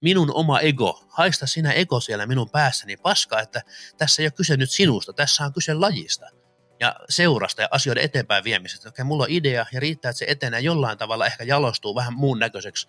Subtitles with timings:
[0.00, 3.62] minun oma ego, haista sinä ego siellä minun päässäni paska, että
[3.98, 6.26] tässä ei ole kyse nyt sinusta, tässä on kyse lajista
[6.80, 8.88] ja seurasta ja asioiden eteenpäin viemisestä.
[8.88, 12.38] Okei, mulla on idea ja riittää, että se etenee jollain tavalla, ehkä jalostuu vähän muun
[12.38, 12.86] näköiseksi.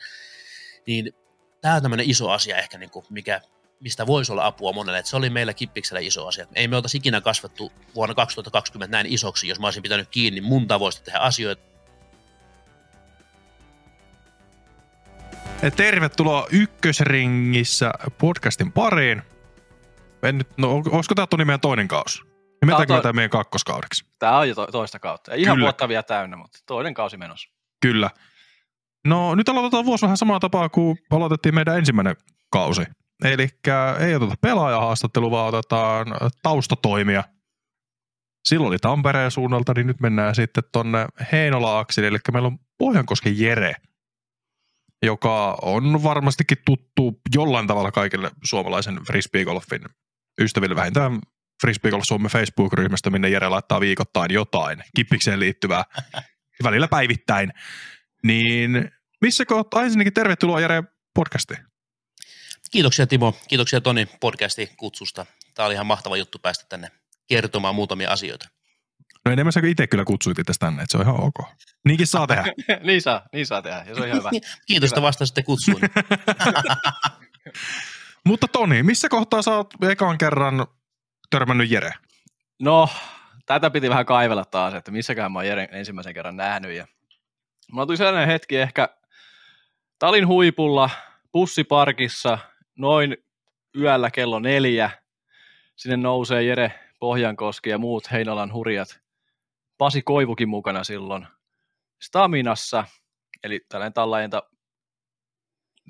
[0.88, 1.14] Niin
[1.62, 3.42] tämä on tämmöinen iso asia ehkä, niin kuin mikä,
[3.80, 5.00] mistä voisi olla apua monelle.
[5.00, 6.48] Että se oli meillä Kippiksellä iso asia.
[6.56, 10.68] Ei me oltaisi ikinä kasvattu vuonna 2020 näin isoksi, jos mä olisin pitänyt kiinni mun
[10.68, 11.77] tavoista tehdä asioita.
[15.76, 19.22] Tervetuloa Ykkösringissä podcastin pariin.
[20.24, 22.22] En nyt, no, olisiko tämä Toni meidän toinen kausi?
[22.62, 24.06] Nimetäänkö Tää on tämä meidän kakkoskaudeksi?
[24.20, 25.32] Tämä on jo to- toista kautta.
[25.32, 25.66] Ei ihan Kyllä.
[25.66, 27.50] vuotta vielä täynnä, mutta toinen kausi menossa.
[27.82, 28.10] Kyllä.
[29.08, 32.16] No nyt aloitetaan vuosi vähän samaa tapaa kuin aloitettiin meidän ensimmäinen
[32.52, 32.82] kausi.
[33.24, 33.50] Eli
[34.00, 36.08] ei oteta pelaajahaastattelua, vaan otetaan
[36.44, 37.24] taustatoimia.
[38.46, 43.76] Silloin oli Tampereen suunnalta, niin nyt mennään sitten tonne Heinola-aksille, eli meillä on Pohjankosken Jere,
[45.04, 49.82] joka on varmastikin tuttu jollain tavalla kaikille suomalaisen frisbeegolfin
[50.42, 51.20] ystäville vähintään
[51.62, 55.84] Frisbeegolf Suomen Facebook-ryhmästä, minne Jere laittaa viikoittain jotain kippikseen liittyvää,
[56.64, 57.54] välillä päivittäin.
[58.24, 58.92] Niin
[59.22, 61.60] missä kohtaa ensinnäkin tervetuloa Jere podcastiin.
[62.72, 65.26] Kiitoksia Timo, kiitoksia Toni podcastin kutsusta.
[65.54, 66.92] Tämä oli ihan mahtava juttu päästä tänne
[67.28, 68.50] kertomaan muutamia asioita.
[69.28, 71.50] No enemmän sä itse kyllä kutsuit itse tänne, että se on ihan ok.
[71.86, 72.46] Niinkin saa tehdä.
[72.88, 74.30] niin, saa, niin saa tehdä, ja se on ihan hyvä.
[74.68, 75.82] Kiitos, että vastasitte kutsuun.
[78.28, 80.68] Mutta Toni, missä kohtaa sä oot ekan kerran
[81.30, 81.92] törmännyt Jere?
[82.60, 82.90] No,
[83.46, 86.72] tätä piti vähän kaivella taas, että missäkään mä oon Jeren ensimmäisen kerran nähnyt.
[86.72, 86.88] Ja
[87.72, 88.90] mulla tuli sellainen hetki ehkä
[90.00, 90.90] Talin huipulla,
[91.32, 92.38] bussiparkissa,
[92.76, 93.18] noin
[93.78, 94.90] yöllä kello neljä.
[95.76, 99.07] Sinne nousee Jere Pohjankoski ja muut Heinolan hurjat.
[99.78, 101.28] Pasi Koivukin mukana silloin
[102.02, 102.84] Staminassa,
[103.44, 104.44] eli tällainen tallajenta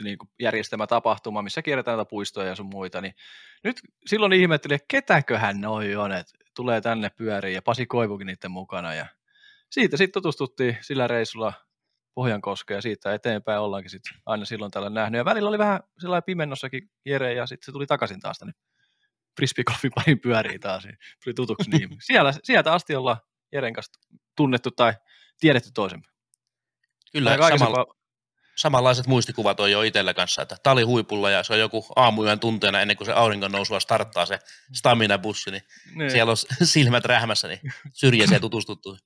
[0.04, 3.16] niin järjestämä tapahtuma, missä kierretään näitä puistoja ja sun muita, niin
[3.64, 8.52] nyt silloin ihmettelin, että ketäköhän noi on, että tulee tänne pyöriin ja Pasi Koivukin niiden
[8.52, 9.06] mukana ja
[9.72, 11.54] siitä sitten tutustuttiin sillä reissulla
[12.14, 15.18] Pohjankoskeen ja siitä eteenpäin ollaankin sitten aina silloin tällä nähnyt.
[15.18, 18.54] Ja välillä oli vähän sellainen pimennossakin Jere ja sitten se tuli takaisin taas tänne
[19.36, 20.86] frisbeegolfin parin pyöriin taas.
[20.86, 20.92] ja
[21.24, 21.90] Tuli tutuksi niin.
[22.00, 23.18] Siellä, sieltä asti ollaan
[23.52, 24.00] Jeren kanssa
[24.36, 24.94] tunnettu tai
[25.40, 26.08] tiedetty toisemme.
[27.12, 27.86] Kyllä, samalla,
[28.56, 32.82] samanlaiset muistikuvat on jo itsellä kanssa, että tali huipulla ja se on joku aamuyön tunteena
[32.82, 34.40] ennen kuin se auringon nousua starttaa se
[34.74, 35.64] stamina-bussi, niin
[35.96, 37.60] Niin, siellä on silmät rähmässä, niin
[37.94, 38.98] syrjäiseen tutustuttu.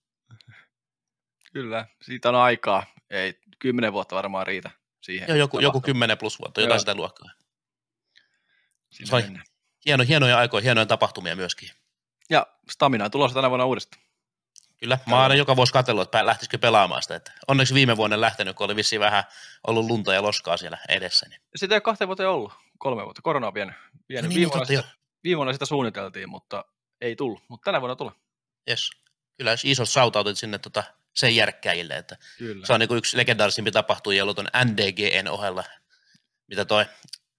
[1.53, 2.85] Kyllä, siitä on aikaa.
[3.09, 4.71] Ei, kymmenen vuotta varmaan riitä
[5.01, 5.27] siihen.
[5.27, 5.81] Joo, joku, joku.
[5.81, 6.79] 10 plus vuotta, jotain Joo.
[6.79, 7.29] sitä luokkaa.
[9.85, 11.69] Hieno, hienoja aikoja, hienoja tapahtumia myöskin.
[12.29, 14.03] Ja Stamina on tulossa tänä vuonna uudestaan.
[14.81, 17.15] Kyllä, mä aina joka vuosi katsellut, että lähtisikö pelaamaan sitä.
[17.15, 19.23] Että onneksi viime vuonna lähtenyt, kun oli vissiin vähän
[19.67, 21.29] ollut lunta ja loskaa siellä edessä.
[21.29, 21.41] Niin.
[21.55, 23.21] Sitä ei ole kahteen vuoteen ollut, kolme vuotta.
[23.21, 23.75] Korona on vienyt.
[24.09, 24.23] vienyt.
[24.23, 26.65] No niin, viime, niin, vuonna sitä, viime vuonna sitä suunniteltiin, mutta
[27.01, 27.43] ei tullut.
[27.47, 28.13] Mutta tänä vuonna tulee.
[28.69, 28.89] Yes.
[29.37, 30.83] Kyllä isot sautautit sinne tota,
[31.15, 32.65] sen järkkäjille, että Kyllä.
[32.65, 35.63] se on niin yksi legendaarisimpi tapahtuma ollut tuon NDGN ohella,
[36.47, 36.85] mitä toi,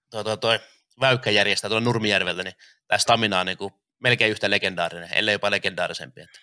[0.09, 0.59] toi, toi, toi
[0.99, 2.55] Väykkä järjestää tuolla Nurmijärveltä, niin
[2.87, 6.21] tämä Stamina on niin kuin melkein yhtä legendaarinen, ellei jopa legendaarisempi.
[6.21, 6.39] Että.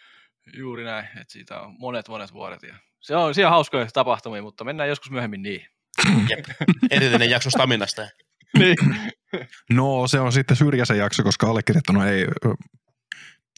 [0.57, 2.63] Juuri näin, että siitä on monet monet vuodet.
[2.63, 5.67] Ja se on siellä hauskoja tapahtumia, mutta mennään joskus myöhemmin niihin.
[6.31, 6.45] Jep.
[6.91, 8.03] Erillinen jakso Staminasta.
[8.59, 8.77] niin.
[9.71, 12.27] No se on sitten syrjäisen jakso, koska allekirjoittanut ei...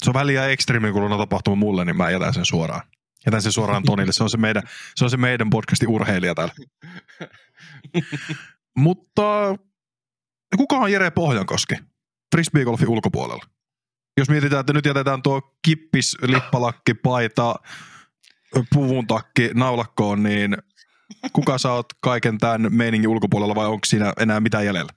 [0.03, 2.83] Se on väliä ekstremi kuluna tapahtuma mulle, niin mä jätän sen suoraan.
[3.27, 4.13] Jätän sen suoraan Tonille.
[4.13, 4.63] Se on se meidän,
[4.97, 6.55] se on se meidän podcastin urheilija täällä.
[8.77, 9.57] Mutta
[10.57, 11.75] kuka on Jere Pohjankoski
[12.35, 13.45] frisbeegolfin ulkopuolella?
[14.17, 17.55] Jos mietitään, että nyt jätetään tuo kippis, lippalakki, paita,
[18.75, 20.57] puvun takki naulakkoon, niin
[21.33, 24.93] kuka sä oot kaiken tämän meiningin ulkopuolella vai onko siinä enää mitään jäljellä?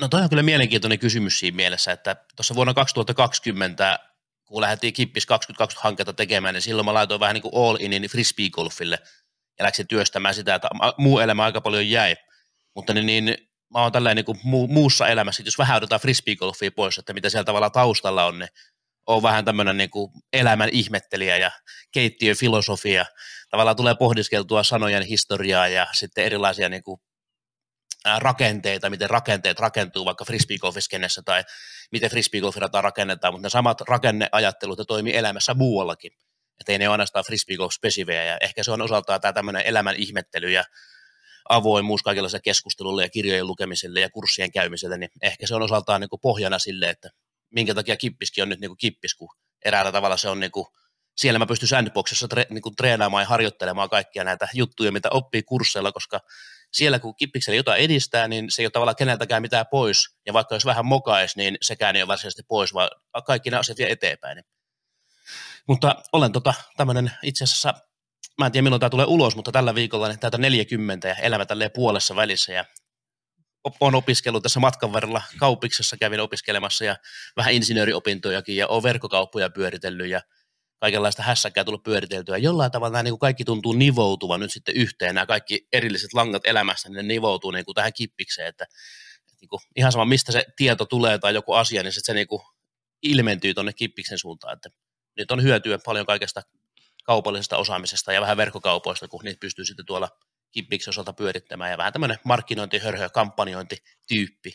[0.00, 3.98] No toi on kyllä mielenkiintoinen kysymys siinä mielessä, että tuossa vuonna 2020,
[4.44, 8.98] kun lähdettiin Kippis 2020-hanketta tekemään, niin silloin mä laitoin vähän niin kuin all inin frisbeegolfille
[9.58, 10.68] ja läksin työstämään sitä, että
[10.98, 12.16] muu elämä aika paljon jäi.
[12.74, 16.98] Mutta niin, niin mä oon tällainen niin muu, muussa elämässä, jos vähän otetaan frisbeegolfia pois,
[16.98, 18.48] että mitä siellä tavalla taustalla on, niin
[19.06, 19.90] on vähän tämmöinen niin
[20.32, 21.50] elämän ihmettelijä ja
[21.92, 23.06] keittiöfilosofia.
[23.50, 27.00] Tavallaan tulee pohdiskeltua sanojen historiaa ja sitten erilaisia niin kuin
[28.18, 31.44] rakenteita, miten rakenteet rakentuu vaikka frisbeegolfiskenessä tai
[31.92, 36.12] miten frisbeegolfirataa rakennetaan, mutta ne samat rakenneajattelut ne toimii elämässä muuallakin.
[36.60, 40.50] Että ei ne ole ainoastaan frisbeegolf-spesivejä ja ehkä se on osaltaan tämä tämmöinen elämän ihmettely
[40.50, 40.64] ja
[41.48, 46.08] avoimuus kaikenlaiselle keskustelulle ja kirjojen lukemiselle ja kurssien käymiselle, niin ehkä se on osaltaan niin
[46.08, 47.10] kuin pohjana sille, että
[47.50, 49.28] minkä takia kippiskin on nyt niin kuin kippis, kun
[49.64, 50.66] eräällä tavalla se on niin kuin,
[51.16, 55.42] siellä mä pystyn sandboxissa tre, niin kuin treenaamaan ja harjoittelemaan kaikkia näitä juttuja, mitä oppii
[55.42, 56.20] kursseilla, koska
[56.72, 60.54] siellä kun kippiksellä jotain edistää, niin se ei ole tavallaan keneltäkään mitään pois, ja vaikka
[60.54, 62.90] jos vähän mokais, niin sekään ei ole varsinaisesti pois, vaan
[63.26, 64.42] kaikki nämä asiat vie eteenpäin.
[65.68, 67.74] Mutta olen tota, tämmöinen itse asiassa,
[68.38, 71.46] mä en tiedä milloin tämä tulee ulos, mutta tällä viikolla niin täältä 40 ja elämä
[71.46, 72.64] tälleen puolessa välissä ja
[73.80, 76.96] olen opiskellut tässä matkan varrella kaupiksessa, kävin opiskelemassa ja
[77.36, 80.20] vähän insinööriopintojakin ja olen verkkokauppoja pyöritellyt ja
[80.80, 82.36] kaikenlaista hässäkää tullut pyöriteltyä.
[82.36, 86.42] Jollain tavalla nämä niin kuin kaikki tuntuu nivoutuvan nyt sitten yhteen, nämä kaikki erilliset langat
[86.46, 90.32] elämässä, niin ne nivoutuu niin kuin tähän kippikseen, että, että niin kuin, ihan sama mistä
[90.32, 92.42] se tieto tulee tai joku asia, niin se niin kuin
[93.02, 94.68] ilmentyy tuonne kippiksen suuntaan, että
[95.16, 96.42] nyt on hyötyä paljon kaikesta
[97.06, 100.08] kaupallisesta osaamisesta ja vähän verkkokaupoista, kun niitä pystyy sitten tuolla
[100.50, 104.52] kippiksen osalta pyörittämään ja vähän tämmöinen markkinointi, hörhö, kampanjointityyppi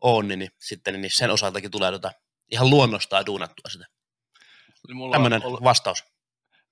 [0.00, 2.12] on, niin, niin sitten niin sen osaltakin tulee tota,
[2.50, 3.86] ihan luonnostaan duunattua sitä.
[4.94, 6.04] Mulla Tämmöinen ollut, vastaus.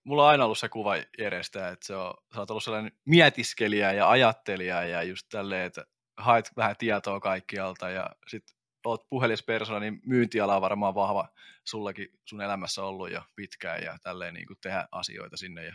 [0.04, 3.92] Mulla on aina ollut se kuva Jerestä, että se on, sä oot ollut sellainen mietiskelijä
[3.92, 5.84] ja ajattelija ja just tälleen, että
[6.16, 8.56] haet vähän tietoa kaikkialta ja sitten
[8.87, 11.29] oot puhelispersona, niin myyntiala on varmaan vahva
[11.65, 15.65] sullakin sun elämässä ollut jo pitkään ja tälleen niin kuin tehdä asioita sinne.
[15.65, 15.75] Ja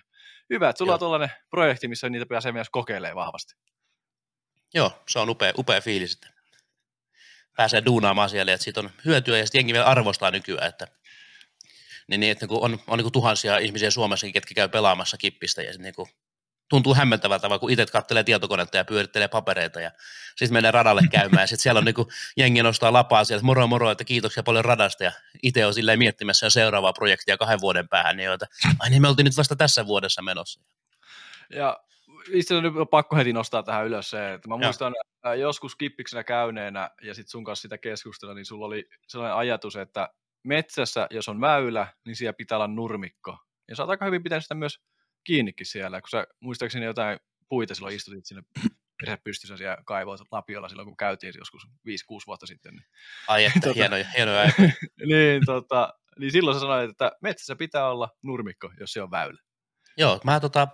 [0.49, 0.95] hyvä, että sulla Joo.
[0.95, 3.53] on tuollainen projekti, missä niitä pääsee myös kokeilemaan vahvasti.
[4.73, 6.27] Joo, se on upea, upea fiilis, että
[7.57, 10.87] pääsee duunaamaan siellä, että siitä on hyötyä ja sitten jengi vielä arvostaa nykyään, että
[12.07, 15.73] niin, niin että on, on niin kuin tuhansia ihmisiä Suomessakin, ketkä käy pelaamassa kippistä ja
[15.77, 16.09] niin kuin
[16.71, 19.91] tuntuu hämmentävältä, kun itse kattelee tietokonetta ja pyörittelee papereita ja
[20.35, 22.07] sitten menee radalle käymään sitten siellä on niin kuin,
[22.37, 25.11] jengi nostaa lapaa siellä, moro moro, että kiitoksia paljon radasta ja
[25.43, 28.45] itse on silleen miettimässä jo seuraavaa projektia kahden vuoden päähän, niin joita,
[28.79, 30.61] ai niin me oltiin nyt vasta tässä vuodessa menossa.
[31.49, 31.79] Ja
[32.33, 34.93] itse on pakko heti nostaa tähän ylös se, että mä muistan
[35.23, 35.35] ja.
[35.35, 40.09] joskus kippiksenä käyneenä ja sitten sun kanssa sitä keskustella, niin sulla oli sellainen ajatus, että
[40.43, 43.37] metsässä, jos on väylä, niin siellä pitää olla nurmikko.
[43.67, 44.79] Ja sä oot aika hyvin pitänyt sitä myös
[45.23, 47.19] kiinnikin siellä, kun sä muistaakseni jotain
[47.49, 48.43] puita silloin istutit sinne
[49.01, 51.69] perhe pystyssä siellä kaivoit Lapiolla silloin, kun käytiin joskus 5-6
[52.27, 52.73] vuotta sitten.
[52.75, 52.85] Niin,
[53.27, 54.51] Ai että, tota, hienoja, hienoja
[55.11, 59.41] niin, tota, niin silloin sä sanoit, että metsässä pitää olla nurmikko, jos se on väylä.
[59.97, 60.67] Joo, mä tota,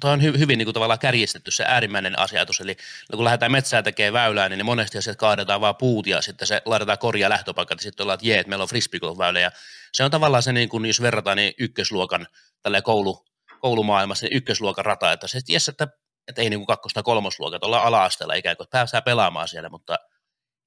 [0.00, 2.76] Tuo on hy- hyvin niin kuin tavallaan kärjistetty se äärimmäinen asiatus, eli
[3.10, 6.98] kun lähdetään metsää tekemään väylää, niin monesti asiat kaadetaan vaan puut ja sitten se laitetaan
[6.98, 9.50] korjaa lähtöpaikat ja sitten ollaan, että jee, että meillä on frisbeegolf-väylä ja
[9.92, 12.26] se on tavallaan se, niin kuin, jos verrataan niin ykkösluokan
[12.62, 13.24] tälle koulu,
[13.64, 15.88] koulumaailmassa, niin ykkösluokan rata, että se ties, että,
[16.28, 19.96] että ei niin kuin kakkos- tai kolmosluokat, ollaan ala-asteella ikään kuin, pääsee pelaamaan siellä, mutta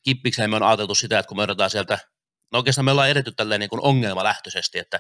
[0.03, 1.99] kippikseen me on ajateltu sitä, että kun me odotetaan sieltä,
[2.53, 4.99] no oikeastaan me ollaan edetty tälleen niin kuin ongelmalähtöisesti, että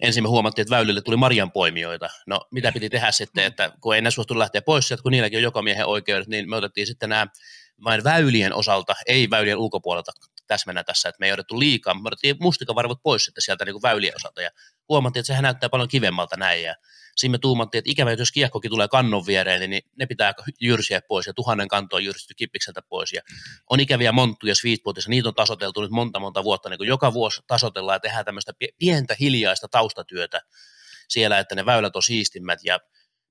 [0.00, 2.08] ensin me huomattiin, että väylille tuli marjanpoimijoita.
[2.26, 5.36] No mitä piti tehdä sitten, että kun ei enää suostu lähteä pois sieltä, kun niilläkin
[5.36, 7.26] on joka miehen oikeudet, niin me otettiin sitten nämä
[7.84, 10.12] vain väylien osalta, ei väylien ulkopuolelta
[10.46, 13.82] täsmennä tässä, että me ei otettu liikaa, me otettiin mustikavarvot pois sitten sieltä niin kuin
[13.82, 14.50] väylien osalta ja
[14.88, 16.74] huomattiin, että sehän näyttää paljon kivemmalta näin ja
[17.16, 21.26] siinä me tuumattiin, että ikävä, jos kiekkokin tulee kannon viereen, niin ne pitää jyrsiä pois
[21.26, 23.12] ja tuhannen kantoa jyrsitty kippikseltä pois.
[23.12, 23.22] Ja
[23.70, 27.40] on ikäviä monttuja sweetpotissa, niitä on tasoteltu nyt monta monta vuotta, niin kuin joka vuosi
[27.46, 30.40] tasotellaan ja tehdään tämmöistä pientä hiljaista taustatyötä
[31.08, 32.58] siellä, että ne väylät on siistimmät.
[32.64, 32.80] Ja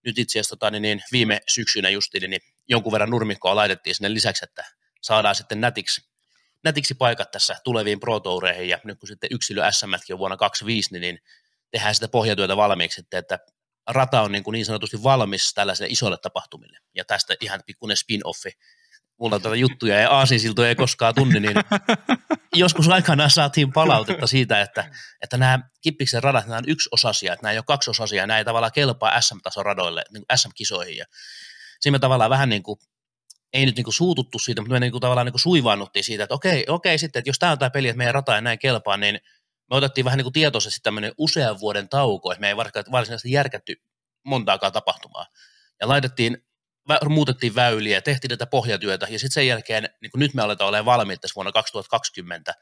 [0.05, 4.13] nyt itse asiassa tota, niin, niin viime syksynä justiin, niin jonkun verran nurmikkoa laitettiin sinne
[4.13, 4.65] lisäksi, että
[5.01, 6.09] saadaan sitten nätiksi,
[6.63, 8.21] nätiksi paikat tässä tuleviin Pro
[8.67, 11.19] ja nyt kun sitten yksilö SM on vuonna 25, niin, niin
[11.71, 13.39] tehdään sitä pohjatyötä valmiiksi, että, että
[13.87, 16.79] rata on niin, kuin niin sanotusti valmis tällaisille isoille tapahtumille.
[16.95, 18.51] Ja tästä ihan pikkuinen spin-offi.
[19.17, 21.55] Mulla tätä juttuja ja aasinsiltoja ei koskaan tunne, niin
[22.53, 27.43] joskus aikanaan saatiin palautetta siitä, että, että nämä kippiksen radat, nämä on yksi osasia, että
[27.43, 30.97] nämä ei ole kaksi osasia, nämä ei tavallaan kelpaa SM-tason radoille, niin kuin SM-kisoihin.
[30.97, 31.05] Ja
[31.79, 32.79] siinä me tavallaan vähän niin kuin,
[33.53, 36.23] ei nyt niin kuin suututtu siitä, mutta me niin kuin tavallaan niin kuin suivaannuttiin siitä,
[36.23, 38.59] että okei, okei sitten, että jos tämä on tämä peli, että meidän rata ei näin
[38.59, 39.19] kelpaa, niin–
[39.69, 42.57] me otettiin vähän niin kuin tietoisesti tämmöinen usean vuoden tauko, että me ei
[42.91, 43.75] varsinaisesti järkätty
[44.23, 45.25] montaakaan tapahtumaa.
[45.81, 46.45] Ja laitettiin,
[47.09, 50.97] muutettiin väyliä, tehtiin tätä pohjatyötä, ja sitten sen jälkeen, niin kuin nyt me aletaan olemaan
[50.97, 52.53] valmiit tässä vuonna 2020,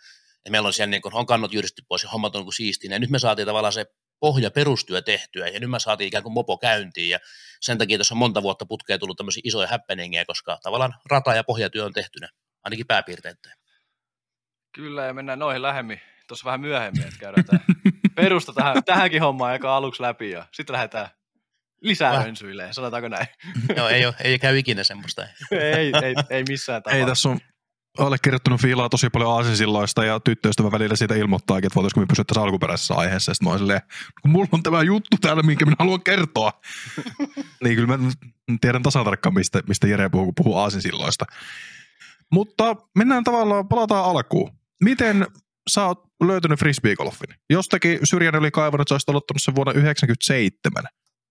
[0.45, 2.91] ja meillä on siellä niin kuin, on kannot jyristy pois ja hommat on niin siistiin,
[2.91, 3.85] ja nyt me saatiin tavallaan se
[4.19, 7.19] pohja perustyö tehtyä, ja nyt me saatiin ikään kuin mopo käyntiin, ja
[7.61, 11.43] sen takia tässä on monta vuotta putkeen tullut tämmöisiä isoja happeningeja, koska tavallaan rata- ja
[11.43, 12.29] pohjatyö on tehtynä,
[12.63, 13.55] ainakin pääpiirteittäin.
[14.71, 16.01] Kyllä, ja mennään noihin lähemmin
[16.33, 17.59] tuossa vähän myöhemmin, että käydään tämä
[18.15, 21.07] perusta tähän, tähänkin hommaan joka aluksi läpi ja sitten lähdetään
[21.81, 23.27] lisää rönsyilleen, sanotaanko näin.
[23.77, 25.21] Joo, ei, ole, ei käy ikinä semmoista.
[25.51, 27.05] ei, ei, ei missään tapauksessa.
[27.05, 27.39] Ei tässä on
[27.97, 32.41] allekirjoittanut fiilaa tosi paljon aasinsilloista ja tyttöystävä välillä siitä ilmoittaakin, että voitaisiinko me pysyä tässä
[32.41, 33.33] alkuperäisessä aiheessa.
[33.33, 33.81] Sitten mä silleen,
[34.21, 36.51] kun mulla on tämä juttu täällä, minkä minä haluan kertoa.
[37.63, 38.09] niin kyllä mä
[38.61, 41.25] tiedän tasatarkkaan, mistä, mistä Jere puhuu, kun puhuu aasinsilloista.
[42.31, 44.51] Mutta mennään tavallaan, palataan alkuun.
[44.83, 45.27] Miten
[45.69, 47.35] sä oot löytänyt frisbeegolfin?
[47.49, 50.83] Jostakin Syrjän oli kaivannut, sä olisit aloittanut sen vuonna 1997.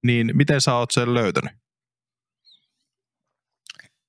[0.06, 1.52] Niin miten sä oot sen löytänyt?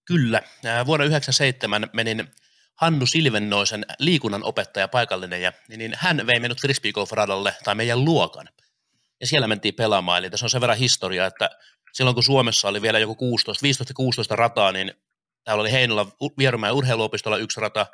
[0.05, 0.41] Kyllä.
[0.63, 2.27] Vuonna 1997 menin
[2.75, 8.49] Hannu Silvennoisen liikunnan opettaja paikallinen, ja niin hän vei minut frisbeegolf-radalle tai meidän luokan.
[9.21, 11.49] Ja siellä mentiin pelaamaan, eli tässä on sen verran historiaa, että
[11.93, 13.65] silloin kun Suomessa oli vielä joku 16,
[14.33, 14.93] 15-16 rataa, niin
[15.43, 17.85] täällä oli Heinola Vierumäen urheiluopistolla yksi rata,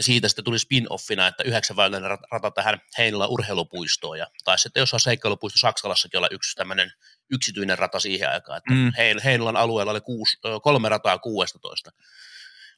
[0.00, 5.00] ja siitä sitten tuli spin-offina, että yhdeksänväyläinen rata tähän Heinola urheilupuistoon, ja taisi sitten jossain
[5.00, 6.92] seikkailupuisto Saksalassakin olla yksi tämmöinen
[7.30, 8.92] yksityinen rata siihen aikaan, että mm.
[9.24, 11.90] Heinolan alueella oli kuusi, kolme rataa 16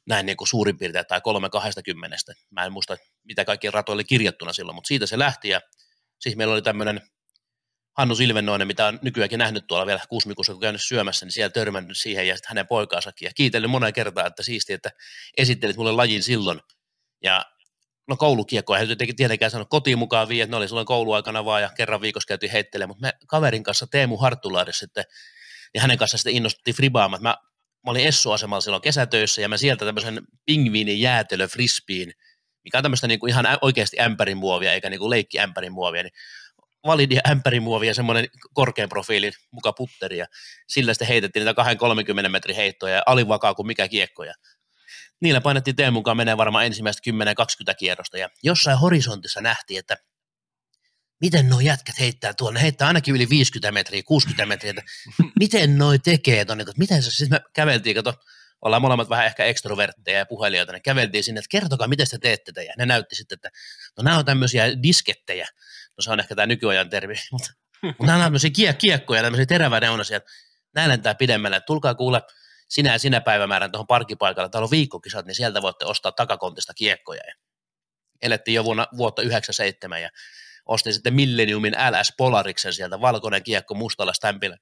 [0.05, 2.33] näin niin kuin suurin piirtein, tai kolme kahdestakymmenestä.
[2.49, 5.61] Mä en muista, mitä kaikki ratoja oli kirjattuna silloin, mutta siitä se lähti, ja
[6.19, 7.01] siis meillä oli tämmöinen
[7.97, 11.97] Hannu Silvennoinen, mitä on nykyäänkin nähnyt tuolla vielä Kuusmikussa, kun käynyt syömässä, niin siellä törmännyt
[11.97, 13.25] siihen ja sitten hänen poikaansakin.
[13.25, 14.91] Ja kiitellyt monen kertaan, että siisti, että
[15.37, 16.59] esittelit mulle lajin silloin.
[17.23, 17.45] Ja
[18.07, 22.01] no koulukiekkoa, ei tietenkään sanonut kotiin mukaan että ne oli silloin kouluaikana vaan ja kerran
[22.01, 25.03] viikossa käytiin heittelemään, mutta me kaverin kanssa Teemu Harttulaari sitten,
[25.73, 27.23] ja hänen kanssa sitten innostuttiin fribaamaan.
[27.23, 27.37] Mä,
[27.85, 32.11] mä olin Essu-asemalla silloin kesätöissä ja mä sieltä tämmöisen pingviinin jäätelö frisbeen,
[32.63, 36.13] mikä on tämmöistä niinku ihan oikeasti ämpärin muovia, eikä niinku leikki ämpärin muovia, niin
[36.87, 40.25] validia ämpärimuovi ja semmoinen korkean profiilin muka putteri ja
[40.67, 41.63] sillä sitten heitettiin niitä
[42.25, 44.33] 2-30 metrin heittoja ja alivakaa kuin mikä kiekkoja.
[45.23, 47.11] Niillä painettiin Teemun mukaan menee varmaan ensimmäistä
[47.71, 48.17] 10-20 kierrosta.
[48.17, 49.97] Ja jossain horisontissa nähtiin, että
[51.21, 54.81] miten nuo jätkät heittää tuonne, heittää ainakin yli 50 metriä, 60 metriä, että
[55.39, 58.13] miten noi tekee tuonne, että miten se, siis me käveltiin, kato,
[58.61, 62.51] ollaan molemmat vähän ehkä ekstrovertteja ja puhelijoita, niin käveltiin sinne, että kertokaa, miten te teette
[62.51, 63.49] tätä, ja ne näytti sitten, että
[63.97, 65.47] no nämä on tämmöisiä diskettejä,
[65.97, 67.53] no se on ehkä tämä nykyajan termi, mutta,
[67.83, 70.19] mutta nämä on tämmöisiä kie- kiekkoja, tämmöisiä teräväneunaisia,
[70.75, 72.21] näin lentää pidemmälle, tulkaa kuule
[72.73, 77.21] sinä ja sinä päivämäärän tuohon parkkipaikalle, täällä on viikkokisat, niin sieltä voitte ostaa takakontista kiekkoja.
[77.27, 77.33] Ja
[78.21, 80.09] elettiin jo vuonna, vuotta 97 ja
[80.65, 84.57] ostin sitten Millenniumin LS Polariksen sieltä, valkoinen kiekko mustalla stämpillä.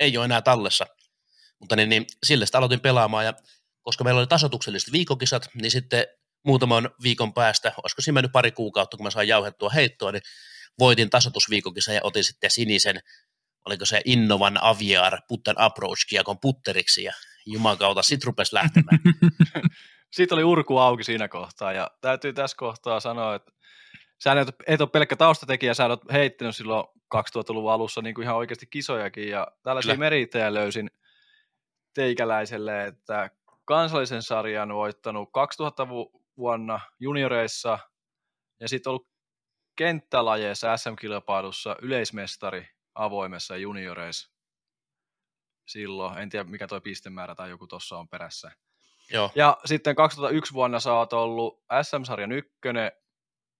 [0.00, 0.86] Ei ole enää tallessa,
[1.58, 3.34] mutta niin, niin sille sitä aloitin pelaamaan ja
[3.82, 6.06] koska meillä oli tasotukselliset viikokisat, niin sitten
[6.44, 10.22] muutaman viikon päästä, olisiko siinä mennyt pari kuukautta, kun mä sain jauhettua heittoa, niin
[10.78, 13.00] voitin tasotusviikokisa ja otin sitten sinisen,
[13.66, 17.12] oliko se Innovan Aviar Putten Approach kiekon putteriksi ja
[17.52, 18.98] juman kautta sit rupesi lähtemään.
[20.12, 23.52] Siitä oli urku auki siinä kohtaa ja täytyy tässä kohtaa sanoa, että
[24.22, 28.36] sä et, et ole pelkkä taustatekijä, sä olet heittänyt silloin 2000-luvun alussa niin kuin ihan
[28.36, 30.90] oikeasti kisojakin ja tällaisia merittejä löysin
[31.94, 33.30] teikäläiselle, että
[33.64, 35.88] kansallisen sarjan voittanut 2000
[36.38, 37.78] vuonna junioreissa
[38.60, 39.08] ja sitten ollut
[39.76, 44.37] kenttälajeissa SM-kilpailussa yleismestari avoimessa junioreissa
[45.68, 46.18] silloin.
[46.18, 48.50] En tiedä, mikä tuo pistemäärä tai joku tuossa on perässä.
[49.12, 49.30] Joo.
[49.34, 52.92] Ja sitten 2001 vuonna sä oot ollut SM-sarjan ykkönen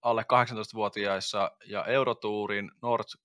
[0.02, 3.16] alle 18-vuotiaissa ja Eurotuurin North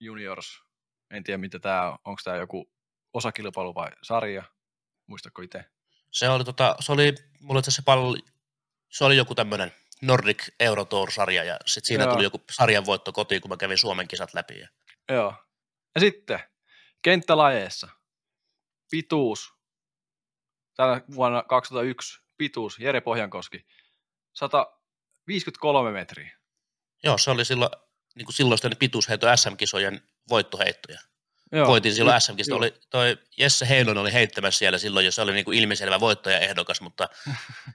[0.00, 0.62] Juniors.
[1.10, 1.98] En tiedä, mitä tämä on.
[2.04, 2.70] Onko tämä joku
[3.14, 4.42] osakilpailu vai sarja?
[5.06, 5.64] Muistatko itse?
[6.10, 8.16] Se oli, tota, se oli, mulla se pallo,
[8.88, 9.72] se oli joku tämmöinen
[10.02, 12.12] Nordic Eurotour-sarja ja sitten siinä Joo.
[12.12, 14.58] tuli joku sarjan voitto kotiin, kun mä kävin Suomen kisat läpi.
[14.58, 14.68] Ja...
[15.08, 15.34] Joo.
[15.94, 16.40] Ja sitten
[17.02, 17.88] kenttälajeessa
[18.90, 19.54] pituus,
[20.76, 23.66] tänä vuonna 2001 pituus, Jere Pohjankoski,
[24.32, 26.38] 153 metriä.
[27.02, 27.70] Joo, se oli silloin,
[28.14, 31.00] niin kuin silloisten pituusheito SM-kisojen voittoheittoja.
[31.52, 31.66] Joo.
[31.66, 32.54] voitin silloin SMKistä.
[32.54, 36.80] Oli, toi Jesse Heinonen oli heittämässä siellä silloin, jos se oli niin kuin ilmiselvä voittajaehdokas,
[36.80, 37.08] mutta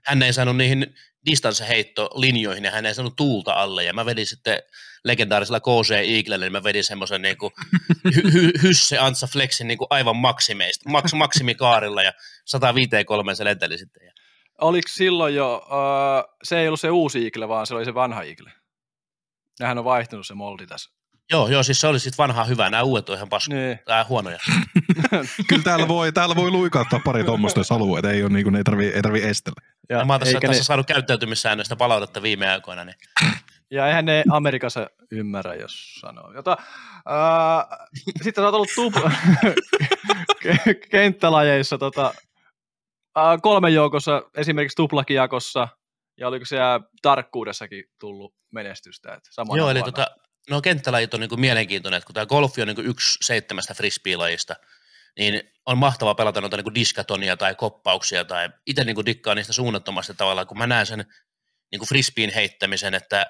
[0.03, 3.84] hän ei saanut niihin distansseheittolinjoihin ja hän ei saanut tuulta alle.
[3.84, 4.60] Ja mä vedin sitten
[5.03, 7.53] legendaarisella KC Eaglelle, niin mä vedin semmoisen niin kuin
[8.08, 12.13] hy- hy- Hysse Antsa Flexin niin kuin aivan maksimeista, maks, maksimikaarilla ja
[12.46, 14.12] 153 se lenteli sitten.
[14.62, 18.24] Oliko silloin jo, uh, se ei ollut se uusi Eagle, vaan se oli se vanha
[18.24, 18.51] Eagle?
[19.60, 20.91] Nähän on vaihtunut se moldi tässä
[21.32, 22.70] Joo, joo, siis se oli sitten vanhaa hyvää.
[22.70, 23.79] Nämä uudet on ihan pasku, niin.
[23.86, 24.38] Tää huonoja.
[25.50, 28.55] Kyllä täällä voi, täällä voi luikauttaa pari tuommoista, jos haluaa, että ei, ole, niin kuin,
[28.55, 29.62] ei tarvii, ei tarvii estellä.
[29.89, 30.63] Ja, ja mä oon tässä, tässä ne...
[30.63, 32.86] saanut käyttäytymissäännöistä palautetta viime aikoina.
[32.86, 32.96] Niin.
[33.72, 36.34] Ja eihän ne Amerikassa ymmärrä, jos sanoo.
[36.34, 37.77] Jota, äh,
[38.24, 39.12] sitten sä oot ollut tupla
[40.91, 42.13] kenttälajeissa tota,
[43.17, 45.67] äh, kolmen joukossa, esimerkiksi tuplakiakossa,
[46.17, 49.13] ja oliko siellä tarkkuudessakin tullut menestystä?
[49.13, 50.08] Että Joo, eli tota,
[50.50, 54.56] no kenttälajit on niin mielenkiintoinen, kun tämä golfi on niin yksi seitsemästä frisbee-lajista,
[55.18, 60.14] niin on mahtavaa pelata noita niin diskatonia tai koppauksia, tai itse niin dikkaan niistä suunnattomasti
[60.14, 61.06] tavallaan, kun mä näen sen
[61.72, 63.25] niin frisbeen heittämisen, että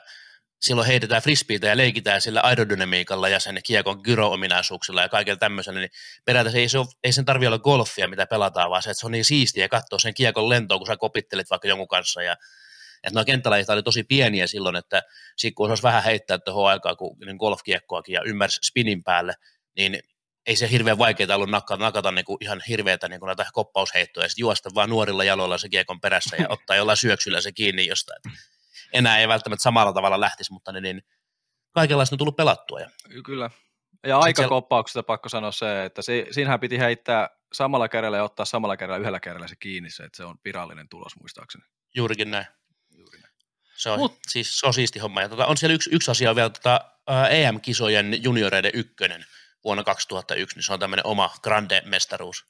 [0.61, 5.89] silloin heitetään frisbeitä ja leikitään sillä aerodynamiikalla ja sen kiekon gyro-ominaisuuksilla ja kaikilla tämmöisellä, niin
[6.25, 9.05] periaatteessa ei, se ole, ei sen tarvitse olla golfia, mitä pelataan, vaan se, että se
[9.05, 12.35] on niin siistiä katsoa sen kiekon lentoon, kun sä kopittelet vaikka jonkun kanssa ja
[13.07, 15.01] että nuo kenttälajit oli tosi pieniä silloin, että
[15.37, 19.33] sit kun osasi vähän heittää tuohon aikaan, kun niin golfkiekkoakin ja ymmärsi spinin päälle,
[19.77, 19.99] niin
[20.45, 24.25] ei se hirveän vaikeaa ollut nakata, nakata niin kuin ihan hirveätä niin kuin näitä koppausheittoja
[24.25, 27.87] ja sitten juosta vaan nuorilla jaloilla se kiekon perässä ja ottaa jollain syöksyllä se kiinni
[27.87, 28.21] jostain.
[28.93, 31.01] Enää ei välttämättä samalla tavalla lähtisi, mutta niin, niin
[31.71, 32.79] kaikenlaista on tullut pelattua.
[32.79, 32.89] Ja
[33.25, 33.49] Kyllä.
[34.07, 38.77] Ja aikakoppauksesta pakko sanoa se, että si- siinähän piti heittää samalla kerralla ja ottaa samalla
[38.77, 41.63] kerralla yhdellä kerralla se kiinni se, että se on virallinen tulos muistaakseni.
[41.95, 42.45] juurikin näin.
[43.77, 45.21] Se on, Mut- siis, se on siisti homma.
[45.21, 46.81] Ja tota, on siellä yksi, yksi asia vielä tota,
[47.29, 49.25] EM-kisojen junioreiden ykkönen
[49.63, 52.45] vuonna 2001, niin se on tämmöinen oma grande mestaruus.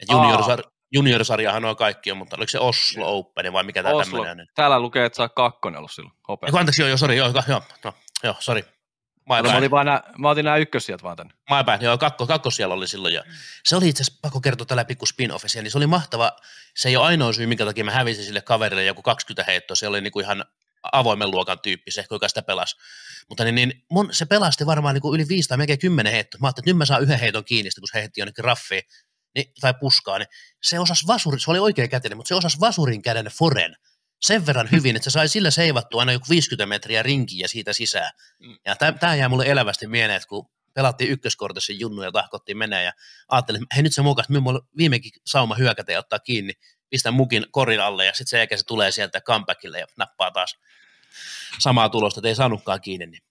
[0.00, 0.16] Et Aa.
[0.16, 0.62] juniorsar,
[0.92, 4.46] juniorsarjahan on kaikki, mutta oliko se Oslo Open vai mikä tämä tämmöinen on?
[4.54, 6.14] Täällä lukee, että saa kakkonen ollut silloin.
[6.28, 6.46] Hopea.
[6.46, 7.92] Eiku, anteeksi, joo, joo, sori, joo, joo, joo,
[8.24, 8.64] joo, sori.
[9.28, 11.34] My No, mä, olin vaan nää, mä otin nämä ykkössijat vaan tänne.
[11.50, 13.22] My bad, joo, kakko, kakkos siellä oli silloin jo.
[13.64, 16.36] Se oli itse asiassa pakko kertoa tällä pikku spin offissa niin se oli mahtava.
[16.76, 19.74] Se ei ole ainoa syy, minkä takia mä hävisin sille kaverille joku 20 heittoa.
[19.74, 20.44] Se oli niinku ihan
[20.92, 22.76] avoimen luokan tyyppi, se kuka sitä pelasi.
[23.28, 26.38] Mutta niin, niin mun, se pelasti varmaan niinku yli 5 tai melkein 10 heittoa.
[26.40, 28.82] Mä ajattelin, että nyt mä saan yhden heiton kiinni, kun se heitti jonnekin raffiin
[29.34, 30.28] niin, tai puskaa, niin
[30.62, 33.76] se osasi vasuri, se oli oikea kätinen, mutta se osasi vasurin käden foren
[34.26, 38.10] sen verran hyvin, että se sai sillä seivattua aina joku 50 metriä rinkiä siitä sisään.
[38.38, 38.56] Mm.
[38.66, 42.92] Ja tämä jää mulle elävästi mieleen, että kun pelattiin ykköskortissa junnu ja tahkottiin menee ja
[43.28, 46.52] ajattelin, että hei nyt se mukaan, että on viimekin sauma hyökätä ja ottaa kiinni,
[46.90, 50.58] pistän mukin korin alle ja sitten sen jälkeen se tulee sieltä comebackille ja nappaa taas
[51.58, 53.06] samaa tulosta, että ei saanutkaan kiinni.
[53.06, 53.22] Niin.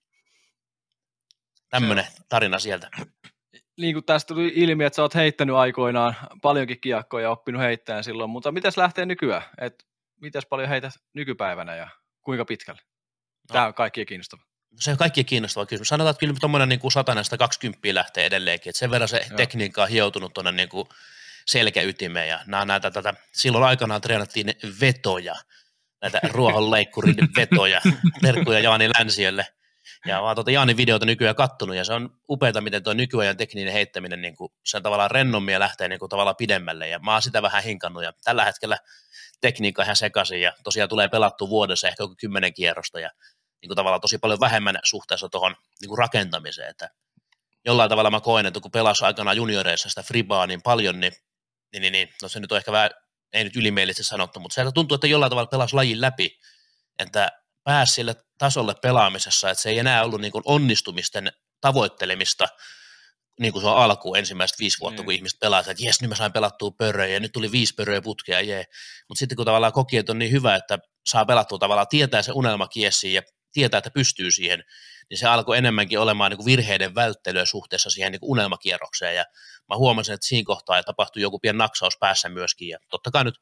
[1.68, 2.90] Tämmöinen tarina sieltä.
[3.76, 8.04] Niin kuin tästä tuli ilmi, että sä oot heittänyt aikoinaan paljonkin kiekkoja ja oppinut heittämään
[8.04, 9.42] silloin, mutta mitäs lähtee nykyään?
[9.60, 9.86] Et
[10.20, 11.88] mitäs paljon heität nykypäivänä ja
[12.22, 12.80] kuinka pitkälle?
[13.46, 14.42] Tämä on kaikki kiinnostava.
[14.80, 15.88] se on kaikki kiinnostava kysymys.
[15.88, 16.80] Sanotaan, että kyllä tuommoinen niin
[17.22, 19.36] 120 lähtee edelleenkin, että sen verran se Joo.
[19.36, 20.88] tekniikka on hioutunut tuonne niin kuin
[21.46, 25.34] selkäytimeen ja nämä, näitä, tätä, silloin aikanaan treenattiin vetoja,
[26.02, 27.80] näitä ruohonleikkurin vetoja,
[28.22, 29.46] terkkuja Jaani Länsiölle.
[30.06, 33.36] Ja mä oon tuota Jaanin videota nykyään kattonut ja se on upeaa, miten tuo nykyajan
[33.36, 36.88] tekninen heittäminen niin kuin, se on tavallaan rennommin ja lähtee niin kuin, tavallaan pidemmälle.
[36.88, 38.78] Ja mä oon sitä vähän hinkannut ja tällä hetkellä
[39.40, 43.10] tekniikka ihan sekaisin ja tosiaan tulee pelattu vuodessa ehkä joku kymmenen kierrosta ja
[43.62, 46.90] niin kuin tavallaan tosi paljon vähemmän suhteessa tuohon niin rakentamiseen, että
[47.64, 51.12] jollain tavalla mä koen, että kun pelasi aikanaan junioreissa sitä fribaa niin paljon, niin,
[51.72, 52.90] niin, niin, niin no se nyt on ehkä vähän,
[53.32, 56.38] ei nyt ylimielisesti sanottu, mutta se tuntuu, että jollain tavalla pelasi lajin läpi,
[56.98, 57.32] että
[57.66, 62.48] pääsi sille tasolle pelaamisessa, että se ei enää ollut niin kuin onnistumisten tavoittelemista,
[63.40, 65.04] niin kuin se on alkuun ensimmäiset viisi vuotta, Niin.
[65.04, 68.02] kun ihmiset pelaa, että jes, nyt mä sain pelattua pöröjä, ja nyt tuli viisi pöröjä
[68.02, 68.64] putkea, jee.
[69.08, 72.32] Mutta sitten kun tavallaan koki, että on niin hyvä, että saa pelattua tavallaan, tietää se
[72.32, 74.64] unelma kiessiin ja tietää, että pystyy siihen,
[75.10, 79.16] niin se alkoi enemmänkin olemaan niin kuin virheiden välttelyä suhteessa siihen niin kuin unelmakierrokseen.
[79.16, 79.24] Ja
[79.68, 82.68] mä huomasin, että siinä kohtaa tapahtui joku pieni naksaus päässä myöskin.
[82.68, 83.34] Ja totta kai nyt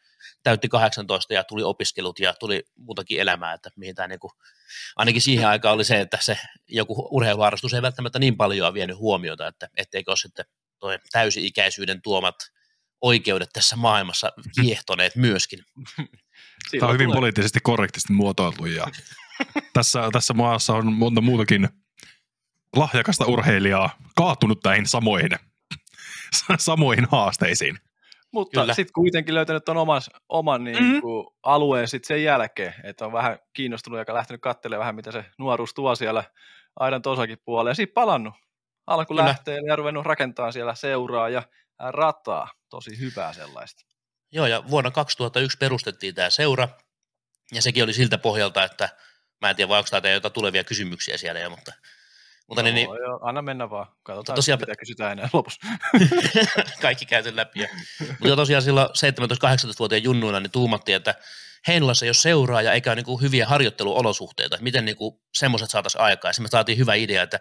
[0.43, 4.31] täytti 18 ja tuli opiskelut ja tuli muutakin elämää, että mihin tämä niin kuin,
[4.97, 9.47] ainakin siihen aikaan oli se, että se joku urheiluharrastus ei välttämättä niin paljon vienyt huomiota,
[9.47, 10.45] että etteikö ole sitten
[10.79, 12.35] toi täysi-ikäisyyden tuomat
[13.01, 15.59] oikeudet tässä maailmassa kiehtoneet myöskin.
[16.79, 18.87] Tämä on hyvin poliittisesti korrektisti muotoiltu ja
[19.73, 21.69] tässä, tässä maassa on monta muutakin
[22.77, 25.31] lahjakasta urheilijaa kaatunut näihin samoihin,
[26.59, 27.79] samoihin haasteisiin.
[28.33, 30.99] Mutta sitten kuitenkin löytänyt ton oman, oman niin Mhm.
[31.01, 35.25] kuin, alueen sit sen jälkeen, että on vähän kiinnostunut ja lähtenyt katselemaan vähän, mitä se
[35.39, 36.25] nuoruus tuo siellä
[36.81, 37.71] aidan tosakin puolella.
[37.71, 38.35] Ja sitten palannut
[38.87, 41.43] alku lähtee ja ruvennut rakentamaan siellä seuraa ja
[41.79, 42.49] rataa.
[42.71, 43.85] Tosi hyvää sellaista.
[44.33, 46.69] Joo, ja vuonna 2001 perustettiin tämä seura,
[47.53, 48.89] ja sekin oli siltä pohjalta, että
[49.45, 51.73] mä en tiedä, vai onko tämä jotain tulevia kysymyksiä siellä jo, mutta,
[52.49, 53.87] mutta niin, niin, Joo, joo, anna mennä vaan.
[54.03, 55.61] Katsotaan, Tosiaan- mitä kysytään enää lopussa.
[56.83, 57.61] kaikki käyty läpi.
[57.61, 57.69] Ja,
[58.01, 61.15] mutta tosiaan silloin 17-18-vuotiaan junnuina niin tuumattiin, että
[61.69, 64.97] Heinolassa ei ole seuraaja eikä ole niin kuin hyviä harjoitteluolosuhteita, miten niin
[65.35, 66.29] semmoiset saataisiin aikaa.
[66.29, 67.41] Ja sitten me saatiin hyvä idea, että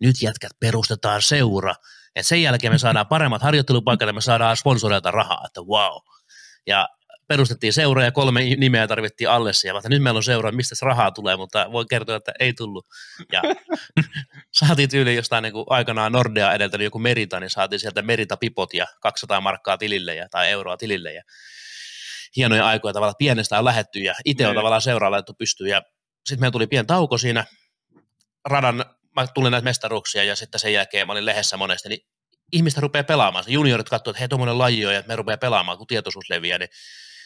[0.00, 1.74] nyt jätkät perustetaan seura,
[2.16, 5.96] että sen jälkeen me saadaan paremmat harjoittelupaikat ja me saadaan sponsoreilta rahaa, että wow.
[6.66, 6.88] Ja
[7.30, 10.86] perustettiin seura ja kolme nimeä tarvittiin alle ja mä nyt meillä on seura, mistä se
[10.86, 12.86] rahaa tulee, mutta voin kertoa, että ei tullut.
[13.32, 13.42] Ja
[14.60, 18.74] saatiin tyyliin jostain niin kuin aikanaan Nordea edeltänyt joku Merita, niin saatiin sieltä Merita pipot
[18.74, 21.22] ja 200 markkaa tilille ja, tai euroa tilille ja
[22.36, 24.58] hienoja aikoja tavallaan pienestä on lähetty ja itse on Niin.
[24.58, 25.82] tavallaan seuraa laitettu pystyyn ja
[26.26, 27.44] sitten meillä tuli pieni tauko siinä
[28.48, 28.84] radan,
[29.16, 32.06] mä tulin näitä mestaruuksia ja sitten sen jälkeen mä olin lehdessä monesti, niin
[32.52, 33.44] ihmistä rupeaa pelaamaan.
[33.44, 36.58] Se juniorit katsoivat, että hei, tuommoinen laji on ja me rupeaa pelaamaan, kun tietoisuus leviää,
[36.58, 36.70] niin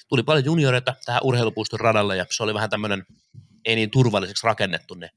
[0.08, 3.06] tuli paljon junioreita tähän urheilupuiston radalle ja se oli vähän tämmöinen
[3.64, 5.10] ei niin turvalliseksi rakennettu, niin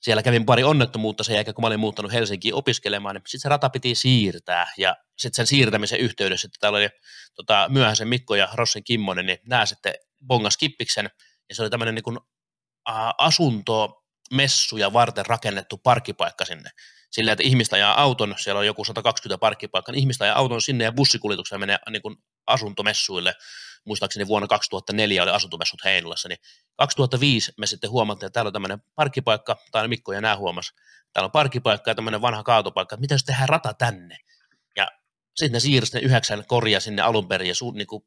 [0.00, 3.48] siellä kävin pari onnettomuutta sen jälkeen, kun mä olin muuttanut Helsinkiin opiskelemaan, niin sitten se
[3.48, 6.88] rata piti siirtää, ja sitten sen siirtämisen yhteydessä, että täällä oli
[7.34, 9.94] tota, myöhäisen Mikko ja Rossin Kimmonen, niin nämä sitten
[10.26, 11.10] bongas kippiksen,
[11.48, 12.18] ja se oli tämmöinen niin kuin,
[12.90, 14.02] ä, asunto,
[14.34, 16.70] messuja varten rakennettu parkkipaikka sinne.
[17.10, 20.84] Sillä, että ihmistä ajaa auton, siellä on joku 120 parkkipaikkaa, niin ihmistä ajaa auton sinne
[20.84, 22.16] ja bussikuljetuksella menee niin kuin
[22.46, 23.34] asuntomessuille.
[23.86, 26.38] Muistaakseni vuonna 2004 oli asuntomessut Heinolassa, niin
[26.76, 30.72] 2005 me sitten huomattiin, että täällä on tämmöinen parkkipaikka, tai Mikko ja nämä huomas,
[31.12, 34.18] täällä on parkkipaikka ja tämmöinen vanha kaatopaikka, että mitä jos tehdään rata tänne?
[34.76, 34.88] Ja
[35.36, 38.04] sitten ne siirsi ne yhdeksän korja sinne alun perin ja su, niin kuin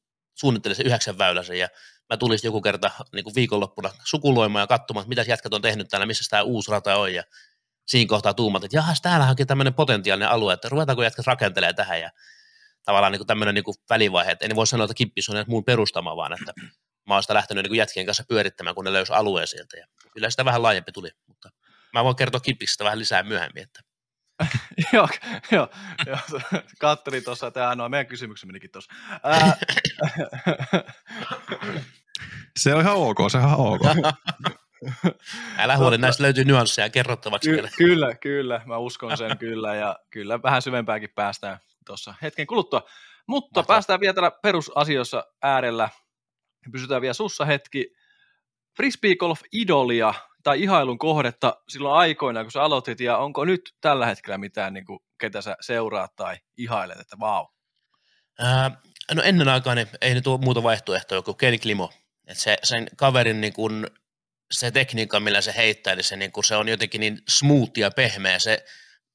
[0.74, 1.60] se yhdeksän väyläsen.
[1.60, 1.68] Ja
[2.10, 6.06] mä tulin joku kerta niin kuin viikonloppuna sukuloimaan ja katsomaan, mitä jätkät on tehnyt täällä,
[6.06, 7.14] missä tämä uusi rata on.
[7.14, 7.24] Ja
[7.88, 12.02] siinä kohtaa tuumat, että jahas, täällä onkin tämmöinen potentiaalinen alue, että ruvetaanko jätkät rakentelee tähän.
[12.02, 12.12] Ja
[12.90, 16.16] tavallaan niin tämmöinen niin kuin välivaihe, että en voi sanoa, että kippis on muun perustama,
[16.16, 16.54] vaan että
[17.08, 20.30] mä oon sitä lähtenyt niin jätkien kanssa pyörittämään, kun ne löysi alueen sieltä ja kyllä
[20.30, 21.50] sitä vähän laajempi tuli, mutta
[21.94, 23.82] mä voin kertoa kippiksistä vähän lisää myöhemmin, että
[24.94, 25.08] joo,
[25.52, 25.70] joo,
[26.06, 26.18] joo,
[26.80, 28.94] kattelin tuossa, että no, meidän kysymyksen menikin tuossa.
[32.60, 33.82] se on ihan ok, se on ihan ok.
[35.58, 37.70] Älä huoli, näistä löytyy nyansseja kerrottavaksi Ky- vielä.
[37.78, 42.84] Kyllä, kyllä, mä uskon sen kyllä, ja kyllä vähän syvempääkin päästään tuossa hetken kuluttua.
[43.28, 43.76] Mutta Mahtavaa.
[43.76, 45.90] päästään vielä täällä perusasioissa äärellä.
[46.72, 47.96] Pysytään vielä sussa hetki.
[48.78, 50.14] Frisbee Golf Idolia
[50.44, 54.86] tai ihailun kohdetta silloin aikoina, kun sä aloitit, ja onko nyt tällä hetkellä mitään, niin
[54.86, 57.48] kuin, ketä sä seuraat tai ihailet, että vau?
[58.40, 58.82] Ää,
[59.14, 61.92] no ennen aikaa niin ei nyt ole muuta vaihtoehtoa kuin Ken Klimo.
[62.28, 63.88] Et se, sen kaverin niin kuin,
[64.52, 67.92] se tekniikka, millä se heittää, niin se, niin kuin, se on jotenkin niin smooth ja
[67.92, 68.40] pehmeä.
[68.40, 68.66] Se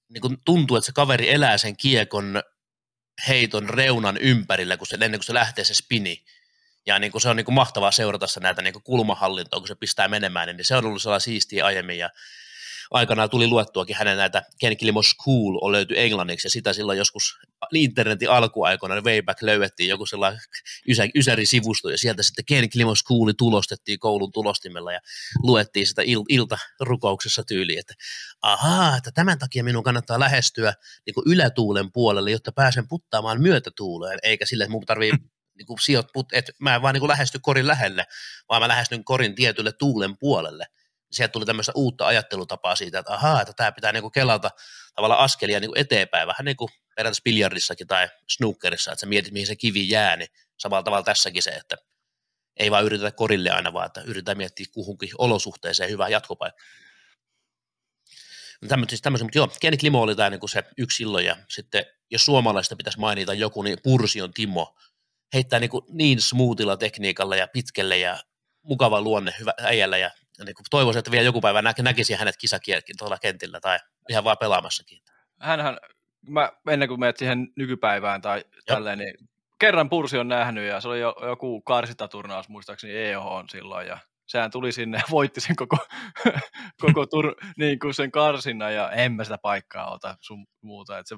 [0.09, 2.43] niin kuin tuntuu, että se kaveri elää sen kiekon
[3.29, 6.25] heiton reunan ympärillä, kun se, ennen kuin se lähtee se spini.
[6.87, 9.75] Ja niin kuin se on niin kuin mahtavaa seurata näitä niin kuin kulmahallintoa, kun se
[9.75, 11.99] pistää menemään, niin se on ollut sellainen siistiä aiemmin.
[11.99, 12.11] Ja
[12.91, 17.39] aikanaan tuli luettuakin hänen näitä Ken Kilimo School on löyty englanniksi, ja sitä silloin joskus
[17.75, 20.41] internetin alkuaikoina way back löydettiin joku sellainen
[20.89, 25.01] ysä, ysäri-sivusto, ja sieltä sitten Ken Kilimo School tulostettiin koulun tulostimella, ja
[25.43, 27.95] luettiin sitä il, iltarukouksessa tyyliin, että
[28.43, 30.75] ahaa, että tämän takia minun kannattaa lähestyä
[31.07, 35.13] niin kuin ylätuulen puolelle, jotta pääsen puttaamaan myötätuuleen, eikä sille, että minun tarvii
[35.59, 38.07] niin kuin sijoit, että mä en vaan niin kuin lähesty korin lähelle,
[38.49, 40.67] vaan mä lähestyn korin tietylle tuulen puolelle
[41.15, 44.51] sieltä tuli tämmöistä uutta ajattelutapaa siitä, että ahaa, että tämä pitää niinku kelata
[44.95, 49.47] tavallaan askelia niinku eteenpäin, vähän niin kuin periaatteessa biljardissakin tai snookerissa, että sä mietit, mihin
[49.47, 51.77] se kivi jää, niin samalla tavalla tässäkin se, että
[52.57, 56.63] ei vaan yritetä korille aina, vaan että yritetään miettiä kuhunkin olosuhteeseen hyvää jatkopaikka.
[58.69, 61.85] Tämmöisen, siis tämmöisen, mutta joo, Kenny Klimo oli tämä niin se yksi silloin, ja sitten
[62.11, 64.77] jos suomalaista pitäisi mainita joku, niin Pursion Timo
[65.35, 68.19] heittää niin, kuin niin smoothilla tekniikalla ja pitkälle ja
[68.63, 72.37] mukava luonne hyvä äijällä, ja niin kuin toivoisin, että vielä joku päivä nä- näkisi hänet
[72.37, 74.99] kisakielkin tuolla kentillä tai ihan vaan pelaamassakin.
[75.41, 75.77] Hänhän,
[76.29, 79.15] mä, ennen kuin menet siihen nykypäivään tai tälleen, niin
[79.61, 83.99] kerran Pursi on nähnyt ja se oli jo, joku karsitaturnaus muistaakseni EOH on silloin ja
[84.27, 85.77] sehän tuli sinne ja voitti sen koko,
[86.87, 90.99] koko tur, niin kuin sen karsinnan ja en mä sitä paikkaa ota sun muuta.
[90.99, 91.17] Et se,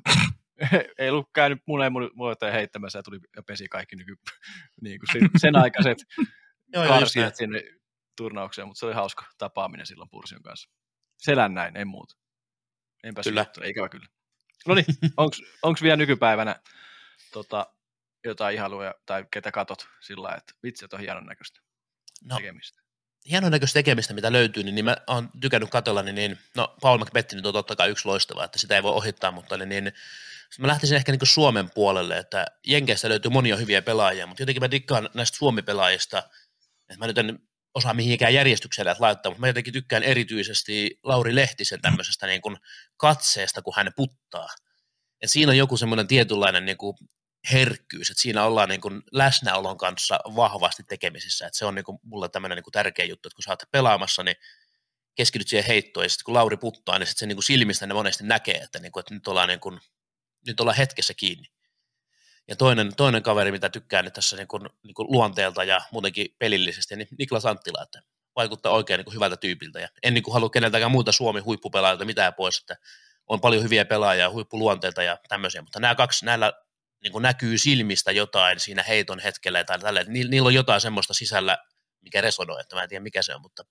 [0.99, 4.15] ei ollut käynyt ei mulle heittämässä ja tuli ja pesi kaikki nyky,
[4.85, 5.99] niin kuin sen, sen aikaiset
[6.89, 7.63] karsijat sinne
[8.17, 10.71] turnaukseen, mutta se oli hauska tapaaminen silloin Pursion kanssa.
[11.19, 12.17] Selän näin, en muuta.
[13.05, 13.41] En päässyt kyllä.
[13.41, 14.07] Juttua, ikävä kyllä.
[14.67, 14.87] No niin,
[15.63, 16.61] onko vielä nykypäivänä
[17.33, 17.67] tota,
[18.25, 21.61] jotain ihailuja tai ketä katot sillä että vitsi, on hienon näköistä
[22.25, 22.83] no, tekemistä?
[23.31, 26.99] Hienon näköistä tekemistä, mitä löytyy, niin, niin mä oon tykännyt katella, niin, niin no Paul
[26.99, 29.93] McBettin on totta kai yksi loistava, että sitä ei voi ohittaa, mutta niin, niin
[30.59, 34.71] mä lähtisin ehkä niin Suomen puolelle, että Jenkeistä löytyy monia hyviä pelaajia, mutta jotenkin mä
[34.71, 36.19] dikkaan näistä Suomi-pelaajista,
[36.89, 37.39] että mä nyt en
[37.77, 42.57] osaa mihinkään järjestyksellä laittaa, mutta mä jotenkin tykkään erityisesti Lauri Lehtisen tämmöisestä niin kuin
[42.97, 44.49] katseesta, kun hän puttaa.
[45.23, 46.97] Et siinä on joku semmoinen tietynlainen niin kuin
[47.53, 51.99] herkkyys, että siinä ollaan niin kuin läsnäolon kanssa vahvasti tekemisissä, että se on niin kuin
[52.03, 54.37] mulle tämmöinen niin kuin tärkeä juttu, että kun sä oot pelaamassa, niin
[55.15, 57.95] keskityt siihen heittoon, ja sitten kun Lauri puttaa, niin sitten se niin kuin silmistä ne
[57.95, 59.81] monesti näkee, että, niin kuin, että nyt, ollaan niin kuin,
[60.47, 61.47] nyt ollaan hetkessä kiinni.
[62.49, 66.35] Ja toinen, toinen kaveri, mitä tykkään nyt tässä niin kuin, niin kuin luonteelta ja muutenkin
[66.39, 68.01] pelillisesti, niin Niklas Anttila, että
[68.37, 69.81] vaikuttaa oikein niin hyvältä tyypiltä.
[69.81, 72.77] Ja en niin kuin halua keneltäkään muuta Suomi huippupelaajilta mitään pois, että
[73.27, 76.53] on paljon hyviä pelaajia, huippuluonteelta ja tämmöisiä, mutta nämä kaksi, näillä
[77.03, 81.15] niin kuin näkyy silmistä jotain siinä heiton hetkellä tai tällä, ni, niillä on jotain semmoista
[81.15, 81.59] sisällä,
[82.01, 83.65] mikä resonoi, että mä en tiedä mikä se on, mutta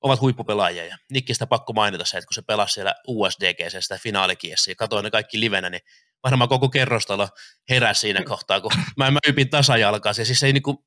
[0.00, 0.86] ovat huippupelaajia.
[0.86, 5.04] Ja Nikkistä pakko mainita se, että kun se pelasi siellä USDG, sitä finaalikiessä ja katsoin
[5.04, 5.82] ne kaikki livenä, niin
[6.24, 7.28] varmaan koko kerrostalo
[7.68, 10.12] heräsi siinä kohtaa, kun mä, mä ypin tasajalkaa.
[10.18, 10.84] Ja siis ei niinku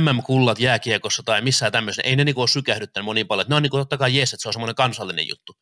[0.00, 3.46] MM-kullat jääkiekossa tai missään tämmöisen, ei ne niinku ole sykähdyttänyt moni paljon.
[3.48, 5.52] Ne on niinku totta kai jes, että se on semmoinen kansallinen juttu.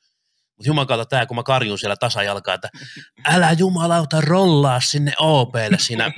[0.58, 2.68] Mutta jumalauta tämä, kun mä karjun siellä tasajalkaa, että
[3.24, 6.10] älä jumalauta rollaa sinne OPlle siinä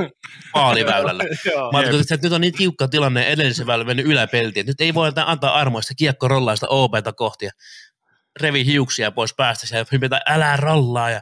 [0.52, 1.24] paaliväylällä.
[1.72, 4.94] mä ajattelin, että nyt on niin tiukka tilanne edellisen väylä mennyt yläpeltiin, että nyt ei
[4.94, 7.44] voi antaa armoista kiekko rollaa sitä OPta kohti.
[7.44, 7.50] Ja
[8.40, 11.10] revi hiuksia pois päästä ja hypätä, älä rollaa.
[11.10, 11.20] Ja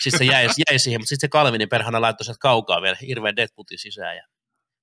[0.00, 3.36] sitten se jäi, jäi siihen, mutta sitten se Kalvinin perhana laittoi sieltä kaukaa vielä hirveän
[3.36, 4.16] deadputin sisään.
[4.16, 4.26] Ja,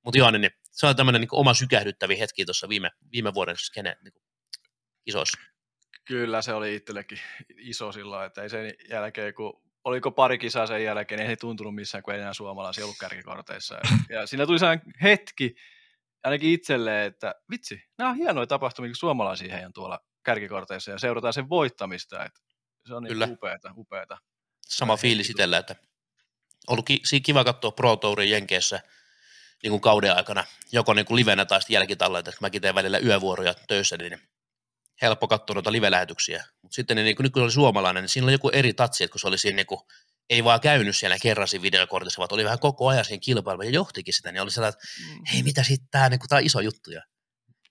[0.06, 3.98] mutta joo, niin, se on tämmöinen niin oma sykähdyttävi hetki tuossa viime, viime vuoden skene
[4.04, 4.14] niin
[5.06, 5.38] isossa.
[6.08, 7.20] Kyllä se oli itsellekin
[7.58, 11.76] iso silloin, että ei sen jälkeen, kun oliko pari kisaa sen jälkeen, niin ei tuntunut
[11.76, 13.76] missään, kun ei enää suomalaisia ollut kärkikorteissa.
[13.76, 15.56] Ja, ja siinä tuli sellainen hetki,
[16.24, 21.34] ainakin itselleen, että vitsi, nämä on hienoja tapahtumia, kun suomalaisia heidän tuolla kärkikorteissa ja seurataan
[21.34, 22.26] sen voittamista.
[22.26, 22.42] Että
[22.88, 24.18] se on niin upeata, upeata.
[24.62, 25.76] Sama fiilis itsellä, että
[26.68, 28.80] ollut ki- kiva katsoa Pro Tourin Jenkeissä
[29.64, 32.98] niin kuin kauden aikana, joko niin kuin livenä tai sitten jälkitalleita, että mäkin teen välillä
[32.98, 34.20] yövuoroja töissä, niin
[35.02, 36.46] helppo katsoa noita live-lähetyksiä.
[36.62, 39.12] Mutta sitten niin, nyt kun se oli suomalainen, niin siinä oli joku eri tatsi, että
[39.12, 39.82] kun se oli siinä niin kuin,
[40.30, 43.70] ei vaan käynyt siellä kerran siinä videokortissa, vaan oli vähän koko ajan siinä kilpailu ja
[43.70, 45.26] johtikin sitä, niin oli sellainen, että mm.
[45.34, 46.92] hei mitä sitten tämä, niin tämä on iso juttu.
[46.92, 47.02] Ja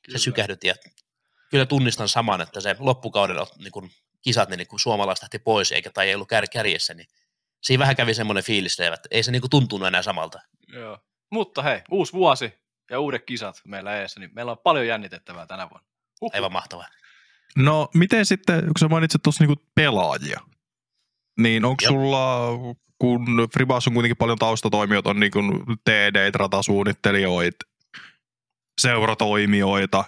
[0.02, 0.18] kyllä.
[0.18, 0.74] se sykähdytti ja
[1.54, 3.90] kyllä tunnistan saman, että se loppukauden niin kuin,
[4.22, 7.06] kisat, niin, niin kuin suomalaiset lähti pois eikä tai ei ollut kär, kärjessä, niin
[7.62, 10.40] siinä vähän kävi semmoinen fiilis, että ei se niin kuin, tuntunut enää samalta.
[10.68, 10.98] Joo.
[11.30, 12.54] Mutta hei, uusi vuosi
[12.90, 15.88] ja uudet kisat meillä eessä, niin meillä on paljon jännitettävää tänä vuonna.
[16.20, 16.34] Uhuh.
[16.34, 16.88] Aivan mahtavaa.
[17.56, 20.40] No miten sitten, kun sä mainitsit tuossa niinku pelaajia,
[21.38, 22.48] niin onko sulla,
[22.98, 25.40] kun Fribas on kuitenkin paljon taustatoimijoita, on niinku
[25.84, 27.66] TD, ratasuunnittelijoita,
[28.80, 30.04] seuratoimijoita,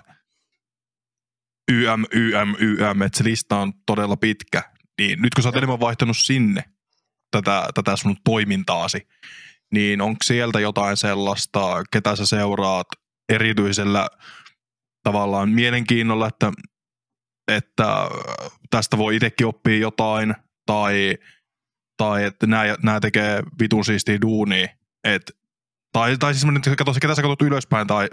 [1.73, 4.63] YM, YM, YM, että se lista on todella pitkä.
[4.99, 6.65] Niin nyt kun sä oot enemmän vaihtanut sinne
[7.31, 9.09] tätä, tätä sun toimintaasi,
[9.73, 12.87] niin onko sieltä jotain sellaista, ketä sä seuraat
[13.29, 14.09] erityisellä
[15.03, 16.53] tavallaan mielenkiinnolla, että
[17.53, 17.87] että
[18.71, 20.35] tästä voi itsekin oppia jotain,
[20.67, 21.15] tai,
[21.97, 24.69] tai että nämä, nämä tekee vitun siistiä duunia.
[25.05, 25.37] Et,
[25.93, 28.09] tai, tai siis että katso, ketä sä katsot ylöspäin, tai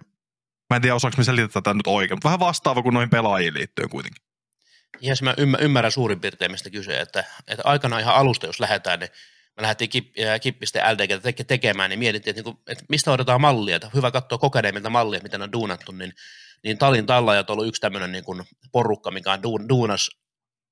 [0.69, 3.53] mä en tiedä osaanko me selittää tätä nyt oikein, mutta vähän vastaava kuin noihin pelaajiin
[3.53, 4.23] liittyen kuitenkin.
[5.01, 9.09] Jes, mä ymmärrän suurin piirtein, mistä kyse, että, että aikanaan ihan alusta, jos lähdetään, niin
[9.57, 13.41] me lähdettiin kip, kippisten LDG teke, tekemään, niin mietittiin, että, niin kuin, että mistä otetaan
[13.41, 16.13] mallia, että hyvä katsoa kokeneemmilta mallia, miten on duunattu, niin
[16.63, 18.23] niin Talin tallajat on ollut yksi tämmöinen niin
[18.71, 20.09] porukka, mikä on duun, duunas.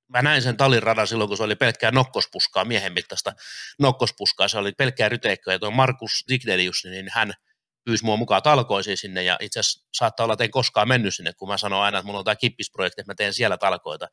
[0.07, 3.33] Mä näin sen Talin radan silloin, kun se oli pelkkää nokkospuskaa, miehen mittaista
[3.79, 4.47] nokkospuskaa.
[4.47, 5.53] Se oli pelkkää ryteikköä.
[5.53, 7.33] Ja tuo Markus Dignelius, niin hän
[7.83, 11.33] pyysi mua mukaan talkoisiin sinne, ja itse asiassa saattaa olla, että en koskaan mennyt sinne,
[11.33, 14.07] kun mä sanon aina, että mulla on tämä kippisprojekti, että mä teen siellä talkoita.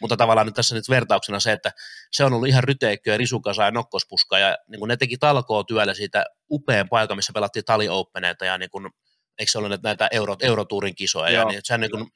[0.00, 1.72] Mutta tavallaan nyt tässä nyt vertauksena se, että
[2.12, 5.94] se on ollut ihan ryteikköä, risukasa ja nokkospuskaa, ja niin kun ne teki talkoa työllä
[5.94, 8.90] siitä upean paikan, missä pelattiin Tali Openeita, ja niin kun
[9.38, 11.42] eikö se ollut näitä euro, eurotuurin kisoja, Joo.
[11.42, 12.06] ja niin, sehän niin kuin,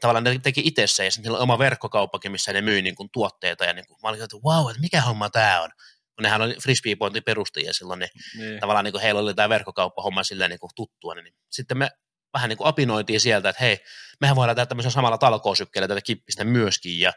[0.00, 3.64] tavallaan ne teki itse se, ja sitten oma verkkokauppakin, missä ne myy niin kuin, tuotteita,
[3.64, 5.78] ja niin kuin, mä olin että wow, että mikä homma tämä on, kun
[6.20, 8.60] nehän oli frisbeepointin perustajia silloin, niin, niin.
[8.60, 11.90] tavallaan niin kuin, heillä oli tämä verkkokauppahomma silleen niin kuin, tuttua, niin, sitten me
[12.32, 13.78] vähän niin kuin apinoitiin sieltä, että hei,
[14.20, 17.12] mehän voidaan tehdä tämmöisen samalla talkoosykkeellä tätä kippistä myöskin, ja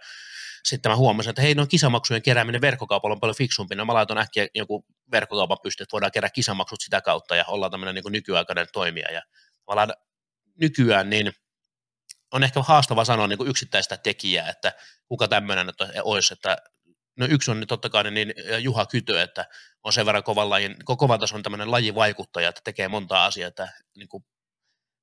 [0.65, 3.75] sitten mä huomasin, että hei, no kisamaksujen kerääminen verkkokaupalla on paljon fiksumpi.
[3.75, 7.69] No mä laitan äkkiä joku verkkokaupan pysty, että voidaan kerätä kisamaksut sitä kautta ja olla
[7.69, 9.11] tämmöinen niin nykyaikainen toimija.
[9.11, 9.21] Ja
[9.65, 9.93] tavallaan
[10.61, 11.33] nykyään niin
[12.31, 14.73] on ehkä haastava sanoa niin kuin yksittäistä tekijää, että
[15.07, 16.57] kuka tämmöinen että olisi, että
[17.15, 19.45] no yksi on totta kai niin Juha Kytö, että
[19.83, 24.07] on sen verran kovan, lajin, kovan tason tämmöinen lajivaikuttaja, että tekee monta asiaa, että niin
[24.07, 24.25] kuin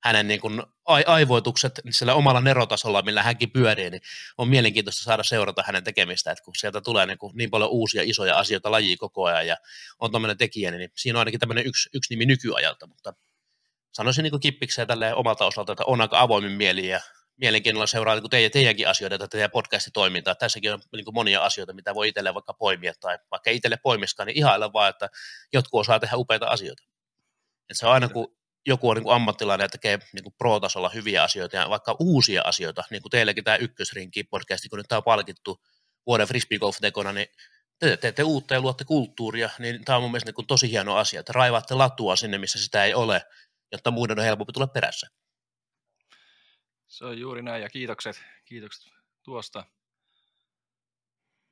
[0.05, 0.63] hänen niin kuin
[1.07, 4.03] aivoitukset sillä omalla nerotasolla, millä hänkin pyörii, niin
[4.39, 8.03] on mielenkiintoista saada seurata hänen tekemistä, että kun sieltä tulee niin, kuin niin paljon uusia
[8.05, 9.57] isoja asioita lajia koko ajan ja
[9.99, 13.15] on tämmöinen tekijä, niin siinä on ainakin tämmöinen yksi, yksi nimi nykyajalta, mutta
[13.93, 17.01] sanoisin niin kippikseen tälle omalta osalta, että on aika avoimin mieli ja
[17.43, 20.35] mielenkiinnolla seuraa niin teidän, teidänkin asioita tai teidän podcastitoimintaa.
[20.35, 24.39] Tässäkin on niin monia asioita, mitä voi itselle vaikka poimia tai vaikka itselle poimiskaan, niin
[24.39, 25.09] ihailla vaan, että
[25.53, 26.83] jotkut osaa tehdä upeita asioita.
[27.71, 30.89] Et se on aina, kun joku on niin kuin ammattilainen ja tekee niin kuin pro-tasolla
[30.89, 34.97] hyviä asioita ja vaikka uusia asioita, niin kuin teillekin tämä ykkösrinki podcasti, kun nyt tämä
[34.97, 35.63] on palkittu
[36.07, 37.27] vuoden frisbee golf tekona, niin
[37.79, 40.97] te teette uutta ja luotte kulttuuria, niin tämä on mun mielestä niin kuin tosi hieno
[40.97, 43.23] asia, että raivaatte latua sinne, missä sitä ei ole,
[43.73, 45.07] jotta muiden on helpompi tulla perässä.
[46.93, 49.65] Se on juuri näin ja kiitokset, kiitokset tuosta.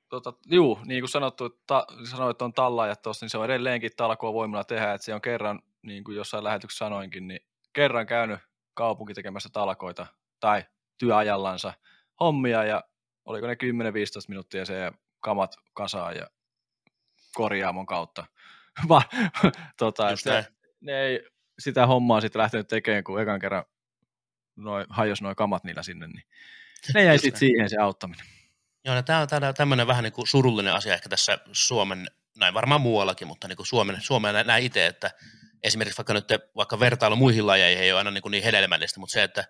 [0.09, 3.91] Tota, juu, niin kuin sanottu, ta, sanoit, että on tallaajat tuossa, niin se on edelleenkin
[3.97, 7.41] talkoa voimalla tehdä, että se on kerran, niin kuin jossain lähetyksessä sanoinkin, niin
[7.73, 8.41] kerran käynyt
[8.75, 10.07] kaupunki tekemässä talkoita
[10.41, 10.65] tai
[10.99, 11.73] työajallansa
[12.21, 12.85] hommia ja
[13.25, 13.57] oliko ne 10-15
[14.29, 16.27] minuuttia se kamat kasaan ja
[17.35, 18.27] korjaamon kautta.
[18.89, 19.03] Va,
[19.79, 20.45] tota, että
[20.81, 21.27] ne ei
[21.59, 23.65] sitä hommaa sitten lähtenyt tekemään, kun ekan kerran
[24.57, 26.25] noi, hajos noin kamat niillä sinne, niin
[26.95, 28.27] ne jäi sitten siihen se auttaminen.
[28.85, 32.81] Joo, no, tämä on tämmöinen vähän niin kuin surullinen asia ehkä tässä Suomen, näin varmaan
[32.81, 35.11] muuallakin, mutta niin kuin Suomen, Suomen näin itse, että
[35.63, 39.13] esimerkiksi vaikka nyt vaikka vertailu muihin lajeihin ei ole aina niin, kuin niin hedelmällistä, mutta
[39.13, 39.45] se, että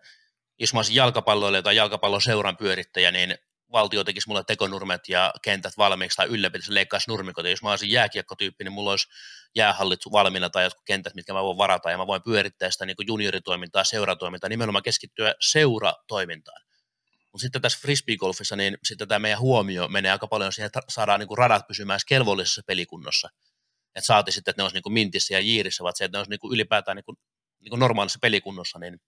[0.59, 3.35] jos mä olisin jalkapalloilija tai jalkapallon seuran pyörittäjä, niin
[3.73, 7.45] valtio tekisi mulle tekonurmet ja kentät valmiiksi tai ylläpitäisi leikkaisi nurmikot.
[7.45, 9.09] Ja jos mä olisin jääkiekkotyyppi, niin mulla olisi
[9.55, 12.97] jäähallit valmiina tai jotkut kentät, mitkä mä voin varata ja mä voin pyörittää sitä niin
[13.07, 16.63] junioritoimintaa, seuratoimintaa, nimenomaan keskittyä seuratoimintaan.
[17.33, 21.21] Mutta sitten tässä frisbeegolfissa, niin sitten tämä meidän huomio menee aika paljon siihen, että saadaan
[21.21, 23.29] niin radat pysymään kelvollisessa pelikunnossa.
[23.95, 26.31] Että saati sitten, että ne olisi niin mintissä ja jiirissä, vaan se, että ne olisi
[26.31, 27.17] niin ylipäätään niin kuin,
[27.61, 29.01] niin kuin normaalissa pelikunnossa, niin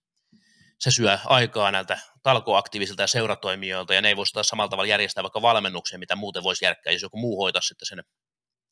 [0.82, 5.22] se syö aikaa näiltä talkoaktiivisilta ja seuratoimijoilta, ja ne ei voisi taas samalla tavalla järjestää
[5.22, 8.04] vaikka valmennuksia, mitä muuten voisi järkkää, jos joku muu hoitaa sitten sen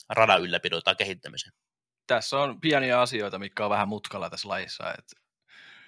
[0.09, 1.53] radan ylläpidon tai kehittämisen.
[2.07, 4.91] Tässä on pieniä asioita, mitkä on vähän mutkalla tässä lajissa.
[4.91, 5.17] Että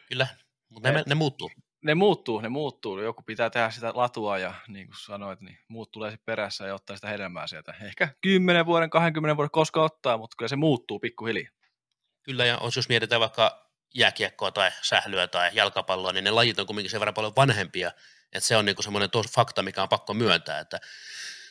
[0.09, 0.27] Kyllä,
[0.69, 1.51] mutta ne, ne muuttuu.
[1.85, 3.01] Ne muuttuu, ne muuttuu.
[3.01, 6.75] Joku pitää tehdä sitä latua ja niin kuin sanoit, niin muut tulee sitten perässä ja
[6.75, 7.75] ottaa sitä hedelmää sieltä.
[7.83, 11.53] Ehkä 10 vuoden, 20 vuoden koska ottaa, mutta kyllä se muuttuu pikkuhiljaa.
[12.23, 16.91] Kyllä, ja jos mietitään vaikka jääkiekkoa tai sählyä tai jalkapalloa, niin ne lajit on kuitenkin
[16.91, 17.93] sen verran paljon vanhempia,
[18.33, 20.81] että se on niinku semmoinen fakta, mikä on pakko myöntää, että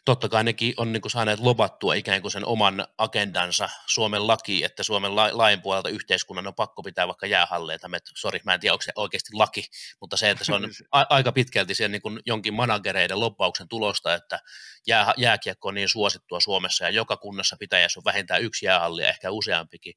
[0.05, 4.63] totta kai nekin on niin kuin saaneet lobattua ikään kuin sen oman agendansa Suomen laki,
[4.63, 7.89] että Suomen la- lain puolelta yhteiskunnan on pakko pitää vaikka jäähalleita.
[8.15, 9.63] Sori, mä en tiedä, onko se oikeasti laki,
[10.01, 14.13] mutta se, että se on a- aika pitkälti sen niin kuin jonkin managereiden loppauksen tulosta,
[14.13, 14.39] että
[14.87, 19.09] jää, jääkiekko on niin suosittua Suomessa ja joka kunnassa pitäjässä on vähintään yksi jäähalli ja
[19.09, 19.93] ehkä useampikin,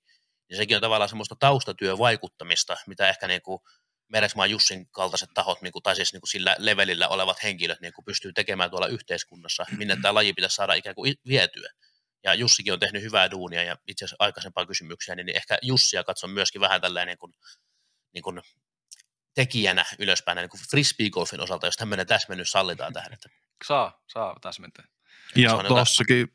[0.54, 3.58] niin sekin on tavallaan semmoista taustatyövaikuttamista, mitä ehkä niin kuin
[4.08, 7.92] Meresmaan Jussin kaltaiset tahot, niin kuin, tai siis niin kuin sillä levelillä olevat henkilöt niin
[7.92, 11.70] kuin pystyy tekemään tuolla yhteiskunnassa, minne tämä laji pitäisi saada ikään kuin vietyä.
[12.24, 16.30] Ja Jussikin on tehnyt hyvää duunia, ja itse asiassa aikaisempaa kysymyksiä, niin ehkä Jussia katson
[16.30, 17.34] myöskin vähän tällainen niin kuin,
[18.14, 18.42] niin kuin
[19.34, 23.12] tekijänä ylöspäin, niin kuin frisbeegolfin osalta, jos tämmöinen täsmennys sallitaan tähän.
[23.12, 23.28] Että
[23.66, 24.84] Saa, saa täsmentää.
[25.36, 26.28] Ja tossakin,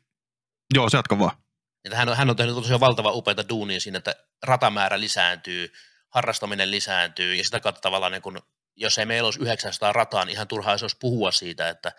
[0.74, 1.36] joo, se jatka vaan.
[1.84, 5.72] Että hän, on, hän on tehnyt tosiaan valtava upeita duunia siinä, että ratamäärä lisääntyy,
[6.08, 8.42] harrastaminen lisääntyy ja sitä kautta tavallaan niin kun,
[8.76, 11.92] jos ei meillä olisi 900 rataa, niin ihan turhaa olisi puhua siitä, että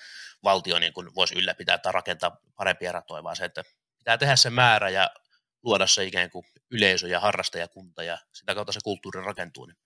[0.44, 3.64] valtio niin kun voisi ylläpitää tai rakentaa parempia ratoja, vaan se, että
[3.98, 5.10] pitää tehdä se määrä ja
[5.64, 9.66] luoda se ikään kuin yleisö ja harrastajakunta ja sitä kautta se kulttuuri rakentuu.
[9.66, 9.78] Niin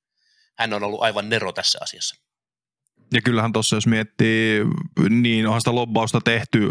[0.58, 2.15] hän on ollut aivan nero tässä asiassa.
[3.13, 4.62] Ja kyllähän tuossa, jos miettii,
[5.10, 6.69] niin onhan sitä lobbausta tehty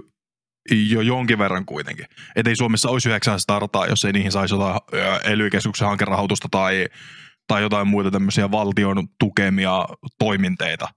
[0.71, 2.07] jo jonkin verran kuitenkin.
[2.37, 4.81] Että ei Suomessa olisi 900 rataa, jos ei niihin saisi jotain
[5.25, 5.49] ely
[5.81, 6.89] hankerahoitusta tai
[7.47, 9.87] tai jotain muita tämmöisiä valtion tukemia
[10.19, 10.89] toiminteita.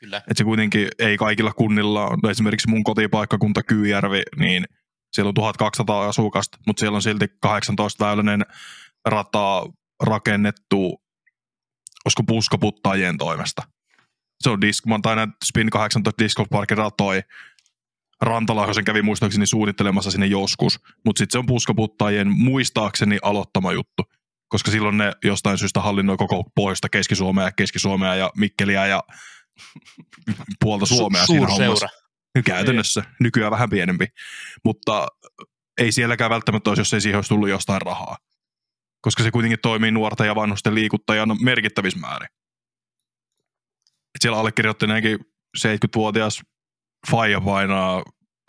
[0.00, 0.22] Kyllä.
[0.30, 4.64] Et se kuitenkin ei kaikilla kunnilla, no esimerkiksi mun kotipaikkakunta Kyyjärvi, niin
[5.12, 8.46] siellä on 1200 asukasta, mutta siellä on silti 18 väyläinen
[9.04, 9.62] rata
[10.02, 11.02] rakennettu,
[12.04, 13.62] olisiko puskaputtajien toimesta.
[14.40, 17.22] Se on Discman tai näitä Spin 18 Disc Parkin ratoi.
[18.20, 24.02] Rantalahjosen kävi muistaakseni suunnittelemassa sinne joskus, mutta sitten se on puskaputtajien muistaakseni aloittama juttu
[24.54, 29.02] koska silloin ne jostain syystä hallinnoi koko pohjoista Keski-Suomea, Keski-Suomea ja Mikkeliä ja
[30.60, 31.88] puolta Suomea Su- siinä hommassa.
[32.44, 33.14] Käytännössä, niin.
[33.20, 34.06] nykyään vähän pienempi.
[34.64, 35.08] Mutta
[35.80, 38.16] ei sielläkään välttämättä olisi, jos ei siihen olisi tullut jostain rahaa.
[39.00, 42.28] Koska se kuitenkin toimii nuorten ja vanhusten liikuttajana merkittävissä määrin.
[44.14, 45.18] Et siellä allekirjoittaneenkin
[45.58, 46.42] 70-vuotias
[47.10, 48.02] faija painaa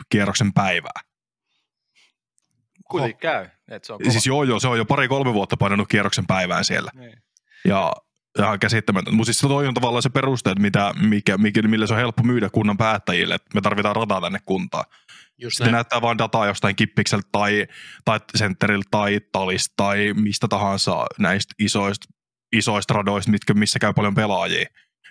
[0.08, 1.00] kierroksen päivää.
[2.90, 3.48] Kuitenkin käy.
[3.68, 4.10] Et se on kova.
[4.10, 6.90] Siis joo, joo, se on jo pari-kolme vuotta painanut kierroksen päivään siellä.
[6.94, 7.22] Niin.
[7.64, 7.92] Ja
[8.38, 9.14] ihan käsittämätön.
[9.14, 12.22] Mutta siis toi on tavallaan se peruste, että mitä, mikä, mikä, millä se on helppo
[12.22, 14.84] myydä kunnan päättäjille, että me tarvitaan rataa tänne kuntaan.
[15.38, 17.66] Just Sitten näyttää vain dataa jostain kippikseltä tai,
[18.04, 22.06] tai sentteriltä tai talista tai mistä tahansa näistä isoista,
[22.52, 24.66] isoista radoista, mitkä, missä käy paljon pelaajia.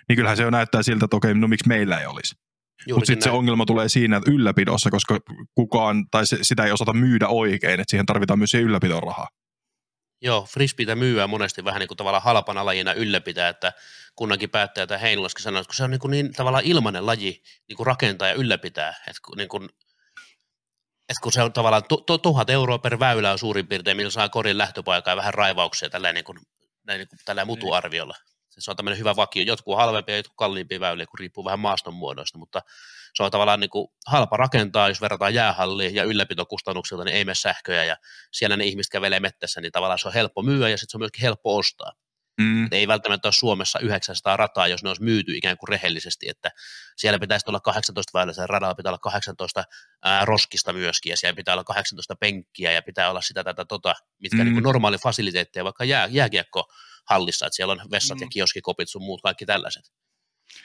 [0.08, 2.34] Niin kyllähän se jo näyttää siltä, että okei, no miksi meillä ei olisi.
[2.90, 5.18] Mutta sitten se ongelma tulee siinä että ylläpidossa, koska
[5.54, 9.28] kukaan, tai se, sitä ei osata myydä oikein, että siihen tarvitaan myös ylläpidon rahaa.
[10.22, 13.72] Joo, frisbeitä myyä monesti vähän niin kuin tavallaan halpana lajina ylläpitää, että
[14.16, 17.42] kunnankin päättäjä tai Heinolaskin sanoo, että kun se on niin, kuin niin tavallaan ilmainen laji
[17.68, 19.64] niin kuin rakentaa ja ylläpitää, että niin kuin,
[21.08, 24.10] että kun se on tavallaan tu- tu- tuhat euroa per väylä on suurin piirtein, millä
[24.10, 26.38] saa korin lähtöpaikaa ja vähän raivauksia tällä niin kuin,
[26.86, 28.14] näin niin kuin, tällä mutuarviolla
[28.58, 29.42] se on tämmöinen hyvä vakio.
[29.42, 32.62] Jotkut on halvempia, jotkut kalliimpia väyliä, kun riippuu vähän maaston muodoista, mutta
[33.14, 37.34] se on tavallaan niin kuin halpa rakentaa, jos verrataan jäähalliin ja ylläpitokustannuksilta, niin ei mene
[37.34, 37.96] sähköjä ja
[38.32, 41.00] siellä ne ihmiset kävelee mettässä, niin tavallaan se on helppo myyä ja sitten se on
[41.00, 41.92] myöskin helppo ostaa.
[42.40, 42.68] Mm.
[42.72, 46.50] ei välttämättä ole Suomessa 900 rataa, jos ne olisi myyty ikään kuin rehellisesti, että
[46.96, 49.64] siellä pitäisi olla 18 väyläisen radalla, pitää olla 18
[50.04, 53.94] ää, roskista myöskin, ja siellä pitää olla 18 penkkiä, ja pitää olla sitä tätä tota,
[54.18, 54.44] mitkä mm.
[54.44, 56.72] niin kuin normaali fasiliteetteja, vaikka jää, jääkiekko
[57.10, 58.22] hallissa, että siellä on vessat mm.
[58.22, 59.92] ja kioskikopit sun muut, kaikki tällaiset.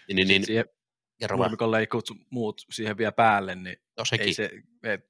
[0.08, 0.66] Niin, niin, niin, siihen
[1.32, 4.28] nurmikon leikut muut siihen vielä päälle, niin no, sekin.
[4.28, 4.50] ei se,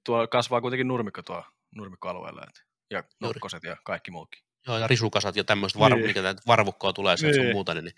[0.05, 1.43] tuo kasvaa kuitenkin nurmikko tuo
[1.75, 2.61] nurmikkoalueella, että,
[2.91, 4.43] ja nokkoset ja kaikki muukin.
[4.67, 6.15] Joo, ja risukasat ja tämmöistä, var, niin.
[6.47, 7.47] varvukkoa tulee sieltä niin.
[7.47, 7.95] sun muuta, niin, niin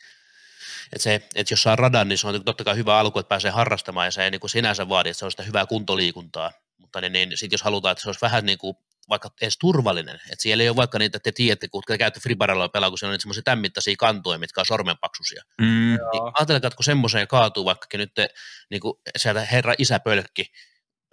[0.94, 3.52] että, se, että jos saa radan, niin se on totta kai hyvä alku, että pääsee
[3.52, 6.52] harrastamaan ja se ei niin kuin sinänsä vaadi, että se on sitä hyvää kuntoliikuntaa.
[6.78, 8.78] Mutta niin, niin sitten jos halutaan, että se olisi vähän niin kuin
[9.10, 12.70] vaikka edes turvallinen, että siellä ei ole vaikka niitä, te tiedätte, kun te käytte Fribaralla
[12.70, 15.44] pelaa, kun siellä on niitä semmoisia tämmittäisiä kantoja, mitkä on sormenpaksuisia.
[15.62, 15.68] Mm.
[15.68, 18.30] Niin ajatelkaa, että kun semmoiseen kaatuu vaikka nyt te,
[18.70, 20.46] niin kuin sieltä herra isä pölkki,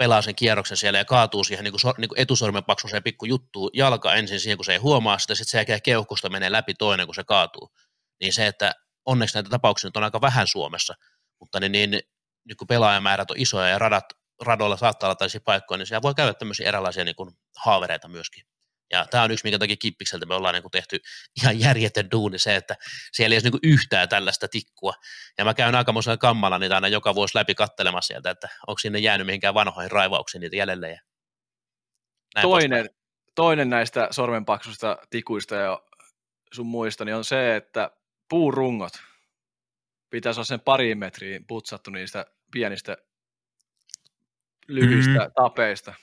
[0.01, 3.25] pelaa sen kierroksen siellä ja kaatuu siihen niin kuin, so, niin kuin etusormen paksuiseen pikku
[3.25, 6.75] juttuun, jalka ensin siihen, kun se ei huomaa sitä, sitten se jälkeen keuhkosta menee läpi
[6.75, 7.71] toinen, kun se kaatuu.
[8.21, 8.73] Niin se, että
[9.07, 10.95] onneksi näitä tapauksia nyt on aika vähän Suomessa,
[11.41, 12.01] mutta niin, niin
[12.45, 14.05] nyt kun pelaajamäärät on isoja ja radat,
[14.41, 18.45] radoilla saattaa olla tällaisia paikkoja, niin siellä voi käydä tämmöisiä erilaisia niin kuin haavereita myöskin.
[18.93, 21.01] Ja tämä on yksi, minkä takia Kippikseltä me ollaan niin kuin tehty
[21.43, 22.77] ihan järjetön duuni se, että
[23.13, 24.93] siellä ei ole niin kuin yhtään tällaista tikkua.
[25.39, 28.99] Ja mä käyn aikamoisella kammalla niitä aina joka vuosi läpi kattelemassa sieltä, että onko sinne
[28.99, 30.91] jäänyt mihinkään vanhoihin raivauksiin niitä jäljelle.
[30.91, 31.01] Ja
[32.35, 32.91] näin Toinen,
[33.35, 35.83] toinen näistä sormenpaksusta tikuista ja
[36.53, 37.91] sun muista niin on se, että
[38.29, 38.93] puurungot
[40.11, 42.97] pitäisi olla sen pariin metriin putsattu niistä pienistä
[44.75, 45.25] lyhyistä Mm.
[45.25, 45.33] mm.
[45.35, 45.95] tapeista.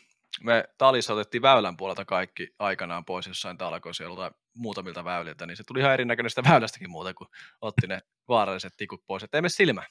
[0.44, 5.64] Me talissa otettiin väylän puolelta kaikki aikanaan pois jossain talkoissa joltain muutamilta väyliltä, niin se
[5.68, 7.28] tuli ihan erinäköistä väylästäkin muuta, kun
[7.62, 9.84] otti ne vaaralliset tikut pois, ettei me silmä.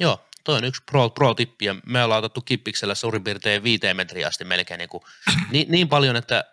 [0.00, 4.26] Joo, toi on yksi pro, pro-tippi, ja me ollaan otettu kippiksellä suurin piirtein viiteen metriä
[4.26, 5.02] asti melkein niin, kuin,
[5.52, 6.44] niin, niin paljon, että,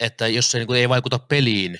[0.00, 1.78] että jos se niin kuin ei vaikuta peliin,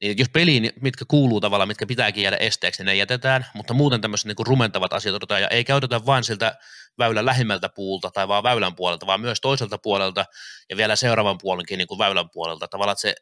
[0.00, 4.00] niin jos peliin, mitkä kuuluu tavallaan, mitkä pitääkin jäädä esteeksi, niin ne jätetään, mutta muuten
[4.00, 6.58] tämmöiset niin kuin rumentavat asiat otetaan, ja ei käytetä vain siltä
[6.98, 10.24] väylän lähimmältä puulta tai vaan väylän puolelta, vaan myös toiselta puolelta
[10.70, 12.68] ja vielä seuraavan puolenkin niin kuin väylän puolelta.
[12.68, 13.14] Tavallaan, että se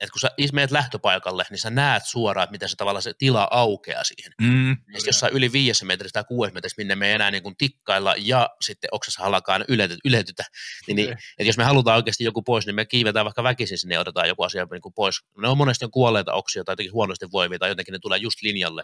[0.00, 3.48] että kun sä menet lähtöpaikalle, niin sä näet suoraan, että miten se tavallaan se tila
[3.50, 4.32] aukeaa siihen.
[4.40, 4.70] Mm.
[4.70, 7.56] Ja sitten jossain yli viidessä metrissä tai kuudessa metrissä, minne me ei enää niin kuin
[7.56, 10.44] tikkailla ja sitten oksassa halakaan yletytä, yletytä,
[10.86, 13.94] niin, niin että jos me halutaan oikeasti joku pois, niin me kiivetään vaikka väkisin sinne
[13.94, 15.20] ja otetaan joku asia niin kuin pois.
[15.38, 18.42] Ne on monesti on kuolleita oksia tai jotenkin huonosti voivia tai jotenkin ne tulee just
[18.42, 18.82] linjalle,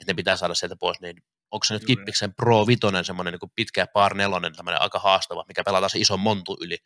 [0.00, 1.16] että ne pitää saada sieltä pois, niin
[1.50, 1.96] onko se nyt Juuri.
[1.96, 6.20] Kippiksen Pro Vitonen semmoinen niin pitkä par nelonen, tämmöinen aika haastava, mikä pelataan se ison
[6.20, 6.78] montu yli,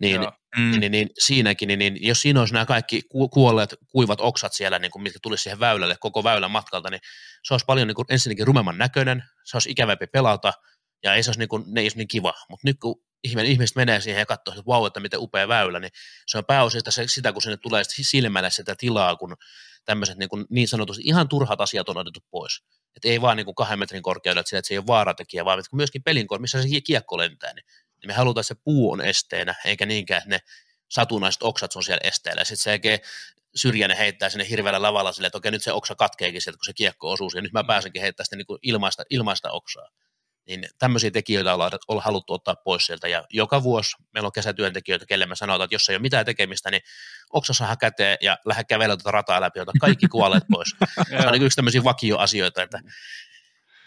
[0.00, 0.20] niin.
[0.56, 0.70] Mm.
[0.70, 4.52] niin, niin, niin siinäkin, niin, niin jos siinä olisi nämä kaikki ku- kuolleet kuivat oksat
[4.52, 7.00] siellä, niin kuin, mitkä tulisi siihen väylälle koko väylän matkalta, niin
[7.42, 10.52] se olisi paljon niin kuin, ensinnäkin rumemman näköinen, se olisi ikävämpi pelata,
[11.02, 12.34] ja ei se olisi niin, kuin, ne ei olisi niin kiva.
[12.50, 15.80] Mutta nyt kun ihminen, ihmiset menee siihen ja katsoo, että vau, että miten upea väylä,
[15.80, 15.90] niin
[16.26, 19.36] se on pääosin sitä, se- sitä kun sinne tulee sit silmälle sitä tilaa, kun
[19.84, 22.62] tämmöiset niin, kuin, niin sanotusti ihan turhat asiat on otettu pois.
[22.96, 25.76] Että ei vaan niin kuin kahden metrin korkeudella, että se ei ole vaaratekijä, vaan että
[25.76, 27.64] myöskin pelin missä se kiekko lentää, niin
[28.02, 30.38] niin me halutaan, että se puu on esteenä, eikä niinkään, että ne
[30.88, 32.44] satunnaiset oksat on siellä esteellä.
[32.44, 32.98] Sitten se oikein
[33.54, 36.72] syrjäinen heittää sinne hirveällä lavalla silleen, että okei, nyt se oksa katkeekin sieltä, kun se
[36.72, 39.88] kiekko osuu, ja nyt mä pääsenkin heittämään sitä niin kuin ilmaista, ilmaista oksaa.
[40.46, 45.06] Niin tämmöisiä tekijöitä ollaan, ollaan haluttu ottaa pois sieltä, ja joka vuosi meillä on kesätyöntekijöitä,
[45.06, 46.82] kelle me sanotaan, että jos ei ole mitään tekemistä, niin
[47.32, 50.68] oksa saa käteen ja lähde kävellä tuota rataa läpi, ota kaikki kuolleet pois.
[51.08, 52.80] Se on niin yksi tämmöisiä vakioasioita, että,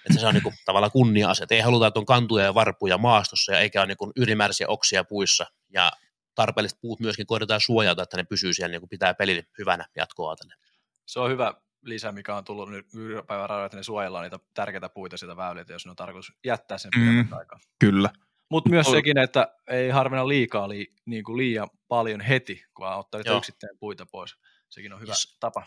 [0.09, 1.43] että se on niin kuin, tavallaan kunnia-asia.
[1.43, 4.67] Että ei haluta, että on kantuja ja varpuja maastossa ja eikä ole niin kuin ylimääräisiä
[4.67, 5.45] oksia puissa.
[5.69, 5.91] Ja
[6.35, 10.29] tarpeelliset puut myöskin koitetaan suojata, että ne pysyy siellä niin kuin pitää pelin hyvänä jatkoa
[10.29, 10.57] ajatellen.
[11.05, 12.85] Se on hyvä lisä, mikä on tullut nyt
[13.27, 16.91] päivän että ne suojellaan niitä tärkeitä puita sitä väyliltä, jos ne on tarkoitus jättää sen
[16.95, 17.01] Mm.
[17.01, 17.59] pidemmän aikaa.
[17.79, 18.09] Kyllä.
[18.51, 22.87] Mutta myös Ol- sekin, että ei harvina liikaa li, niin kuin liian paljon heti, kun
[22.87, 24.35] ottaa niitä yksittäin puita pois.
[24.69, 25.37] Sekin on hyvä Yes.
[25.39, 25.63] tapa.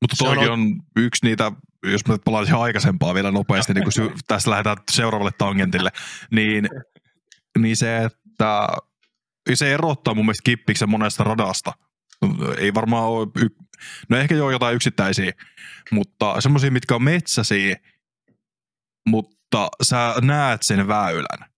[0.00, 1.52] Mutta on toikin oi- on, yksi niitä,
[1.92, 5.90] jos mä palaan siihen aikaisempaa vielä nopeasti, niin kun sy- tästä lähdetään seuraavalle tangentille,
[6.30, 6.68] niin,
[7.58, 8.66] niin se, että
[9.54, 11.72] se erottaa mun mielestä kippiksen monesta radasta.
[12.58, 13.64] Ei varmaan ole, y-
[14.08, 15.32] no ehkä joo jotain yksittäisiä,
[15.90, 17.76] mutta semmoisia, mitkä on metsäisiä,
[19.08, 21.50] mutta sä näet sen väylän.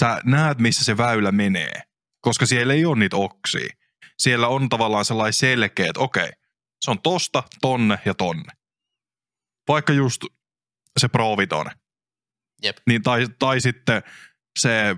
[0.00, 1.82] Sä näet, missä se väylä menee,
[2.20, 3.68] koska siellä ei ole niitä oksia.
[4.18, 6.30] Siellä on tavallaan sellainen selkeä, että okei,
[6.84, 8.52] se on tosta, tonne ja tonne.
[9.68, 10.22] Vaikka just
[11.00, 11.76] se Pro Vitonen.
[12.62, 12.76] Jep.
[12.86, 14.02] Niin, tai, tai sitten
[14.58, 14.96] se,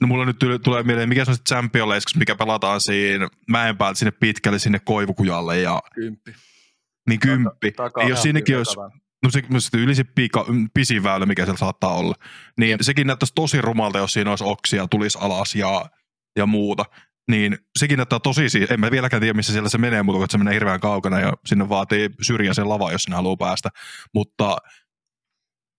[0.00, 3.28] no mulla nyt tuli- tulee mieleen, mikä se on se Champion Lesks, mikä pelataan siinä
[3.48, 6.32] mäen päältä sinne pitkälle sinne Koivukujalle ja Kymppi.
[7.08, 7.72] niin kymppi.
[7.72, 8.76] Taka, Niin jos siinäkin olisi,
[9.24, 12.14] no se, no se yli se pika, pisin väylä, mikä siellä saattaa olla,
[12.58, 12.80] niin Jep.
[12.80, 15.86] sekin näyttäisi tosi rumalta, jos siinä olisi oksia, tulisi alas ja,
[16.38, 16.84] ja muuta.
[17.30, 20.32] Niin sekin näyttää tosi, si- en mä vieläkään tiedä, missä siellä se menee, mutta että
[20.32, 23.68] se menee hirveän kaukana ja sinne vaatii syrjäisen lava, jos sinne haluaa päästä.
[24.14, 24.56] Mutta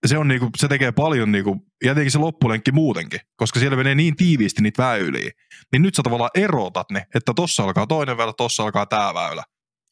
[0.06, 3.96] se, on niinku, se tekee paljon, niinku, ja tietenkin se loppulenkki muutenkin, koska siellä menee
[3.96, 5.32] niin tiiviisti niitä väyliä.
[5.72, 9.44] Niin nyt sä tavallaan erotat ne, että tossa alkaa toinen väylä, tossa alkaa tää väylä.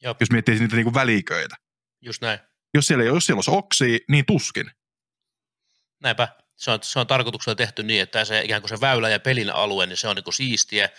[0.03, 0.17] Jop.
[0.19, 1.55] Jos miettii niitä niinku väliköitä.
[2.01, 2.39] Just näin.
[2.73, 4.71] Jos siellä, jos siellä olisi oksia, niin tuskin.
[6.03, 6.27] Näinpä.
[6.55, 9.49] Se on, se on tarkoituksella tehty niin, että se ikään kuin se väylä ja pelin
[9.49, 10.89] alue, niin se on niin kuin siistiä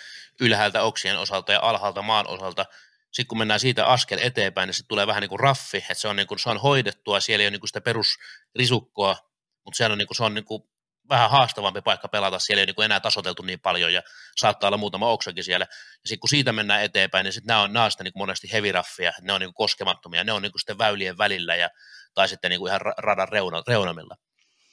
[0.40, 2.66] ylhäältä oksien osalta ja alhaalta maan osalta.
[3.12, 6.08] Sitten kun mennään siitä askel eteenpäin, niin sitten tulee vähän niin kuin raffi, että se
[6.08, 9.16] on, niin kuin, se on hoidettua, siellä ei ole niin kuin sitä perusrisukkoa,
[9.64, 10.62] mutta se on, niin kuin, se on niin kuin
[11.08, 14.02] vähän haastavampi paikka pelata, siellä ei ole niin kuin enää tasoteltu niin paljon ja
[14.36, 15.66] saattaa olla muutama oksakin siellä.
[15.72, 18.20] Ja sitten kun siitä mennään eteenpäin, niin sitten nämä on, nämä on sitten niin kuin
[18.20, 21.56] monesti heavy raffia, ne on niin kuin koskemattomia, ne on niin kuin sitten väylien välillä
[21.56, 21.68] ja,
[22.14, 24.16] tai sitten niin kuin ihan radan reuna, reunamilla.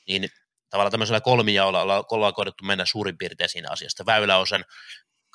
[0.08, 0.30] Niin
[0.70, 1.82] tavallaan tämmöisellä kolmijaolla
[2.12, 4.06] ollaan kohdettu mennä suurin piirtein siinä asiasta.
[4.06, 4.66] Väylä on sen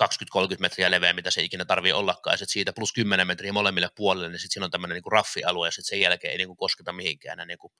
[0.02, 3.88] 20-30 metriä leveä, mitä se ikinä tarvii ollakaan, ja sitten siitä plus 10 metriä molemmille
[3.96, 6.56] puolille, niin sitten siinä on tämmöinen niin raffialue, ja sitten sen jälkeen ei niin kuin
[6.56, 7.48] kosketa mihinkään.
[7.48, 7.72] Niin kuin,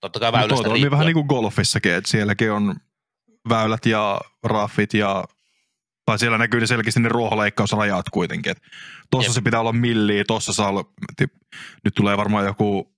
[0.00, 2.76] totta kai väylästä no, toimii vähän niin kuin golfissakin, että sielläkin on
[3.48, 5.24] väylät ja raffit ja
[6.04, 8.54] tai siellä näkyy selkeästi ne ruohonleikkausrajat kuitenkin.
[9.10, 10.84] Tuossa se pitää olla milliä, tuossa saa olla,
[11.84, 12.94] nyt tulee varmaan joku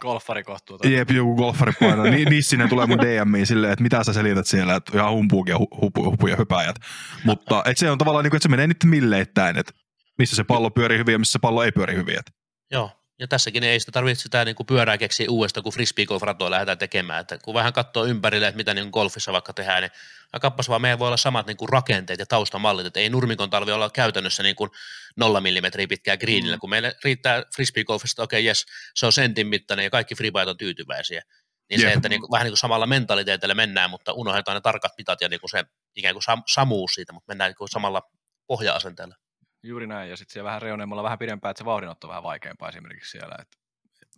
[0.00, 0.78] golfari kohtuu.
[0.84, 2.02] Jep, joku golfari paino.
[2.02, 5.58] Ni, Nissinen tulee mun DMiin silleen, että mitä sä selität siellä, että ihan humpuukin ja
[5.58, 6.76] hupu, hupu ja hypäjät.
[7.24, 9.72] Mutta et se on tavallaan niin kuin, että se menee nyt milleittäin, että
[10.18, 12.18] missä se pallo pyörii hyvin ja missä se pallo ei pyöri hyvin.
[12.18, 12.32] Että.
[12.70, 16.22] Joo, ja tässäkin ei sitä tarvitse sitä niin kuin pyörää keksiä uudestaan, kun frisbee golf
[16.48, 17.20] lähdetään tekemään.
[17.20, 19.92] Että kun vähän katsoo ympärille, että mitä niin golfissa vaikka tehdään, niin
[20.40, 23.72] kappas vaan meillä voi olla samat niin kuin rakenteet ja taustamallit, että ei nurmikon talvi
[23.72, 24.70] olla käytännössä niin kuin
[25.16, 26.60] nolla millimetriä pitkää greenillä, mm.
[26.60, 30.48] kun meille riittää frisbee golfista, okei, okay, jes, se on sentin mittainen ja kaikki freebayt
[30.48, 31.22] on tyytyväisiä.
[31.70, 31.92] Niin yeah.
[31.92, 35.20] se, että niin kuin, vähän niin kuin samalla mentaliteetillä mennään, mutta unohdetaan ne tarkat mitat
[35.20, 35.64] ja niin kuin se
[35.96, 38.02] ikään kuin sam- samuus siitä, mutta mennään niin kuin samalla
[38.46, 39.14] pohja-asenteella.
[39.62, 42.68] Juuri näin, ja sitten siellä vähän reunemmalla vähän pidempään, että se vauhdinotto on vähän vaikeampaa
[42.68, 43.36] esimerkiksi siellä.
[43.40, 43.56] Että,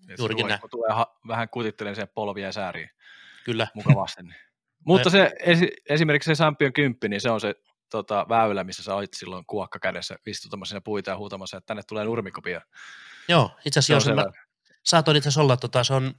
[0.08, 0.60] että Juurikin näin.
[0.70, 2.90] Tulee ha- vähän kutittelen sen polvia ja sääriä
[3.44, 3.66] Kyllä.
[3.74, 4.22] mukavasti.
[4.86, 7.54] Mutta se esi- esimerkiksi se Sampion 10, niin se on se
[7.90, 11.82] tota, väylä, missä sä olit silloin kuokka kädessä istutamassa siinä puita ja huutamassa, että tänne
[11.88, 12.60] tulee nurmikopia.
[13.28, 14.24] Joo, itse asiassa se, mä,
[14.84, 16.14] saatoin itse asiassa olla, tota, se on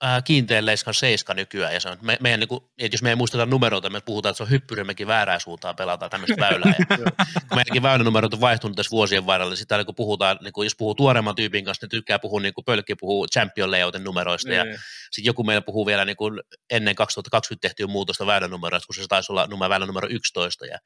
[0.00, 3.08] ää, kiinteän leiskan seiska nykyään, ja se on, me, meidän, niin kuin, että jos me
[3.08, 6.74] ei muisteta numeroita, me puhutaan, että se on hyppyrimekin väärää suuntaan pelataan tämmöistä väylää.
[6.78, 10.52] Ja, kun meidänkin väylänumerot on vaihtunut tässä vuosien varrella, niin sitä niin kun puhutaan, niin
[10.52, 14.04] kun jos puhuu tuoreemman tyypin kanssa, ne tykkää puhua, niin kuin pölkki puhuu champion layoutin
[14.04, 14.64] numeroista, ja
[15.10, 16.40] sitten joku meillä puhuu vielä niin kuin
[16.70, 20.78] ennen 2020 tehtyä muutosta väylänumeroista, kun se taisi olla numero, väylänumero 11, ja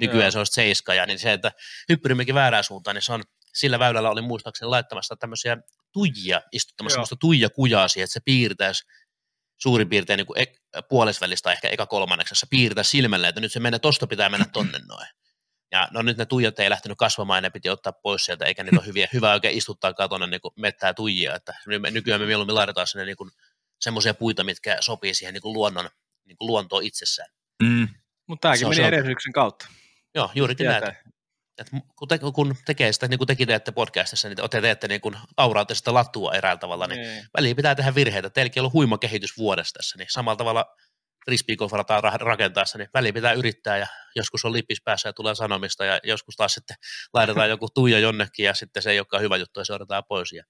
[0.00, 1.52] nykyään se on seiska, ja niin se, että
[1.88, 3.22] hyppyrimekin väärää suuntaan, niin se on
[3.54, 5.56] sillä väylällä oli muistaakseni laittamassa tämmöisiä
[5.92, 8.84] tuijia, istuttamassa semmoista tuija kujaa siihen, että se piirtäisi
[9.58, 10.50] suurin piirtein niin kuin ek,
[10.88, 15.06] puolesvälistä ehkä eka kolmanneksessa piirtää silmällä, että nyt se menee, tosta pitää mennä tonne noin.
[15.72, 18.62] Ja no nyt ne tuijat ei lähtenyt kasvamaan ja ne piti ottaa pois sieltä, eikä
[18.62, 21.54] niitä ole hyviä, hyvä oikein istuttaa tuonne niin mettää tuijia, että
[21.90, 23.16] nykyään me mieluummin laitetaan sinne niin
[23.80, 25.90] semmoisia puita, mitkä sopii siihen niin kuin luonnon,
[26.24, 27.28] niin kuin luontoon itsessään.
[27.62, 27.88] Mm.
[28.26, 29.66] Mutta tämäkin meni edellyksen kautta.
[30.14, 30.96] Joo, juurikin näin
[31.58, 35.00] että kun, te, kun tekee sitä, niin kuin tekin teette podcastissa, niin te teette niin
[35.00, 37.24] kuin auraatte sitä latua eräällä tavalla, niin nee.
[37.36, 38.30] väliin pitää tehdä virheitä.
[38.30, 40.76] Teilläkin on ollut huima kehitys vuodessa tässä, niin samalla tavalla
[41.24, 43.86] frisbeegolfarataan rakentaessa, niin väliin pitää yrittää ja
[44.16, 46.76] joskus on lippis päässä ja tulee sanomista ja joskus taas sitten
[47.14, 50.32] laitetaan joku tuija jonnekin ja sitten se ei olekaan hyvä juttu ja se otetaan pois.
[50.32, 50.44] Ja,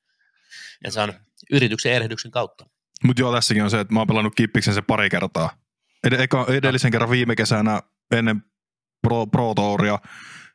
[0.84, 1.14] ja se on
[1.50, 2.64] yrityksen ja erehdyksen kautta.
[3.04, 5.50] Mutta joo, tässäkin on se, että mä oon pelannut kippiksen se pari kertaa.
[6.04, 8.42] Ed- edellisen kerran viime kesänä ennen
[9.02, 9.98] Pro, Pro Touria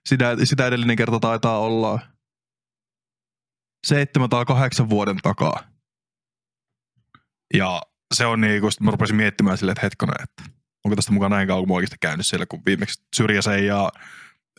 [0.07, 1.99] sitä, sitä edellinen kerta taitaa olla
[3.87, 5.63] seitsemän tai kahdeksan vuoden takaa.
[7.53, 7.81] Ja
[8.13, 11.47] se on niin, kun mä rupesin miettimään silleen, että hetkonen, että onko tästä mukaan näin
[11.47, 13.89] kauan, kun oikeasti käynyt siellä, kun viimeksi Syrjäsen ja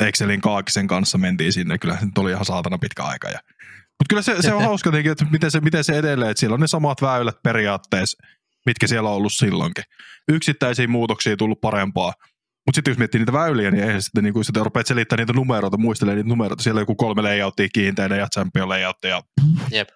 [0.01, 1.79] Excelin Kaakisen kanssa mentiin sinne.
[1.79, 3.29] Kyllä se oli ihan saatana pitkä aika.
[3.29, 3.39] Ja...
[3.75, 6.55] Mutta kyllä se, se on hauska tietenkin, että miten se, miten se edelleen, että siellä
[6.55, 8.27] on ne samat väylät periaatteessa,
[8.67, 9.85] mitkä siellä on ollut silloinkin.
[10.29, 12.13] Yksittäisiä muutoksia tullut parempaa,
[12.69, 15.77] mutta sitten jos miettii niitä väyliä, niin eihän sitten niinku, sitten rupeat selittämään niitä numeroita,
[15.77, 16.63] muistelee niitä numeroita.
[16.63, 19.23] Siellä on joku kolme layouttia kiinteänä ja champion layouttia.
[19.71, 19.89] Jep.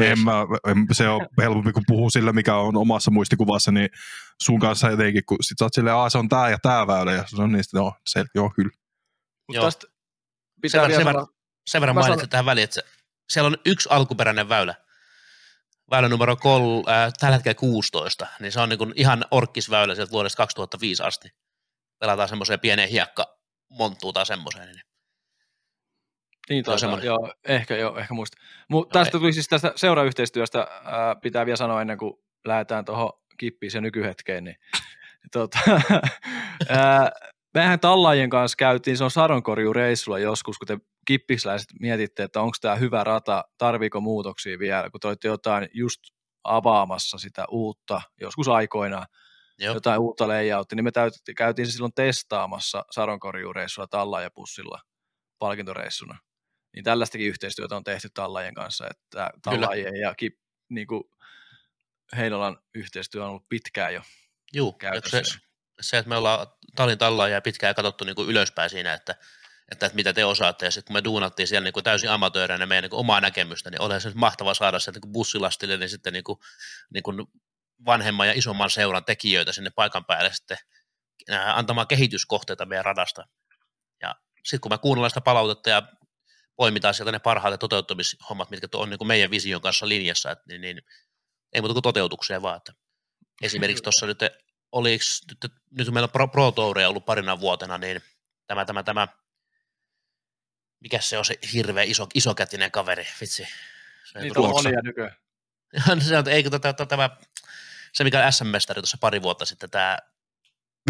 [0.00, 0.32] En mä,
[0.66, 3.88] en, se on helpompi, kun puhuu sillä, mikä on omassa muistikuvassa, niin
[4.42, 7.24] sun kanssa jotenkin, kun sit sä oot silleen, se on tää ja tää väylä, ja
[7.26, 8.70] se on niistä, no, se, joo, kyllä.
[9.48, 9.64] Joo.
[9.64, 9.86] Tästä
[10.62, 11.26] pitää sen, verran,
[11.66, 12.82] sen verran mainitsin tähän väliin, että se,
[13.30, 14.74] siellä on yksi alkuperäinen väylä,
[15.90, 20.12] väylä numero kol, äh, tällä hetkellä 16, niin se on niin kuin ihan orkkisväylä sieltä
[20.12, 21.39] vuodesta 2005 asti
[22.00, 23.38] pelataan semmoiseen pieneen hiekka
[23.68, 24.66] monttuun tai semmoiseen.
[24.66, 24.82] Niin,
[26.48, 28.36] niin taitaa, joo, ehkä joo, ehkä muista.
[28.68, 29.20] Mut no tästä ei.
[29.20, 34.44] tuli siis tästä seurayhteistyöstä, ää, pitää vielä sanoa ennen kuin lähdetään tuohon kippiin ja nykyhetkeen,
[34.44, 34.56] niin
[35.32, 35.58] tota,
[36.68, 37.10] ää,
[37.54, 42.76] mehän Tallajien kanssa käytiin, se on sadonkorjureissulla joskus, kun te kippisläiset mietitte, että onko tämä
[42.76, 46.00] hyvä rata, tarviiko muutoksia vielä, kun te olette jotain just
[46.44, 49.06] avaamassa sitä uutta, joskus aikoinaan,
[49.60, 49.74] Joo.
[49.74, 54.80] jotain uutta layoutia, niin me täytettiin, käytiin se silloin testaamassa sadonkorjuureissulla Talla ja pussilla
[55.38, 56.18] palkintoreissuna.
[56.74, 60.34] Niin tällaistakin yhteistyötä on tehty Tallajien kanssa, että Tallajien ja Kip,
[60.68, 61.04] niin kuin
[62.16, 64.02] Heinolan yhteistyö on ollut pitkään jo
[64.52, 65.22] Juu, se,
[65.80, 66.46] se, että me ollaan
[66.76, 69.14] Tallin Tallaa ja pitkään katsottu niin kuin ylöspäin siinä, että
[69.70, 72.66] että, että mitä te osaatte, ja sitten kun me duunattiin siellä niin kuin täysin amatööränä
[72.66, 75.88] meidän niin kuin omaa näkemystä, niin olihan se mahtava saada sieltä niin kuin bussilastille, niin
[75.88, 76.38] sitten niin kuin,
[76.94, 77.26] niin kuin
[77.86, 80.58] vanhemman ja isomman seuran tekijöitä sinne paikan päälle sitten
[81.46, 83.26] antamaan kehityskohteita meidän radasta.
[84.02, 84.14] Ja
[84.44, 85.82] sitten kun me kuunnellaan sitä palautetta ja
[86.56, 90.60] poimitaan sieltä ne parhaat toteuttamishommat, mitkä on niin kuin meidän vision kanssa linjassa, että, niin,
[90.60, 90.82] niin
[91.52, 92.56] ei muuta kuin toteutukseen vaan.
[92.56, 92.72] Että
[93.42, 94.18] esimerkiksi tuossa nyt,
[94.72, 98.00] oliko, nyt, nyt meillä on Pro, Pro Touria ollut parina vuotena, niin
[98.46, 99.08] tämä, tämä, tämä
[100.80, 103.48] mikä se on se hirveä iso, isokätinen kaveri, vitsi.
[104.04, 105.16] Se Niitä on monia nykyään.
[106.08, 107.10] se on, eikö tämä, tämä,
[107.92, 109.98] se mikä on SM-mestari tuossa pari vuotta sitten, tämä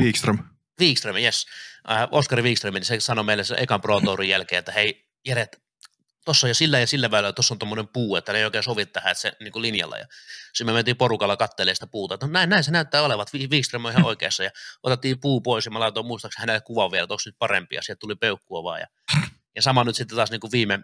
[0.01, 0.39] Wikström.
[0.81, 1.47] Wikström, yes.
[1.89, 5.49] Uh, Oskari Wikström, niin se sanoi meille sen ekan Pro Tourin jälkeen, että hei Jere,
[6.25, 8.87] tuossa ja sillä ja sillä välissä, tuossa on tuommoinen puu, että ne ei oikein sovi
[8.87, 9.99] tähän että se niin kuin linjalla.
[9.99, 10.07] Ja
[10.53, 13.85] sitten me mentiin porukalla kattelemaan sitä puuta, että no näin, näin se näyttää olevat, Wikström
[13.85, 14.45] on ihan oikeassa.
[14.45, 14.51] Ja
[14.83, 17.83] otettiin puu pois ja mä laitoin muistaakseni hänelle kuvan vielä, että onko nyt parempi, ja
[17.83, 18.81] sieltä tuli peukkua vaan.
[18.81, 18.87] Ja,
[19.57, 20.81] ja sama nyt sitten taas niin kuin viime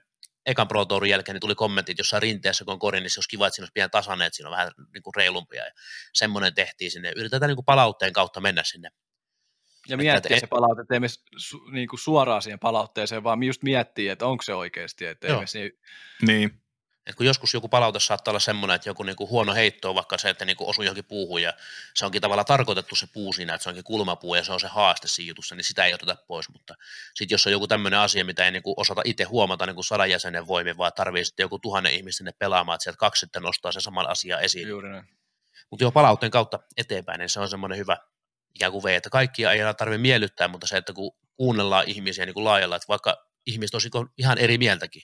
[0.46, 3.28] ekan Pro Tourin jälkeen niin tuli kommentit jossain rinteessä, kun on korin, niin se olisi
[3.28, 5.64] kiva, että siinä olisi pian tasainen, että siinä on vähän niin kuin reilumpia.
[5.64, 5.70] Ja
[6.12, 7.12] semmoinen tehtiin sinne.
[7.16, 8.88] Yritetään niin kuin palautteen kautta mennä sinne
[9.88, 14.12] ja miettiä se palaute, että emme su, niin kuin suoraan siihen palautteeseen, vaan just miettiä,
[14.12, 15.06] että onko se oikeasti.
[15.06, 15.44] Että Joo.
[15.54, 15.72] Niin...
[16.22, 16.62] niin.
[17.06, 20.18] Et kun joskus joku palaute saattaa olla semmoinen, että joku niinku huono heitto on vaikka
[20.18, 21.52] se, että niinku osuu johonkin puuhun ja
[21.94, 24.66] se onkin tavallaan tarkoitettu se puu siinä, että se onkin kulmapuu ja se on se
[24.66, 26.48] haaste siinä jutussa, niin sitä ei oteta pois.
[26.48, 26.74] Mutta
[27.14, 30.10] sitten jos on joku tämmöinen asia, mitä ei niinku osata itse huomata niin kuin sadan
[30.10, 33.72] jäsenen voimin, vaan tarvii sitten joku tuhannen ihmistä sinne pelaamaan, että sieltä kaksi sitten nostaa
[33.72, 34.68] se saman asian esiin.
[35.70, 37.96] Mutta jo palautteen kautta eteenpäin, niin se on semmoinen hyvä,
[38.54, 42.26] ikään kuin vei, että kaikkia ei enää tarvitse miellyttää, mutta se, että kun kuunnellaan ihmisiä
[42.26, 45.02] niin kuin laajalla, että vaikka ihmiset olisivat ihan eri mieltäkin,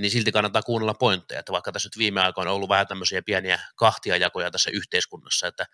[0.00, 3.22] niin silti kannattaa kuunnella pointteja, että vaikka tässä nyt viime aikoina on ollut vähän tämmöisiä
[3.22, 5.66] pieniä kahtiajakoja tässä yhteiskunnassa, että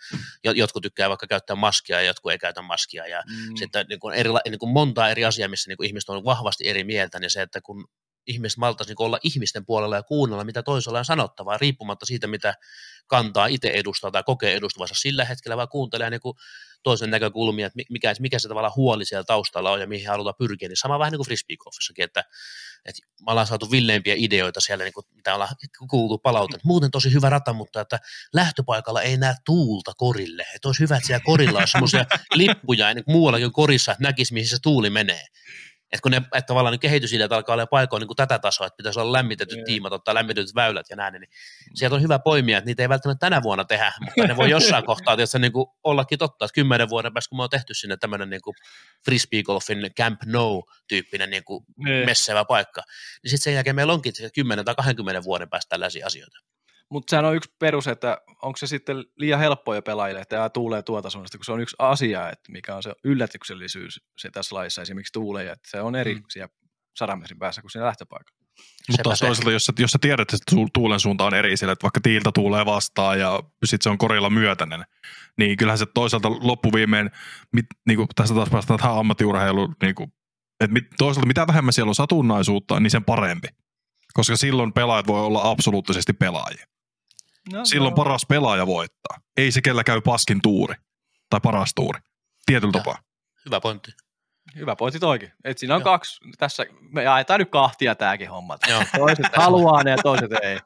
[0.44, 3.56] jotkut tykkää vaikka käyttää maskia ja jotkut ei käytä maskia ja mm.
[3.56, 6.68] sitten niin kuin eri, niin kuin monta eri asiaa, missä niin kuin ihmiset on vahvasti
[6.68, 7.88] eri mieltä, niin se, että kun
[8.26, 12.54] ihmiset maltaisi niin olla ihmisten puolella ja kuunnella, mitä toisella on sanottavaa, riippumatta siitä, mitä
[13.06, 16.34] kantaa itse edustaa tai kokee edustavansa sillä hetkellä, vaan kuuntelee niin kuin
[16.82, 20.68] toisen näkökulmia, että mikä, mikä se tavallaan huoli siellä taustalla on ja mihin halutaan pyrkiä.
[20.68, 22.24] Niin sama vähän niin kuin frisbeegolfissakin, että,
[22.84, 25.54] että me ollaan saatu villeimpiä ideoita siellä, niin kuin, mitä ollaan
[25.90, 26.66] kuultu palautetta.
[26.68, 27.98] Muuten tosi hyvä rata, mutta että
[28.34, 30.46] lähtöpaikalla ei näe tuulta korille.
[30.54, 32.04] Että olisi hyvä, että siellä korilla on semmoisia
[32.34, 35.26] lippuja niin muuallakin korissa, että näkisi, mihin se tuuli menee.
[35.92, 39.00] Että kun ne että tavallaan ne kehitysideat alkaa olla paikoin niin tätä tasoa, että pitäisi
[39.00, 39.64] olla lämmitetyt yeah.
[39.64, 41.28] tiimat, ottaa lämmitetyt väylät ja näin, niin
[41.74, 44.86] sieltä on hyvä poimia, että niitä ei välttämättä tänä vuonna tehdä, mutta ne voi jossain
[44.86, 47.96] kohtaa tietysti niin kuin ollakin totta, että kymmenen vuoden päästä, kun me on tehty sinne
[47.96, 48.54] tämmöinen niin kuin
[49.04, 52.06] frisbee golfin Camp No-tyyppinen niin kuin yeah.
[52.06, 52.82] messevä paikka,
[53.22, 56.38] niin sitten sen jälkeen meillä onkin 10 tai 20 vuoden päästä tällaisia asioita.
[56.90, 60.82] Mutta sehän on yksi perus, että onko se sitten liian helppoja pelaajille, että tämä tuulee
[60.82, 64.82] tuota suunnasta, kun se on yksi asia, että mikä on se yllätyksellisyys se tässä laissa
[64.82, 66.22] esimerkiksi tuulee, että se on eri mm.
[66.28, 66.48] siellä
[66.96, 68.40] sadan metrin päässä kuin siinä lähtöpaikalla.
[68.88, 72.00] Mutta toisaalta, jos sä, jos sä tiedät, että tuulen suunta on eri sillä, että vaikka
[72.00, 74.84] tiiltä tuulee vastaan ja sitten se on korilla myötäinen,
[75.38, 77.10] niin kyllähän se toisaalta loppuviimeen,
[77.52, 80.12] mit, niin kuin tässä taas päästään tähän ammattiurheiluun, niin kuin,
[80.60, 83.48] että mit, toisaalta mitä vähemmän siellä on satunnaisuutta, niin sen parempi.
[84.14, 86.66] Koska silloin pelaajat voi olla absoluuttisesti pelaajia.
[87.52, 87.96] No, Silloin no.
[87.96, 89.20] paras pelaaja voittaa.
[89.36, 90.74] Ei se, kellä käy paskin tuuri
[91.30, 92.00] tai paras tuuri.
[92.46, 92.98] Tietyllä tapaa.
[93.46, 93.92] Hyvä pointti.
[94.56, 95.32] Hyvä pointti toikin.
[95.44, 95.84] Et siinä on Joo.
[95.84, 98.58] kaksi, tässä me jaetaan nyt kahtia tämäkin homma.
[98.68, 98.84] Joo.
[98.96, 100.58] Toiset haluaa ne ja toiset ei.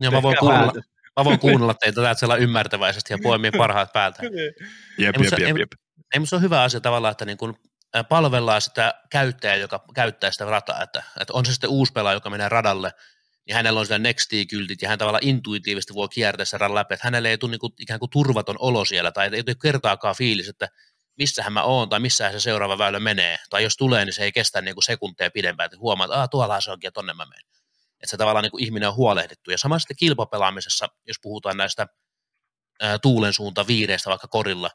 [0.00, 0.72] Joo, mä voin, kuunnella,
[1.18, 4.22] mä voin kuunnella teitä täältä ymmärtäväisesti ja poimia parhaat päältä.
[4.98, 5.72] jep, jep, jep, jep.
[6.14, 7.56] Ei, ei, se on hyvä asia tavallaan, että niin kun
[8.08, 12.30] palvellaan sitä käyttäjää, joka käyttää sitä rataa, että, että on se sitten uusi pelaaja, joka
[12.30, 12.92] menee radalle–
[13.46, 17.30] niin hänellä on sitä nexti-kyltit ja hän tavallaan intuitiivisesti voi kiertää sen läpi, että hänelle
[17.30, 20.68] ei tule niin ikään kuin turvaton olo siellä tai ei tule kertaakaan fiilis, että
[21.18, 23.38] missähän mä oon tai missä se seuraava väylä menee.
[23.50, 26.60] Tai jos tulee, niin se ei kestä niin kuin sekunteja pidempään, että huomaa, että tuolla
[26.60, 27.44] se onkin ja tonne mä menen.
[27.94, 29.50] Että se tavallaan niin kuin ihminen on huolehdittu.
[29.50, 31.86] Ja samassa sitten kilpapelaamisessa, jos puhutaan näistä
[32.80, 34.70] ää, tuulen suunta viireistä vaikka korilla,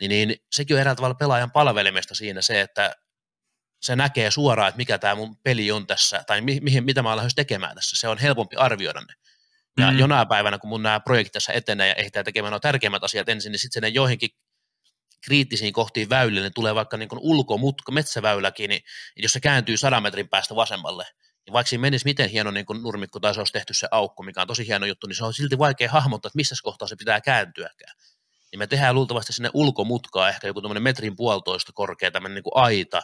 [0.00, 2.94] niin, niin sekin on eräällä tavalla pelaajan palvelimesta siinä se, että
[3.82, 7.12] se näkee suoraan, että mikä tämä mun peli on tässä, tai mi- mihin, mitä mä
[7.12, 7.96] olen tekemään tässä.
[8.00, 9.14] Se on helpompi arvioida ne.
[9.78, 9.98] Ja mm-hmm.
[9.98, 13.52] jonain päivänä, kun mun nämä projektit tässä etenee ja ehtää tekemään nuo tärkeimmät asiat ensin,
[13.52, 14.30] niin sitten ne joihinkin
[15.24, 18.82] kriittisiin kohtiin väylille, niin tulee vaikka niin ulkomutka, metsäväyläkin, niin
[19.16, 21.04] jos se kääntyy sadan metrin päästä vasemmalle,
[21.46, 24.40] niin vaikka siinä menisi miten hieno niin nurmikko tai se olisi tehty se aukko, mikä
[24.40, 27.20] on tosi hieno juttu, niin se on silti vaikea hahmottaa, että missä kohtaa se pitää
[27.20, 27.96] kääntyäkään.
[28.52, 33.02] Niin me tehdään luultavasti sinne ulkomutkaa ehkä joku metrin puolitoista korkea tämmöinen niin aita,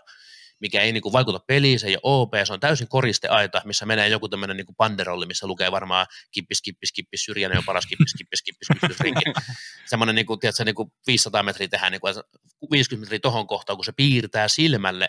[0.60, 4.08] mikä ei niinku vaikuta peliin, se ei ole OP, se on täysin koristeaita, missä menee
[4.08, 8.42] joku tämmöinen niinku panderolli, missä lukee varmaan kippis, kippis, kippis, syrjäinen on paras kippis, kippis,
[8.42, 9.20] kippis, kippis, rinki.
[9.90, 12.06] Semmoinen niinku, tiedätkö, niinku 500 metriä tehdään, niinku
[12.70, 15.08] 50 metriä tohon kohtaan, kun se piirtää silmälle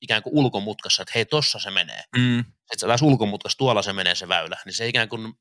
[0.00, 2.02] ikään kuin ulkomutkassa, että hei, tossa se menee.
[2.16, 2.44] Mm.
[2.70, 4.58] Sitten taas ulkomutkassa, tuolla se menee se väylä.
[4.64, 5.32] Niin se ikään kuin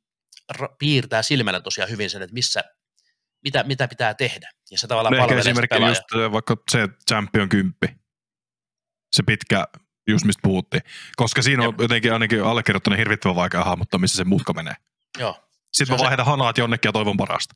[0.54, 2.64] ra- piirtää silmällä tosiaan hyvin sen, että missä,
[3.44, 4.52] mitä, mitä pitää tehdä.
[4.72, 5.90] Ja se tavallaan No ehkä pelaajaa.
[5.90, 8.00] just vaikka se Champion 10.
[9.20, 9.68] Se pitkä,
[10.08, 10.84] just mistä puhuttiin.
[11.16, 11.82] Koska siinä on Jep.
[11.82, 14.74] jotenkin ainakin allekirjoittanut hirvittävän vaikea hahmottaa, missä se mutka menee.
[15.20, 15.34] Joo.
[15.34, 17.56] Sitten Se mä on se- vaihdan hanaat jonnekin ja toivon parasta.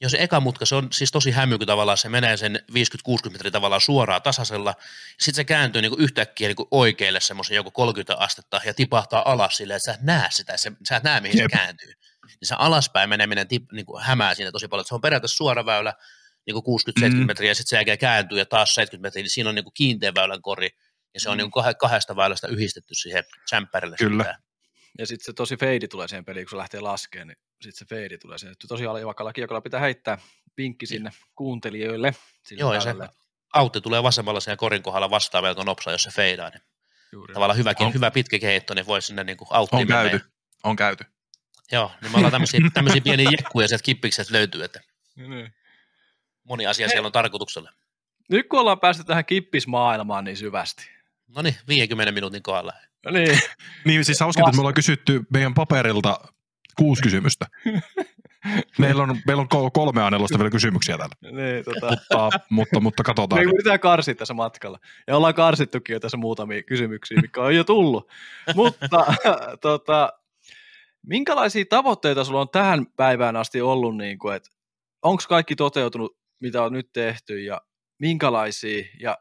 [0.00, 3.30] Joo, se eka mutka, se on siis tosi hämy, kun tavallaan se menee sen 50-60
[3.32, 4.74] metriä tavallaan suoraan tasaisella.
[5.20, 9.32] Sitten se kääntyy niin kuin yhtäkkiä niin kuin oikealle semmoisen joku 30 astetta ja tipahtaa
[9.32, 11.50] alas silleen, että sä et näe sitä, se, sä et näe mihin Jep.
[11.50, 11.92] se kääntyy.
[12.26, 14.82] Niin se alaspäin meneminen tip, niin kuin hämää siinä tosi paljon.
[14.82, 15.94] että Se on periaatteessa suora väylä,
[16.46, 17.26] niin kuin 60-70 Mm.
[17.26, 19.74] metriä ja sitten se jälkeen kääntyy ja taas 70 metriä, niin siinä on niin kuin
[19.74, 20.68] kiinteän väylän kori.
[21.16, 21.42] Ja se on Mm.
[21.42, 23.96] niin kah- kahdesta väylästä yhdistetty siihen jämpärille.
[23.96, 24.24] Kyllä.
[24.24, 24.42] sitten.
[24.98, 27.94] Ja sitten se tosi feidi tulee siihen peliin, kun se lähtee laskemaan, niin sitten se
[27.94, 28.56] feidi tulee siihen.
[28.68, 30.18] Tosiaan alivakalla kiekolla pitää heittää
[30.56, 32.14] vinkki sinne kuuntelijoille.
[32.46, 32.94] Sinne Joo, ja se
[33.54, 36.50] autti tulee vasemmalla siinä korin kohdalla vastaan melko nopsaa, jos se feidaa.
[36.50, 36.62] Niin
[37.12, 37.34] Juuri.
[37.34, 40.10] tavallaan hyväkin, On- hyvä pitkä keitto, niin voi sinne niin kuin auttiin On mennä.
[40.10, 40.24] käyty.
[40.64, 41.04] On käyty.
[41.72, 44.80] Joo, niin me ollaan tämmöisiä, tämmöisiä pieniä jekkuja sieltä kippikset löytyy, että
[45.16, 45.54] Niin.
[46.44, 47.72] moni asia siellä on tarkoituksella.
[48.30, 50.90] Nyt kun ollaan päästy tähän kippismaailmaan niin syvästi.
[51.36, 52.72] No niin, 50 minuutin kohdalla.
[53.04, 53.38] No niin,
[53.84, 56.18] Niin siis hauska, että me ollaan kysytty meidän paperilta
[56.78, 57.46] kuusi kysymystä.
[58.78, 61.42] Meillä on, meillä on ko- kolme anelosta vielä kysymyksiä täällä.
[61.42, 63.40] niin tota, Mutta, mutta, mutta katsotaan.
[63.40, 64.78] me yritetään karsia tässä matkalla.
[65.06, 68.10] Ja ollaan karsittukin jo tässä muutamia kysymyksiä, mikä on jo tullut.
[68.54, 68.88] Mutta
[69.60, 70.12] tota,
[71.06, 74.50] minkälaisia tavoitteita sulla on tähän päivään asti ollut, niin kuin, että
[75.02, 77.60] onko kaikki toteutunut, mitä on nyt tehty ja
[77.98, 79.18] minkälaisia, ja,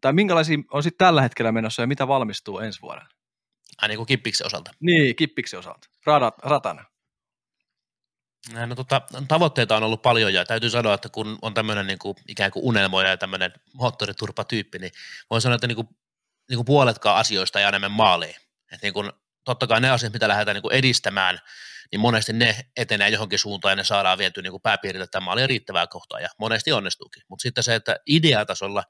[0.00, 3.06] tai minkälaisia on sitten tällä hetkellä menossa ja mitä valmistuu ensi vuonna?
[3.82, 4.70] Ai niin kuin kippiksen osalta.
[4.80, 6.84] Niin, kippiksen osalta, Radat, ratana.
[8.66, 12.16] No tota, tavoitteita on ollut paljon ja täytyy sanoa, että kun on tämmöinen niin kuin,
[12.28, 14.92] ikään kuin unelmoja ja tämmöinen moottoriturpatyyppi, niin
[15.30, 15.88] voin sanoa, että niin kuin,
[16.48, 18.36] niin kuin puoletkaan asioista ei aina mene maaliin.
[18.72, 19.12] Et niin kuin,
[19.44, 21.38] totta kai ne asiat, mitä lähdetään niin kuin edistämään,
[21.92, 25.86] niin monesti ne etenee johonkin suuntaan ja ne saadaan vietyä niin pääpiirille tämä maali riittävää
[25.86, 27.22] kohtaa ja monesti onnistuukin.
[27.28, 28.84] Mutta sitten se, että ideatasolla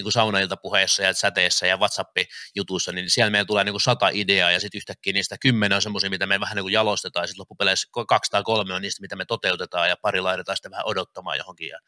[0.00, 4.50] niin kuin saunailtapuheissa ja säteessä ja WhatsApp-jutuissa, niin siellä meillä tulee niin kuin sata ideaa
[4.50, 7.40] ja sitten yhtäkkiä niistä kymmenen on semmoisia, mitä me vähän niin kuin jalostetaan ja sitten
[7.40, 11.38] loppupeleissä kaksi tai kolme on niistä, mitä me toteutetaan ja pari laitetaan sitten vähän odottamaan
[11.38, 11.78] johonkin ja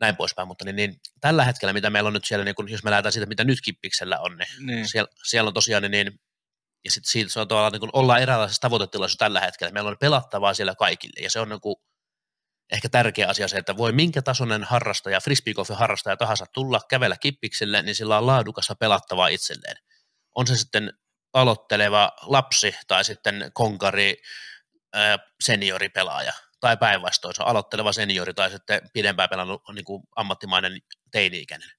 [0.00, 2.84] näin poispäin, mutta niin, niin, tällä hetkellä, mitä meillä on nyt siellä, niin kun, jos
[2.84, 4.88] me lähdetään siitä, mitä nyt Kippiksellä on, niin Niin.
[4.88, 6.20] siellä, siellä on tosiaan niin,
[6.84, 9.72] ja sitten siitä se on tavallaan, niin kun ollaan eräänlaisessa tavoitetilassa tällä hetkellä.
[9.72, 11.76] Meillä on pelattavaa siellä kaikille, ja se on niin kuin,
[12.72, 17.82] ehkä tärkeä asia se, että voi minkä tasoinen harrastaja, frisbeegolfin harrastaja tahansa tulla kävellä kippikselle,
[17.82, 19.76] niin sillä on laadukasta pelattavaa itselleen.
[20.34, 20.92] On se sitten
[21.32, 24.22] aloitteleva lapsi tai sitten konkari,
[25.42, 30.78] senioripelaaja tai päinvastoin, se aloitteleva seniori tai sitten pidempään pelannut niin kuin ammattimainen
[31.10, 31.70] teini-ikäinen.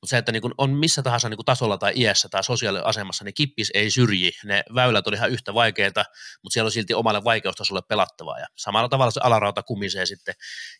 [0.00, 3.24] Mutta se, että niin kun on missä tahansa niin kun tasolla tai iässä tai sosiaaliasemassa,
[3.24, 4.32] niin kippis ei syrji.
[4.44, 6.04] Ne väylät on ihan yhtä vaikeita,
[6.42, 8.38] mutta siellä on silti omalle vaikeustasolle pelattavaa.
[8.38, 10.34] Ja samalla tavalla se alarauta kumisee sitten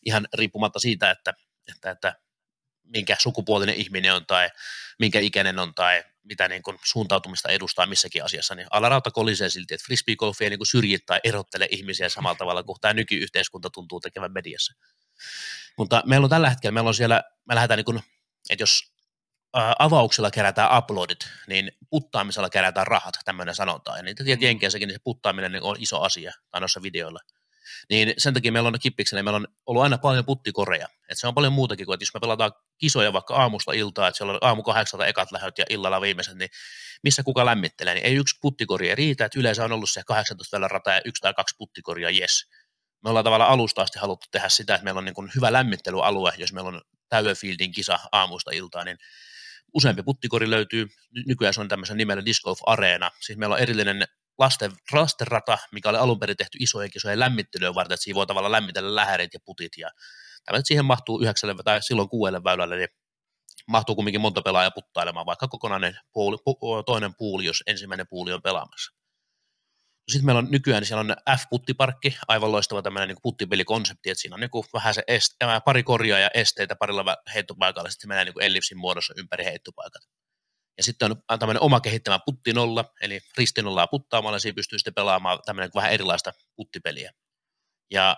[0.05, 1.33] ihan riippumatta siitä, että,
[1.71, 2.13] että, että
[2.83, 4.49] minkä sukupuolinen ihminen on tai
[4.99, 9.73] minkä ikäinen on tai mitä niin kun suuntautumista edustaa missäkin asiassa, niin alarauta kolisee silti,
[9.73, 13.99] että frisbeegolfi ei niin kuin syrji tai erottele ihmisiä samalla tavalla kuin tämä nykyyhteiskunta tuntuu
[13.99, 14.73] tekevän mediassa.
[15.77, 18.03] Mutta meillä on tällä hetkellä, meillä on siellä, me lähdetään niin kuin,
[18.49, 18.93] että jos
[19.79, 23.97] avauksella kerätään uploadit, niin puttaamisella kerätään rahat, tämmöinen sanotaan.
[23.97, 27.19] Ja niitä tiedät Jenkeissäkin, niin se puttaaminen niin on iso asia, tai noissa videoilla.
[27.89, 30.87] Niin sen takia meillä on kippiksellä, meillä on ollut aina paljon puttikoreja.
[31.09, 34.17] Et se on paljon muutakin kuin, että jos me pelataan kisoja vaikka aamusta iltaa, että
[34.17, 36.49] siellä on aamu kahdeksalta ekat lähöt ja illalla viimeiset, niin
[37.03, 40.57] missä kuka lämmittelee, niin ei yksi puttikori ei riitä, että yleensä on ollut se 18
[40.57, 42.49] välillä rata ja yksi tai kaksi puttikoria, yes.
[43.03, 46.33] Me ollaan tavallaan alusta asti haluttu tehdä sitä, että meillä on niin kuin hyvä lämmittelyalue,
[46.37, 48.97] jos meillä on Täyöfieldin kisa aamusta iltaa, niin
[49.73, 50.87] useampi puttikori löytyy.
[51.11, 53.11] Ny- Nykyään se on tämmöisen nimellä Disc Golf Areena.
[53.19, 57.93] Siis meillä on erillinen lasten, lastenrata, mikä oli alun perin tehty isojen kisojen lämmittelyyn varten,
[57.93, 59.71] että siinä voi tavallaan lämmitellä lähärit ja putit.
[59.77, 59.89] Ja
[60.45, 62.89] tämä siihen mahtuu yhdeksälle tai silloin kuudelle väylälle, niin
[63.67, 68.41] mahtuu kumminkin monta pelaajaa puttailemaan, vaikka kokonainen puuli, pu, toinen puuli, jos ensimmäinen puuli on
[68.41, 68.96] pelaamassa.
[70.11, 74.35] Sitten meillä on nykyään, niin siellä on F-puttiparkki, aivan loistava tämmöinen niin puttipelikoncepti, että siinä
[74.35, 78.07] on niin kuin vähän se est, äh, pari korjaa ja esteitä parilla heittopaikalla, sitten se
[78.07, 80.01] menee niin ellipsin muodossa ympäri heittopaikat.
[80.77, 85.71] Ja sitten on tämmöinen oma kehittämä puttinolla, eli ristinollaa puttaamalla, siinä pystyy sitten pelaamaan tämmöinen
[85.75, 87.11] vähän erilaista puttipeliä.
[87.91, 88.17] Ja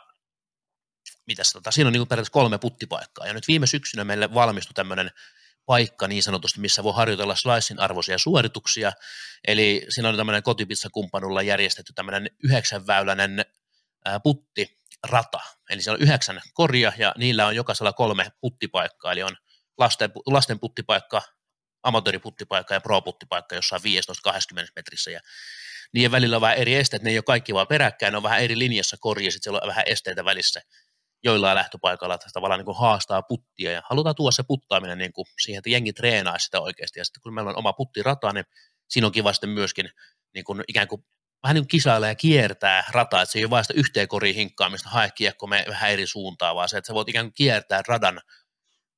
[1.26, 4.74] mitäs tota, siinä on niin kuin periaatteessa kolme puttipaikkaa, ja nyt viime syksynä meille valmistui
[4.74, 5.12] tämmöinen
[5.70, 8.92] paikka niin sanotusti, missä voi harjoitella slicein arvoisia suorituksia,
[9.48, 13.46] eli siinä on tämmöinen kotipizzakumppanulla järjestetty tämmöinen yhdeksänväyläinen
[14.24, 15.40] puttirata,
[15.70, 19.38] eli siellä on yhdeksän korja, ja niillä on jokaisella kolme puttipaikkaa, eli on
[19.78, 21.22] lasten, lasten puttipaikka,
[21.84, 25.12] amatööriputtipaikka ja pro-puttipaikka jossain 15-20 metrissä.
[25.12, 25.20] Ja
[25.94, 28.42] niiden välillä on vähän eri esteet, ne ei ole kaikki vaan peräkkäin, ne on vähän
[28.42, 30.62] eri linjassa korja, ja sitten siellä on vähän esteitä välissä
[31.24, 35.26] joillain lähtöpaikalla, että tavallaan niin kuin haastaa puttia ja halutaan tuoda se puttaaminen niin kuin
[35.44, 38.46] siihen, että jengi treenaa sitä oikeasti ja sitten kun meillä on oma puttirata, niin
[38.90, 39.90] siinä on kiva sitten myöskin
[40.34, 41.06] niin kuin ikään kuin
[41.44, 44.36] vähän niin kuin kisailla ja kiertää rataa, että se ei ole vain sitä yhteen koriin
[44.36, 47.82] hinkkaamista, hae kiekko me vähän eri suuntaan, vaan se, että sä voit ikään kuin kiertää
[47.88, 48.22] radan,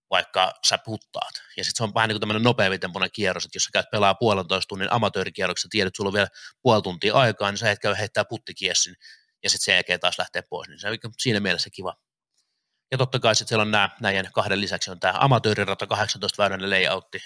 [0.09, 1.43] vaikka sä puttaat.
[1.57, 4.15] Ja sitten se on vähän niin kuin tämmöinen nopeavitempoinen kierros, että jos sä käyt pelaa
[4.15, 6.27] puolentoista tunnin amatöörikierroksessa, tiedät, että sulla on vielä
[6.61, 8.95] puoli tuntia aikaa, niin sä et käy heittää puttikiessin,
[9.43, 11.93] ja sitten sen jälkeen taas lähtee pois, niin se on siinä mielessä kiva.
[12.91, 16.69] Ja totta kai sitten siellä on nämä, näiden kahden lisäksi on tämä amatöörirata 18 väyläinen
[16.69, 17.19] layoutti,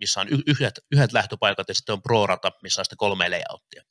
[0.00, 3.82] missä on yhdet, yhdet lähtöpaikat ja sitten on pro-rata, missä on sitten kolme layouttia.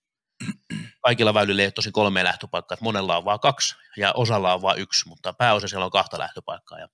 [1.02, 4.62] Kaikilla väylillä ei ole tosi kolme lähtöpaikkaa, että monella on vain kaksi ja osalla on
[4.62, 6.80] vain yksi, mutta pääosa siellä on kahta lähtöpaikkaa.
[6.80, 6.88] Ja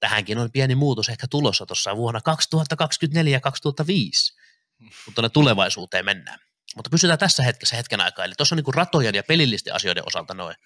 [0.00, 4.34] tähänkin on pieni muutos ehkä tulossa tuossa vuonna 2024 ja 2005,
[4.78, 6.38] mutta tuonne tulevaisuuteen mennään.
[6.76, 8.24] Mutta pysytään tässä hetkessä hetken aikaa.
[8.24, 10.56] Eli tuossa on niin ratojen ja pelillisten asioiden osalta noin.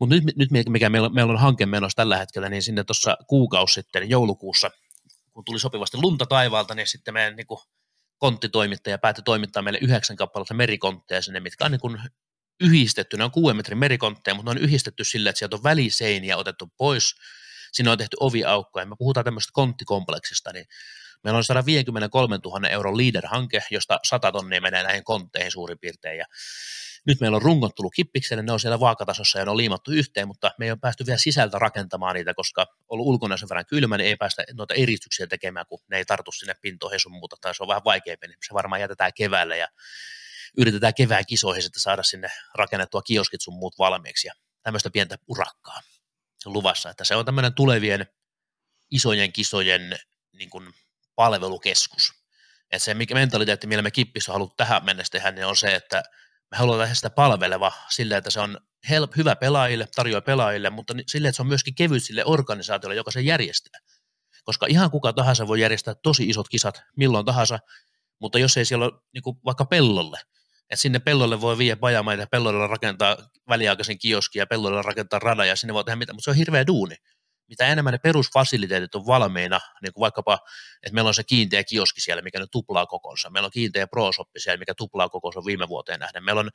[0.00, 3.74] Mutta nyt, nyt mikä meillä, meillä on hanke menossa tällä hetkellä, niin sinne tuossa kuukausi
[3.74, 4.70] sitten joulukuussa,
[5.32, 7.60] kun tuli sopivasti lunta taivaalta, niin sitten meidän niin kuin,
[8.18, 12.00] konttitoimittaja päätti toimittaa meille yhdeksän kappaletta merikontteja sinne, mitkä on niin kuin,
[12.60, 16.36] yhdistetty, ne on kuuden metrin merikontteja, mutta ne on yhdistetty sillä, että sieltä on väliseiniä
[16.36, 17.14] otettu pois,
[17.72, 20.66] sinne on tehty oviaukkoja, me puhutaan tämmöistä konttikompleksista, niin
[21.24, 26.24] meillä on 153 000 euron leader-hanke, josta 100 tonnia menee näihin kontteihin suurin piirtein, ja
[27.06, 30.28] nyt meillä on rungot tullut kippikselle, ne on siellä vaakatasossa ja ne on liimattu yhteen,
[30.28, 33.66] mutta me ei ole päästy vielä sisältä rakentamaan niitä, koska on ollut ulkona sen verran
[33.66, 37.36] kylmä, niin ei päästä noita eristyksiä tekemään, kun ne ei tartu sinne pintoihin sun muuta,
[37.40, 39.68] tai se on vähän vaikeampi, niin se varmaan jätetään keväälle ja
[40.58, 45.80] yritetään kevään kisoihin sitten saada sinne rakennettua kioskit sun muut valmiiksi ja tämmöistä pientä urakkaa
[46.46, 48.06] luvassa, että se on tämmöinen tulevien
[48.90, 49.98] isojen kisojen
[50.32, 50.74] niin kuin
[51.14, 52.12] palvelukeskus.
[52.70, 55.74] Että se mikä mentaliteetti, millä me kippissä on haluttu tähän mennessä tehdä, niin on se,
[55.74, 56.02] että
[56.50, 58.58] me haluamme tehdä sitä palveleva sille, että se on
[58.88, 63.10] help, hyvä pelaajille, tarjoaa pelaajille, mutta sille, että se on myöskin kevyt sille organisaatiolle, joka
[63.10, 63.80] se järjestää.
[64.44, 67.58] Koska ihan kuka tahansa voi järjestää tosi isot kisat milloin tahansa,
[68.20, 70.20] mutta jos ei siellä ole niin kuin vaikka pellolle,
[70.70, 73.16] että sinne pellolle voi viedä pajamaita ja pellolle rakentaa
[73.48, 76.66] väliaikaisen kioskin ja pellolle rakentaa rada ja sinne voi tehdä mitä, mutta se on hirveä
[76.66, 76.96] duuni
[77.48, 80.38] mitä enemmän ne perusfasiliteetit on valmiina, niin kuin vaikkapa,
[80.82, 84.40] että meillä on se kiinteä kioski siellä, mikä nyt tuplaa kokonsa, meillä on kiinteä pro-shoppi
[84.40, 86.50] siellä, mikä tuplaa kokonsa viime vuoteen nähden, meillä on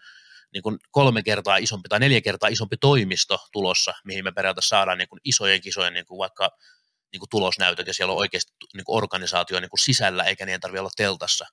[0.54, 4.98] niin kuin kolme kertaa isompi tai neljä kertaa isompi toimisto tulossa, mihin me periaatteessa saadaan
[4.98, 6.50] niin kuin isojen kisojen niin kuin vaikka
[7.12, 10.62] niin kuin tulosnäytöt, ja siellä on oikeasti niin kuin organisaatio niin kuin sisällä, eikä niiden
[10.62, 11.46] tarvitse olla teltassa.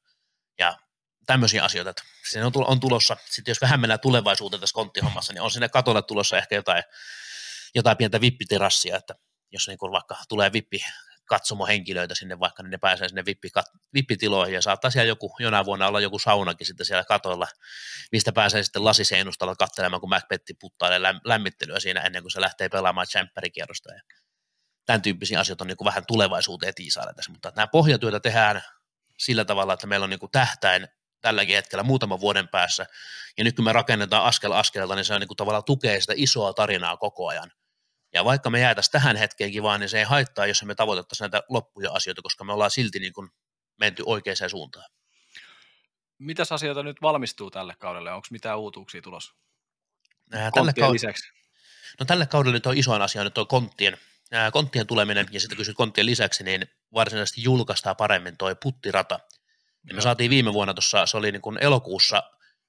[0.59, 0.79] Ja
[1.27, 5.51] tämmöisiä asioita, että se on tulossa, sitten jos vähän mennään tulevaisuuteen tässä konttihommassa, niin on
[5.51, 6.83] sinne katolle tulossa ehkä jotain,
[7.75, 9.15] jotain pientä vippitirassia, että
[9.53, 10.81] jos niin kuin vaikka tulee vippi
[11.25, 13.49] katsomohenkilöitä sinne vaikka, niin ne pääsee sinne vippi,
[13.95, 17.47] vippitiloihin ja saattaa siellä joku, jonain vuonna olla joku saunakin sitten siellä katoilla,
[18.13, 23.07] mistä pääsee sitten lasiseinustalla katselemaan, kun Macbetti puttailee lämmittelyä siinä ennen kuin se lähtee pelaamaan
[23.07, 24.01] champerikierrosta ja
[24.87, 28.63] tämän tyyppisiä asioita on niin kuin vähän tulevaisuuteen tiisailla tässä, mutta nämä pohjatyötä tehdään
[29.19, 30.89] sillä tavalla, että meillä on niin kuin tähtäin
[31.21, 32.87] tälläkin hetkellä muutaman vuoden päässä,
[33.39, 36.13] ja nyt kun me rakennetaan askel askeleelta, niin se on niin kuin tavallaan tukee sitä
[36.17, 37.53] isoa tarinaa koko ajan,
[38.13, 41.47] ja vaikka me jäätäisiin tähän hetkeenkin vaan, niin se ei haittaa, jos me tavoitettaisiin näitä
[41.49, 43.31] loppuja asioita, koska me ollaan silti niin kuin
[43.77, 44.91] menty oikeaan suuntaan.
[46.19, 48.13] Mitäs asioita nyt valmistuu tälle kaudelle?
[48.13, 49.35] Onko mitään uutuuksia tulossa?
[50.35, 51.33] Äh, tälle kaud- lisäksi.
[52.01, 53.99] No tälle kaudelle nyt on isoin asia nyt on konttien,
[54.35, 59.21] äh, konttien tuleminen, ja sitten kysyt konttien lisäksi, niin varsinaisesti julkaistaan paremmin toi puttirata.
[59.89, 62.23] Ja me saatiin viime vuonna tuossa, se oli niin kuin elokuussa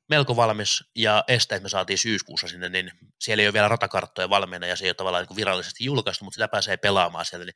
[0.09, 2.91] melko valmis ja esteet me saatiin syyskuussa sinne, niin
[3.21, 6.25] siellä ei ole vielä ratakarttoja valmiina ja se ei ole tavallaan niin kuin virallisesti julkaistu,
[6.25, 7.55] mutta sitä pääsee pelaamaan sieltä, niin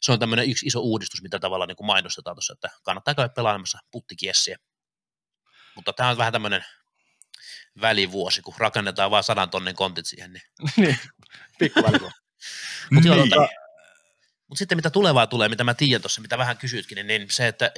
[0.00, 3.28] se on tämmöinen yksi iso uudistus, mitä tavallaan niin kuin mainostetaan tuossa, että kannattaa käydä
[3.28, 4.58] pelaamassa puttikiessiä.
[5.74, 6.64] Mutta tämä on vähän tämmöinen
[7.80, 10.32] välivuosi, kun rakennetaan vain sadan tonnin kontit siihen.
[10.32, 10.42] Niin,
[10.76, 10.98] niin
[11.58, 11.80] pikku
[12.92, 13.30] Mutta niin.
[13.30, 13.48] tota,
[14.48, 17.48] mut sitten mitä tulevaa tulee, mitä mä tiedän tuossa, mitä vähän kysytkin, niin, niin se,
[17.48, 17.72] että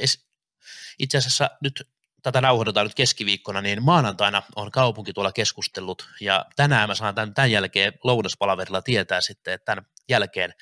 [0.99, 1.89] itse asiassa nyt
[2.23, 7.35] tätä nauhoitetaan nyt keskiviikkona, niin maanantaina on kaupunki tuolla keskustellut, ja tänään mä saan tämän,
[7.35, 10.55] tämän jälkeen lounaspalaverilla tietää sitten, että tämän jälkeen,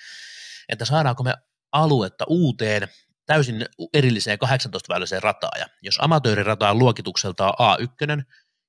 [0.68, 1.34] että saadaanko me
[1.72, 2.88] aluetta uuteen
[3.26, 8.24] täysin erilliseen 18-väyliseen rataan, ja jos amatöörirata on luokitukseltaan A1,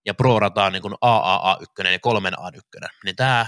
[0.06, 3.46] ja pro-rata on niin kuin AAA1 ja 3A1, niin tämä,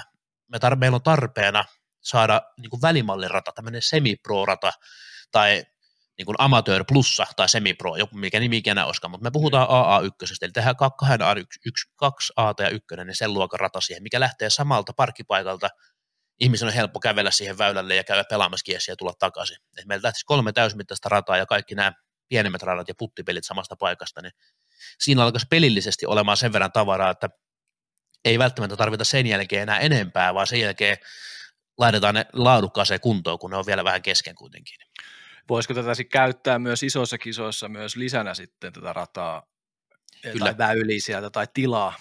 [0.48, 1.66] me tar- meillä on tarpeena
[2.02, 4.72] saada niin kuin välimallirata, tämmöinen semi-pro-rata,
[5.32, 5.64] tai
[6.22, 10.36] niin kuin amateur plussa tai semipro, joku mikä nimi ikinä olisikaan, mutta me puhutaan AA1,
[10.41, 14.19] eli tehdään kahden A, yksi, kaksi A ja ykkönen, niin sen luokan rata siihen, mikä
[14.19, 15.69] lähtee samalta parkkipaikalta,
[16.39, 19.57] ihmisen on helppo kävellä siihen väylälle ja käydä pelaamassa kiesiä ja tulla takaisin.
[19.78, 21.93] Et meillä lähtisi kolme täysmittaista rataa ja kaikki nämä
[22.30, 24.34] pienemmät radat ja puttipelit samasta paikasta, niin
[24.99, 27.30] siinä alkaisi pelillisesti olemaan sen verran tavaraa, että
[28.26, 30.97] ei välttämättä tarvita sen jälkeen enää enempää, vaan sen jälkeen
[31.78, 34.78] laitetaan ne laadukkaaseen kuntoon, kun ne on vielä vähän kesken kuitenkin.
[35.50, 39.44] Voisiko tätä sitten käyttää myös isoissa kisoissa myös lisänä sitten tätä rataa
[40.22, 40.46] Kyllä.
[40.46, 41.94] tai väyliä sieltä tai tilaa?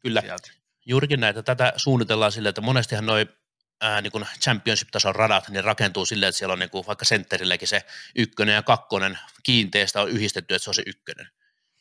[0.00, 0.50] Kyllä, sieltä.
[0.86, 1.42] juurikin näitä.
[1.42, 3.28] Tätä suunnitellaan sille, että monestihan noin
[3.80, 7.68] ää, niin kuin championship-tason radat, niin rakentuu silleen, että siellä on niin kuin vaikka sentterilläkin
[7.68, 7.82] se
[8.16, 11.28] ykkönen ja kakkonen kiinteistä on yhdistetty, että se on se ykkönen.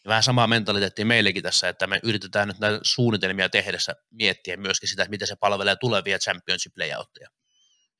[0.06, 4.90] Ja vähän samaa mentaliteettia meillekin tässä, että me yritetään nyt näitä suunnitelmia tehdessä miettiä myöskin
[4.90, 7.30] sitä, että miten se palvelee tulevia championship layoutteja.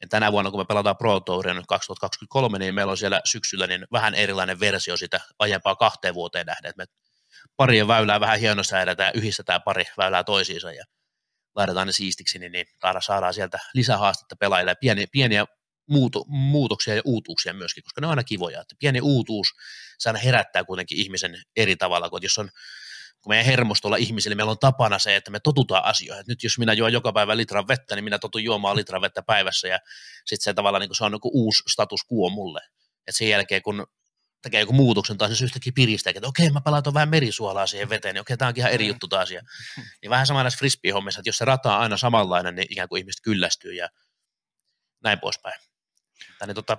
[0.04, 3.68] Ja tänä vuonna, kun me pelataan Pro Touria nyt 2023, niin meillä on siellä syksyllä
[3.68, 6.86] niin vähän erilainen versio sitä aiempaa kahteen vuoteen nähden, että me
[7.58, 10.86] parien väylää vähän hienosäädetään yhdistetään pari väylää toisiinsa ja
[11.56, 12.66] laitetaan ne siistiksi, niin, niin
[13.00, 15.46] saadaan sieltä lisähaastetta pelaajille pieniä, pieniä
[15.90, 18.62] muuto, muutoksia ja uutuuksia myöskin, koska ne on aina kivoja.
[18.62, 19.48] Että pieni uutuus,
[19.98, 22.50] se aina herättää kuitenkin ihmisen eri tavalla, kun jos on
[23.24, 26.20] kun meidän hermostolla ihmisille meillä on tapana se, että me totutaan asioihin.
[26.20, 29.24] Että nyt jos minä juon joka päivä litran vettä, niin minä totun juomaan litran vettä
[29.24, 29.80] päivässä ja
[30.26, 32.62] sitten se tavallaan niin se on niin uusi status quo mulle.
[33.08, 33.88] Et sen jälkeen, kun
[34.42, 37.90] tekee joku muutoksen taas, niin se yhtäkkiä piristää, että okei, mä palautan vähän merisuolaa siihen
[37.90, 38.88] veteen, niin okei, tämä onkin ihan eri mm.
[38.88, 39.32] juttu taas.
[39.32, 39.42] Ja,
[40.02, 43.00] niin vähän sama näissä frisbee-hommissa, että jos se rata on aina samanlainen, niin ikään kuin
[43.00, 43.90] ihmiset kyllästyy ja
[45.04, 45.60] näin poispäin.
[46.40, 46.78] Tai niin tota,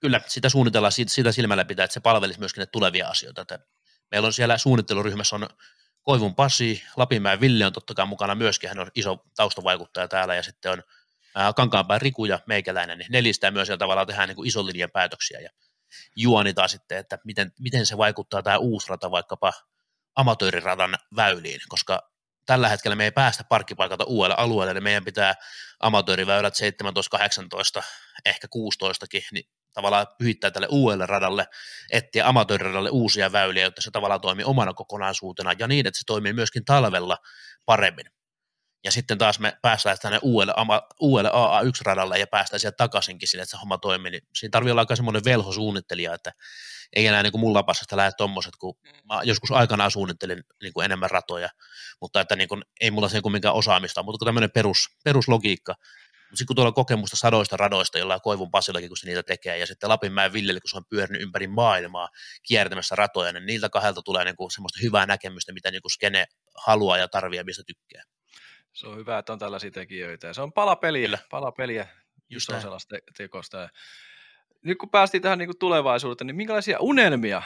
[0.00, 3.42] kyllä sitä suunnitellaan siitä, sitä silmällä pitää, että se palvelisi myöskin ne tulevia asioita.
[3.42, 3.58] Että
[4.10, 5.48] meillä on siellä suunnitteluryhmässä on
[6.02, 10.42] Koivun Pasi, Lapinmäen Ville on totta kai mukana myöskin, hän on iso taustavaikuttaja täällä, ja
[10.42, 10.82] sitten on
[11.56, 15.50] Kankaanpään Riku ja Meikäläinen, niin nelistä myös tavallaan tehdään niin kuin ison linjan päätöksiä, ja
[16.16, 19.52] juonitaan sitten, että miten, miten se vaikuttaa tämä uusi rata vaikkapa
[20.16, 22.10] amatööriradan väyliin, koska
[22.46, 25.34] tällä hetkellä me ei päästä parkkipaikalta uudelle alueelle, niin meidän pitää
[25.80, 27.82] amatööriväylät 17, 18,
[28.24, 29.44] ehkä 16kin, niin
[29.74, 31.46] tavallaan pyhittää tälle uudelle radalle,
[31.92, 36.32] etsiä amatööriradalle uusia väyliä, jotta se tavallaan toimii omana kokonaisuutena ja niin, että se toimii
[36.32, 37.16] myöskin talvella
[37.66, 38.06] paremmin.
[38.84, 40.54] Ja sitten taas me päästään tänne uudelle,
[41.00, 44.10] uudelle AA1-radalle ja päästään sieltä takaisinkin sille, että se homma toimii.
[44.10, 46.32] Niin siinä tarvii olla aika semmoinen velhosuunnittelija, että
[46.96, 48.74] ei enää niin kuin mun lapasesta lähde tommoset, kun
[49.08, 51.48] mä joskus aikanaan suunnittelin niin kuin enemmän ratoja,
[52.00, 55.74] mutta että niin kuin, ei mulla se minkään osaamista, mutta tämmöinen perus, peruslogiikka,
[56.34, 59.58] mutta sitten kun tuolla on kokemusta sadoista radoista, jolla Koivun Pasillakin, kun se niitä tekee,
[59.58, 62.08] ja sitten Lapinmäen Villelle, kun se on pyörinyt ympäri maailmaa
[62.42, 66.26] kiertämässä ratoja, niin niiltä kahdelta tulee niin kuin semmoista hyvää näkemystä, mitä niin kuin skene
[66.66, 68.02] haluaa ja tarvii ja mistä tykkää.
[68.72, 70.26] Se on hyvä, että on tällaisia tekijöitä.
[70.26, 71.86] Ja se on palapeliä, palapeliä
[72.30, 73.68] just on sellaista te- tekosta.
[74.64, 77.42] Nyt kun päästiin tähän niin kuin tulevaisuuteen, niin minkälaisia unelmia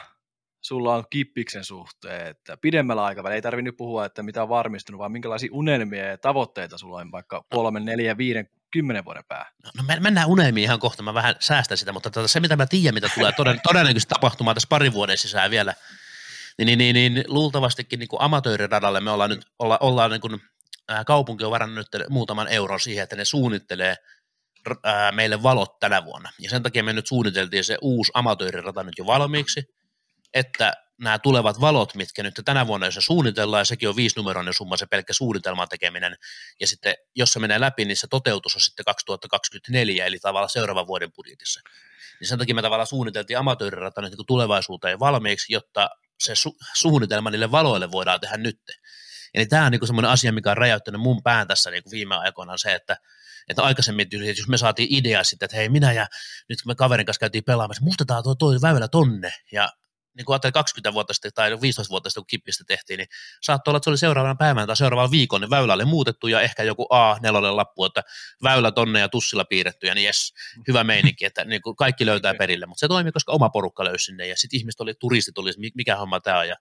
[0.61, 4.99] sulla on kippiksen suhteen, että pidemmällä aikavälillä ei tarvitse nyt puhua, että mitä on varmistunut,
[4.99, 7.43] vaan minkälaisia unelmia ja tavoitteita sulla on vaikka no.
[7.51, 9.53] kolmen, neljä, viiden, kymmenen vuoden päähän?
[9.65, 12.67] No, no mennään unelmiin ihan kohta, mä vähän säästän sitä, mutta tota, se mitä mä
[12.67, 15.75] tiedän, mitä tulee toden, todennäköisesti tapahtumaan tässä parin vuoden sisään vielä,
[16.59, 20.41] niin, niin, niin, niin luultavastikin niin kuin amatööriradalle me ollaan nyt, olla, ollaan niin kuin,
[20.89, 23.97] ää, kaupunki on varannut nyt muutaman euron siihen, että ne suunnittelee
[24.85, 26.31] ää, meille valot tänä vuonna.
[26.39, 29.63] Ja sen takia me nyt suunniteltiin se uusi amatöörirata nyt jo valmiiksi,
[30.35, 34.55] että nämä tulevat valot, mitkä nyt tänä vuonna, jos se suunnitellaan, ja sekin on viisinumeroinen
[34.55, 36.17] summa, se pelkkä suunnitelman tekeminen,
[36.61, 40.87] ja sitten jos se menee läpi, niin se toteutus on sitten 2024, eli tavallaan seuraavan
[40.87, 41.61] vuoden budjetissa.
[42.21, 45.91] Niin sen takia me tavallaan suunniteltiin amatöörirata nyt niin tulevaisuuteen valmiiksi, jotta
[46.21, 48.61] se su- suunnitelma niille valoille voidaan tehdä nyt.
[49.35, 52.57] Eli tämä on niin semmoinen asia, mikä on räjäyttänyt mun pään tässä niin viime aikoina,
[52.57, 52.97] se, että
[53.49, 56.07] että aikaisemmin, että jos me saatiin idea sitten, että hei minä ja
[56.49, 59.69] nyt kun me kaverin kanssa käytiin pelaamassa, muutetaan tuo, tuo väylä tonne ja
[60.19, 63.09] niin kuin ajattelin 20 vuotta sitten tai 15 vuotta sitten, kun kippistä tehtiin, niin
[63.43, 66.41] saattoi olla, että se oli seuraavana päivänä tai seuraavana viikon, niin väylä oli muutettu ja
[66.41, 68.03] ehkä joku A4-lappu, että
[68.43, 70.33] väylä tonne ja tussilla piirretty ja niin jes,
[70.69, 74.05] hyvä meininki, että niin kuin kaikki löytää perille, mutta se toimi, koska oma porukka löysi
[74.05, 76.57] sinne ja sitten ihmiset oli, turistit oli, mikä homma tämä on ja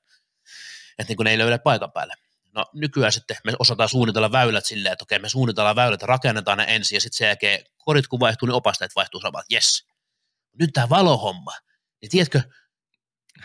[1.00, 2.14] että niin kuin ne ei löydä paikan päälle.
[2.56, 6.66] No nykyään sitten me osataan suunnitella väylät silleen, että okei, me suunnitellaan väylät rakennetaan ne
[6.68, 9.88] ensin ja sitten sen jälkeen korit kun vaihtuu, niin opastajat vaihtuu samat, yes.
[10.60, 11.52] Nyt tämä valohomma,
[12.02, 12.42] niin tiedätkö,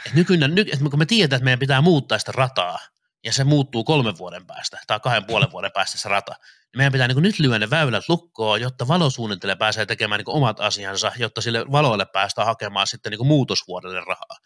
[0.07, 2.79] et nykyinen, ny, että kun me tiedetään, että meidän pitää muuttaa sitä rataa,
[3.25, 6.93] ja se muuttuu kolmen vuoden päästä tai kahden puolen vuoden päästä se rata, niin meidän
[6.93, 11.41] pitää niin nyt lyödä ne väylät lukkoon, jotta valosuunnittelija pääsee tekemään niin omat asiansa, jotta
[11.41, 14.37] sille valoille päästään hakemaan sitten niin muutosvuodelle rahaa.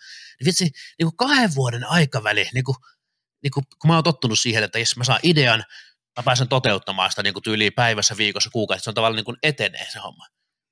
[0.41, 2.77] Niin vitsi, niin kahden vuoden aikaväli, niin kuin,
[3.43, 5.65] niin kuin, kun mä oon tottunut siihen, että jos mä saan idean,
[6.17, 9.99] mä pääsen toteuttamaan sitä niin tyyliin päivässä, viikossa, kuukaudessa, se on tavallaan niin etenee se
[9.99, 10.27] homma.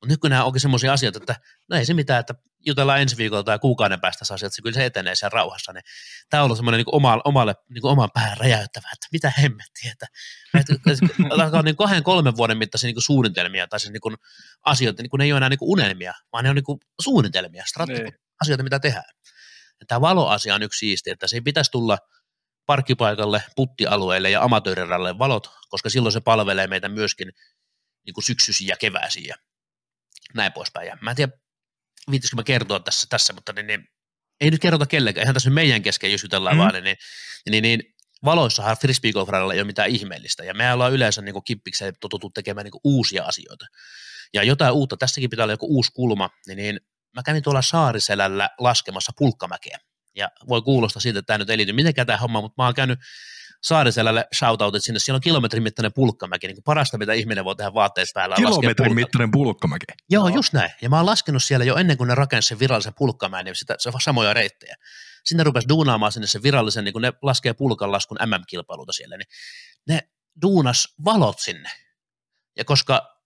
[0.04, 1.36] Mutta nyt kun nämä onkin semmoisia asioita, että
[1.70, 2.34] no ei se mitään, että
[2.66, 5.82] jutellaan ensi viikolla tai kuukauden päästä asiat, että se kyllä se etenee siellä rauhassa, niin
[6.30, 9.92] tämä on ollut semmoinen niin omalle, omalle niin kuin oman pään räjäyttävä, että mitä hemmettiä,
[9.92, 10.06] että,
[10.60, 14.16] että, että niin kahden, kolmen vuoden mittaisia niin suunnitelmia tai siis niin kuin
[14.64, 16.78] asioita, niin kuin ne ei ole enää niin kuin unelmia, vaan ne on niin kuin
[17.00, 18.20] suunnitelmia, strategioita, niin.
[18.40, 19.14] asioita, mitä tehdään.
[19.88, 21.98] Tämä valoasia on yksi siisti, että se ei pitäisi tulla
[22.66, 27.32] parkkipaikalle, puttialueelle ja amatööriralle valot, koska silloin se palvelee meitä myöskin
[28.06, 29.36] niin kuin syksyisiä ja keväisiä ja
[30.34, 30.88] näin poispäin.
[30.88, 31.32] Ja mä en tiedä,
[32.10, 33.88] viittisikö mä kertoa tässä, tässä mutta niin, niin,
[34.40, 36.58] ei nyt kerrota kellekään, ihan tässä meidän kesken, jos jutellaan mm.
[36.58, 36.96] vaan, niin,
[37.50, 37.94] niin, niin
[38.24, 42.80] valoissahan frisbeegolfradalla ei ole mitään ihmeellistä, ja me ollaan yleensä niin kippikseen totuttu tekemään niin
[42.84, 43.66] uusia asioita.
[44.34, 46.80] Ja jotain uutta, tässäkin pitää olla joku uusi kulma, niin, niin
[47.14, 49.78] mä kävin tuolla Saariselällä laskemassa pulkkamäkeä.
[50.16, 52.74] Ja voi kuulostaa siitä, että tämä nyt ei liity mitenkään tämä homma, mutta mä oon
[52.74, 52.98] käynyt
[53.64, 57.74] Saariselälle shoutoutit sinne, siellä on kilometrin mittainen pulkkamäki, niin kuin parasta mitä ihminen voi tehdä
[57.74, 58.36] vaatteet päällä.
[58.36, 59.84] Kilometrin mittainen pulkkamäki?
[60.10, 60.34] Joo, no.
[60.34, 60.70] just näin.
[60.82, 63.74] Ja mä oon laskenut siellä jo ennen kuin ne rakensivat sen virallisen pulkkamäen, niin sitä,
[63.78, 64.76] se on samoja reittejä.
[65.24, 69.28] Sinne rupesi duunaamaan sinne se virallisen, niin kun ne laskee pulkan laskun MM-kilpailuta siellä, niin
[69.88, 70.08] ne
[70.42, 71.70] duunas valot sinne.
[72.56, 73.20] Ja koska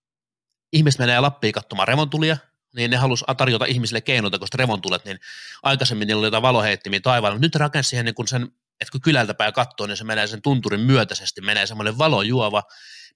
[0.73, 2.37] ihmiset menee Lappiin katsomaan revontulia,
[2.75, 5.21] niin ne halusi tarjota ihmisille keinoita, koska revontulet, niin
[5.63, 7.39] aikaisemmin niillä oli jotain valoheittimiä taivaalla.
[7.39, 10.43] Nyt rakensi siihen niin kun sen, että kun kylältä päin katsoo, niin se menee sen
[10.43, 12.63] tunturin myötäisesti, menee semmoinen valojuova,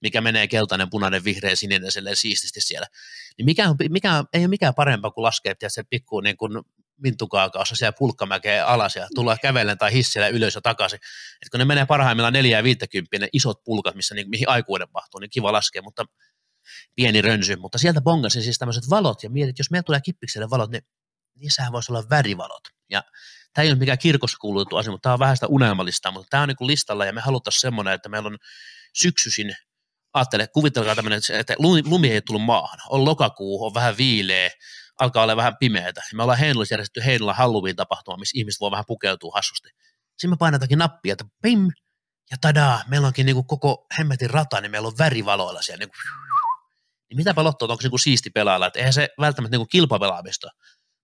[0.01, 2.87] mikä menee keltainen, punainen, vihreä, sininen siististi siellä.
[3.37, 6.63] Niin mikä, on, mikä, ei ole mikään parempaa kuin laskea se pikku niin kuin
[7.03, 10.99] vintukaakaossa siellä pulkkamäkeen alas ja tulla kävellen tai hissillä ylös ja takaisin.
[11.41, 14.87] Et kun ne menee parhaimmillaan 4 ja 50, ne isot pulkat, missä niin, mihin aikuinen
[14.93, 16.05] mahtuu, niin kiva laskea, mutta
[16.95, 17.55] pieni rönsy.
[17.55, 20.83] Mutta sieltä bongasin siis tämmöiset valot ja mietit, jos meillä tulee kippikselle valot, niin
[21.35, 22.63] niissähän voisi olla värivalot.
[22.89, 23.03] Ja
[23.53, 26.43] tämä ei ole mikään kirkossa kuulutettu asia, mutta tämä on vähän sitä unelmallista, mutta tämä
[26.43, 28.37] on niin kuin listalla ja me haluttaisiin semmoinen, että meillä on
[28.93, 29.55] syksyisin
[30.13, 34.49] ajattele, kuvitelkaa tämmöinen, että lumi ei tullut maahan, on lokakuu, on vähän viileä,
[34.99, 36.01] alkaa olla vähän pimeätä.
[36.13, 39.69] Me ollaan Heinolassa järjestetty Heinolan Halloween-tapahtuma, missä ihmiset voi vähän pukeutua hassusti.
[40.17, 41.71] Siinä me painetaankin nappia, että pim,
[42.31, 45.79] ja tadaa, meillä onkin niin kuin koko hemmetin rata, niin meillä on värivaloilla siellä.
[45.79, 45.97] Niin, kuin,
[47.09, 50.47] niin mitä pelottaa, onko se niin siisti pelailla, että eihän se välttämättä niin kilpapelaamista.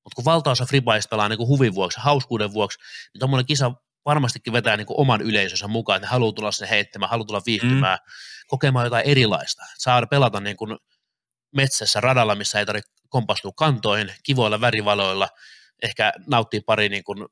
[0.03, 2.79] Mutta kun valtaosa freebies pelaa niin huvin vuoksi, hauskuuden vuoksi,
[3.13, 3.71] niin tuommoinen kisa
[4.05, 7.99] varmastikin vetää niin oman yleisönsä mukaan, että ne haluaa tulla sinne heittämään, haluaa tulla viihtymään,
[8.01, 8.11] mm.
[8.47, 9.63] kokemaan jotain erilaista.
[9.77, 10.77] Saada pelata niin kuin
[11.55, 15.29] metsässä radalla, missä ei tarvitse kompastua kantoihin, kivoilla värivaloilla,
[15.83, 17.25] ehkä nauttii pari niin kuin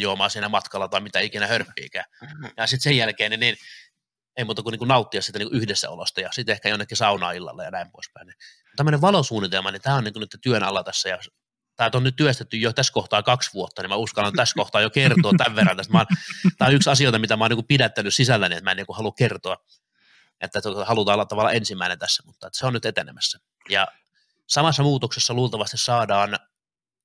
[0.00, 2.04] juomaa siinä matkalla tai mitä ikinä hörppiikään.
[2.22, 2.50] Mm-hmm.
[2.56, 3.56] Ja sitten sen jälkeen niin, niin
[4.36, 7.64] ei muuta kuin, niin kuin nauttia sitä niin yhdessäolosta ja sitten ehkä jonnekin saunaa illalla
[7.64, 8.34] ja näin poispäin.
[8.76, 11.18] Tämmöinen valosuunnitelma, niin tämä on niin kuin nyt työn alla tässä ja
[11.76, 14.90] tämä on nyt työstetty jo tässä kohtaa kaksi vuotta, niin mä uskallan tässä kohtaa jo
[14.90, 15.76] kertoa tämän verran.
[16.58, 19.12] Tämä on yksi asioita, mitä mä oon niin pidättänyt sisälläni, että mä en niin halua
[19.12, 19.56] kertoa,
[20.40, 23.38] että halutaan olla tavallaan ensimmäinen tässä, mutta että se on nyt etenemässä.
[23.68, 23.88] Ja
[24.46, 26.38] samassa muutoksessa luultavasti saadaan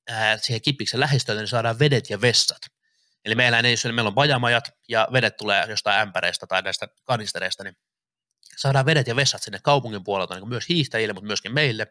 [0.09, 2.61] ää, siihen kipiksen lähistöön, niin saadaan vedet ja vessat.
[3.25, 7.77] Eli meillä, ei, meillä on bajamajat ja vedet tulee jostain ämpäreistä tai näistä kanistereista, niin
[8.57, 11.87] saadaan vedet ja vessat sinne kaupungin puolelta niin myös hiihtäjille, mutta myöskin meille.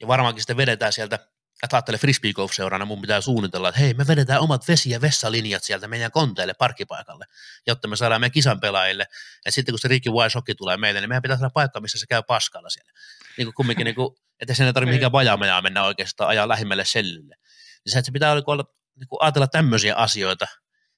[0.00, 1.18] Ja varmaankin sitten vedetään sieltä
[1.62, 5.00] että ajattele frisbee golf seurana, mun pitää suunnitella, että hei, me vedetään omat vesi- ja
[5.00, 7.24] vessalinjat sieltä meidän konteille parkkipaikalle,
[7.66, 9.06] jotta me saadaan meidän kisan pelaajille.
[9.44, 12.06] Ja sitten kun se Ricky Wise tulee meille, niin meidän pitää saada paikka, missä se
[12.06, 12.92] käy paskalla siellä.
[13.38, 16.84] Niin kuin kumminkin, niin kuin, että sen ei tarvitse mihinkään vajamajaa mennä oikeastaan ajaa lähimmälle
[16.84, 17.36] sellille.
[17.84, 18.64] Niin se, että se pitää olla,
[18.98, 20.46] niin kuin ajatella tämmöisiä asioita,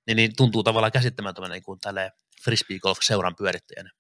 [0.07, 2.13] niin, niin tuntuu tavallaan käsittämättömänä niin kuin tälle
[2.45, 3.91] frisbee golf seuran pyörittäjänä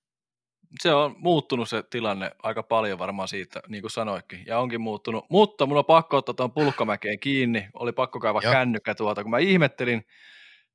[0.82, 5.26] se on muuttunut se tilanne aika paljon varmaan siitä, niin kuin sanoikin, ja onkin muuttunut.
[5.30, 8.52] Mutta mulla on pakko ottaa tuon pulkkamäkeen kiinni, oli pakko kaivaa Joo.
[8.52, 10.06] kännykkä tuolta, kun mä ihmettelin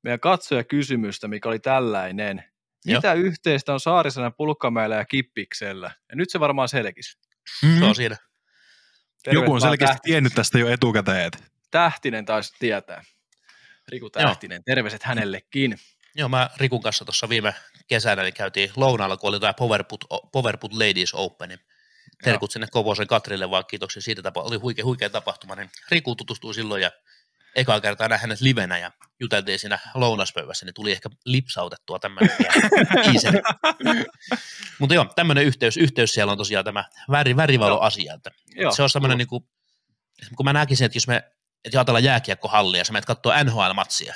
[0.02, 2.44] meidän katsojakysymystä, mikä oli tällainen.
[2.86, 3.14] Mitä Joo.
[3.14, 5.90] yhteistä on Saarisanen pulkkamäellä ja Kippiksellä?
[6.08, 7.18] Ja nyt se varmaan selkisi.
[7.62, 7.78] Mm-hmm.
[7.78, 8.16] Se on siinä.
[9.22, 10.12] Tervetuloa Joku on selkeästi tähtinen.
[10.12, 11.30] tiennyt tästä jo etukäteen.
[11.70, 13.02] Tähtinen taisi tietää.
[13.88, 14.62] Riku Tähtinen, Joo.
[14.66, 15.78] terveiset hänellekin.
[16.14, 17.54] Joo, mä Rikun kanssa tuossa viime
[17.86, 21.60] kesänä niin käytiin lounaalla, kun oli tämä Powerput, Powerput Ladies Open, niin
[22.24, 26.54] terkut sinne Kovosen Katrille vaan kiitoksia siitä tapa, oli huikea, huikea tapahtuma, niin Riku tutustui
[26.54, 26.90] silloin ja
[27.56, 28.90] eka kertaa nähdä hänet livenä ja
[29.20, 32.36] juteltiin siinä lounaspöydässä, niin tuli ehkä lipsautettua tämmöinen
[34.80, 38.90] Mutta joo, tämmöinen yhteys, yhteys siellä on tosiaan tämä väri, värivalo-asia, että joo, se on
[38.90, 39.48] semmoinen, niin kuin,
[40.36, 41.22] kun mä näkisin, että jos me
[41.66, 44.14] että ajatellaan jääkiekkohallia ja sä menet katsoa NHL-matsia,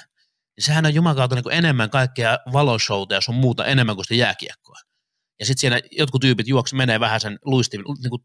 [0.60, 4.76] niin sehän on jumakautta niin enemmän kaikkea valoshowta ja sun muuta enemmän kuin sitä jääkiekkoa.
[5.38, 8.22] Ja sitten siellä jotkut tyypit juoksu menee vähän sen luistin, niin kuin,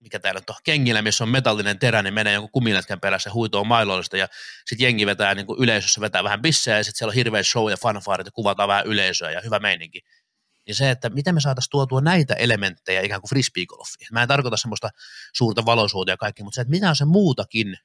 [0.00, 4.16] mikä täällä on, kengillä, missä on metallinen terä, niin menee jonkun kumilätkän perässä huitoon mailollista
[4.16, 4.28] ja
[4.66, 7.76] sitten jengi vetää niin yleisössä vetää vähän bissejä ja sitten siellä on hirveä show ja
[7.76, 10.00] fanfaarit ja kuvataan vähän yleisöä ja hyvä meininki.
[10.66, 14.08] Niin se, että miten me saataisiin tuotua näitä elementtejä ikään kuin frisbeegolfiin.
[14.12, 14.90] Mä en tarkoita semmoista
[15.32, 17.76] suurta valosuuta ja kaikki, mutta se, että mitä on se muutakin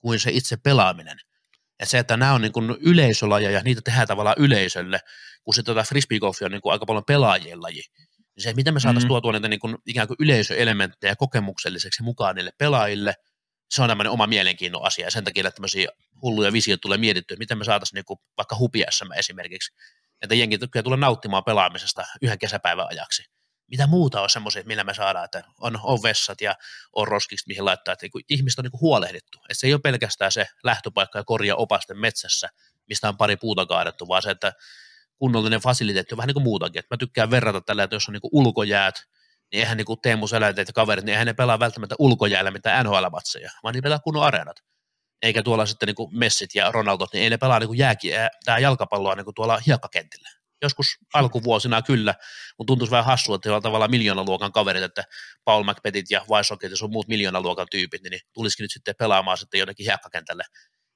[0.00, 1.18] kuin se itse pelaaminen–
[1.80, 5.00] että se, että nämä on niin kuin yleisölajeja ja niitä tehdään tavallaan yleisölle,
[5.44, 7.82] kun se tota frisbeegolfi on niin kuin aika paljon pelaajien laji.
[8.36, 9.08] Niin se, miten me saataisiin mm.
[9.08, 13.14] tuotua niitä niin kuin ikään kuin yleisöelementtejä kokemukselliseksi mukaan niille pelaajille,
[13.70, 15.88] se on tämmöinen oma mielenkiinnon asia ja sen takia että tämmöisiä
[16.22, 19.72] hulluja visioita tulee mietittyä, että miten me saataisiin niin vaikka hupiassa esimerkiksi,
[20.22, 23.35] että jengi tulee nauttimaan pelaamisesta yhden kesäpäivän ajaksi.
[23.70, 26.54] Mitä muuta on semmoisia, millä me saadaan, että on, on vessat ja
[26.92, 29.38] on roskiksi, mihin laittaa, että niin ihmiset on niin huolehdittu.
[29.38, 32.48] Että se ei ole pelkästään se lähtöpaikka ja korja opasten metsässä,
[32.88, 34.52] mistä on pari puuta kaadettu, vaan se, että
[35.18, 36.78] kunnollinen fasiliteetti on vähän niin kuin muutakin.
[36.78, 38.94] Että mä tykkään verrata tällä, että jos on niin kuin ulkojäät,
[39.52, 42.86] niin eihän niin kuin Teemu Seläteet ja kaverit, niin eihän ne pelaa välttämättä ulkojäällä mitään
[42.86, 44.56] NHL-matseja, vaan ne pelaa kunnon areenat.
[45.22, 48.30] Eikä tuolla sitten niin kuin Messit ja Ronaldot, niin ei ne pelaa niin kuin jääkiä,
[48.44, 50.28] tämä jalkapalloa niin kuin tuolla hiekkakentillä.
[50.62, 52.14] Joskus alkuvuosina kyllä,
[52.58, 55.04] mutta tuntuisi vähän hassua, että on tavallaan miljoonaluokan kaverit, että
[55.44, 59.60] Paul McPettit ja Weissokit ja sun muut miljoonaluokan tyypit, niin tulisikin nyt sitten pelaamaan sitten
[59.60, 60.44] jotenkin hiekkakentälle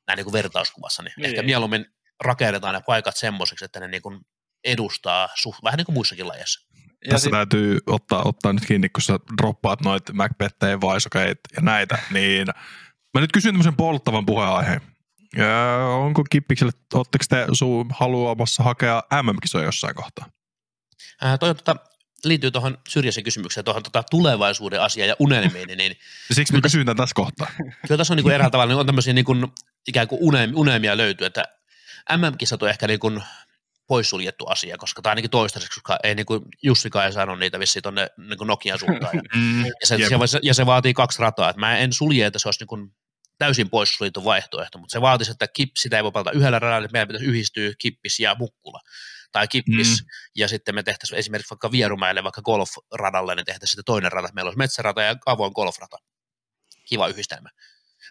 [0.06, 1.86] näin niin kuin vertauskuvassa, niin, niin ehkä mieluummin
[2.24, 4.20] rakennetaan ne paikat semmoiseksi, että ne niin kuin
[4.64, 6.68] edustaa suht, vähän niin kuin muissakin lajeissa.
[7.04, 7.32] Ja Tässä sit...
[7.32, 12.46] täytyy ottaa, ottaa nyt kiinni, kun sä droppaat noita Macbethejä, Vaisokeit ja näitä, niin
[13.14, 14.80] mä nyt kysyn tämmöisen polttavan puheenaiheen.
[15.36, 20.26] Ja onko Kippikselle, ootteko te suu haluamassa hakea MM-kisoja jossain kohtaa?
[21.20, 21.76] Ää, toi, tota,
[22.24, 25.68] liittyy tuohon syrjäisen kysymykseen, tuohon tota, tulevaisuuden asiaan ja unelmiin.
[25.78, 25.96] Niin,
[26.32, 27.46] Siksi mä kysyn tässä kohtaa.
[27.58, 29.46] Kyllä tässä on niin kuin eräällä tavalla, niin on tämmöisiä niin kuin,
[29.88, 30.20] ikään kuin
[30.54, 31.44] unelmia löytyy, että
[32.16, 33.22] MM-kisat on ehkä niin kuin
[33.86, 37.82] poissuljettu asia, koska tämä ainakin toistaiseksi, koska ei niin kuin Jussikaan ei saanut niitä vissiin
[37.82, 39.16] tuonne niin Nokian suuntaan.
[39.16, 39.96] Ja, mm, ja, se,
[40.26, 41.50] se, ja, se, vaatii kaksi rataa.
[41.50, 42.92] Että mä en sulje, että se olisi niin kuin
[43.40, 46.92] täysin poissuljettu vaihtoehto, mutta se vaatisi, että kip, sitä ei voi pelata yhdellä radalla, että
[46.92, 48.80] meidän pitäisi yhdistyä kippis ja mukkula
[49.32, 50.08] tai kippis, mm.
[50.34, 54.48] ja sitten me tehtäisiin esimerkiksi vaikka Vierumäelle, vaikka golfradalle, niin tehtäisiin sitten toinen rata, meillä
[54.48, 55.96] olisi metsärata ja avoin golfrata.
[56.88, 57.48] Kiva yhdistelmä.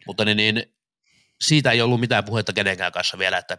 [0.08, 0.76] Mutta niin, niin
[1.42, 3.58] siitä ei ollut mitään puhetta kenenkään kanssa vielä, että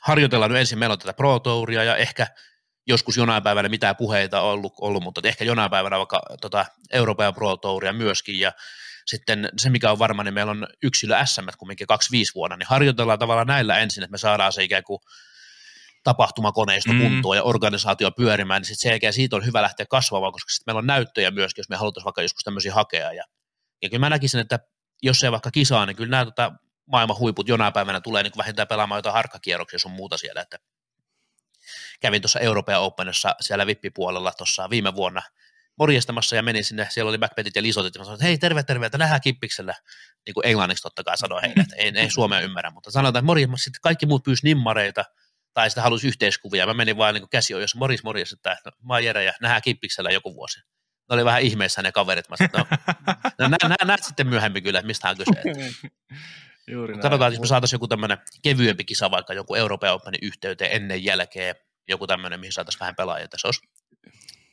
[0.00, 2.26] harjoitellaan nyt ensin, meillä on tätä Pro Touria ja ehkä
[2.86, 7.34] joskus jonain päivänä mitään puheita on ollut, ollut mutta ehkä jonain päivänä vaikka tota Euroopan
[7.34, 8.52] Pro Touria myöskin ja
[9.06, 13.18] sitten se, mikä on varma, niin meillä on yksilö SM kumminkin 25 vuonna, niin harjoitellaan
[13.18, 14.98] tavallaan näillä ensin, että me saadaan se ikään kuin
[16.04, 17.00] tapahtumakoneisto mm.
[17.00, 20.64] kuntoon ja organisaatio pyörimään, niin sitten sen jälkeen siitä on hyvä lähteä kasvamaan, koska sitten
[20.72, 23.12] meillä on näyttöjä myöskin, jos me halutaan vaikka joskus tämmöisiä hakea.
[23.12, 23.24] Ja,
[23.82, 24.58] ja kyllä mä näkisin, että
[25.02, 26.52] jos ei vaikka kisaa, niin kyllä nämä tota,
[26.86, 30.58] maailman huiput jonain päivänä tulee niin vähintään pelaamaan jotain harkkakierroksia sun muuta siellä, että
[32.00, 35.22] kävin tuossa Euroopan Openissa siellä vippipuolella tuossa viime vuonna
[35.78, 38.86] morjestamassa ja menin sinne, siellä oli backpetit ja lisotit, ja sanoin, että hei terve terve,
[38.86, 39.74] että nähdään kippiksellä,
[40.26, 43.26] niin kuin englanniksi totta kai sanoin heille, että ei, ei Suomea ymmärrä, mutta sanotaan, että
[43.26, 45.04] morjes, sitten kaikki muut pyysi nimmareita,
[45.54, 48.94] tai sitten halusi yhteiskuvia, mä menin vaan niin käsi jos morjes morjes, että no, mä
[48.94, 50.60] oon Jere ja nähdään kippiksellä joku vuosi.
[51.10, 52.66] Ne oli vähän ihmeessä ne kaverit, mä sanoin,
[53.38, 55.30] no, no nä, nä, näet sitten myöhemmin kyllä, että mistä on kyse.
[56.66, 57.02] Juuri näin.
[57.02, 61.54] Katsotaan, jos me saataisiin joku tämmöinen kevyempi kisa vaikka joku Euroopan Openin yhteyteen ennen jälkeen,
[61.88, 63.28] joku tämmöinen, mihin saataisiin vähän pelaajia.
[63.36, 63.60] Se olisi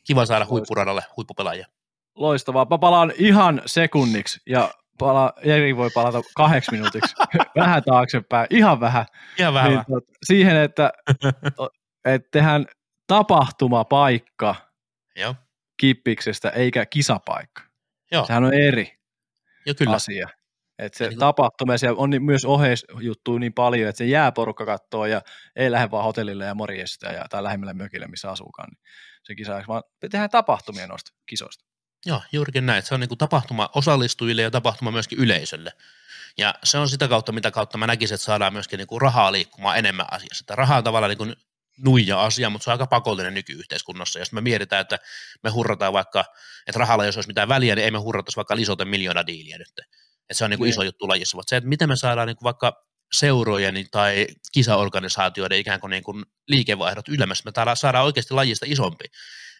[0.04, 1.66] kiva saada huippuradalle huippupelaajia.
[2.14, 2.66] Loistavaa.
[2.70, 7.14] Mä palaan ihan sekunniksi ja pala, Jeri voi palata kahdeksi minuutiksi
[7.60, 9.06] vähän taaksepäin, ihan vähän.
[9.38, 9.70] Ihan vähän.
[9.70, 10.92] Niin, tot, siihen, että,
[12.04, 12.66] että tehdään
[13.06, 14.54] tapahtumapaikka
[15.16, 15.34] Joo.
[15.76, 17.62] kippiksestä eikä kisapaikka.
[18.12, 18.26] Joo.
[18.26, 18.98] Sehän on eri
[19.66, 19.92] Joo, kyllä.
[19.92, 20.28] asia.
[20.80, 25.06] Että se niin tapahtuma, siellä on myös oheisjuttuja niin paljon, että se jää porukka kattoo
[25.06, 25.22] ja
[25.56, 28.68] ei lähde vaan hotellille ja morjesta ja, tai lähemmälle mökille, missä asuukaan.
[28.70, 28.82] Niin
[29.22, 31.64] se kisa, vaan tehdään tapahtumia noista kisoista.
[32.06, 32.82] Joo, juurikin näin.
[32.82, 35.72] Se on niin tapahtuma osallistujille ja tapahtuma myöskin yleisölle.
[36.38, 39.32] Ja se on sitä kautta, mitä kautta mä näkisin, että saadaan myöskin niin kuin rahaa
[39.32, 40.42] liikkumaan enemmän asiassa.
[40.42, 41.34] Että raha on tavallaan niin kuin
[41.78, 44.18] nuija asia, mutta se on aika pakollinen nykyyhteiskunnassa.
[44.18, 44.98] Jos me mietitään, että
[45.42, 46.24] me hurrataan vaikka,
[46.66, 49.80] että rahalla jos olisi mitään väliä, niin ei me hurrattaisi vaikka lisoten miljoona diiliä nyt.
[50.30, 52.36] Että se on niin kuin iso juttu lajissa, mutta se, että miten me saadaan niin
[52.36, 58.66] kuin vaikka seurojen tai kisaorganisaatioiden ikään kuin, niin kuin liikevaihdot ylemmässä, me saadaan oikeasti lajista
[58.68, 59.04] isompi.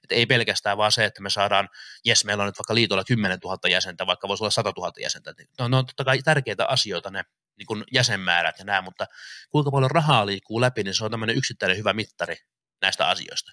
[0.02, 1.68] Että ei pelkästään vaan se, että me saadaan,
[2.04, 5.34] jes, meillä on nyt vaikka liitolla 10 000 jäsentä, vaikka voisi olla 100 000 jäsentä.
[5.58, 7.24] No, ne on totta kai tärkeitä asioita ne
[7.58, 9.06] niin kuin jäsenmäärät ja nämä, mutta
[9.50, 12.36] kuinka paljon rahaa liikkuu läpi, niin se on tämmöinen yksittäinen hyvä mittari
[12.82, 13.52] näistä asioista.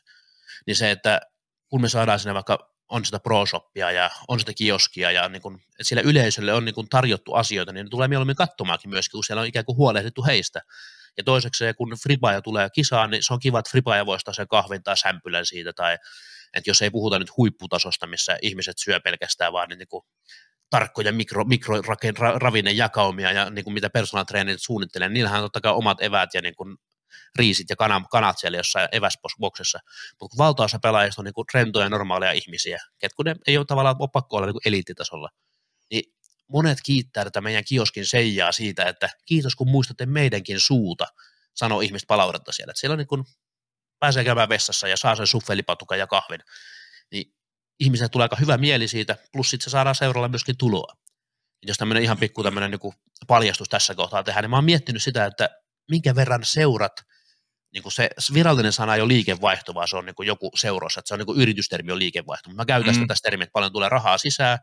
[0.68, 1.22] Niin se, että
[1.70, 5.60] kun me saadaan sinne vaikka on sitä pro-shoppia ja on sitä kioskia ja niin kun,
[5.82, 9.42] sillä yleisölle on niin kun tarjottu asioita, niin ne tulee mieluummin katsomaankin myöskin, kun siellä
[9.42, 10.62] on ikään kuin huolehdittu heistä.
[11.18, 14.84] Ja toiseksi kun Fribaja tulee kisaan, niin se on kiva, että Fribaja voisi sen kahvin
[14.84, 15.98] tai sämpylän siitä, tai
[16.54, 20.04] että jos ei puhuta nyt huipputasosta, missä ihmiset syö pelkästään vaan niin kuin
[20.70, 26.02] tarkkoja mikro, mikroravinnejakaumia ja niin kuin mitä personal trainerit suunnittelee, niillähän on totta kai omat
[26.02, 26.78] eväät ja niin kuin
[27.36, 29.80] riisit ja kanat, kanat siellä jossain eväsboksessa,
[30.20, 33.96] mutta kun valtaosa pelaajista on niin kuin rentoja normaaleja ihmisiä, ketkä ne ei ole tavallaan
[34.00, 35.30] ole pakko olla niin eliittitasolla,
[35.92, 36.04] niin
[36.48, 41.08] monet kiittää tätä meidän kioskin seijaa siitä, että kiitos kun muistatte meidänkin suuta,
[41.56, 43.24] sanoo ihmiset palautetta siellä, että siellä on niin kuin,
[44.00, 46.40] pääsee käymään vessassa ja saa sen suffelipatukan ja kahvin,
[47.12, 47.34] niin
[47.80, 50.94] ihmisille tulee aika hyvä mieli siitä, plus sitten se saadaan seuralla myöskin tuloa.
[51.66, 52.94] Jos tämmöinen ihan pikku tämmöinen niin
[53.28, 55.50] paljastus tässä kohtaa tehdään, niin mä oon miettinyt sitä, että
[55.90, 56.94] minkä verran seurat,
[57.74, 60.98] niin kuin se virallinen sana ei ole liikevaihto, vaan se on niin kuin joku seuraus,
[60.98, 62.50] että se on niin kuin yritystermi on liikevaihto.
[62.50, 62.94] Mä käytän mm.
[62.94, 64.60] sitä tässä termiä, että paljon tulee rahaa sisään,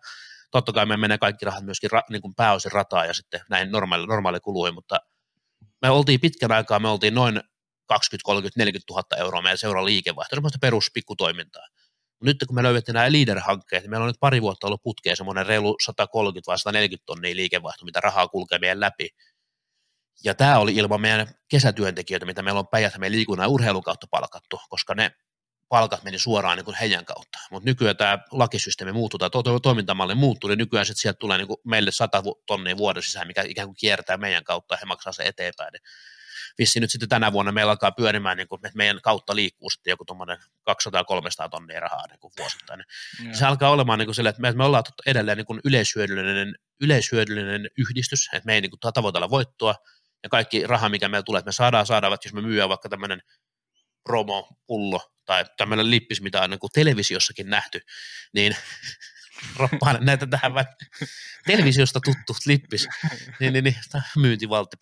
[0.51, 3.73] totta kai me menee kaikki rahat myöskin ra, niin kuin pääosin rataa ja sitten näin
[3.73, 4.99] normaali, normaali kuluihin, mutta
[5.83, 7.41] me oltiin pitkän aikaa, me oltiin noin
[7.87, 11.67] 20, 30, 40 000 euroa meidän seuraa liikevaihto, semmoista peruspikkutoimintaa.
[12.23, 15.47] Nyt kun me löydettiin nämä leader-hankkeet, niin meillä on nyt pari vuotta ollut putkeen semmoinen
[15.47, 19.09] reilu 130 vai 140 tonnia liikevaihto, mitä rahaa kulkee meidän läpi.
[20.25, 24.07] Ja tämä oli ilman meidän kesätyöntekijöitä, mitä meillä on päijät meidän liikunnan ja urheilun kautta
[24.11, 25.11] palkattu, koska ne
[25.69, 27.39] palkat meni suoraan niin kuin heidän kautta.
[27.51, 31.39] Mutta nykyään tämä lakisysteemi muuttuu, tai to- to- toimintamalli muuttuu, niin nykyään sit sieltä tulee
[31.39, 34.85] niin kuin meille 100 tonnia vuoden sisään, mikä ikään kuin kiertää meidän kautta ja he
[34.85, 35.73] maksaa se eteenpäin.
[35.73, 35.83] Niin
[36.59, 39.91] vissiin nyt sitten tänä vuonna meillä alkaa pyörimään, niin kuin, että meidän kautta liikkuu sitten
[39.91, 40.39] joku tuommoinen
[40.71, 42.85] 200-300 tonnia rahaa niin kuin vuosittain.
[43.23, 46.55] Niin se alkaa olemaan niin kuin sille, että me, me ollaan edelleen niin kuin yleishyödyllinen,
[46.81, 49.75] yleishyödyllinen yhdistys, että me ei niin kuin tavoitella voittoa,
[50.25, 52.89] ja kaikki raha, mikä meillä tulee, että me saadaan, saadaan, että jos me myyään vaikka
[52.89, 53.21] tämmöinen
[54.05, 57.81] promo-pullo tai tämmöinen lippis, mitä on niin kuin televisiossakin nähty,
[58.35, 58.57] niin
[59.59, 60.75] roppaan näitä tähän vähän
[61.47, 62.89] televisiosta tuttu lippis,
[63.41, 63.77] niin, niin, niin
[64.17, 64.77] myyntivaltti,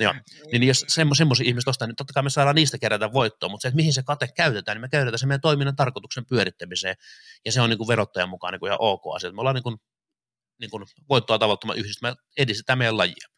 [0.00, 0.14] Joo,
[0.52, 3.62] niin jos semmo, semmoisia ihmisiä ostaa, niin totta kai me saadaan niistä kerätä voittoa, mutta
[3.62, 6.96] se, että mihin se kate käytetään, niin me käytetään se meidän toiminnan tarkoituksen pyörittämiseen,
[7.44, 9.32] ja se on niin kuin verottajan mukaan niin kuin ihan ok asia.
[9.32, 9.76] Me ollaan niin kuin,
[10.60, 13.28] niin kuin voittoa tavoittama yhdistys, me edistetään meidän lajia.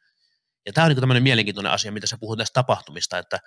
[0.71, 3.39] Ja tämä on niin tämmöinen mielenkiintoinen asia, mitä sä puhut näistä tapahtumista, että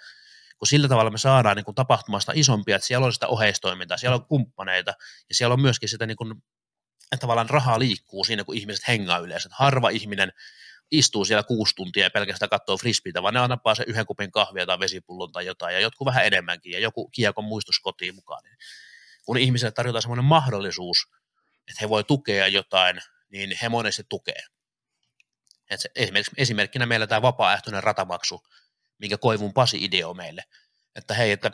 [0.58, 4.16] kun sillä tavalla me saadaan niin kuin tapahtumasta isompia, että siellä on sitä oheistoimintaa, siellä
[4.16, 4.94] on kumppaneita,
[5.30, 6.32] ja siellä on myöskin sitä niin kuin,
[7.12, 9.50] että tavallaan rahaa liikkuu siinä, kun ihmiset hengaa yleensä.
[9.52, 10.34] Harva ihminen
[10.92, 14.66] istuu siellä kuusi tuntia ja pelkästään katsoo frisbeitä, vaan ne nappaa sen yhden kupin kahvia
[14.66, 18.44] tai vesipullon tai jotain, ja jotkut vähän enemmänkin, ja joku kiekon muistus kotiin mukaan.
[18.44, 18.58] Niin
[19.26, 20.98] kun ihmisille tarjotaan semmoinen mahdollisuus,
[21.68, 23.02] että he voi tukea jotain,
[23.32, 24.44] niin he monesti tukee.
[25.74, 28.44] Et se, esimerkiksi, esimerkkinä meillä tämä vapaaehtoinen ratamaksu,
[28.98, 30.44] minkä Koivun Pasi ideoi meille,
[30.96, 31.52] että hei, että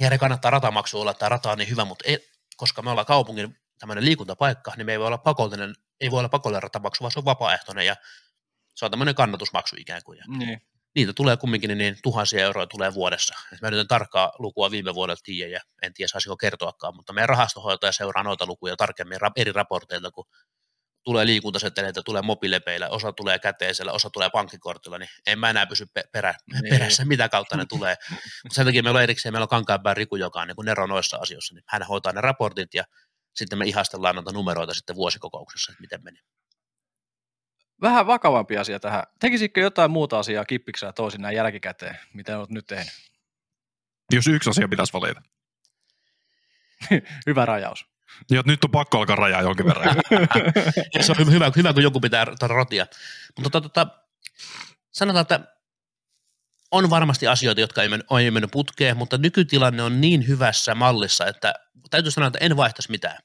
[0.00, 3.56] Jere kannattaa ratamaksu olla, tämä rata on niin hyvä, mutta ei, koska me ollaan kaupungin
[3.78, 7.18] tämmöinen liikuntapaikka, niin me ei voi olla pakollinen, ei voi olla pakollinen ratamaksu, vaan se
[7.18, 7.96] on vapaaehtoinen, ja
[8.74, 10.18] se on tämmöinen kannatusmaksu ikään kuin.
[10.18, 10.62] Ja niin.
[10.94, 13.34] Niitä tulee kumminkin niin, niin tuhansia euroja tulee vuodessa.
[13.52, 17.28] Et mä nyt tarkkaa lukua viime vuodelta tiedä ja en tiedä saisiko kertoakaan, mutta meidän
[17.28, 20.24] rahastohoitaja seuraa noita lukuja tarkemmin eri raporteilta, kun
[21.04, 25.86] tulee liikuntaseteleitä, tulee mobiilepeillä, osa tulee käteisellä, osa tulee pankkikortilla, niin en mä enää pysy
[26.12, 26.62] perä, niin.
[26.70, 27.96] perässä, mitä kautta ne tulee.
[28.42, 30.86] Mutta sen takia meillä on erikseen, meillä on Kankaanpään Riku, joka on niin kuin Nero
[30.86, 32.84] noissa asioissa, niin hän hoitaa ne raportit ja
[33.34, 36.18] sitten me ihastellaan noita numeroita sitten vuosikokouksessa, että miten meni
[37.80, 39.02] vähän vakavampi asia tähän.
[39.20, 42.92] Tekisitkö jotain muuta asiaa kippiksää toisin näin jälkikäteen, mitä olet nyt tehnyt?
[44.12, 45.22] Jos yksi asia pitäisi valita.
[47.26, 47.93] hyvä rajaus.
[48.30, 49.96] Joo, nyt on pakko alkaa rajaa jonkin verran.
[51.00, 52.86] se on hyvä, hyvä, kun joku pitää rotia.
[53.36, 53.98] Mutta tota, tota,
[54.92, 55.40] sanotaan, että
[56.70, 61.26] on varmasti asioita, jotka ei mennyt, ei mennyt putkeen, mutta nykytilanne on niin hyvässä mallissa,
[61.26, 61.54] että
[61.90, 63.18] täytyy sanoa, että en vaihtaisi mitään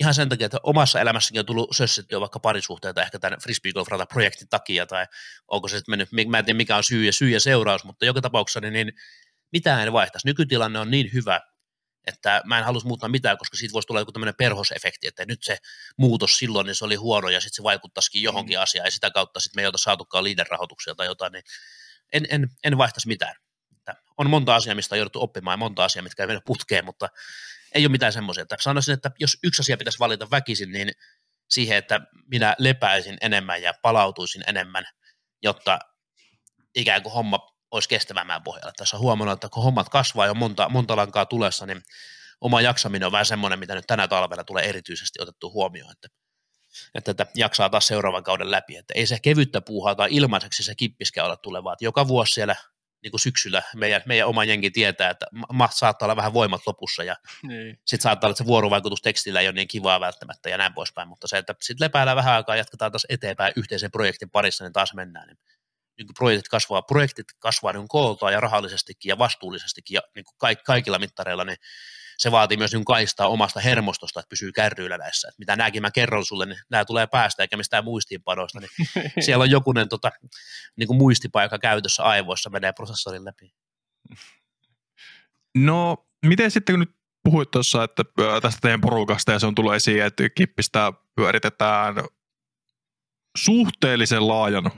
[0.00, 3.88] ihan sen takia, että omassa elämässäkin on tullut sössittyä vaikka parisuhteita ehkä tämän Frisbee Golf
[4.08, 5.06] projektin takia, tai
[5.48, 8.04] onko se sitten mennyt, mä en tiedä mikä on syy ja syy ja seuraus, mutta
[8.04, 8.92] joka tapauksessa niin, niin
[9.52, 10.26] mitään en vaihtaisi.
[10.26, 11.40] Nykytilanne on niin hyvä,
[12.14, 15.42] että mä en halus muuttaa mitään, koska siitä voisi tulla joku tämmöinen perhosefekti, että nyt
[15.42, 15.56] se
[15.98, 18.62] muutos silloin, niin se oli huono ja sitten se vaikuttaisikin johonkin mm.
[18.62, 21.44] asiaan ja sitä kautta sitten me ei ota saatukaan liiderrahoituksia tai jotain, niin
[22.12, 23.34] en, en, en vaihtaisi mitään.
[24.18, 27.08] On monta asiaa, mistä on jouduttu oppimaan ja monta asiaa, mitkä ei mene putkeen, mutta
[27.74, 28.42] ei ole mitään semmoisia.
[28.42, 30.90] Että sanoisin, että jos yksi asia pitäisi valita väkisin, niin
[31.50, 32.00] siihen, että
[32.30, 34.84] minä lepäisin enemmän ja palautuisin enemmän,
[35.42, 35.78] jotta
[36.74, 38.72] ikään kuin homma olisi kestävämmän pohjalla.
[38.76, 41.82] Tässä on huomannut, että kun hommat kasvaa ja monta, monta lankaa tulessa, niin
[42.40, 46.08] oma jaksaminen on vähän semmoinen, mitä nyt tänä talvena tulee erityisesti otettu huomioon, että,
[46.94, 48.76] että, että jaksaa taas seuraavan kauden läpi.
[48.76, 51.72] Että ei se kevyttä puuhaa tai ilmaiseksi se kippiskä olla tulevaa.
[51.72, 52.56] Että joka vuosi siellä
[53.02, 57.04] niin kuin syksyllä meidän, meidän oma jengi tietää, että ma, saattaa olla vähän voimat lopussa
[57.04, 57.78] ja niin.
[57.84, 61.08] sitten saattaa olla, että se vuorovaikutus tekstillä ei ole niin kivaa välttämättä ja näin poispäin,
[61.08, 64.94] mutta se, että sitten lepäällä vähän aikaa jatketaan taas eteenpäin yhteisen projektin parissa, niin taas
[64.94, 65.26] mennään.
[65.26, 65.38] Niin,
[66.00, 70.54] niin kuin projektit kasvaa, projektit kasvaa niin kooltaan ja rahallisestikin ja vastuullisestikin ja niin kuin
[70.64, 71.56] kaikilla mittareilla, niin
[72.18, 75.28] se vaatii myös niin kaistaa omasta hermostosta, että pysyy kärryillä näissä.
[75.28, 78.70] Että mitä nämäkin mä kerron sulle, niin nämä tulee päästä eikä mistään muistiinpanoista, niin
[79.24, 80.10] siellä on jokunen tota,
[80.76, 83.52] niin kuin muistipaikka käytössä aivoissa, menee prosessorin läpi.
[85.56, 88.04] No, miten sitten kun nyt puhuit tuossa, että
[88.42, 91.94] tästä teidän porukasta ja se on tullut esiin, että kippistä pyöritetään
[93.38, 94.70] suhteellisen laajan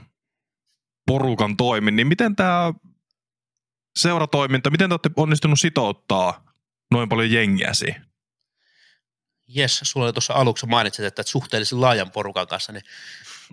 [1.07, 2.73] porukan toimin, niin miten tämä
[3.99, 6.53] seuratoiminta, miten te olette onnistunut sitouttaa
[6.91, 7.95] noin paljon jengiäsi.
[9.47, 12.83] Jes, sulla oli tuossa aluksi mainitsit, että suhteellisen laajan porukan kanssa, niin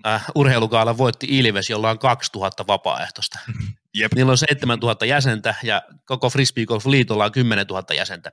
[0.07, 3.39] äh, urheilukaala voitti Ilves, jolla on 2000 vapaaehtoista.
[3.95, 4.15] Jep.
[4.15, 8.33] Niillä on 7000 jäsentä ja koko Frisbee Golf Liitolla on 10 000 jäsentä.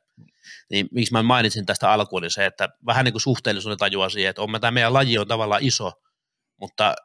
[0.70, 4.30] Niin miksi mä mainitsin tästä alkuun, niin se, että vähän niin kuin suhteellisuuden tajua siihen,
[4.30, 5.92] että on, tämä meidän laji on tavallaan iso,
[6.60, 6.96] mutta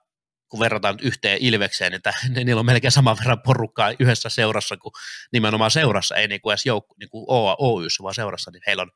[0.53, 4.77] kun verrataan yhteen Ilvekseen, niin, tämä, niin niillä on melkein saman verran porukkaa yhdessä seurassa
[4.77, 4.93] kuin
[5.33, 7.27] nimenomaan seurassa, ei niin kuin edes joukku, niin kuin
[7.59, 8.91] Oyssä, vaan seurassa, niin heillä on,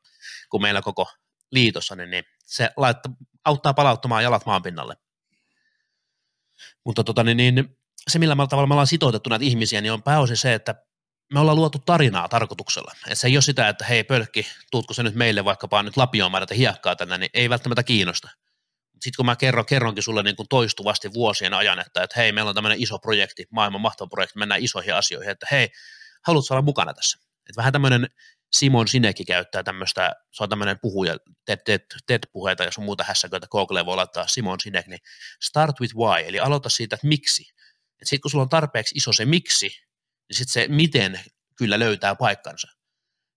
[0.49, 1.11] kun meillä koko
[1.51, 3.13] liitossa, niin, niin se laittaa,
[3.45, 4.95] auttaa palauttamaan jalat maan pinnalle.
[6.85, 7.77] Mutta tota, niin, niin,
[8.07, 10.75] se, millä tavalla me ollaan sitoutettu näitä ihmisiä, niin on pääosin se, että
[11.33, 12.91] me ollaan luotu tarinaa tarkoituksella.
[13.07, 16.41] Et se ei ole sitä, että hei pölkki, tuutko se nyt meille vaikkapa nyt lapioimaan
[16.41, 18.29] tätä hiekkaa tänne, niin ei välttämättä kiinnosta.
[19.01, 22.49] Sitten kun mä kerron, kerronkin sulle niin kuin toistuvasti vuosien ajan, että, että hei, meillä
[22.49, 25.69] on tämmöinen iso projekti, maailman mahtava projekti, mennään isoihin asioihin, että hei,
[26.27, 27.17] haluatko olla mukana tässä?
[27.49, 28.07] Et vähän tämmöinen
[28.55, 31.17] Simon Sinekki käyttää tämmöistä, se on tämmöinen puhuja,
[32.07, 34.99] TED-puheita, jos on muuta hässäköitä, Google voi laittaa Simon Sinek, niin
[35.43, 37.43] start with why, eli aloita siitä, että miksi.
[38.03, 39.67] Sitten kun sulla on tarpeeksi iso se miksi,
[40.29, 41.19] niin sitten se miten
[41.57, 42.67] kyllä löytää paikkansa.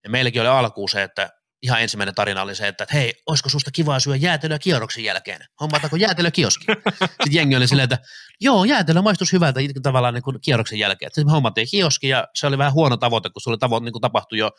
[0.05, 1.31] Ja meilläkin oli alkuun se, että
[1.63, 5.41] ihan ensimmäinen tarina oli se, että hei, olisiko susta kivaa syödä jäätelöä kierroksen jälkeen?
[5.61, 6.65] Hommataanko jäätelö kioski?
[7.01, 7.99] Sitten jengi oli silleen, että
[8.41, 11.11] joo, jäätelö maistuisi hyvältä tavallaan niin kuin kierroksen jälkeen.
[11.11, 13.93] Sitten me hommattiin kioski ja se oli vähän huono tavoite, kun se oli tavoite, niin
[13.93, 14.51] kuin tapahtui jo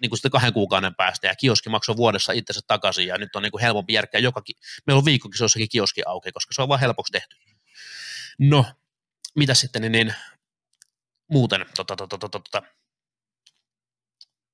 [0.00, 3.42] niin kuin sitten kahden kuukauden päästä ja kioski maksoi vuodessa itsensä takaisin ja nyt on
[3.42, 4.42] niin kuin helpompi järkkää joka,
[4.86, 7.36] meillä on viikkokin jossakin kioski auki, koska se on vaan helpoksi tehty.
[8.38, 8.64] No,
[9.36, 10.14] mitä sitten, niin, niin
[11.30, 12.62] muuten, tota, tota, tota, tota,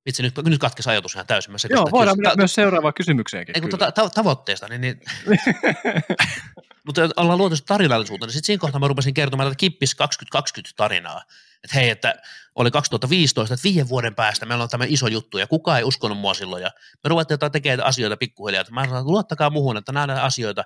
[0.07, 1.53] Vitsi, nyt, nyt katkesi ajatus ihan täysin.
[1.53, 3.57] Mä Joo, voidaan mennä ta- myös seuraavaan kysymykseenkin.
[3.57, 5.01] Ei, kun ta- ta- tavoitteesta, niin, niin
[6.87, 11.23] mutta ollaan luotu tarinallisuutta, niin sitten siinä kohtaa mä rupesin kertomaan tätä Kippis 2020 tarinaa.
[11.65, 12.15] Että hei, että
[12.55, 16.19] oli 2015, että viiden vuoden päästä meillä on tämä iso juttu ja kukaan ei uskonut
[16.19, 16.63] mua silloin.
[16.63, 16.71] Ja
[17.05, 18.61] me ruvettiin tekemään asioita pikkuhiljaa.
[18.61, 20.65] Että mä sanoin, luottakaa muuhun, että nämä asioita,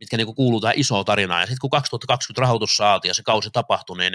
[0.00, 1.40] mitkä niinku kuuluu tähän isoon tarinaan.
[1.40, 4.14] Ja sitten kun 2020 rahoitus saatiin ja se kausi tapahtui, niin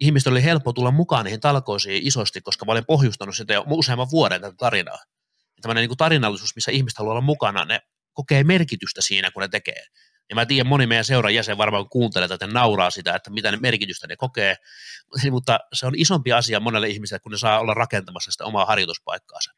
[0.00, 4.10] ihmisten oli helppo tulla mukaan niihin talkoisiin isosti, koska mä olen pohjustanut sitä jo useamman
[4.10, 4.98] vuoden tätä tarinaa.
[5.38, 7.80] Ja tämmöinen niin tarinallisuus, missä ihmiset haluaa olla mukana, ne
[8.12, 9.82] kokee merkitystä siinä, kun ne tekee.
[10.30, 13.56] Ja mä tiedän, moni meidän seuran jäsen varmaan kuuntelee tätä nauraa sitä, että mitä ne
[13.56, 14.56] merkitystä ne kokee,
[15.30, 19.50] mutta se on isompi asia monelle ihmiselle, kun ne saa olla rakentamassa sitä omaa harjoituspaikkaansa.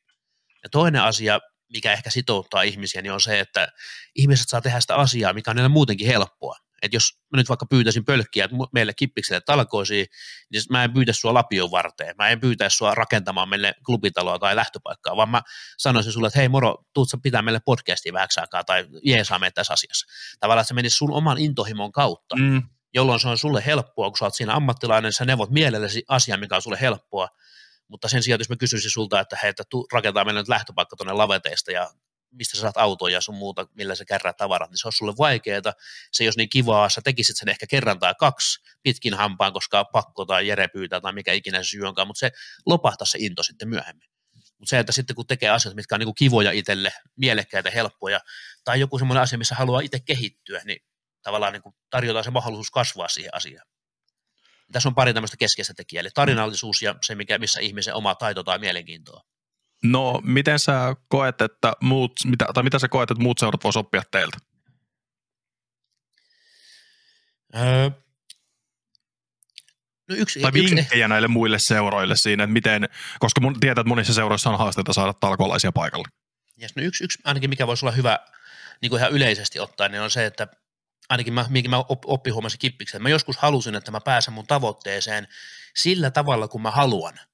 [0.62, 1.41] Ja toinen asia,
[1.73, 3.69] mikä ehkä sitouttaa ihmisiä, niin on se, että
[4.15, 7.66] ihmiset saa tehdä sitä asiaa, mikä on niille muutenkin helppoa että jos mä nyt vaikka
[7.66, 10.07] pyytäisin pölkkiä meille kippikselle talkoisiin,
[10.52, 14.57] niin mä en pyytä sua lapion varteen, mä en pyytäisi sua rakentamaan meille klubitaloa tai
[14.57, 15.43] lähtöpaikkaa, vaan mä
[15.78, 19.73] sanoisin sulle, että hei moro, tuut pitää meille podcastia vähäksi aikaa tai jeesaa meitä tässä
[19.73, 20.07] asiassa.
[20.40, 22.62] Tavallaan että se menisi sun oman intohimon kautta, mm.
[22.94, 26.57] jolloin se on sulle helppoa, kun sä oot siinä ammattilainen, sä neuvot mielellesi asiaa, mikä
[26.57, 27.28] on sulle helppoa,
[27.89, 30.97] mutta sen sijaan, jos mä kysyisin sulta, että hei, että tu, rakentaa meille nyt lähtöpaikka
[30.97, 31.90] tuonne laveteista ja
[32.31, 35.12] mistä sä saat autoja ja sun muuta, millä sä kerää tavarat, niin se on sulle
[35.19, 35.73] vaikeaa,
[36.12, 40.24] se olisi niin kivaa, sä tekisit sen ehkä kerran tai kaksi pitkin hampaan, koska pakko
[40.24, 42.31] tai Jere pyytää tai mikä ikinä se syy onkaan, mutta se
[42.66, 44.11] lopahtaa se into sitten myöhemmin.
[44.59, 48.20] Mutta se, että sitten kun tekee asioita, mitkä on niin kivoja itselle, mielekkäitä, helppoja,
[48.65, 50.85] tai joku semmoinen asia, missä haluaa itse kehittyä, niin
[51.23, 53.66] tavallaan niin tarjotaan se mahdollisuus kasvaa siihen asiaan.
[54.73, 58.43] Tässä on pari tämmöistä keskeistä tekijää, eli tarinallisuus ja se, mikä, missä ihmisen oma taito
[58.43, 59.23] tai mielenkiintoa.
[59.85, 63.86] No, miten sä koet, että muut, mitä, tai mitä sä koet, että muut seurat voisivat
[63.86, 64.39] oppia teiltä?
[67.55, 67.90] Öö,
[70.09, 72.89] no yksi, tai yksi, vinkkejä näille muille seuroille siinä, että miten,
[73.19, 76.09] koska mun tietää, että monissa seuroissa on haasteita saada talkolaisia paikalle.
[76.62, 78.19] Yes, no yksi, yksi ainakin mikä voisi olla hyvä
[78.82, 80.48] niin kuin ihan yleisesti ottaen, niin on se, että
[81.09, 85.28] ainakin mä, minkä mä oppi huomasin kippiksen, mä joskus halusin, että mä pääsen mun tavoitteeseen
[85.77, 87.20] sillä tavalla, kun mä haluan–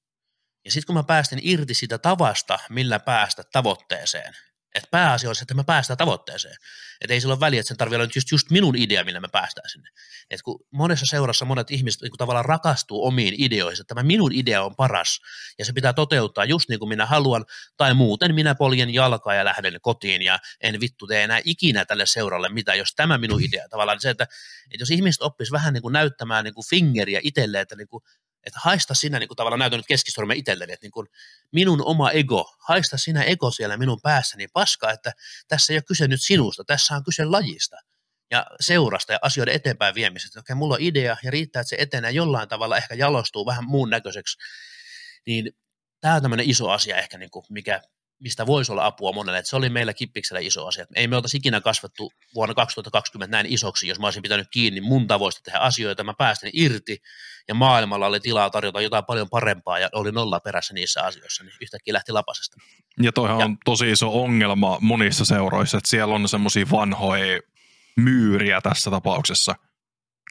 [0.66, 4.34] ja sitten kun mä päästin irti sitä tavasta, millä päästä tavoitteeseen,
[4.74, 6.56] että pääasia olisi, että me päästään tavoitteeseen.
[7.00, 9.28] Että ei sillä ole väliä, että sen tarvitse olla just, just minun idea, millä me
[9.28, 9.90] päästään sinne.
[10.30, 14.62] Et kun monessa seurassa monet ihmiset niin tavallaan rakastuu omiin ideoihin, että tämä minun idea
[14.62, 15.20] on paras
[15.58, 17.44] ja se pitää toteuttaa just niin kuin minä haluan,
[17.76, 22.06] tai muuten minä poljen jalkaa ja lähden kotiin ja en vittu tee enää ikinä tälle
[22.06, 23.68] seuralle mitä, jos tämä minun idea.
[23.68, 24.24] Tavallaan se, että,
[24.70, 28.02] että jos ihmiset oppis vähän niin kuin näyttämään niin kuin fingeriä itselleen, että niin kuin
[28.46, 31.06] että haista sinä, niin kuin tavallaan näytän nyt keskisormen itselleni, että niin kuin
[31.52, 35.12] minun oma ego, haista sinä ego siellä minun päässäni, paska, että
[35.48, 37.76] tässä ei ole kyse nyt sinusta, tässä on kyse lajista
[38.30, 40.40] ja seurasta ja asioiden eteenpäin viemisestä.
[40.40, 43.90] Okei, mulla on idea ja riittää, että se etenee jollain tavalla, ehkä jalostuu vähän muun
[43.90, 44.38] näköiseksi,
[45.26, 45.52] niin
[46.00, 47.82] tämä on tämmöinen iso asia ehkä, niin kuin mikä
[48.18, 49.38] mistä voisi olla apua monelle.
[49.38, 50.86] Että se oli meillä Kippiksellä iso asia.
[50.94, 55.06] Ei me oltaisi ikinä kasvattu vuonna 2020 näin isoksi, jos mä olisin pitänyt kiinni mun
[55.06, 56.04] tavoista tehdä asioita.
[56.04, 57.02] Mä päästin irti
[57.48, 61.54] ja maailmalla oli tilaa tarjota jotain paljon parempaa ja oli nolla perässä niissä asioissa, niin
[61.62, 62.56] yhtäkkiä lähti lapasesta.
[63.02, 67.40] Ja toihan ja, on tosi iso ongelma monissa seuroissa, että siellä on semmoisia vanhoja
[67.96, 69.54] myyriä tässä tapauksessa,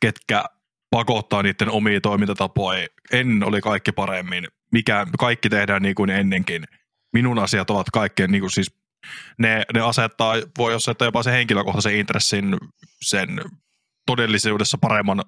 [0.02, 0.46] ketkä
[0.90, 2.88] pakottaa niiden omia toimintatapoja.
[3.12, 4.48] En oli kaikki paremmin.
[4.72, 6.64] Mikä, kaikki tehdään niin kuin ennenkin.
[7.16, 8.76] Minun asiat ovat kaikkien niin kuin siis
[9.38, 12.58] ne, ne asettaa, voi asettaa jopa sen henkilökohtaisen intressin
[13.02, 13.42] sen
[14.06, 15.24] todellisuudessa paremman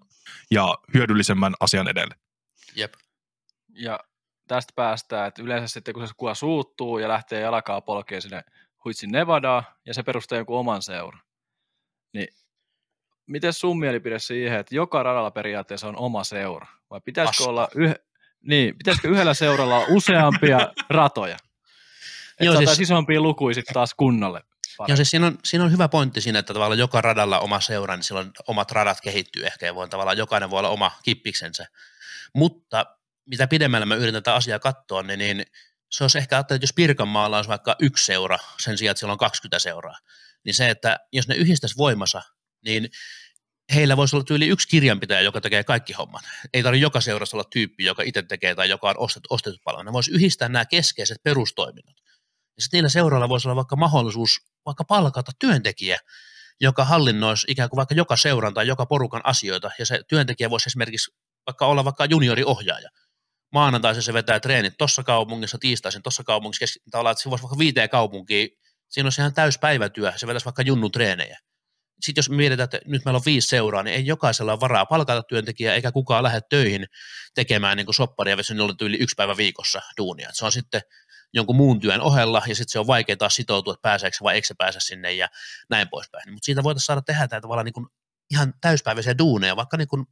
[0.51, 2.15] ja hyödyllisemmän asian edelle.
[2.75, 2.93] Jep.
[3.69, 3.99] Ja
[4.47, 8.43] tästä päästään, että yleensä sitten kun se kuva suuttuu ja lähtee jalkaa polkeen sinne
[8.85, 11.21] huitsin Nevadaa ja se perustaa jonkun oman seuran,
[12.13, 12.27] niin
[13.27, 16.67] miten sun mielipide siihen, että joka radalla periaatteessa on oma seura?
[16.89, 17.49] Vai pitäisikö Paska.
[17.49, 17.95] olla yh...
[18.41, 20.57] niin, pitäisikö yhdellä seuralla olla useampia
[20.89, 21.37] ratoja?
[22.39, 24.41] Joo, siis- isompia lukuja sitten taas kunnalle.
[24.87, 27.95] Joo, siis siinä on, siinä on hyvä pointti siinä, että tavallaan joka radalla oma seura,
[27.95, 31.65] niin silloin omat radat kehittyy ehkä ja voi tavallaan jokainen voi olla oma kippiksensä.
[32.35, 32.85] Mutta
[33.25, 35.45] mitä pidemmällä mä yritän tätä asiaa katsoa, niin, niin
[35.91, 39.17] se olisi ehkä, että jos Pirkanmaalla olisi vaikka yksi seura sen sijaan, että siellä on
[39.17, 39.97] 20 seuraa,
[40.43, 42.21] niin se, että jos ne yhdistäisi voimansa,
[42.65, 42.89] niin
[43.75, 46.21] heillä voisi olla tyyli yksi kirjanpitäjä, joka tekee kaikki hommat.
[46.53, 49.85] Ei tarvitse joka seurassa olla tyyppi, joka itse tekee tai joka on ostettu, ostettu paljon.
[49.85, 51.95] Ne voisi yhdistää nämä keskeiset perustoiminnot.
[52.57, 55.99] Ja sitten niillä seuroilla voisi olla vaikka mahdollisuus vaikka palkata työntekijä,
[56.61, 60.69] joka hallinnoisi ikään kuin vaikka joka seuran tai joka porukan asioita, ja se työntekijä voisi
[60.69, 61.11] esimerkiksi
[61.45, 62.89] vaikka olla vaikka junioriohjaaja.
[63.53, 67.57] Maanantaisin se vetää treenit tuossa kaupungissa, tiistaisin tuossa kaupungissa, kes- tavallaan, että se voisi vaikka
[67.57, 68.49] viiteen kaupunkiin,
[68.89, 71.39] siinä olisi ihan täyspäivätyö, se vetäisi vaikka junnu treenejä.
[72.01, 75.23] Sitten jos mietitään, että nyt meillä on viisi seuraa, niin ei jokaisella ole varaa palkata
[75.23, 76.85] työntekijää, eikä kukaan lähde töihin
[77.35, 80.29] tekemään niin sopparia, jos on yli yksi päivä viikossa duunia.
[80.33, 80.81] Se on sitten
[81.33, 84.35] jonkun muun työn ohella, ja sitten se on vaikea taas sitoutua, että pääseekö se vai
[84.35, 85.27] eikö se pääse sinne, ja
[85.69, 86.33] näin poispäin.
[86.33, 87.87] Mutta siitä voitaisiin saada tehdä tämä tavallaan niin
[88.31, 90.05] ihan täyspäiväisiä duuneja, vaikka niin kuin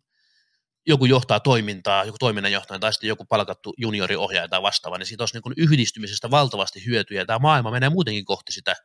[0.88, 5.38] joku johtaa toimintaa, joku toiminnanjohtaja tai sitten joku palkattu junioriohjaaja tai vastaava, niin siitä olisi
[5.38, 8.76] niin yhdistymisestä valtavasti hyötyä, tämä maailma menee muutenkin kohti sitä,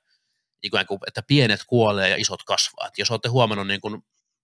[0.63, 2.87] ikään kuin, että pienet kuolee ja isot kasvaa.
[2.87, 4.03] Et jos olette huomannut niin kuin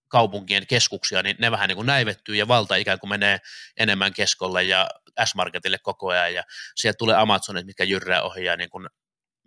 [0.08, 3.38] kaupunkien keskuksia, niin ne vähän niin kuin näivettyy ja valta ikään kuin menee
[3.76, 4.88] enemmän keskolle ja
[5.24, 6.42] S-Marketille koko ajan ja
[6.76, 8.86] sieltä tulee Amazonit, mitkä jyrrää ohi ja niin kuin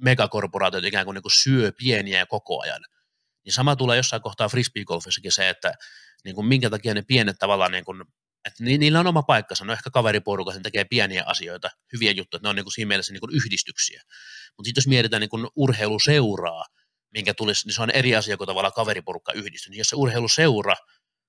[0.01, 2.81] megakorporaatiot ikään kuin, niin kuin syö pieniä koko ajan.
[3.45, 5.73] Niin sama tulee jossain kohtaa frisbeegolfissakin se, että
[6.23, 8.01] niin kuin minkä takia ne pienet tavallaan, niin kuin,
[8.45, 12.37] että ni- niillä on oma paikkansa, no ehkä kaveriporukka, sen tekee pieniä asioita, hyviä juttuja,
[12.37, 14.01] että ne on niin kuin siinä mielessä niin kuin yhdistyksiä.
[14.57, 16.65] Mutta sitten jos mietitään niin kuin urheiluseuraa,
[17.13, 19.69] minkä tulisi, niin se on eri asia kuin tavallaan kaveriporukka yhdistys.
[19.69, 20.75] Niin jos se urheiluseura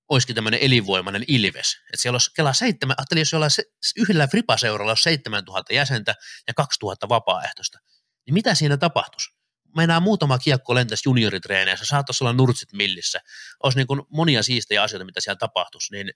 [0.08, 3.64] olisikin tämmöinen elinvoimainen ilves, että siellä olisi kelaa seitsemän, ajattelin, jos jollain se,
[3.96, 6.14] yhdellä fripaseuralla olisi 7000 jäsentä
[6.48, 7.78] ja 2000 vapaaehtoista,
[8.26, 9.30] niin mitä siinä tapahtuisi?
[9.76, 13.20] Mennään muutama kiekko lentäisi junioritreeneissä, saattaisi olla nurtsit millissä,
[13.62, 16.10] olisi niin kuin monia siistejä asioita, mitä siellä tapahtuisi, niin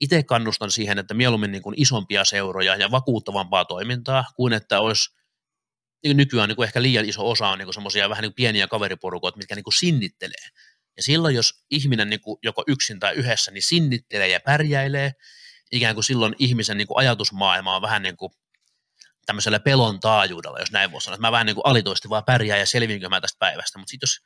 [0.00, 5.10] itse kannustan siihen, että mieluummin niin kuin isompia seuroja ja vakuuttavampaa toimintaa, kuin että olisi
[6.04, 9.38] niin nykyään niin kuin ehkä liian iso osa on niin semmoisia vähän niin pieniä kaveriporukoita,
[9.38, 10.48] mitkä niin kuin sinnittelee.
[10.96, 15.12] Ja silloin, jos ihminen niin kuin joko yksin tai yhdessä, niin sinnittelee ja pärjäilee,
[15.72, 18.32] ikään kuin silloin ihmisen niin kuin ajatusmaailma on vähän niin kuin
[19.26, 21.18] tämmöisellä pelon taajuudella, jos näin voisi sanoa.
[21.18, 23.78] Mä vähän niin kuin alitoisesti vaan pärjään ja selviinkö mä tästä päivästä.
[23.78, 24.20] Mutta sitten jos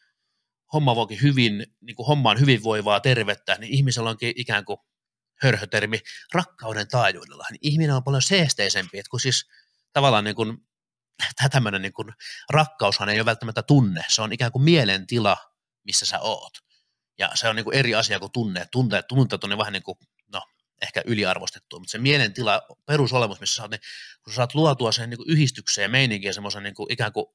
[0.73, 4.79] homma voikin hyvin, niin kuin homma on hyvinvoivaa, tervettä, niin ihmisellä onkin ikään kuin
[5.43, 6.01] hörhötermi
[6.33, 7.45] rakkauden taajuudella.
[7.51, 9.49] Niin ihminen on paljon seesteisempi, että kun siis
[9.93, 10.59] tavallaan niin kuin
[11.51, 12.09] tämmöinen niin kuin,
[12.51, 15.37] rakkaushan ei ole välttämättä tunne, se on ikään kuin mielentila,
[15.85, 16.53] missä sä oot.
[17.19, 18.67] Ja se on niin kuin eri asia kuin tunne.
[18.73, 19.99] Tunteet, tunteet on ne vähän niin kuin,
[20.33, 20.43] no,
[20.83, 23.81] ehkä yliarvostettu, mutta se mielentila, perusolemus, missä sä oot, niin
[24.25, 27.13] kun sä saat luotua sen niin kuin yhdistyksen ja meininkin ja semmoisen niin kuin, ikään
[27.13, 27.27] kuin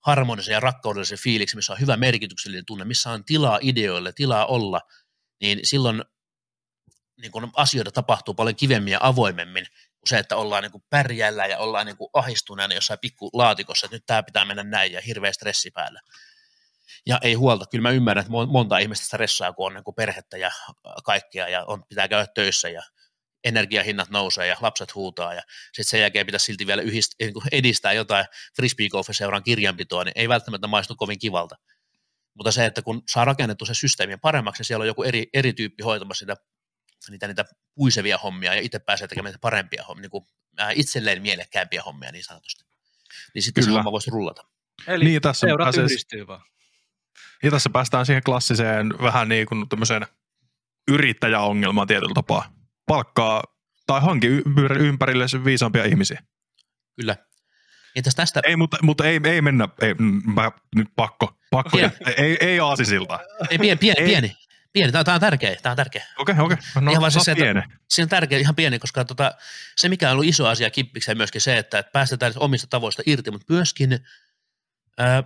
[0.00, 4.80] harmonisen ja rakkaudellisen fiiliksi, missä on hyvä merkityksellinen tunne, missä on tilaa ideoille, tilaa olla,
[5.40, 6.04] niin silloin
[7.20, 9.66] niin kuin asioita tapahtuu paljon kivemmin ja avoimemmin
[10.06, 13.96] se, että ollaan niin kuin pärjällä ja ollaan niin kuin ahistuneena jossain pikku laatikossa, että
[13.96, 16.00] nyt tämä pitää mennä näin ja hirveä stressi päällä.
[17.06, 20.36] Ja ei huolta, kyllä mä ymmärrän, että monta ihmistä stressaa, kun on niin kuin perhettä
[20.36, 20.50] ja
[21.04, 22.82] kaikkea ja on, pitää käydä töissä ja
[23.44, 27.44] energiahinnat nousee ja lapset huutaa ja sitten sen jälkeen pitäisi silti vielä yhdist, niin kuin
[27.52, 28.26] edistää jotain
[28.56, 31.56] frisbeegolf-seuran kirjanpitoa, niin ei välttämättä maistu kovin kivalta.
[32.34, 35.52] Mutta se, että kun saa rakennettu se systeemi paremmaksi, niin siellä on joku eri, eri
[35.52, 36.36] tyyppi hoitamassa sitä
[37.10, 40.24] niitä, niitä puisevia hommia ja itse pääsee tekemään parempia hommia, niin kuin
[40.74, 42.64] itselleen mielekkäämpiä hommia niin sanotusti.
[43.34, 43.74] Niin sitten Kyllä.
[43.74, 44.44] se homma voisi rullata.
[44.86, 46.42] Eli Niin, tässä seurat pääsee- yhdistyy vaan.
[47.42, 50.06] Ja tässä päästään siihen klassiseen vähän niin kuin tämmöiseen
[50.88, 52.52] yrittäjäongelmaan tietyllä tapaa.
[52.86, 53.42] Palkkaa
[53.86, 54.26] tai hanki
[54.78, 56.22] ympärille viisaampia ihmisiä.
[56.96, 57.16] Kyllä.
[57.96, 61.76] Ja tästä, tästä Ei, mutta, mutta ei, ei mennä, ei, mm, mä, nyt pakko, pakko,
[61.76, 61.90] Okei.
[62.16, 63.20] ei, ei aasisilta.
[63.50, 64.06] ei, pieni, pieni, Ei.
[64.06, 64.36] pieni,
[64.72, 64.92] pieni.
[64.92, 66.06] Tämä, tämä on tärkeä, tämä on tärkeä.
[66.18, 67.62] Okei, okei, no Ihan vaan se, saat se, että- pienen.
[67.90, 69.34] Siinä on tärkeä, ihan pieni, koska tota,
[69.76, 73.30] se mikä on ollut iso asia kippikseen myöskin se, että, että päästetään omista tavoista irti,
[73.30, 73.98] mutta myöskin
[74.98, 75.22] ää,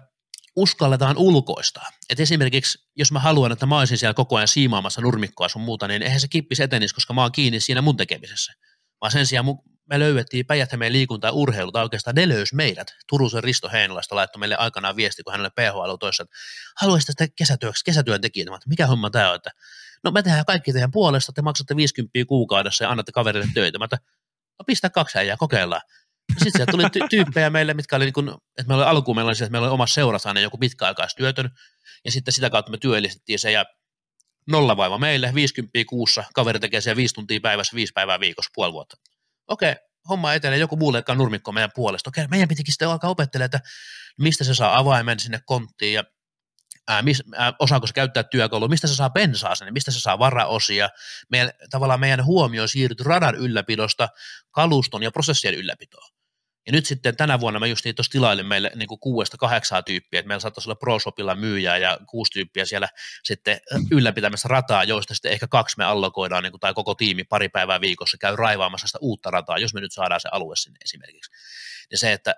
[0.56, 1.90] uskalletaan ulkoistaa.
[2.10, 5.88] Et esimerkiksi, jos mä haluan, että mä olisin siellä koko ajan siimaamassa nurmikkoa sun muuta,
[5.88, 8.52] niin eihän se kippis etenisi, koska mä oon kiinni siinä mun tekemisessä.
[9.00, 9.46] Vaan sen sijaan
[9.86, 12.94] me löydettiin päijät liikunta ja urheilu, tai oikeastaan ne löysi meidät.
[13.08, 16.36] Turusen Risto Heinolasta laittoi meille aikanaan viesti, kun hänelle PHL toissa, että
[16.80, 18.46] haluaisitte sitä kesätyöksi, kesätyöntekijät.
[18.46, 19.50] Että mikä homma tämä on, että
[20.04, 23.78] no me tehdään kaikki teidän puolesta, te maksatte 50 kuukaudessa ja annatte kaverille töitä.
[23.78, 23.88] Mä
[24.58, 25.82] no pistä kaksi äijää, kokeillaan.
[26.32, 29.28] Sitten sieltä tuli ty- tyyppejä meille, mitkä oli, niin kuin, että meillä oli alkuun meillä
[29.28, 31.50] oli, että meillä oli omassa seurassa aina joku pitkäaikaistyötön,
[32.04, 33.64] ja sitten sitä kautta me työllistettiin se, ja
[34.50, 38.72] nolla vaiva meille, 50 kuussa, kaveri tekee sen viisi tuntia päivässä, viisi päivää viikossa, puoli
[38.72, 38.96] vuotta.
[39.48, 39.74] Okei,
[40.08, 42.10] homma etenee, joku muu leikkaa nurmikko meidän puolesta.
[42.10, 43.60] Okei, meidän pitikin sitten alkaa opettelemaan, että
[44.18, 46.04] mistä se saa avaimen sinne konttiin ja
[46.88, 50.18] ää, mis, ää, osaako se käyttää työkalua, mistä se saa bensaa sinne, mistä se saa
[50.18, 50.88] varaosia.
[51.30, 54.08] Meidän, tavallaan meidän huomio siirtyy radan ylläpidosta
[54.50, 56.15] kaluston ja prosessien ylläpitoon.
[56.66, 59.82] Ja nyt sitten tänä vuonna mä just niin tuossa tilailin meille niin kuin kuudesta kahdeksaa
[59.82, 62.88] tyyppiä, että meillä saattaisi olla ProShopilla myyjää ja kuusi tyyppiä siellä
[63.24, 63.60] sitten
[63.90, 67.80] ylläpitämässä rataa, joista sitten ehkä kaksi me allokoidaan niin kuin, tai koko tiimi pari päivää
[67.80, 71.30] viikossa käy raivaamassa sitä uutta rataa, jos me nyt saadaan se alue sinne esimerkiksi.
[71.90, 72.34] Ja se, että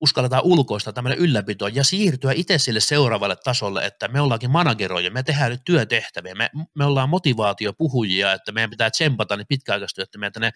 [0.00, 5.22] uskalletaan ulkoista tämmöinen ylläpito ja siirtyä itse sille seuraavalle tasolle, että me ollaankin manageroja, me
[5.22, 10.50] tehdään nyt työtehtäviä, me, me ollaan motivaatiopuhujia, että meidän pitää tsempata niin pitkäaikaistyöttömiä, että ne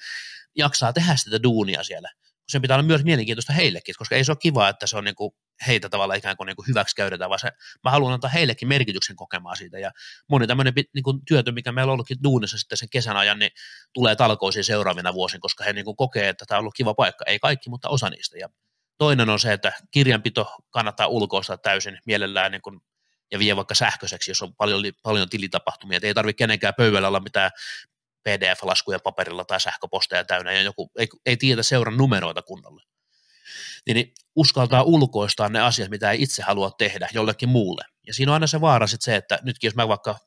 [0.56, 2.10] jaksaa tehdä sitä duunia siellä
[2.48, 5.14] sen pitää olla myös mielenkiintoista heillekin, koska ei se ole kiva, että se on niin
[5.14, 5.34] kuin
[5.66, 7.52] heitä tavallaan ikään kuin, niin kuin hyväksi käytetään, vaan se,
[7.84, 9.78] mä haluan antaa heillekin merkityksen kokemaan siitä.
[9.78, 9.90] Ja
[10.28, 13.50] moni tämmöinen niin kuin työtö, mikä meillä on ollutkin duunissa sitten sen kesän ajan, niin
[13.92, 17.24] tulee talkoisiin seuraavina vuosina, koska he niin kuin kokee, että tämä on ollut kiva paikka.
[17.26, 18.38] Ei kaikki, mutta osa niistä.
[18.38, 18.48] Ja
[18.98, 22.80] toinen on se, että kirjanpito kannattaa ulkoistaa täysin mielellään niin kuin
[23.30, 25.96] ja vie vaikka sähköiseksi, jos on paljon, paljon tilitapahtumia.
[25.96, 27.50] Et ei tarvitse kenenkään pöydällä olla mitään
[28.24, 32.82] PDF-laskuja paperilla tai sähköposteja täynnä ja joku ei, ei tiedä seuran numeroita kunnolla.
[33.86, 37.84] Niin, niin uskaltaa ulkoistaa ne asiat, mitä ei itse halua tehdä jollekin muulle.
[38.06, 40.18] Ja siinä on aina se vaara sitten se, että nytkin jos mä vaikka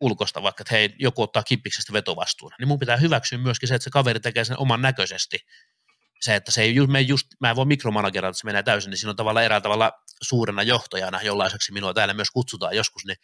[0.00, 3.84] ulkoista vaikka, että hei, joku ottaa kippiksestä vetovastuun, niin mun pitää hyväksyä myöskin se, että
[3.84, 5.38] se kaveri tekee sen oman näköisesti.
[6.20, 8.98] Se, että se ei me just, mä en voi mikromanagerata, että se menee täysin, niin
[8.98, 9.92] siinä on tavallaan eräällä tavalla
[10.22, 13.16] suurena johtajana, jollaiseksi minua täällä myös kutsutaan joskus, niin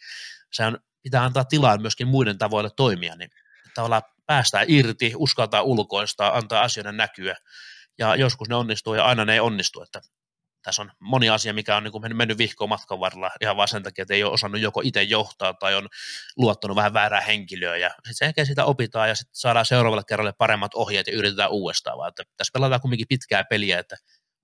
[0.51, 3.29] se on, pitää antaa tilaa myöskin muiden tavoille toimia, niin
[3.75, 7.35] tavallaan päästään irti, uskaltaa ulkoistaa, antaa asioiden näkyä.
[7.97, 9.81] Ja joskus ne onnistuu ja aina ne ei onnistu.
[9.81, 10.01] Että
[10.63, 14.01] tässä on moni asia, mikä on niin mennyt vihkoon matkan varrella ihan vaan sen takia,
[14.01, 15.89] että ei ole osannut joko itse johtaa tai on
[16.37, 17.77] luottanut vähän väärää henkilöä.
[17.77, 21.97] Ja sitten jälkeen sitä opitaan ja sitten saadaan seuraavalle kerralle paremmat ohjeet ja yritetään uudestaan.
[21.97, 23.95] Vaan että tässä pelataan kumminkin pitkää peliä, että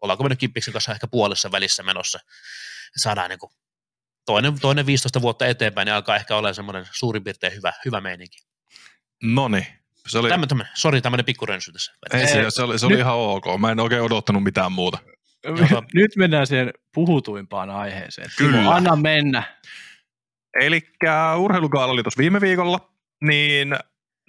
[0.02, 2.20] ollaanko me nyt Kippiksen kanssa ehkä puolessa välissä menossa.
[2.98, 3.40] Saadaan niin
[4.26, 8.49] toinen, toinen 15 vuotta eteenpäin, niin alkaa ehkä olla semmoinen suurin piirtein hyvä, hyvä meininki.
[9.24, 9.68] Noni.
[10.08, 10.30] Se oli...
[10.30, 11.94] Tämmöinen, sori, tämmöinen pikkurensy tässä.
[12.14, 13.02] Ei, se, se, oli, se oli nyt...
[13.02, 13.46] ihan ok.
[13.60, 14.98] Mä en oikein odottanut mitään muuta.
[15.94, 18.30] nyt mennään siihen puhutuimpaan aiheeseen.
[18.38, 18.58] Kyllä.
[18.58, 19.44] Timo, anna mennä.
[20.62, 20.82] Eli
[21.38, 22.92] urheilukaala oli tuossa viime viikolla,
[23.24, 23.76] niin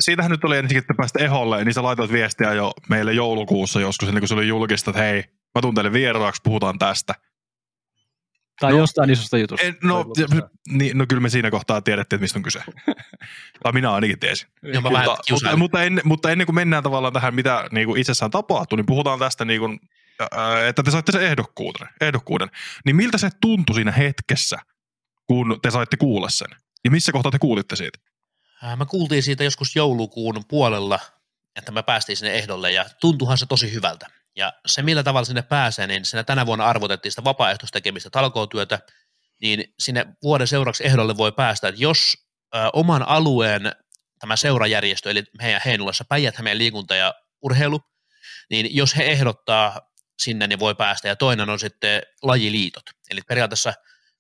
[0.01, 4.09] siitähän nyt oli ensin, että päästä eholle, niin sä laitoit viestiä jo meille joulukuussa joskus,
[4.09, 7.15] ennen kuin se oli julkista, että hei, mä tuun teille vieraaksi, puhutaan tästä.
[8.61, 9.67] Tai no, jostain isosta jutusta.
[9.67, 10.07] En, no,
[10.69, 12.63] niin, no kyllä me siinä kohtaa tiedettiin, että mistä on kyse.
[13.63, 14.49] tai minä ainakin tiesin.
[14.63, 18.31] Joo, mutta, mutta, mutta, en, mutta ennen kuin mennään tavallaan tähän, mitä niin kuin itsessään
[18.31, 19.81] tapahtuu, niin puhutaan tästä, niin kuin,
[20.69, 22.51] että te saitte sen ehdokkuuden, ehdokkuuden.
[22.85, 24.59] Niin miltä se tuntui siinä hetkessä,
[25.27, 26.49] kun te saitte kuulla sen?
[26.85, 27.99] Ja missä kohtaa te kuulitte siitä?
[28.77, 30.99] Mä kuultiin siitä joskus joulukuun puolella,
[31.57, 34.07] että me päästiin sinne ehdolle ja tuntuhan se tosi hyvältä.
[34.37, 38.79] Ja se, millä tavalla sinne pääsee, niin siinä tänä vuonna arvotettiin sitä vapaaehtoistekemistä talkootyötä,
[39.41, 42.17] niin sinne vuoden seuraavaksi ehdolle voi päästä, että jos
[42.55, 43.73] ö, oman alueen
[44.19, 47.81] tämä seurajärjestö, eli meidän Heinolassa päijät meidän liikunta ja urheilu,
[48.51, 49.81] niin jos he ehdottaa
[50.23, 52.83] sinne, niin voi päästä, ja toinen on sitten lajiliitot.
[53.11, 53.73] Eli periaatteessa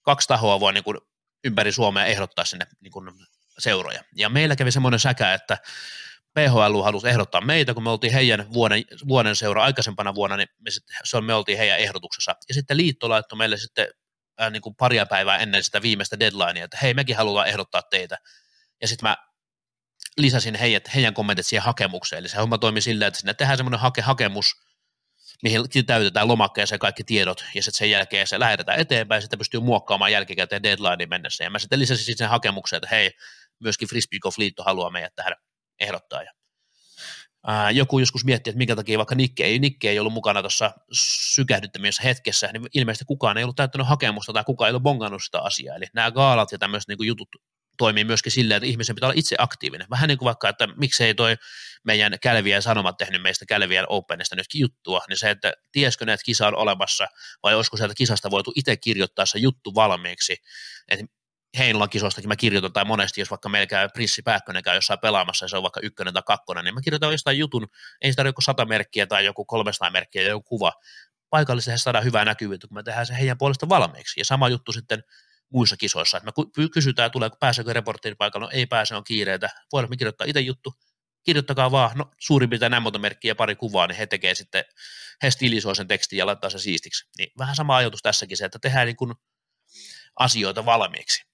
[0.02, 0.98] kaksi tahoa voi niin kuin
[1.44, 3.10] ympäri Suomea ehdottaa sinne niin kuin
[3.58, 4.04] seuroja.
[4.16, 5.58] Ja meillä kävi semmoinen säkä, että
[6.34, 10.70] PHL halusi ehdottaa meitä, kun me oltiin heidän vuoden, vuoden seura aikaisempana vuonna, niin me,
[10.70, 12.34] sit, se on, me oltiin heidän ehdotuksessa.
[12.48, 13.88] Ja sitten liitto laittoi meille sitten
[14.38, 18.18] ää, niin kuin paria päivää ennen sitä viimeistä deadlinea, että hei, mekin halutaan ehdottaa teitä.
[18.80, 19.16] Ja sitten mä
[20.16, 22.20] lisäsin heidät, heidän kommentit siihen hakemukseen.
[22.20, 24.54] Eli se homma toimi silleen, että sinne tehdään semmoinen hake, hakemus,
[25.42, 29.60] mihin täytetään lomakkeeseen kaikki tiedot, ja sitten sen jälkeen se lähetetään eteenpäin, ja sitten pystyy
[29.60, 31.44] muokkaamaan jälkikäteen deadline mennessä.
[31.44, 33.10] Ja mä sitten lisäsin sen hakemukseen, että hei,
[33.60, 35.32] myöskin Frisbee Golf Liitto haluaa meidät tähän
[35.80, 36.22] ehdottaa.
[36.22, 36.32] Ja,
[37.46, 40.72] ää, joku joskus miettii, että minkä takia vaikka Nikke ei, Nikke ei ollut mukana tuossa
[41.32, 45.40] sykähdyttämisessä hetkessä, niin ilmeisesti kukaan ei ollut täyttänyt hakemusta tai kukaan ei ollut bongannut sitä
[45.40, 45.76] asiaa.
[45.76, 47.28] Eli nämä gaalat ja tämmöiset niin jutut
[47.80, 49.86] toimii myöskin silleen, että ihmisen pitää olla itse aktiivinen.
[49.90, 51.36] Vähän niin kuin vaikka, että miksei toi
[51.84, 56.24] meidän Kälvien Sanomat tehnyt meistä Kälvien Openista nytkin juttua, niin se, että tiesikö ne, että
[56.24, 57.06] kisa on olemassa,
[57.42, 60.36] vai olisiko sieltä kisasta voitu itse kirjoittaa se juttu valmiiksi,
[60.88, 61.06] että
[61.58, 65.44] Heinolan kisoistakin mä kirjoitan, tai monesti, jos vaikka meillä käy Prissi Pääkkönen käy jossain pelaamassa,
[65.44, 67.66] ja se on vaikka ykkönen tai kakkonen, niin mä kirjoitan jostain jutun,
[68.02, 70.72] ei sitä joku sata merkkiä tai joku 300 merkkiä joku kuva.
[71.30, 74.20] Paikallisesti saadaan hyvää näkyvyyttä, kun me tehdään se heidän puolesta valmiiksi.
[74.20, 75.04] Ja sama juttu sitten
[75.52, 79.90] muissa kisoissa, että me kysytään, tuleeko, pääseekö reporttiin paikalla, no ei pääse, on kiireitä, voidaan
[79.90, 80.74] me kirjoittaa itse juttu,
[81.24, 84.64] kirjoittakaa vaan, no suurin piirtein näin monta merkkiä ja pari kuvaa, niin he tekee sitten,
[85.22, 87.08] he stilisoi sen tekstin ja laittaa se siistiksi.
[87.18, 89.14] Niin vähän sama ajatus tässäkin se, että tehdään niin kuin
[90.16, 91.29] asioita valmiiksi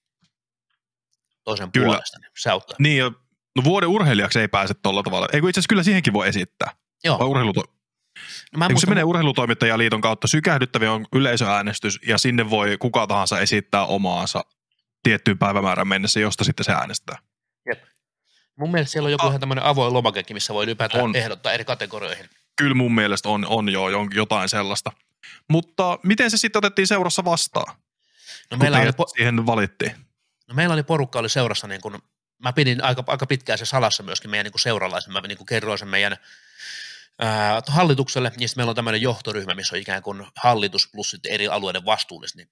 [1.47, 1.85] toisen kyllä.
[1.85, 2.75] puolesta, niin se auttaa.
[2.79, 3.11] Niin, ja
[3.55, 5.27] no vuoden urheilijaksi ei pääse tuolla tavalla.
[5.33, 6.71] Eikö itse asiassa kyllä siihenkin voi esittää?
[7.03, 7.19] Joo.
[7.19, 7.73] Vai urheiluto-
[8.57, 13.85] No Eikö se menee urheilutoimittajaliiton kautta, sykähdyttäviä on yleisöäänestys ja sinne voi kuka tahansa esittää
[13.85, 14.41] omaansa
[15.03, 17.17] tiettyyn päivämäärän mennessä, josta sitten se äänestää.
[17.69, 17.83] Jep.
[18.59, 19.31] Mun mielestä siellä on joku ah.
[19.31, 21.15] ihan tämmöinen avoin lomakekin, missä voi ylipäätään on.
[21.15, 22.29] ehdottaa eri kategorioihin.
[22.57, 24.91] Kyllä mun mielestä on, on jo jotain sellaista.
[25.49, 27.75] Mutta miten se sitten otettiin seurassa vastaan?
[28.51, 29.91] No meillä oli po- siihen valittiin.
[30.47, 32.01] No meillä oli porukka oli seurassa, niin kun,
[32.39, 35.87] mä pidin aika, aika pitkään se salassa myöskin meidän niin seuralaisen, mä niin kerroin sen
[35.87, 36.17] meidän
[37.19, 41.47] ää, hallitukselle, ja sitten meillä on tämmöinen johtoryhmä, missä on ikään kuin hallitus plus eri
[41.47, 42.49] alueiden vastuulliset, niin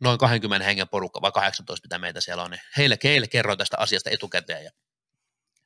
[0.00, 3.76] noin 20 hengen porukka, vai 18 mitä meitä siellä on, niin heille, heille kerroin tästä
[3.80, 4.70] asiasta etukäteen, ja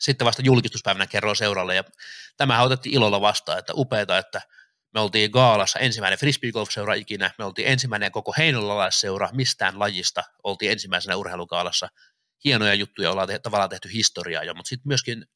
[0.01, 1.85] sitten vasta julkistuspäivänä kerroin seuralle, ja
[2.36, 4.43] tämä otettiin ilolla vastaan, että upeeta, että
[4.94, 11.16] me oltiin Gaalassa ensimmäinen frisbeegolf-seura ikinä, me oltiin ensimmäinen koko heinolalaisseura mistään lajista, oltiin ensimmäisenä
[11.16, 11.89] urheilugaalassa.
[12.44, 15.27] Hienoja juttuja, ollaan te- tavallaan tehty historiaa jo, mutta sitten myöskin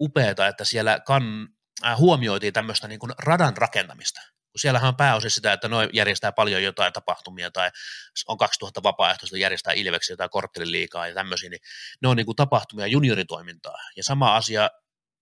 [0.00, 1.48] upeata, että siellä kan,
[1.84, 4.20] äh, huomioitiin tämmöistä niin kuin radan rakentamista.
[4.56, 7.70] Siellähän on pääosin sitä, että noin järjestää paljon jotain tapahtumia tai
[8.28, 11.60] on 2000 vapaaehtoista järjestää Ilveksi jotain kortteliliikaa ja tämmöisiä, niin
[12.02, 13.76] ne on niin kuin tapahtumia junioritoimintaa.
[13.96, 14.70] Ja sama asia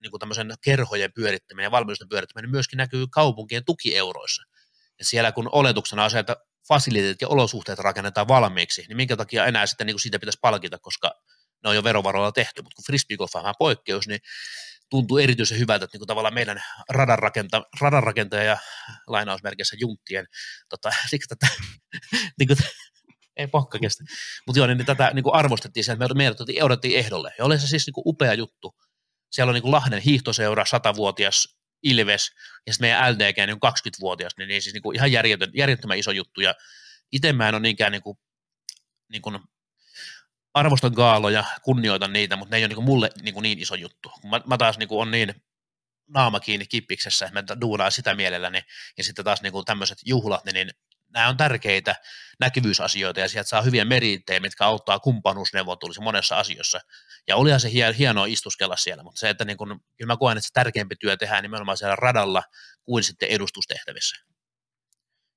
[0.02, 4.42] niin kuin tämmöisen kerhojen pyörittäminen ja valmennusten pyörittäminen myöskin näkyy kaupunkien tukieuroissa.
[4.98, 6.36] Ja siellä kun oletuksena on se, että
[6.68, 10.78] fasiliteetit ja olosuhteet rakennetaan valmiiksi, niin minkä takia enää sitten niin kuin siitä pitäisi palkita,
[10.78, 11.14] koska
[11.64, 14.20] ne on jo verovaroilla tehty, mutta kun frisbeegolf on vähän poikkeus, niin
[14.90, 18.58] tuntuu erityisen hyvältä, että niin kuin tavallaan meidän radan, rakenta, radan rakentaja ja
[19.06, 20.26] lainausmerkissä junttien,
[20.68, 20.90] tota,
[21.28, 21.46] tätä,
[22.38, 22.58] niin kuin,
[23.36, 24.04] ei pokka kestä,
[24.46, 27.58] mutta joo, niin, niin tätä niin kuin arvostettiin sen, että meidät otettiin ehdolle, ja oli
[27.58, 28.74] se siis niin kuin upea juttu,
[29.30, 32.32] siellä on niin kuin Lahden hiihtoseura, 100-vuotias Ilves,
[32.66, 36.10] ja sitten meidän LDG niin 20-vuotias, niin, niin siis niin kuin ihan järjetön, järjettömän iso
[36.10, 36.54] juttu, ja
[37.12, 38.18] itse mä en ole niinkään niin kuin,
[39.12, 39.38] niin kuin
[40.54, 43.74] arvostan gaaloja, kunnioitan niitä, mutta ne ei ole niin kuin mulle niin, kuin niin iso
[43.74, 44.12] juttu.
[44.30, 45.34] Mä, mä taas niin kuin on niin
[46.08, 48.62] naama kiinni kippiksessä, mä duunaan sitä mielelläni,
[48.98, 50.70] ja sitten taas niin kuin tämmöiset juhlat, niin, niin
[51.12, 51.94] nämä on tärkeitä
[52.40, 56.80] näkyvyysasioita ja sieltä saa hyviä merittejä, mitkä auttaa kumppanuusneuvotteluissa monessa asiassa.
[57.28, 60.46] Ja olihan se hienoa istuskella siellä, mutta se, että niin kun, kyllä mä koen, että
[60.46, 62.42] se tärkeämpi työ tehdään nimenomaan siellä radalla
[62.84, 64.16] kuin sitten edustustehtävissä.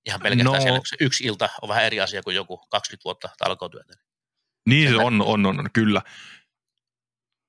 [0.06, 3.30] Ihan pelkästään no, siellä, se yksi ilta on vähän eri asia kuin joku 20 vuotta
[3.38, 3.94] talkootyötä.
[4.70, 6.02] Niin se on, on, on, kyllä.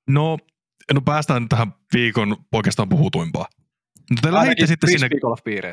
[0.09, 0.37] No,
[0.93, 3.47] no päästään tähän viikon oikeastaan puhutuimpaa.
[4.11, 5.09] No te lähditte sitten sinne...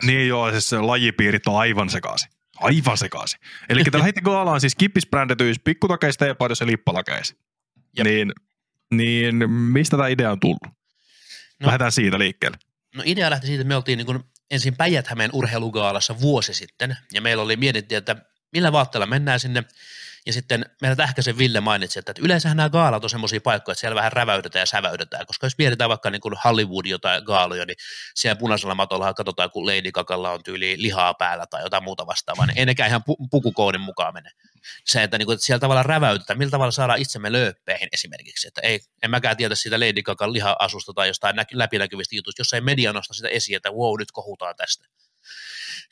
[0.07, 2.31] Niin joo, siis se lajipiirit on aivan sekaisin.
[2.61, 3.41] Aivan sekaisin.
[3.69, 7.35] Eli te lähditte Gaalaan siis kippisbrändetyissä pikkutakeista ja paidassa lippalakeissa.
[8.05, 8.33] Niin,
[8.95, 10.67] niin mistä tämä idea on tullut?
[11.61, 12.59] No, Lähdetään siitä liikkeelle.
[12.95, 14.21] No idea lähti siitä, että me oltiin niin kuin
[14.51, 18.17] ensin päijät urheilugaalassa vuosi sitten, ja meillä oli mietitty, että
[18.53, 19.65] millä vaatteella mennään sinne,
[20.31, 23.95] ja sitten meillä Tähkäsen Ville mainitsi, että yleensähän nämä gaalat on semmoisia paikkoja, että siellä
[23.95, 27.77] vähän räväytetään ja säväytetään, koska jos mietitään vaikka niin kuin Hollywood jotain gaaloja, niin
[28.15, 32.47] siellä punaisella matolla katsotaan, kun Lady Gagalla on tyyli lihaa päällä tai jotain muuta vastaavaa,
[32.47, 34.31] niin ei nekään ihan pukukoodin mukaan mene.
[34.87, 38.61] Se, että, niin kuin, että siellä tavalla räväytetään, millä tavalla saadaan itsemme lööppeihin esimerkiksi, että
[38.61, 42.93] ei, en mäkään tiedä siitä Lady Gagan liha-asusta tai jostain läpinäkyvistä jutuista, jos ei media
[42.93, 44.87] nosta sitä esiin, että wow, nyt kohutaan tästä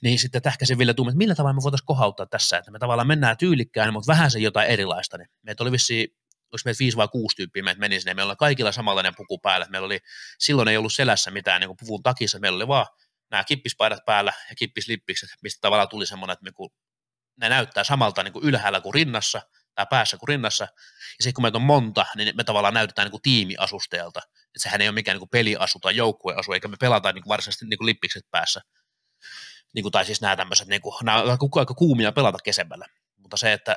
[0.02, 3.08] niin sitten Tähkäsen Ville tuumi, että millä tavalla me voitaisiin kohauttaa tässä, että me tavallaan
[3.08, 5.18] mennään tyylikkään, mutta vähän se jotain erilaista.
[5.18, 6.08] Niin meitä oli vissiin
[6.52, 9.66] oliko meitä viisi vai kuusi tyyppiä, meitä meni sinne, meillä oli kaikilla samanlainen puku päällä,
[9.70, 9.98] meillä oli,
[10.38, 12.86] silloin ei ollut selässä mitään niin kuin puvun takissa, meillä oli vaan
[13.30, 16.70] nämä kippispaidat päällä ja kippislippikset, mistä tavallaan tuli semmoinen, että niin
[17.40, 19.42] ne näyttää samalta niin kuin ylhäällä kuin rinnassa,
[19.74, 23.10] tai päässä kuin rinnassa, ja sitten kun meitä on monta, niin me tavallaan näytetään niin
[23.10, 27.12] kuin tiimiasustajalta, että sehän ei ole mikään niin kuin peliasu tai joukkueasu, eikä me pelata
[27.12, 28.60] niin kuin varsinaisesti niin kuin lippikset päässä,
[29.74, 32.86] niin kuin, tai siis nämä tämmöiset, niin kuin, nämä on aika kuumia pelata kesemmällä,
[33.16, 33.76] mutta se, että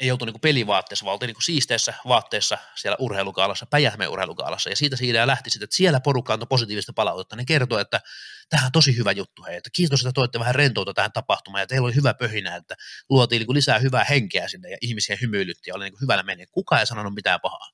[0.00, 4.96] ei oltu niin pelivaatteessa, vaan oltiin niin siisteissä vaatteissa siellä urheilukaalassa, Päijähmeen urheilukaalassa, ja siitä
[4.96, 7.36] siitä lähti sitten, että siellä porukka antoi positiivista palautetta.
[7.36, 8.00] Ne kertoi, että
[8.48, 11.66] tähän on tosi hyvä juttu, hei, että kiitos, että toitte vähän rentouta tähän tapahtumaan, ja
[11.66, 12.74] teillä oli hyvä pöhinä, että
[13.10, 16.46] luotiin niin lisää hyvää henkeä sinne, ja ihmisiä hymyilytti, ja oli niin hyvällä meni.
[16.46, 17.70] Kukaan ei sanonut mitään pahaa.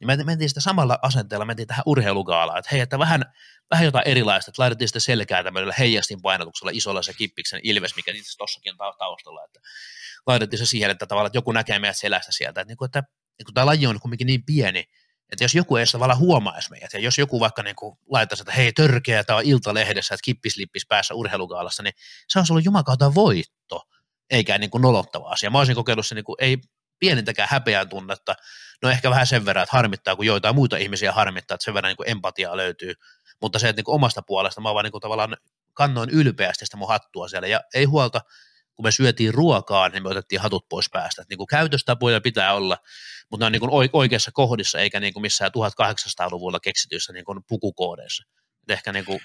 [0.00, 3.24] Niin me mentiin sitä samalla asenteella, mentiin tähän urheilugaalaan, että hei, että vähän,
[3.70, 8.12] vähän jotain erilaista, että laitettiin sitä selkää tämmöisellä heijastin painotuksella isolla se kippiksen ilves, mikä
[8.14, 9.60] itse tossakin on taustalla, että
[10.26, 13.02] laitettiin se siihen, että tavallaan että joku näkee meidät selästä sieltä, että, niin kuin, että
[13.38, 14.84] niin kuin tämä laji on kuitenkin niin pieni,
[15.32, 18.52] että jos joku ei tavallaan huomaisi meidät, ja jos joku vaikka niin kuin laittaisi, että
[18.52, 21.94] hei törkeä, tämä on iltalehdessä, että kippislippis päässä urheilugaalassa, niin
[22.28, 23.82] se on ollut jumakauta voitto,
[24.30, 25.50] eikä niin kuin nolottava asia.
[25.50, 26.58] Mä olisin kokeillut se niin kuin, ei
[26.98, 28.34] pienintäkään häpeän tunnetta,
[28.82, 31.90] no ehkä vähän sen verran, että harmittaa, kun joitain muita ihmisiä harmittaa, että sen verran
[31.90, 32.94] niin kuin empatiaa löytyy,
[33.42, 35.36] mutta se, että niin omasta puolesta mä vaan niin tavallaan
[35.74, 38.20] kannoin ylpeästi sitä mun hattua siellä, ja ei huolta,
[38.74, 41.22] kun me syötiin ruokaa, niin me otettiin hatut pois päästä.
[41.22, 42.78] Että niin kuin käytöstapoja pitää olla,
[43.30, 45.50] mutta ne on niin kuin oikeassa kohdissa, eikä niin kuin missään
[45.82, 48.24] 1800-luvulla keksityissä niin kuin pukukoodeissa.
[48.62, 49.20] Et ehkä niin kuin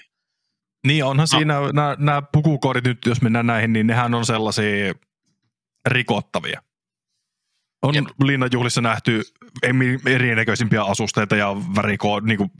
[0.86, 1.38] niin onhan no.
[1.38, 1.54] siinä
[1.98, 4.94] nämä pukukoodit nyt, jos mennään näihin, niin nehän on sellaisia
[5.88, 6.62] rikottavia.
[7.84, 8.04] On Jep.
[8.24, 9.22] linnanjuhlissa nähty
[10.06, 12.50] erinäköisimpiä asusteita ja värikood, niin kuin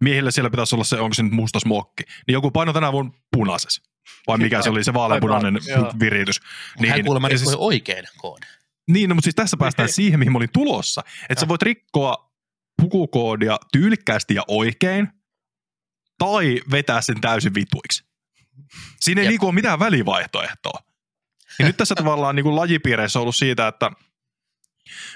[0.00, 2.02] miehille siellä pitäisi olla se, onko se nyt musta smokki.
[2.26, 3.82] Niin joku paino tänä vuonna punaisessa.
[4.26, 5.54] Vai mikä se oli se vaaleanpunainen
[6.00, 6.40] viritys.
[6.78, 8.46] Niin, hän kuulemma siis, oikein koodi.
[8.88, 11.02] Niin, no, mutta siis tässä päästään siihen, mihin mä olin tulossa.
[11.28, 12.30] Että sä voit rikkoa
[12.82, 15.08] pukukoodia tyylikkäästi ja oikein,
[16.18, 18.04] tai vetää sen täysin vituiksi.
[19.00, 20.78] Siinä ei niinku ole mitään välivaihtoehtoa.
[21.58, 23.90] Ja nyt tässä tavallaan niin kuin lajipiireissä on ollut siitä, että,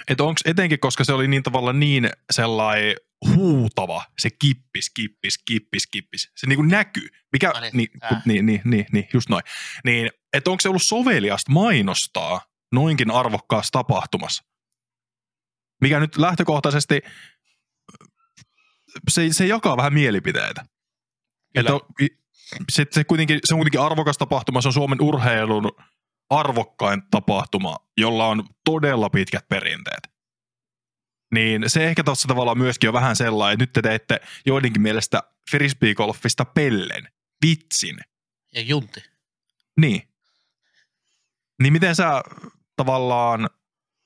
[0.09, 2.96] että onko etenkin, koska se oli niin tavallaan niin sellainen
[3.28, 6.30] huutava, se kippis, kippis, kippis, kippis.
[6.36, 7.09] Se niin kuin näkyy.
[7.32, 8.22] Mikä, no niin, äh.
[8.26, 9.42] niin, niin, niin, niin, just noin.
[9.84, 12.40] Niin, että onko se ollut soveliasta mainostaa
[12.72, 14.44] noinkin arvokkaassa tapahtumassa?
[15.80, 17.01] Mikä nyt lähtökohtaisesti,
[19.10, 20.64] se, se jakaa vähän mielipiteitä.
[21.55, 21.72] Että
[22.72, 25.72] se, se, kuitenkin, se on kuitenkin arvokas tapahtuma, se on Suomen urheilun
[26.40, 30.15] arvokkain tapahtuma, jolla on todella pitkät perinteet.
[31.35, 35.23] Niin se ehkä tuossa tavallaan myöskin on vähän sellainen, että nyt te teette joidenkin mielestä
[35.51, 37.09] frisbeegolfista pellen,
[37.47, 37.97] vitsin.
[38.55, 39.05] Ja junti.
[39.81, 40.09] Niin.
[41.62, 42.23] Niin miten sä
[42.77, 43.51] tavallaan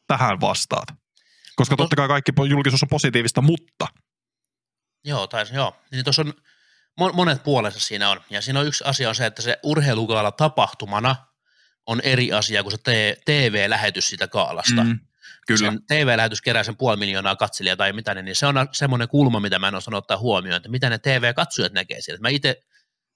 [0.07, 0.89] tähän vastaat?
[1.57, 3.87] Koska no, totta kai kaikki julkisuus on positiivista, mutta.
[5.05, 5.77] Joo, tai joo.
[5.91, 6.35] Niin tuossa on
[7.15, 8.21] monet puolensa siinä on.
[8.31, 11.17] Ja siinä on yksi asia on se, että se urheilukaala tapahtumana
[11.89, 14.85] on eri asia kuin se TV-lähetys siitä kaalasta.
[14.85, 15.01] Mm.
[15.47, 15.59] Kyllä.
[15.59, 19.59] Sen TV-lähetys kerää sen puoli miljoonaa katselijaa tai mitä niin se on semmoinen kulma, mitä
[19.59, 22.23] mä en osannut ottaa huomioon, että mitä ne TV-katsojat näkee sieltä.
[22.23, 22.63] Mä itse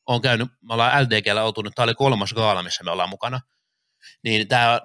[0.07, 3.41] olen käynyt, me ollaan LDGllä oltu nyt, tämä oli kolmas gaala, missä me ollaan mukana,
[4.25, 4.81] niin tämä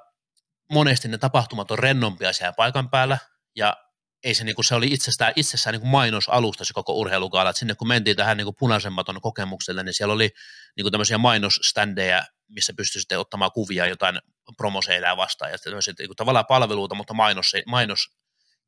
[0.72, 3.18] monesti ne tapahtumat on rennompia siellä paikan päällä,
[3.56, 3.78] ja
[4.24, 7.60] ei se, niin kuin, se oli itsestään, itsessään niin kuin mainosalusta se koko urheilukaala, että
[7.60, 10.30] sinne kun mentiin tähän niin kuin punaisemmaton kokemukselle, niin siellä oli
[10.78, 14.20] niin kuin tämmöisiä mainosständejä, missä pystyi sitten ottamaan kuvia jotain
[14.58, 18.18] promoseinää vastaan, ja sitten niin kuin, tavallaan palveluita, mutta mainos, mainos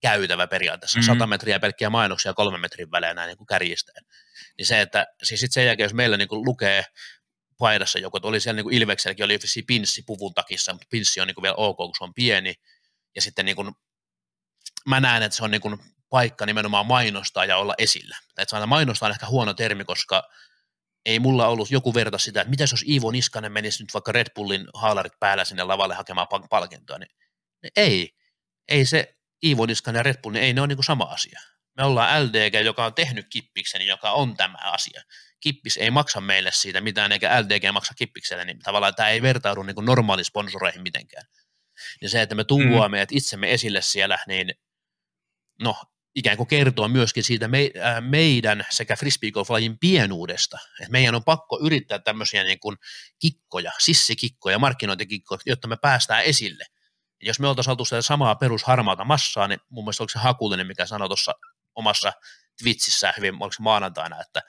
[0.02, 1.14] käytävä periaatteessa, mm-hmm.
[1.14, 4.06] 100 metriä pelkkiä mainoksia kolme metrin välein näin niin kuin kärjistäen.
[4.58, 6.86] Niin se, että siis sitten sen jälkeen, jos meillä niin kuin lukee
[7.58, 11.28] paidassa joku, että oli siellä niin kuin Ilvekselläkin oli pinssi puvun takissa, mutta pinssi on
[11.28, 12.54] niin kuin vielä ok, kun se on pieni,
[13.16, 13.72] ja sitten niin kuin
[14.90, 15.78] mä näen, että se on niin kuin
[16.10, 18.18] paikka nimenomaan mainostaa ja olla esillä.
[18.38, 20.24] Että mainostaa on ehkä huono termi, koska
[21.06, 24.28] ei mulla ollut joku verta sitä, että mitä jos Iivo Niskanen menisi nyt vaikka Red
[24.36, 27.12] Bullin haalarit päällä sinne lavalle hakemaan palkintoa, niin,
[27.76, 28.16] ei.
[28.68, 31.40] Ei se Iivo Niskanen ja Red Bull, niin ei ne ole niin kuin sama asia.
[31.78, 35.02] Me ollaan LDG, joka on tehnyt kippiksen, joka on tämä asia.
[35.40, 39.64] Kippis ei maksa meille siitä mitään, eikä LDG maksa kippikselle, niin tavallaan tämä ei vertaudu
[39.64, 41.26] niin normaali sponsoreihin mitenkään.
[42.02, 43.08] Niin se, että me tuuaamme mm.
[43.12, 44.54] itsemme esille siellä, niin
[45.62, 45.76] no,
[46.16, 50.58] ikään kuin kertoa myöskin siitä me, äh, meidän sekä frisbeegolf-lajin pienuudesta.
[50.82, 52.78] Et meidän on pakko yrittää tämmöisiä niin kuin
[53.20, 56.66] kikkoja, sissikikkoja, markkinointikikkoja, jotta me päästään esille.
[57.22, 60.68] Ja jos me oltaisiin oltu sitä samaa perusharmaata massaa, niin mun mielestä oliko se Hakulinen,
[60.68, 61.36] mikä sanoi tuossa
[61.76, 62.14] omassa
[62.64, 64.42] Twitchissä hyvin, se maanantaina, että,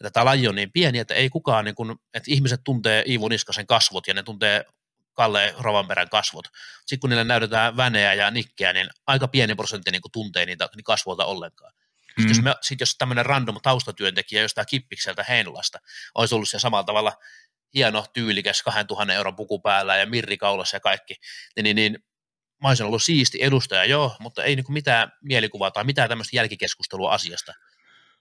[0.00, 3.28] että tämä laji on niin pieni, että ei kukaan, niin kuin, että ihmiset tuntee Iivo
[3.28, 4.64] Niskasen kasvot ja ne tuntee
[5.16, 6.44] Kalle Rovanperän kasvot.
[6.78, 10.84] Sitten kun niille näytetään väneä ja nikkeä, niin aika pieni prosentti niin tuntee niitä niin
[10.84, 11.72] kasvoilta ollenkaan.
[12.06, 12.28] Sitten mm.
[12.28, 15.78] jos, me, sit jos tämmöinen random taustatyöntekijä jostain kippikseltä Heinolasta
[16.14, 17.12] olisi ollut se samalla tavalla
[17.74, 21.14] hieno, tyylikäs 2000 euron puku päällä ja mirri kaulassa ja kaikki,
[21.56, 21.98] niin, niin, niin
[22.62, 27.12] mä olisin ollut siisti edustaja, joo, mutta ei niin mitään mielikuvaa tai mitään tämmöistä jälkikeskustelua
[27.12, 27.52] asiasta.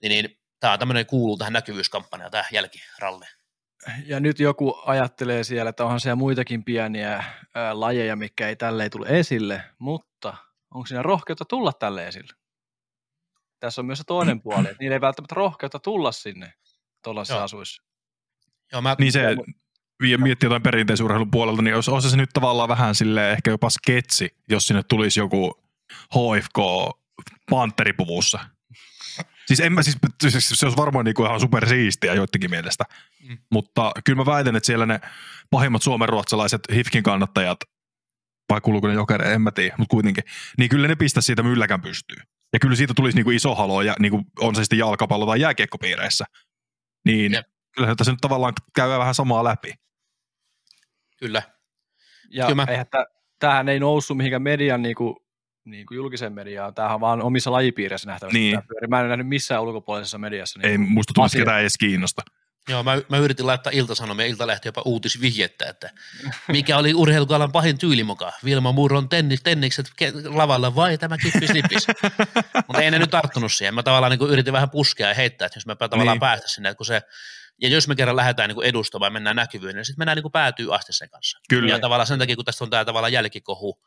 [0.01, 3.25] Niin, niin tämä on tämmöinen kuuluu tähän näkyvyyskampanjaan, tämä jälkiralli.
[4.05, 7.23] Ja nyt joku ajattelee siellä, että onhan siellä muitakin pieniä
[7.55, 10.37] ää, lajeja, mikä ei tälle tule esille, mutta
[10.73, 12.33] onko siinä rohkeutta tulla tälle esille?
[13.59, 16.53] Tässä on myös se toinen puoli, että niillä ei välttämättä rohkeutta tulla sinne
[17.03, 17.83] tuollaisissa asuissa.
[18.71, 19.35] Joo, mä, Niin se,
[20.09, 23.69] ja miettii jotain perinteisuurheilun puolelta, niin olisi, olisi se nyt tavallaan vähän sille ehkä jopa
[23.69, 25.63] sketsi, jos sinne tulisi joku
[25.93, 26.57] HFK
[27.49, 28.39] panteripuvussa.
[29.45, 29.97] Siis, en mä, siis,
[30.29, 32.83] siis se olisi varmaan niinku ihan supersiistiä joidenkin mielestä.
[33.29, 33.37] Mm.
[33.51, 34.99] Mutta kyllä mä väitän, että siellä ne
[35.49, 37.57] pahimmat suomenruotsalaiset HIFKin kannattajat,
[38.49, 40.23] vai kuuluuko ne jokere, en mä tiedä, mutta kuitenkin,
[40.57, 42.17] niin kyllä ne pistä siitä mylläkän pystyy.
[42.53, 46.25] Ja kyllä siitä tulisi niinku iso halo, ja niinku, on se sitten jalkapallo- tai jääkiekkopiireissä.
[47.05, 47.45] Niin Jep.
[47.75, 49.73] kyllä tässä nyt tavallaan käy vähän samaa läpi.
[51.17, 51.41] kyllä.
[52.29, 53.05] Ja Kyllä mä- eihän tä,
[53.39, 55.15] tämähän ei noussut mihinkään median niin kuin,
[55.65, 58.39] niin kuin julkiseen mediaan, tämähän on vaan omissa lajipiireissä nähtävästi.
[58.39, 58.59] Niin.
[58.87, 60.59] Mä en nähnyt missään ulkopuolisessa mediassa.
[60.59, 62.21] Niin Ei musta tuntuu, että ketään edes kiinnosta.
[62.69, 65.89] Joo, mä, mä yritin laittaa iltasanomia, iltalehti jopa uutisvihjettä, että
[66.47, 68.33] mikä oli urheilukalan pahin tyyli mukaan.
[68.45, 71.87] Vilma Murron tennis, tennikset ke- lavalla vai tämä kippis lippis.
[72.67, 73.75] Mutta ei ne nyt tarttunut siihen.
[73.75, 76.19] Mä tavallaan niin yritin vähän puskea ja heittää, että jos mä tavallaan Niin.
[76.19, 77.01] päästä sinne, että kun se,
[77.61, 80.93] ja jos me kerran lähdetään niin edustamaan, mennään näkyvyyteen, niin sitten mennään niin päätyy asti
[80.93, 81.39] sen kanssa.
[81.49, 81.69] Kyllä.
[81.71, 83.79] Ja tavallaan sen takia, kun tästä on tämä tavallaan jälkikohu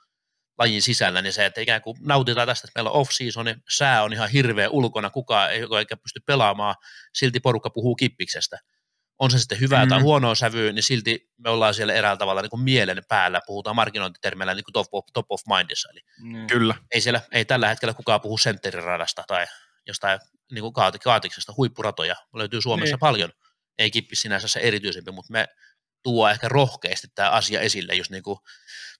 [0.59, 4.02] lajin sisällä, niin se, että ikään kuin nautitaan tästä, että meillä on off-season, niin sää
[4.02, 6.74] on ihan hirveä ulkona, kukaan ei eikä pysty pelaamaan,
[7.14, 8.59] silti porukka puhuu kippiksestä.
[9.18, 9.89] On se sitten hyvää mm.
[9.89, 10.02] tai Mm.
[10.02, 14.55] huonoa sävyä, niin silti me ollaan siellä eräällä tavalla niin kuin mielen päällä, puhutaan markkinointitermeillä
[14.55, 16.47] niin kuin top, of, top of mindissa, eli niin.
[16.47, 16.74] Kyllä.
[16.94, 19.47] ei siellä, ei tällä hetkellä kukaan puhu sentteriradasta tai
[19.86, 20.20] jostain
[20.52, 22.93] niin kuin kaati, kaatiksesta, huippuratoja löytyy Suomessa Niin.
[22.93, 23.01] niin.
[23.01, 23.32] paljon,
[23.78, 25.48] ei kippi sinänsä se erityisempi, mutta me
[26.02, 28.39] tuo ehkä rohkeasti tämä asia esille, jos niin kuin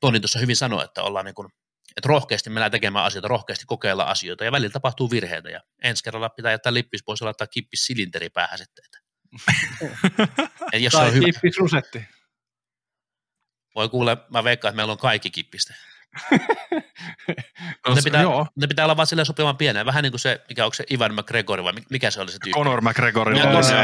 [0.00, 1.48] Toni tuossa hyvin sanoi, että ollaan niin kuin,
[1.96, 6.28] että rohkeasti mennään tekemään asioita, rohkeasti kokeilla asioita ja välillä tapahtuu virheitä ja ensi kerralla
[6.28, 8.84] pitää jättää lippis pois ja laittaa kippis silinteri päähän sitten.
[8.84, 8.98] Että.
[10.72, 12.04] Et jos se Tai on hyvä, kippis rusetti.
[13.74, 15.74] voi kuulla, mä veikkaan, että meillä on kaikki kippistä.
[17.88, 20.20] No, Ne se- pitää, joo, ne pitää olla vaan silleen sopivan pieneen, vähän niin kuin
[20.20, 22.58] se, mikä onko se Ivan McGregor vai mikä se oli se tyyppi.
[22.58, 23.64] Conor oli Conor.
[23.64, 23.74] se,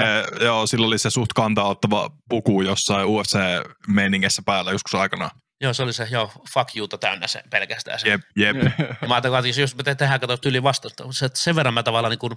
[0.44, 5.30] joo, sillä oli se suht kantaa ottava puku jossain UFC-meiningessä päällä joskus aikanaan.
[5.64, 8.08] Joo, se oli se, joo, fuck youta täynnä se pelkästään se.
[8.08, 8.56] Jep, jep.
[8.56, 8.70] Ja
[9.08, 11.82] mä ajattelin, että jos me te- tehdään kato tyyli vastausta, se, että sen verran mä
[11.82, 12.36] tavallaan niin kuin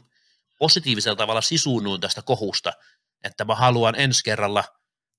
[0.60, 2.74] positiivisella tavalla sisuunnuin tästä kohusta,
[3.24, 4.64] että mä haluan ensi kerralla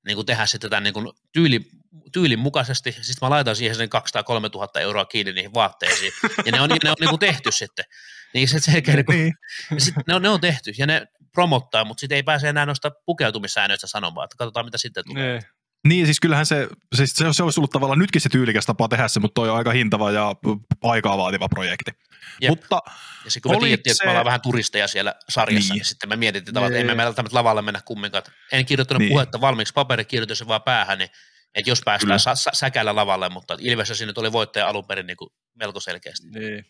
[0.06, 1.60] niin kuin tehdä sitten tämän niin kuin tyyli,
[2.12, 6.12] tyylin mukaisesti, siis mä laitan siihen sen 203 000 euroa kiinni niihin vaatteisiin,
[6.44, 7.84] ja ne on, ne on niin kuin tehty sitten.
[8.34, 9.34] Niin se, se, niin kuin, Niin.
[9.74, 12.66] ja sit ne, on, ne on tehty, ja ne promottaa, mutta sitten ei pääse enää
[12.66, 15.32] noista pukeutumissäännöistä sanomaan, että katsotaan mitä sitten tulee.
[15.32, 15.42] niin.
[15.86, 19.08] Niin, siis kyllähän se, siis se, se olisi ollut tavallaan nytkin se tyylikäs tapa tehdä
[19.08, 20.34] se, mutta toi on aika hintava ja
[20.82, 21.90] aikaa vaativa projekti.
[22.40, 22.50] Jep.
[22.50, 22.80] Mutta
[23.24, 25.68] Ja sitten kun me tiedettiin, että se- me ollaan vähän turisteja siellä sarjassa, Niin.
[25.74, 26.80] niin, niin sitten me mietittiin että Niin.
[26.80, 28.22] emme me välttämättä lavalle mennä kumminkaan.
[28.52, 29.08] En kirjoittanut Niin.
[29.08, 29.14] niin.
[29.14, 31.10] puhetta valmiiksi, paperi kirjoitin sen vaan päähän, niin
[31.54, 35.16] että jos päästään sa- sa- säkällä lavalle, mutta Ilvessä sinne tuli voittaja alun perin niin
[35.16, 36.26] kuin melko selkeästi.
[36.28, 36.66] niin.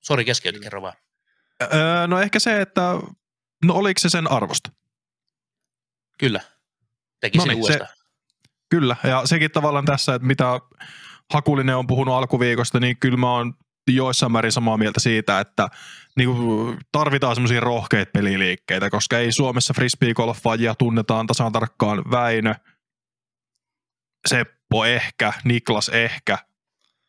[0.00, 0.94] Sori, keskeytin, kerro vaan.
[1.62, 2.82] öö, no ehkä se, että
[3.64, 4.70] no oliko se sen arvosta?
[6.18, 6.40] Kyllä,
[7.20, 8.01] tekisin Noniin, se- uudestaan.
[8.72, 10.60] Kyllä, ja sekin tavallaan tässä, että mitä
[11.32, 13.54] Hakulinen on puhunut alkuviikosta, niin kyllä mä oon
[13.90, 15.68] joissain määrin samaa mieltä siitä, että
[16.16, 22.54] niin kuin tarvitaan semmoisia rohkeita peliliikkeitä, koska ei Suomessa frisbeegolfajia tunnetaan tasan tarkkaan Väinö,
[24.28, 26.38] Seppo ehkä, Niklas ehkä.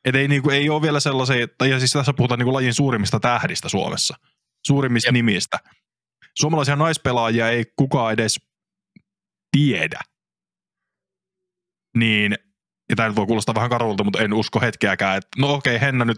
[0.06, 2.74] Et ei, niin kuin, ei ole vielä sellaisia, ja siis tässä puhutaan niin kuin lajin
[2.74, 4.16] suurimmista tähdistä Suomessa,
[4.68, 5.14] suurimmista Jep.
[5.14, 5.60] nimistä.
[6.36, 8.40] Suomalaisia naispelaajia ei kukaan edes
[9.52, 10.00] tiedä
[11.98, 12.38] niin,
[12.90, 16.06] ja tämä nyt voi kuulostaa vähän karulta, mutta en usko hetkeäkään, että no okei, Henna
[16.06, 16.18] nyt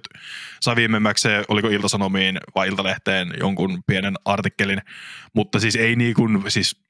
[0.62, 4.82] sai viimemmäksi, oliko Iltasanomiin vai Iltalehteen jonkun pienen artikkelin,
[5.34, 6.86] mutta siis ei niin kuin, siis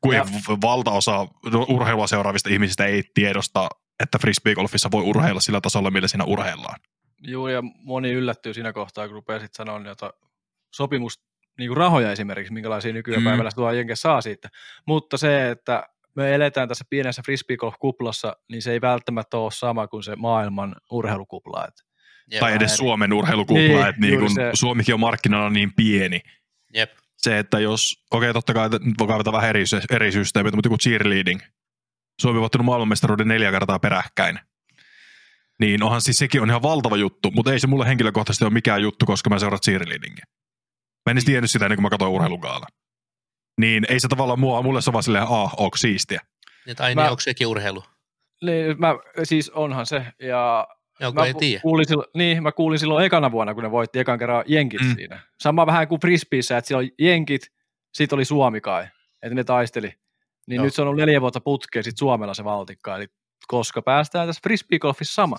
[0.00, 0.24] kuin Ja-
[0.62, 1.28] valtaosa
[1.68, 3.68] urheilua seuraavista ihmisistä ei tiedosta,
[4.00, 6.80] että frisbeegolfissa voi urheilla sillä tasolla, millä siinä urheillaan.
[7.26, 10.10] Juu, ja moni yllättyy siinä kohtaa, kun rupeaa sitten sanoa niitä
[10.74, 11.20] sopimus,
[11.58, 13.28] niin kuin rahoja esimerkiksi, minkälaisia nykyään mm.
[13.28, 14.48] päivällä tuo jenke saa siitä.
[14.86, 20.02] Mutta se, että me eletään tässä pienessä frisbeegolf-kuplassa, niin se ei välttämättä ole sama kuin
[20.02, 21.64] se maailman urheilukupla.
[21.68, 21.74] Et
[22.30, 22.76] Jep, tai edes näin.
[22.76, 24.50] Suomen urheilukupla, Niin, että niin kun se.
[24.54, 26.20] Suomikin on markkinana niin pieni,
[26.74, 26.90] jep.
[27.16, 30.78] se, että jos, okei totta kai nyt voi kaivata vähän eri, eri systeemit, mutta joku
[30.78, 31.40] cheerleading,
[32.20, 34.38] Suomi on voittanut maailmanmestaruuden neljä kertaa peräkkäin,
[35.60, 38.82] niin onhan siis sekin on ihan valtava juttu, mutta ei se mulle henkilökohtaisesti ole mikään
[38.82, 40.24] juttu, koska mä seuraan cheerleadingia.
[41.06, 42.66] Mä en edes tiennyt sitä ennen kuin mä katsoin urheilugaala.
[43.60, 46.20] Niin ei se tavallaan mua, mulle se on vaan silleen, ah, ok, siistiä.
[46.66, 47.84] Ja tai Mä- niin, onko sekin urheilu?
[48.42, 48.94] Niin, mä,
[49.24, 50.68] siis onhan se, ja
[51.00, 51.60] Joo, kun mä ei tiedä.
[51.62, 54.94] Kuulin silloin, niin, mä kuulin silloin ekana vuonna, kun ne voitti ekan kerran jenkit Mm.
[54.94, 55.20] siinä.
[55.40, 57.52] Sama vähän kuin frisbeeissä, että siellä oli jenkit,
[57.94, 58.84] sitten oli Suomi kai,
[59.22, 59.94] että ne taisteli.
[60.46, 60.64] Niin Joo.
[60.64, 63.06] nyt se on ollut neljä vuotta putkeen sit Suomella se valtikka, eli
[63.48, 65.36] koska päästään tässä frisbeegolfissa sama.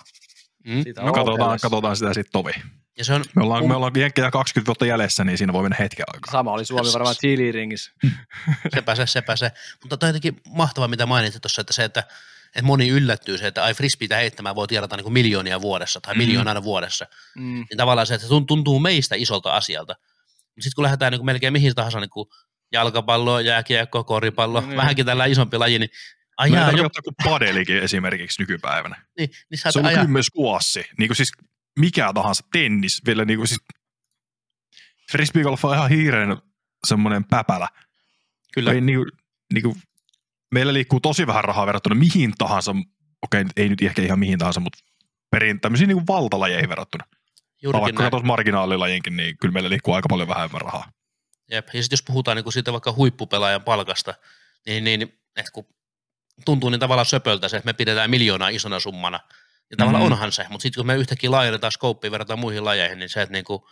[0.66, 0.82] Mm.
[0.82, 2.52] Siitä No katsotaan, katsotaan sitä sitten tovi.
[2.98, 5.62] Ja se on, Me ollaan, Um- me ollaan jenkkejä 20 vuotta jäljessä, niin siinä voi
[5.62, 6.32] mennä hetken aikaa.
[6.32, 7.92] Sama oli Suomi varmaan cheerleadingissä.
[8.74, 9.50] sepä se, sepä se.
[9.82, 12.00] Mutta toi on jotenkin mahtavaa, mitä mainitsit tuossa, että se, että,
[12.46, 16.14] että moni yllättyy se, että ai frisbeitä heittämään voi tiedata niin kuin miljoonia vuodessa tai
[16.14, 16.18] Mm.
[16.18, 17.06] miljoonaa vuodessa.
[17.36, 17.42] Mm.
[17.54, 19.96] Niin tavallaan se, että se tun- tuntuu meistä isolta asialta.
[20.60, 22.28] Sitten kun lähdetään niin kuin melkein mihin tahansa niin kuin
[22.72, 24.76] jalkapallo, jääkiekko, koripallo, Mm.
[24.76, 25.90] vähänkin tällä isompi laji, niin
[26.36, 29.06] ai Mä jaa, jo, tarkoittaa kuin padelikin esimerkiksi nykypäivänä.
[29.18, 30.04] niin, niin sä Se on ajaa.
[30.34, 30.84] kuossi.
[30.98, 31.32] Niin kuin siis
[31.78, 33.60] mikä tahansa tennis, vielä niin kuin siis
[35.12, 36.36] frisbeegolf on ihan hiiren
[36.86, 37.68] semmoinen päpälä.
[38.54, 39.10] Kyllä, Ei, niin kuin,
[39.52, 39.76] niin kuin,
[40.54, 42.74] meillä liikkuu tosi vähän rahaa verrattuna mihin tahansa,
[43.22, 44.78] okei, ei nyt ehkä ihan mihin tahansa, mutta
[45.30, 47.04] perin tämmöisiin niin kuin valtalajeihin verrattuna.
[47.62, 48.10] juurikin Vaikka näin.
[48.10, 50.92] katsotaan marginaalilajinkin, niin kyllä meillä liikkuu aika paljon vähemmän rahaa.
[51.50, 51.66] Jep.
[51.74, 54.14] Ja sitten jos puhutaan niin siitä vaikka huippupelaajan palkasta,
[54.66, 55.02] niin, niin
[55.36, 55.66] että kun
[56.44, 59.20] tuntuu niin tavallaan söpöltä se, että me pidetään miljoonaa isona summana.
[59.70, 60.12] Ja tavallaan Mhm.
[60.12, 63.32] onhan se, mutta sitten kun me yhtäkkiä laajennetaan skouppia verrataan muihin lajeihin, niin se, että
[63.32, 63.68] niinku,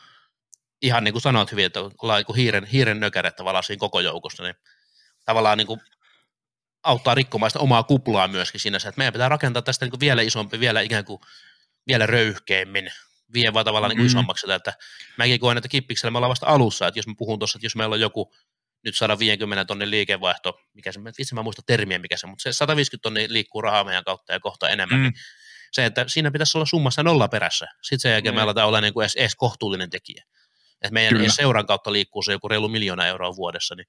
[0.83, 4.01] ihan niin kuin sanoit hyvin, että ollaan niin kuin hiiren, hiiren nökäret tavallaan siinä koko
[4.01, 4.55] joukossa, niin
[5.25, 5.81] tavallaan niin kuin
[6.83, 10.01] auttaa rikkomaan sitä omaa kuplaa myöskin siinä, se, että meidän pitää rakentaa tästä niin kuin
[10.01, 11.21] vielä isompi, vielä ikään kuin
[11.87, 12.93] vielä röyhkeimmin,
[13.33, 14.17] vie vaan tavallaan niin kuin Mhm.
[14.17, 14.73] isommaksi sitä, että
[15.19, 17.77] mäkin koen, että kippiksellä me ollaan vasta alussa, että jos mä puhun tuossa, että jos
[17.77, 18.35] meillä on joku
[18.85, 23.03] nyt 150 tonnin liikevaihto, mikä se, itse mä muista termiä mikä se, mutta se 150
[23.03, 25.03] tonnia liikkuu rahaa meidän kautta ja kohta enemmän, Mm.
[25.03, 25.13] niin
[25.73, 27.67] se, että siinä pitäisi olla summassa nolla perässä.
[27.83, 28.45] Sitten sen jälkeen me Niin.
[28.45, 30.25] aletaan olla niin kuin edes, edes kohtuullinen tekijä.
[30.83, 31.29] Että meidän Kyllä.
[31.29, 33.87] seuran kautta liikkuu se joku reilu miljoona euroa vuodessa, niin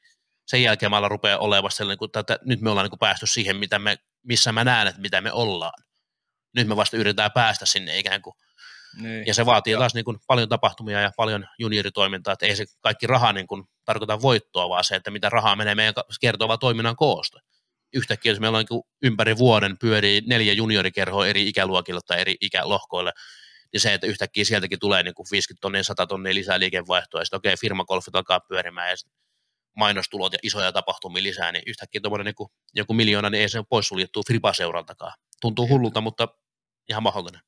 [0.48, 3.56] sen jälkeen me rupeaa olemaan sellainen, kun tätä, nyt me ollaan niin kuin päästy siihen,
[3.56, 5.84] mitä me, missä mä näen, että mitä me ollaan.
[6.56, 8.34] Nyt me vasta yritetään päästä sinne ikään kuin.
[9.02, 9.28] Niin.
[9.28, 13.08] Ja se vaatii taas niin kuin paljon tapahtumia ja paljon junioritoimintaa, että ei se kaikki
[13.08, 15.94] raha niin kuin tarkoita voittoa, vaan se, että mitä rahaa menee meidän
[16.48, 17.40] vaan toiminnan koosta.
[17.94, 23.12] Yhtäkkiä, jos meillä on niin ympäri vuoden pyörii neljä juniorikerhoa eri ikäluokilla tai eri ikälohkoilla,
[23.74, 27.26] niin se, että yhtäkkiä sieltäkin tulee niin kuin 50 tonnia, 100 tonnia lisää liikevaihtoa, ja
[27.26, 28.96] sitten okei, firmakolfit alkaa pyörimään, ja
[29.76, 33.66] mainostulot ja isoja tapahtumia lisää, niin yhtäkkiä tuommoinen niin joku miljoona, niin ei se ole
[33.70, 35.14] poissuljettu Fripa-seuraltakaan.
[35.42, 36.28] Tuntuu hullulta, mutta
[36.90, 37.42] ihan mahdollinen.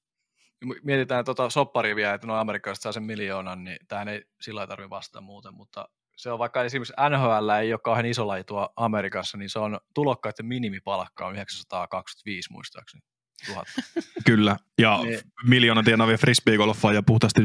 [0.84, 4.90] Mietitään tuota sopparia vielä, että no amerikkalaiset saa sen miljoonan, niin tähän ei sillä tarvitse
[4.90, 9.38] vastata muuten, mutta se on vaikka esimerkiksi NHL ei ole kauhean iso laji tuo Amerikassa,
[9.38, 13.02] niin se on tulokkaiden minimipalkka on 925 muistaakseni.
[13.46, 13.68] Tuhat.
[14.28, 14.58] Kyllä.
[14.78, 15.20] Ja Niin.
[15.44, 17.42] miljoona tienaavia frisbeegolfaa ja puhtaasti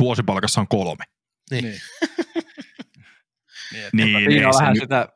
[0.00, 1.04] vuosipalkassa on kolme.
[1.50, 1.64] Niin.
[1.64, 1.80] niin.
[3.72, 5.08] niin, Niin, siinä ei on se vähän nyt- sitä,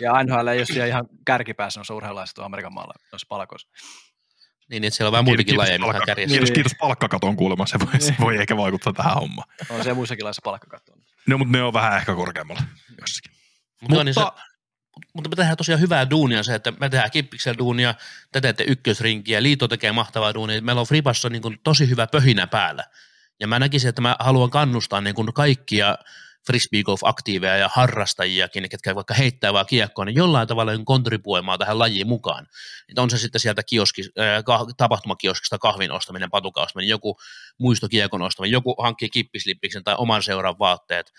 [0.00, 1.94] ja NHL ei ole siellä ihan kärkipäässä noissa
[2.34, 3.68] tuolla Amerikan maalla noissa palkoissa.
[4.70, 6.32] Niin, että siellä on vähän muitakin lajeja, palkka- kärjessä.
[6.32, 6.54] Kiitos, Niin.
[6.54, 9.48] kiitos palkkakaton kuulemma, se voi, se voi ehkä vaikuttaa tähän hommaan.
[9.70, 10.92] On siellä muissakin laissa palkkakatto.
[11.28, 12.62] No, mutta ne on vähän ehkä korkeammalla
[13.00, 13.32] jossakin.
[13.80, 14.40] Mutta, joo, niin se, Mutta
[15.14, 17.94] mutta me tehdään tosiaan hyvää duunia se, että me tehdään kippiksellä duunia,
[18.32, 20.62] te teette ykkösrinkiä, liitto tekee mahtavaa duunia.
[20.62, 22.84] Meillä on Fripassa niin kuin tosi hyvä pöhinä päällä.
[23.40, 25.98] Ja mä näkisin, että mä haluan kannustaa niin kuin kaikkia
[26.46, 32.06] frisbeegolf-aktiiveja ja harrastajiakin, ketkä vaikka heittää vaan kiekkoa, niin jollain tavalla niin kontribuoimaan tähän lajiin
[32.06, 32.46] mukaan.
[32.88, 34.44] Että on se sitten sieltä kioski, äh,
[34.76, 37.16] tapahtumakioskista kahvin ostaminen, patukan ostaminen, joku
[37.58, 41.12] muistokiekon ostaminen, joku hankkii kippislippiksen tai oman seuran vaatteet,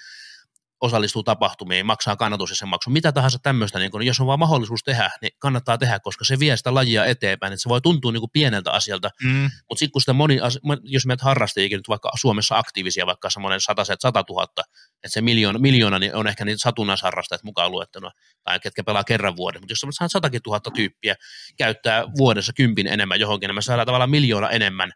[0.81, 5.31] osallistuu tapahtumiin, maksaa kannatusjäsenmaksun, mitä tahansa tämmöistä, niin kun, jos on vaan mahdollisuus tehdä, niin
[5.39, 8.71] kannattaa tehdä, koska se vie sitä lajia eteenpäin, että se voi tuntua niin kuin pieneltä
[8.71, 10.39] asialta, mm, mutta sitten kun sitä moni,
[10.83, 14.63] jos meidät harrastajikin nyt vaikka Suomessa aktiivisia, vaikka semmoinen 100, 100 000, että
[15.07, 18.11] se miljoona, miljoona niin on ehkä niitä satunnaisharrastajat mukaan luettuna,
[18.43, 21.15] tai ketkä pelaa kerran vuoden, mutta jos saat 100 000 tyyppiä
[21.57, 24.91] käyttää vuodessa kympin enemmän johonkin, niin me saadaan tavallaan miljoona enemmän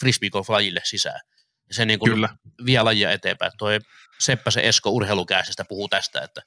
[0.00, 1.20] frisbeegolf-lajille sisään.
[1.68, 2.28] Ja se niin kuin kyllä.
[2.66, 3.52] vie lajia eteenpäin.
[3.58, 3.78] Toi
[4.18, 6.42] Seppä se Esko urheilukääsistä puhuu tästä, että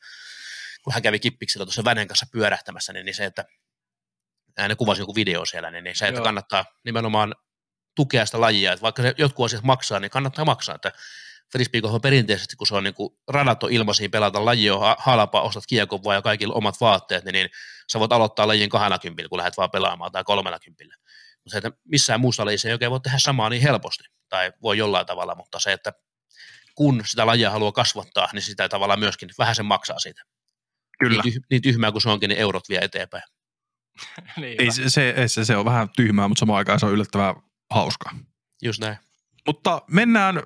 [0.84, 3.46] kun hän kävi kippiksellä tuossa Vänen kanssa pyörähtämässä, niin, niin se, että
[4.58, 6.24] hän kuvasi joku video siellä, niin, niin se, että Joo.
[6.24, 7.36] kannattaa nimenomaan
[7.96, 10.92] tukea sitä lajia, että vaikka se jotkut asiat maksaa, niin kannattaa maksaa, että
[11.52, 14.98] frisbeegolf on perinteisesti, kun se on niin kuin, radat on ilmaisia, pelata laji on ha-
[15.00, 17.50] halpa, ostat kiekon vaan ja kaikilla omat vaatteet, niin, niin
[17.92, 20.96] sä voit aloittaa lajin 20, kun lähdet vaan pelaamaan tai 30.
[21.44, 24.78] Mutta se, että missään muussa lajissa ei oikein voi tehdä samaa niin helposti, tai voi
[24.78, 25.94] jollain tavalla, mutta se, että
[26.76, 30.22] kun sitä lajia haluaa kasvattaa, niin sitä tavallaan myöskin vähän sen maksaa siitä.
[31.00, 31.22] Kyllä.
[31.24, 33.24] Niin, tyh- niin tyhmää kuin se onkin, niin eurot vie eteenpäin.
[34.42, 37.36] niin, Ei, se, se, se, se on vähän tyhmää, mutta samaan aikaan se on yllättävän
[37.74, 38.12] hauskaa.
[38.62, 38.98] Just näin.
[39.48, 40.44] Mutta mennään,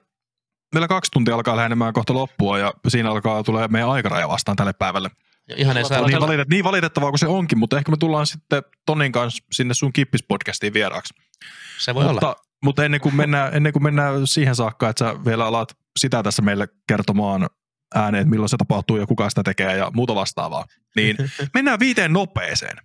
[0.73, 4.73] meillä kaksi tuntia alkaa lähenemään kohta loppua ja siinä alkaa tulee meidän aikaraja vastaan tälle
[4.73, 5.09] päivälle.
[5.49, 8.27] Ja ihan ei saa, Niin, valitet, niin valitettavaa kuin se onkin, mutta ehkä me tullaan
[8.27, 11.13] sitten Tonin kanssa sinne sun Kippis-podcastiin vieraaksi.
[11.79, 12.41] se voi mutta, olla.
[12.63, 16.41] Mutta ennen kuin, mennään, ennen kuin mennään siihen saakka, että sä vielä alat sitä tässä
[16.41, 17.49] meille kertomaan
[17.95, 20.65] ääneen, että milloin se tapahtuu ja kuka sitä tekee ja muuta vastaavaa.
[20.95, 21.17] Niin
[21.53, 22.77] mennään viiteen nopeeseen.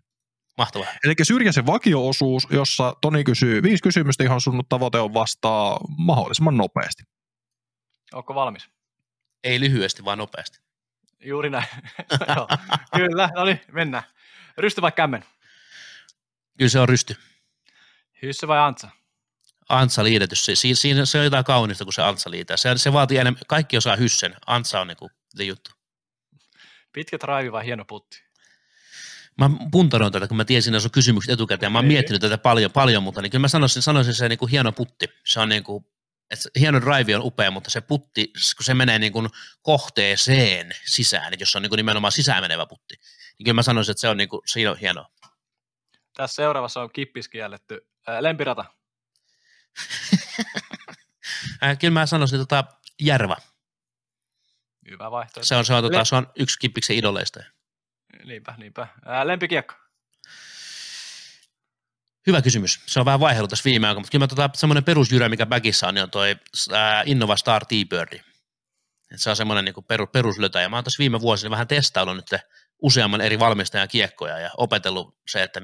[0.59, 0.89] Mahtavaa.
[1.05, 7.03] Eli Syrjäsen vakio-osuus, jossa Toni kysyy viisi kysymystä, johon sun tavoite on vastaa mahdollisimman nopeasti.
[8.13, 8.69] Onko valmis?
[9.45, 10.59] Ei lyhyesti, vaan nopeasti.
[11.21, 11.67] Juuri näin.
[12.37, 12.49] Joo,
[12.97, 14.03] Kyllä, no niin, mennään.
[14.59, 15.25] Rysty vai kämmen?
[16.59, 17.17] Kyllä se on rysty.
[18.23, 18.89] Hyssy vai Antsa?
[19.79, 22.57] Antsa liitetys, se, siinä, siinä, se on jotain kaunista, kun se Antsa liitää.
[22.57, 25.71] Se, se vaatii enemmän, kaikki osaa hyssen, Antsa on niinku the juttu.
[26.93, 28.25] Pitkä drive vai hieno putti?
[29.39, 31.73] Mä puntaroin tätä, kun mä tiesin, että sun kysymykset etukäteen.
[31.73, 31.95] Mä oon Niin.
[31.95, 35.07] miettinyt tätä paljon, paljon mutta niin kyllä mä sanoisin, sanoisin se niinku hieno putti.
[35.27, 35.87] Se on niinku,
[36.31, 39.29] että hieno drive on upea, mutta se putti, kun se menee niinku
[39.63, 42.95] kohteeseen sisään, että jos se on niinku nimenomaan sisään menevä putti,
[43.39, 45.11] niin kyllä mä sanoisin, että se on, niinku, siinä on hienoa.
[46.17, 47.87] Tässä seuraavassa on kippis kielletty.
[48.21, 48.65] Lempirata.
[51.65, 52.65] Äh, kyllä mä sanoisin tota,
[53.01, 53.37] Järva.
[54.91, 55.47] Hyvä vaihtoehto.
[55.47, 57.41] Se on, se on, tota, se on yksi kippiksen idoleista.
[58.25, 58.87] Niinpä, niinpä.
[59.05, 59.75] Ää, lempikiekko.
[62.27, 62.81] Hyvä kysymys.
[62.87, 65.89] Se on vähän vaihdellut tässä viime aikoina, mutta kyllä mä tota, semmoinen perusjyrä, mikä backissa
[65.89, 66.37] on, niin on toi
[66.73, 68.21] ää, Innova Star T-Birdi.
[69.15, 72.17] Et se on semmoinen niin peru, peruslötä, ja mä oon tässä viime vuosina vähän testaillut
[72.17, 72.41] nyt
[72.83, 75.61] useamman eri valmistajan kiekkoja ja opetellut se, että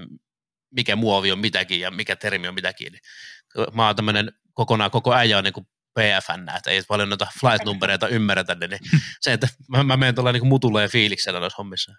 [0.71, 2.93] mikä muovi on mitäkin ja mikä termi on mitäkin.
[2.93, 3.03] Niin
[3.73, 8.55] Mä oon tämmöinen kokonaan, koko äijä on niin PFN, että ei paljon noita flight-numbereita ymmärretä,
[8.55, 8.81] niin
[9.21, 11.93] se, että mä, mä menen tuolla niin mutulla ja fiiliksellä noissa hommissa.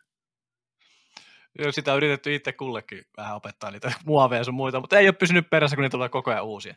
[1.60, 5.08] Joo, Sitä on yritetty itse kullekin vähän opettaa niitä muoveja ja sun muita, mutta ei
[5.08, 6.76] ole pysynyt perässä, kun niitä tulee koko ajan uusia.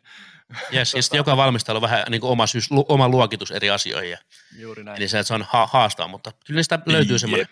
[0.73, 3.51] Yes, ja sitten Tota- joka valmistelu on vähän niin kuin oma, syys, lu, oma luokitus
[3.51, 4.11] eri asioihin.
[4.11, 4.17] Ja
[4.57, 4.97] Juuri näin.
[4.97, 7.47] Eli se, että se on ha- haastaa, mutta kyllä niistä löytyy semmoinen,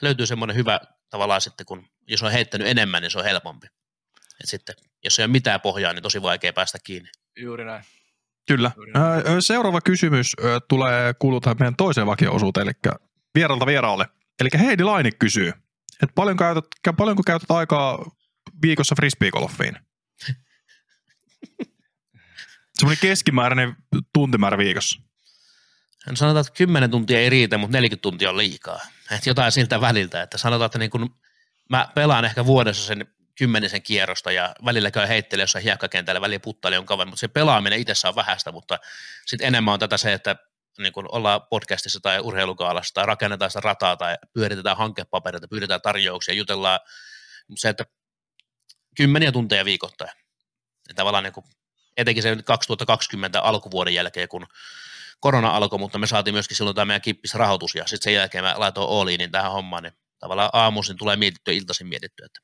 [0.00, 0.80] löytyy semmoinen hyvä
[1.10, 3.66] tavallaan sitten, kun jos on heittänyt enemmän, niin se on helpompi.
[4.40, 4.74] Et sitten,
[5.04, 7.08] jos ei ole mitään pohjaa, niin tosi vaikea päästä kiinni.
[7.36, 7.84] Juuri näin.
[8.48, 8.70] Kyllä.
[8.76, 9.26] Juuri näin.
[9.26, 10.36] Ö, ö, Seuraava kysymys
[10.68, 12.94] tulee kuuluu tähän meidän toiseen vakio-osuuteen, eli
[13.34, 14.06] vieralta vieraalle.
[14.40, 15.48] Eli Heidi Laine kysyy,
[16.02, 18.10] että paljonko käytät, kä- paljonko käytät aikaa
[18.62, 19.76] viikossa frisbeegolfiin?
[22.78, 23.76] Semmoinen keskimääräinen
[24.12, 25.00] tuntimäärä viikossa.
[26.06, 28.80] Hän sanotaan, että 10 tuntia ei riitä, mutta 40 tuntia on liikaa.
[29.10, 31.14] Et jotain siltä väliltä, että sanotaan, että niin kun
[31.70, 33.06] mä pelaan ehkä vuodessa sen
[33.38, 37.78] kymmenisen kierrosta ja välillä käy heittelee jossain hiekkakentällä, välillä puttaili on kauan, mutta se pelaaminen
[37.78, 38.78] itsessä on vähäistä, mutta
[39.26, 40.36] sitten enemmän on tätä se, että
[40.78, 46.34] niin kun ollaan podcastissa tai urheilukaalassa tai rakennetaan sitä rataa tai pyöritetään hankepapereita, pyydetään tarjouksia,
[46.34, 46.80] jutellaan,
[47.48, 47.84] mutta se, että
[48.96, 50.10] kymmeniä tunteja viikoittain.
[50.88, 51.44] Ja tavallaan niin kun,
[51.96, 54.46] etenkin se 2020 alkuvuoden jälkeen, kun
[55.20, 58.54] korona alkoi, mutta me saatiin myöskin silloin tämä meidän kippisrahoitus ja sitten sen jälkeen mä
[58.56, 62.40] laitoin Ooliinin tähän hommaan, niin tavallaan aamuisin tulee mietittyä, iltaisin mietittyä, että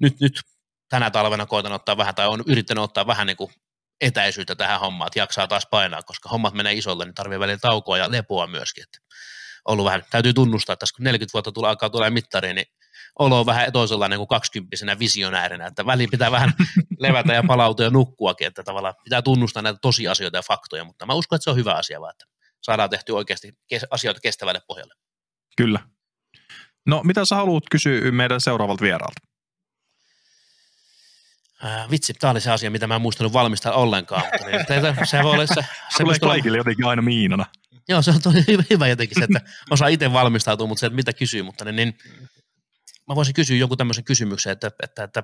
[0.00, 0.40] nyt, nyt
[0.88, 3.52] tänä talvena koitan ottaa vähän, tai on yrittänyt ottaa vähän niin kuin
[4.00, 7.98] etäisyyttä tähän hommaan, että jaksaa taas painaa, koska hommat menee isolle, niin tarvii välillä taukoa
[7.98, 8.82] ja lepoa myöskin.
[8.82, 8.98] Että
[9.64, 12.66] ollut vähän, täytyy tunnustaa, että tässä kun 40 vuotta tulee, alkaa tulee mittariin, niin
[13.18, 16.52] olo on vähän toisenlainen kuin kaksikymppisenä visionäärinä, että väliin pitää vähän
[16.98, 21.14] levätä ja palautua ja nukkuakin, että tavallaan pitää tunnustaa näitä tosiasioita ja faktoja, mutta mä
[21.14, 22.24] uskon, että se on hyvä asia vaan, että
[22.62, 23.52] saadaan tehty oikeasti
[23.90, 24.94] asioita kestävälle pohjalle.
[25.56, 25.80] Kyllä.
[26.86, 29.27] No, mitä sä haluat kysyä meidän seuraavalta vieraalta?
[31.62, 35.22] Ää, vitsi, tämä oli se asia, mitä mä en muistanut valmistaa ollenkaan, mutta niin, se
[35.22, 35.62] voi olla se, se
[35.98, 37.46] Tulee voisi olla- kaikille jotenkin aina miinana.
[37.88, 39.40] Joo, se on tosi hyvä, hyvä jotenkin se, että
[39.70, 41.98] osaa itse valmistautua, mutta se, että mitä kysyy, mutta niin, niin
[43.08, 45.22] mä voisin kysyä jonkun tämmöisen kysymyksen, että, että, että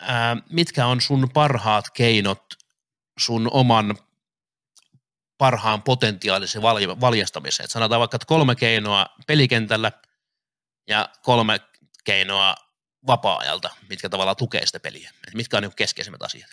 [0.00, 2.44] ää, mitkä on sun parhaat keinot
[3.18, 3.98] sun oman
[5.38, 7.64] parhaan potentiaalisen valj- valjastamiseen?
[7.64, 9.92] Et sanotaan vaikka, että kolme keinoa pelikentällä
[10.88, 11.60] ja kolme
[12.04, 12.54] keinoa
[13.08, 15.10] vapaa-ajalta, mitkä tavallaan tukee sitä peliä.
[15.28, 16.50] Et mitkä on niin keskeisimmät asiat?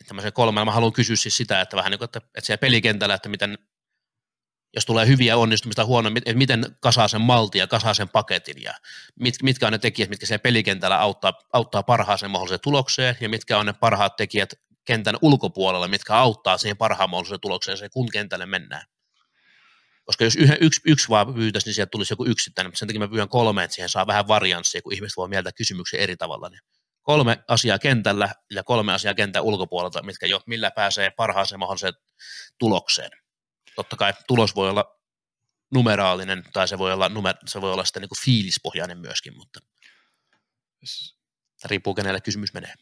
[0.00, 2.60] Että tämmöisen kolme, mä haluan kysyä siis sitä, että vähän niin kuin, että, että siellä
[2.60, 3.58] pelikentällä, että miten,
[4.74, 8.72] jos tulee hyviä onnistumista huonoja, että miten kasaa sen maltin ja kasaa sen paketin ja
[9.20, 13.58] mit, mitkä on ne tekijät, mitkä siellä pelikentällä auttaa, auttaa parhaaseen mahdolliseen tulokseen ja mitkä
[13.58, 18.46] on ne parhaat tekijät kentän ulkopuolella, mitkä auttaa siihen parhaan mahdolliseen tulokseen, se kun kentälle
[18.46, 18.86] mennään.
[20.04, 23.00] Koska jos yhden, yksi, yksi vaan pyytäisi, niin sieltä tulisi joku yksittäinen, mutta sen takia
[23.00, 26.48] mä pyydän kolme, että siihen saa vähän varianssia, kun ihmiset voi mieltää kysymyksiä eri tavalla.
[26.48, 26.60] Niin
[27.02, 31.94] kolme asiaa kentällä ja kolme asiaa kentän ulkopuolelta, mitkä jo, millä pääsee parhaaseen mahdolliseen
[32.58, 33.10] tulokseen.
[33.76, 34.98] Totta kai tulos voi olla
[35.74, 39.60] numeraalinen tai se voi olla, numer, se voi olla sitten niin kuin fiilispohjainen myöskin, mutta
[41.64, 42.74] riippuu kenelle kysymys menee.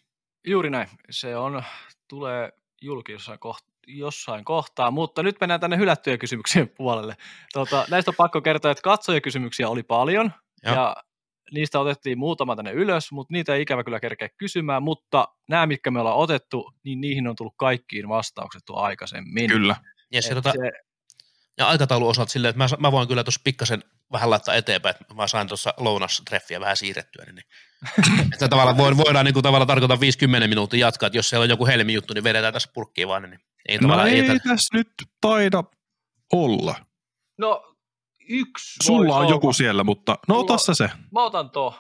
[0.47, 0.88] Juuri näin.
[1.10, 1.62] Se on,
[2.09, 7.16] tulee julki jossain, koht, jossain kohtaa, mutta nyt mennään tänne hylättyjen kysymyksien puolelle.
[7.52, 10.32] Tota, näistä on pakko kertoa, että katsojakysymyksiä oli paljon
[10.65, 10.74] Joo.
[10.74, 10.97] ja
[11.52, 15.90] niistä otettiin muutama tänne ylös, mutta niitä ei ikävä kyllä kerkeä kysymään, mutta nämä, mitkä
[15.90, 19.51] me ollaan otettu, niin niihin on tullut kaikkiin vastaukset tuo aikaisemmin.
[19.51, 19.77] Kyllä.
[20.12, 20.73] Ja tota, se,
[21.59, 25.15] Ja aikataulu osalta silleen, että mä, mä voin kyllä tuossa pikkasen vähän laittaa eteenpäin, että
[25.15, 27.44] mä sain tuossa lounastreffiä vähän siirrettyä, niin
[28.32, 31.66] että tavallaan voidaan niin kuin, tavallaan tarkoittaa 50 minuuttia jatkaa, että jos siellä on joku
[31.66, 35.65] helmi juttu, niin vedetään tässä purkkiin vaan, niin ei no ei, ei tässä nyt taida
[36.32, 36.74] olla.
[37.39, 37.77] No
[38.28, 39.31] yksi Sulla on olla.
[39.31, 40.91] joku siellä, mutta no ota se.
[41.12, 41.74] Mä otan tuo.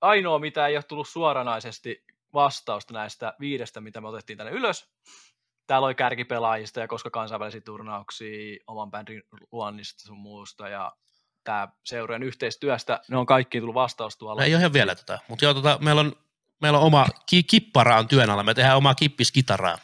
[0.00, 4.88] Ainoa, mitä ei ole tullut suoranaisesti vastausta näistä viidestä, mitä me otettiin tänne ylös.
[5.66, 9.22] Täällä oli kärkipelaajista ja koska kansainvälisiä turnauksia, oman bändin
[9.52, 10.92] luonnista sun muusta ja
[11.44, 14.40] tämä seurojen yhteistyöstä, ne on kaikki tullut vastaus tuolla.
[14.40, 16.12] No ei ole ihan vielä tätä, mutta joo, tota, meillä, on,
[16.60, 19.78] meillä on oma ki- kippara on työn alla, me tehdään omaa kippiskitaraa.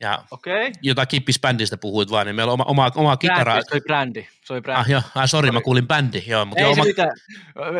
[0.00, 0.72] Ja okay.
[0.82, 3.54] jota Kippis-bändistä puhuit vaan, niin meillä on oma, oma, oma kitara.
[3.54, 4.28] Se oli brändi.
[4.44, 4.80] Se oli brändi.
[4.80, 6.22] Ah, joo, ah, sorry, mä kuulin bändi.
[6.26, 6.86] Joo, mutta Ei joo, se oma...
[6.86, 7.16] mitään.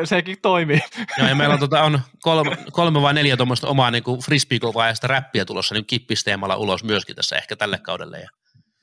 [0.05, 0.81] Sekin toimii.
[1.19, 5.45] Joo, ja meillä on, tota, on kolme, kolme vai neljä tuommoista omaa niin frisbeegolfaajasta räppiä
[5.45, 8.19] tulossa niin Kippis-teemalla ulos myöskin tässä ehkä tälle kaudelle.
[8.19, 8.29] Ja,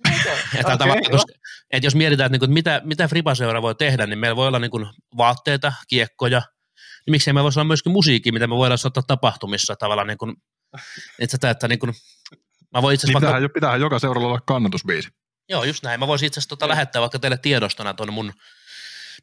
[0.57, 1.33] ja okay, koska,
[1.71, 4.59] että jos mietitään, että, niin kuin, mitä, mitä Fripaseura voi tehdä, niin meillä voi olla
[4.59, 4.87] niin kuin,
[5.17, 6.41] vaatteita, kiekkoja,
[7.05, 10.35] niin miksei me voisi olla myöskin musiikki, mitä me voidaan ottaa tapahtumissa tavallaan niin kuin,
[11.19, 11.93] että, että niin kuin,
[12.77, 13.27] Mä voin itse niin vaikka...
[13.27, 15.09] pitäähän, pitäähän joka seuralla olla kannatusbiisi.
[15.49, 15.99] Joo, just näin.
[15.99, 18.33] Mä voisin itse asiassa tota lähettää vaikka teille tiedostona tuonne mun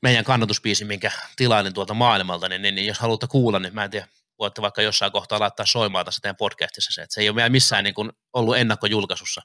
[0.03, 3.91] meidän kannatusbiisi, minkä tilailin tuolta maailmalta, niin, niin, niin jos haluatte kuulla, niin mä en
[3.91, 4.07] tiedä,
[4.39, 7.49] voitte vaikka jossain kohtaa laittaa soimaan tässä teidän podcastissa se, että se ei ole vielä
[7.49, 9.43] missään niin kuin ollut ennakkojulkaisussa.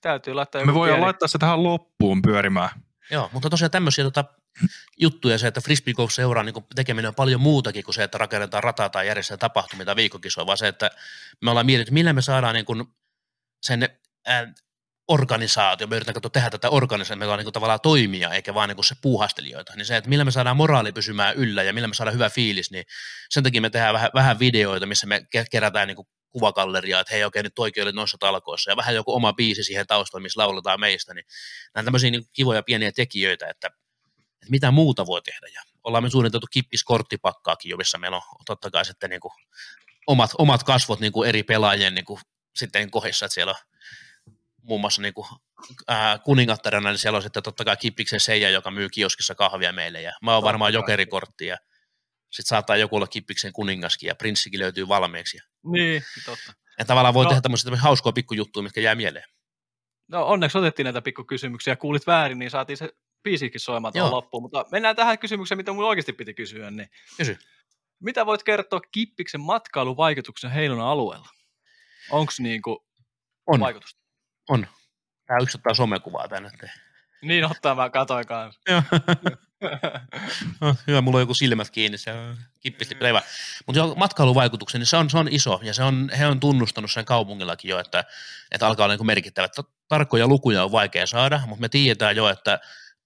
[0.00, 1.04] Täytyy laittaa Me voidaan pieni...
[1.04, 2.70] laittaa se tähän loppuun pyörimään.
[3.10, 4.24] Joo, mutta tosiaan tämmöisiä tota,
[5.00, 8.64] juttuja se, että frisbee golf seuraa niin tekeminen on paljon muutakin kuin se, että rakennetaan
[8.64, 10.90] rataa tai järjestetään tapahtumia tai viikkokisoja, vaan se, että
[11.42, 12.84] me ollaan mietitty, millä me saadaan niin kuin
[13.64, 13.88] sen
[14.26, 14.52] ää,
[15.08, 18.94] organisaatio, me yritetään tehdä tätä organisaatiota, meillä on niin tavallaan toimia, eikä vaan niin se
[19.02, 22.30] puuhastelijoita, niin se, että millä me saadaan moraali pysymään yllä ja millä me saadaan hyvä
[22.30, 22.84] fiilis, niin
[23.30, 27.24] sen takia me tehdään vähän, vähän videoita, missä me kerätään niin kuin kuvakalleriaa, että hei
[27.24, 30.80] okei, nyt toikin oli noissa talkoissa, ja vähän joku oma biisi siihen taustalla, missä lauletaan
[30.80, 31.24] meistä, niin
[31.74, 36.10] nämä tämmöisiä niin kivoja pieniä tekijöitä, että, että mitä muuta voi tehdä, ja ollaan me
[36.10, 39.32] suunniteltu kippiskorttipakkaakin jo, missä meillä on totta kai sitten niin kuin
[40.06, 42.20] omat, omat kasvot niin kuin eri pelaajien niin kuin
[42.54, 43.56] sitten kohdissa, että siellä on
[44.62, 45.26] muun muassa niin kuin,
[45.88, 50.02] ää, kuningattarana, niin siellä on sitten totta kai Kippiksen Seija, joka myy kioskissa kahvia meille,
[50.02, 51.56] ja mä oon totta varmaan jokerikortti, ja
[52.30, 55.38] sitten saattaa joku olla Kippiksen kuningaskin, ja prinssikin löytyy valmiiksi.
[55.64, 56.52] Niin, totta.
[56.78, 59.24] Ja tavallaan voi no, tehdä tämmöisiä hauskoja pikkujuttuja, mitkä jää mieleen.
[60.08, 62.88] No onneksi otettiin näitä pikkukysymyksiä, kuulit väärin, niin saatiin se
[63.22, 66.70] biisikin soimaan tuohon loppuun, mutta mennään tähän kysymykseen, mitä mun oikeasti piti kysyä.
[66.70, 67.38] Niin Kysy.
[68.00, 71.28] Mitä voit kertoa Kippiksen matkailuvaikutuksen Heilun alueella?
[72.10, 72.84] Onko niinku
[73.46, 73.60] on.
[73.60, 74.00] vaikutusta?
[74.48, 74.66] On.
[75.26, 76.50] Tämä yksi ottaa somekuvaa tänne.
[77.22, 78.60] Niin ottaa, mä katoin kanssa.
[80.60, 83.22] no, hyvä, mulla on joku silmät kiinni, se on kippisti pleva.
[83.66, 87.04] Mutta matkailuvaikutuksen, niin se on, se on iso, ja se on, he on tunnustanut sen
[87.04, 88.04] kaupungillakin jo, että,
[88.50, 89.48] että alkaa olla niin merkittävä.
[89.88, 92.60] Tarkkoja lukuja on vaikea saada, mutta me tiedetään jo, että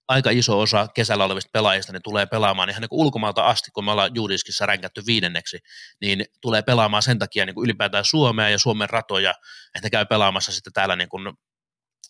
[0.09, 3.85] aika iso osa kesällä olevista pelaajista niin tulee pelaamaan ihan niin kuin ulkomailta asti, kun
[3.85, 5.59] me ollaan Juudiskissa ränkätty viidenneksi,
[6.01, 9.33] niin tulee pelaamaan sen takia niin kuin ylipäätään Suomea ja Suomen ratoja,
[9.75, 11.33] että käy pelaamassa sitten täällä niin kuin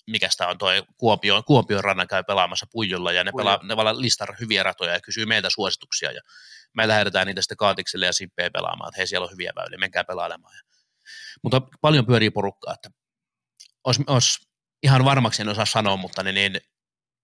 [0.08, 4.02] mikä sitä on tuo Kuopio, Kuopion rannan käy pelaamassa puijolla ja ne, pelaa, ne valaa
[4.02, 6.22] listar hyviä ratoja ja kysyy meiltä suosituksia ja
[6.74, 10.04] me lähdetään niitä sitten Kaatikselle ja Simppeen pelaamaan, että hei siellä on hyviä väyliä, menkää
[10.04, 10.54] pelailemaan.
[11.44, 12.90] Mutta paljon pyörii porukkaa, että
[13.84, 14.40] olisi, olisi
[14.84, 16.62] ihan varmaksi en osaa sanoa, mutta niin, niin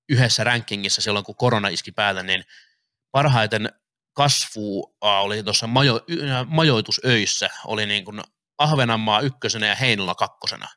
[0.10, 2.44] yhdessä rankingissa silloin, kun korona iski päällä, niin
[3.11, 3.69] parhaiten
[4.14, 6.02] kasvu oli tuossa majo,
[6.48, 8.22] majoitusöissä, oli niin kuin
[8.57, 10.68] Ahvenanmaa ykkösenä ja Heinola kakkosena.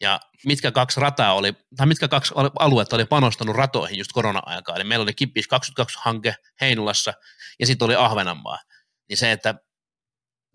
[0.00, 4.76] Ja mitkä kaksi rataa oli, tai mitkä kaksi aluetta oli panostanut ratoihin just korona-aikaa.
[4.76, 7.12] Eli meillä oli Kippis 22-hanke Heinolassa
[7.60, 8.58] ja sitten oli Ahvenanmaa.
[9.08, 9.54] Niin se, että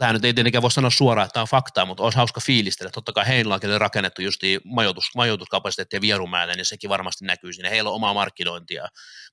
[0.03, 2.91] tämä nyt ei tietenkään voi sanoa suoraan, että tämä on faktaa, mutta olisi hauska fiilistellä.
[2.91, 7.69] Totta kai Heinolakin oli rakennettu just majoitus, majoituskapasiteettia Vierumäelle, niin sekin varmasti näkyy siinä.
[7.69, 8.87] Heillä on omaa markkinointia.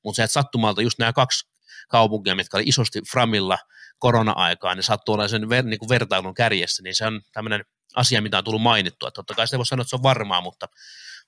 [0.04, 1.50] Mutta se, että sattumalta just nämä kaksi
[1.88, 3.58] kaupunkia, mitkä oli isosti Framilla
[3.98, 7.64] korona-aikaan, niin sattuu olla sen ver, niin vertailun kärjessä, niin se on tämmöinen
[7.96, 9.10] asia, mitä on tullut mainittua.
[9.10, 10.68] Totta kai se voi sanoa, että se on varmaa, mutta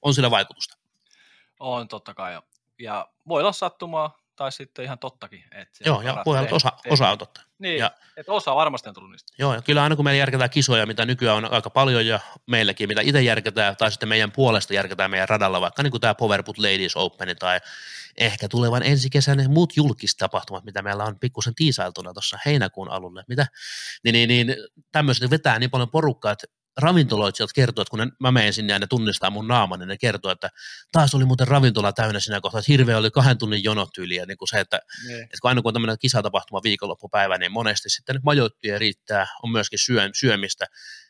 [0.02, 0.76] on sillä vaikutusta.
[1.60, 2.40] On totta kai.
[2.78, 5.44] Ja voi olla sattumaa, tai sitten ihan tottakin.
[5.52, 7.42] Että Joo, ja olla, osa, osa on totta.
[7.58, 9.32] Niin, ja, että osa varmasti on tullut niistä.
[9.38, 12.88] Joo, ja kyllä aina kun meillä järketään kisoja, mitä nykyään on aika paljon ja meilläkin,
[12.88, 16.58] mitä itse järketään, tai sitten meidän puolesta järketään meidän radalla, vaikka niin kuin tämä Powerput
[16.58, 17.60] Ladies Open tai
[18.16, 23.46] ehkä tulevan ensi kesän muut julkistapahtumat, mitä meillä on pikkusen tiisailtuna tuossa heinäkuun alulle, mitä,
[24.04, 24.56] niin, niin, niin
[24.92, 26.46] tämmöiset vetää niin paljon porukkaa, että
[26.80, 29.96] ravintoloitsijat kertoo, että kun ne, mä menen sinne ja ne tunnistaa mun naaman, niin ne
[29.98, 30.50] kertoo, että
[30.92, 34.26] taas oli muuten ravintola täynnä siinä kohtaa, että hirveä oli kahden tunnin jonot yli, ja
[34.26, 35.14] niin kuin se, että, ne.
[35.14, 39.78] että kun aina kun on tämmöinen kisatapahtuma viikonloppupäivä, niin monesti sitten majoittuja riittää, on myöskin
[39.78, 40.64] syö, syömistä,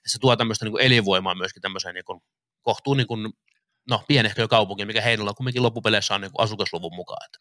[0.05, 2.20] ja se tuo tämmöistä niin kuin elinvoimaa myöskin tämmöiseen niin kuin,
[2.62, 3.32] kohtuun niin kuin
[3.90, 7.24] no pienehkö kaupunki, mikä Heinola kumminkin loppupeleissä on niin kuin asukasluvun mukaan.
[7.24, 7.39] Että.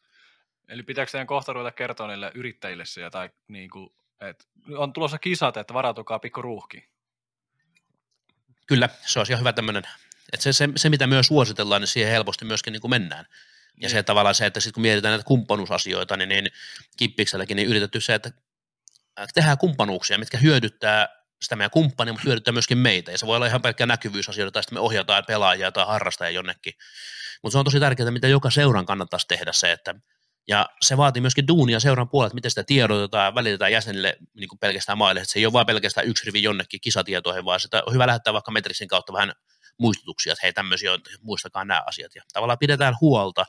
[0.67, 3.89] Eli pitääkö teidän kohta ruveta kertoa niille yrittäjille siellä, tai niin kuin,
[4.21, 4.45] että
[4.77, 6.90] on tulossa kisat, että varautukaa pikku ruuhki.
[8.71, 9.83] Kyllä, se olisi ihan hyvä tämmöinen,
[10.33, 13.25] että se, se, se, mitä myös suositellaan, niin siihen helposti myöskin niin kuin mennään.
[13.29, 13.35] Ja
[13.77, 13.89] Niin.
[13.89, 16.47] se tavallaan se, että sitten kun mietitään näitä kumppanuusasioita, niin, niin
[16.97, 18.31] kippikselläkin niin yritetty se, että
[19.33, 21.07] tehdään kumppanuuksia, mitkä hyödyttää
[21.41, 23.11] sitä meidän kumppania, mutta hyödyttää myöskin meitä.
[23.11, 26.73] Ja se voi olla ihan pelkkä näkyvyysasioita, tai sitten me ohjataan pelaajia tai harrastajia jonnekin.
[27.43, 29.95] Mutta se on tosi tärkeää, mitä joka seuran kannattaisi tehdä se, että
[30.47, 35.21] ja se vaatii myöskin duunia seuran puolelta, miten sitä tiedotetaan, välitetään jäsenille niin pelkästään maille.
[35.21, 38.33] Että se ei ole vain pelkästään yksi rivi jonnekin kisatietoihin, vaan sitä on hyvä lähettää
[38.33, 39.33] vaikka Metrisin kautta vähän
[39.77, 42.15] muistutuksia, että hei tämmöisiä on, muistakaa nämä asiat.
[42.15, 43.45] Ja tavallaan pidetään huolta,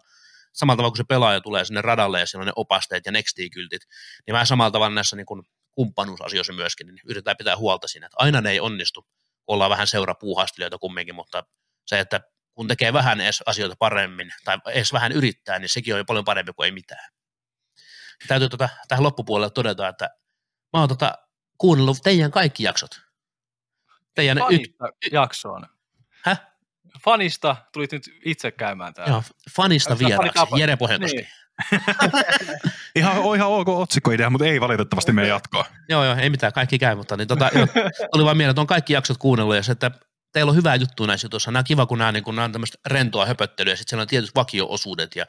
[0.52, 3.82] samalla tavalla kun se pelaaja tulee sinne radalle ja siellä on ne opasteet ja nexti-kyltit,
[4.26, 5.26] niin vähän samalla tavalla näissä niin
[5.72, 9.06] kumppanuusasioissa myöskin, niin yritetään pitää huolta siinä, että aina ne ei onnistu,
[9.46, 11.44] ollaan vähän seurapuuhastelijoita kumminkin, mutta
[11.86, 12.20] se, että
[12.54, 16.24] kun tekee vähän edes asioita paremmin, tai edes vähän yrittää, niin sekin on jo paljon
[16.24, 17.12] parempi kuin ei mitään.
[18.28, 20.10] Täytyy tota, tähän loppupuolelle todeta, että
[20.72, 21.14] mä oon tota,
[21.58, 23.00] kuunnellut teidän kaikki jaksot.
[24.14, 25.66] Teidän y- Fanista jaksoon.
[26.24, 26.40] Häh?
[27.04, 29.12] Fanista tulit nyt itse käymään täällä.
[29.12, 29.22] joo,
[29.56, 30.60] fanista vieraaksi?
[30.60, 31.16] Jere Pohjankoski.
[31.16, 31.28] Niin.
[32.96, 35.64] Ihan, on ihan ok otsikkoidea, mutta ei valitettavasti meidän jatkoa.
[35.88, 37.66] Joo, joo, ei mitään, kaikki käy, mutta niin, tota, joo,
[38.14, 39.90] oli vaan mieleen, että on kaikki jaksot kuunnellut ja se, että
[40.32, 41.50] teillä on hyvää juttua näissä jutuissa.
[41.50, 43.72] Nämä on kiva, kun nämä, niin kun nämä on tämmöistä rentoa höpöttelyä.
[43.72, 45.26] Ja sitten siellä on tietyt vakio-osuudet ja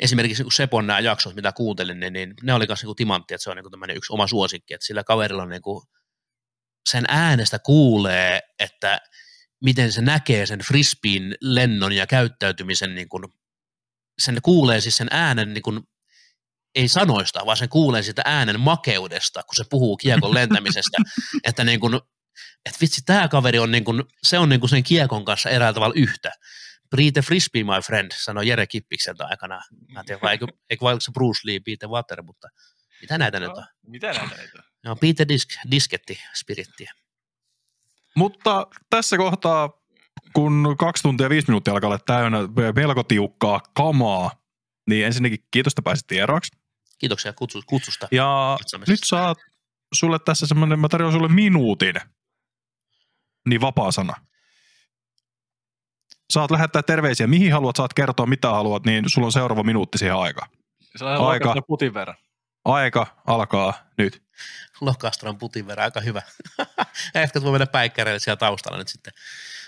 [0.00, 3.42] esimerkiksi niin Sepon nämä jaksot, mitä kuuntelin, niin, niin ne oli myös niin timantti, että
[3.42, 5.82] se on niin tämmöinen yksi oma suosikki, että sillä kaverilla on niin kuin,
[6.88, 9.00] sen äänestä kuulee, että
[9.64, 13.24] miten se näkee sen frisbeen lennon ja käyttäytymisen, niin kuin,
[14.22, 15.80] sen kuulee siis sen äänen niin kuin,
[16.74, 20.98] ei sanoista, vaan sen kuulee sitä äänen makeudesta, kun se puhuu kiekon lentämisestä,
[21.48, 22.00] että niin kuin,
[22.66, 25.74] että vitsi, tämä kaveri on, niin kuin, se on niin kuin sen kiekon kanssa eräällä
[25.74, 26.32] tavalla yhtä.
[26.90, 29.60] Breathe frisbee, my friend, sanoi Jere Kippikseltä aikana.
[29.88, 32.48] Mä en tiedä, vai eikö, eikö vai se Bruce Lee, Beat the Water, mutta
[33.00, 33.64] mitä näitä nyt on?
[33.86, 34.62] Mitä näitä nyt on?
[34.84, 36.92] Joo, Beat the Disk, disketti, spirittiä.
[38.16, 39.70] Mutta tässä kohtaa,
[40.32, 42.38] kun kaksi tuntia ja viisi minuuttia alkaa olla täynnä
[42.74, 44.30] melko tiukkaa kamaa,
[44.88, 46.52] niin ensinnäkin kiitos, että pääsit vieraaksi.
[46.98, 48.08] Kiitoksia kutsu, kutsusta.
[48.10, 48.58] Ja
[48.88, 49.38] nyt saat
[49.94, 51.94] sulle tässä semmoinen, mä tarjoan sulle minuutin,
[53.48, 54.14] niin vapaa sana.
[56.30, 60.16] Saat lähettää terveisiä, mihin haluat, saat kertoa mitä haluat, niin sulla on seuraava minuutti siihen
[60.16, 60.46] aikaa.
[60.96, 61.48] Se on Aika.
[61.48, 61.62] Aika.
[61.62, 62.16] putin verran.
[62.64, 64.22] Aika alkaa nyt.
[64.80, 66.22] Lokastron putin verran, aika hyvä.
[67.14, 69.12] ehkä voi mennä päikkäreille siellä taustalla nyt sitten.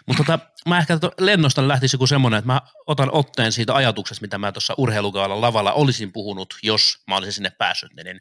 [0.06, 0.38] Mutta tota,
[0.68, 4.74] mä ehkä lennosta lähtisi joku semmoinen, että mä otan otteen siitä ajatuksesta, mitä mä tuossa
[4.76, 7.92] urheilukaalan lavalla olisin puhunut, jos mä olisin sinne päässyt.
[7.94, 8.20] Niin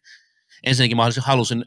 [0.64, 1.65] ensinnäkin mä olisin, halusin,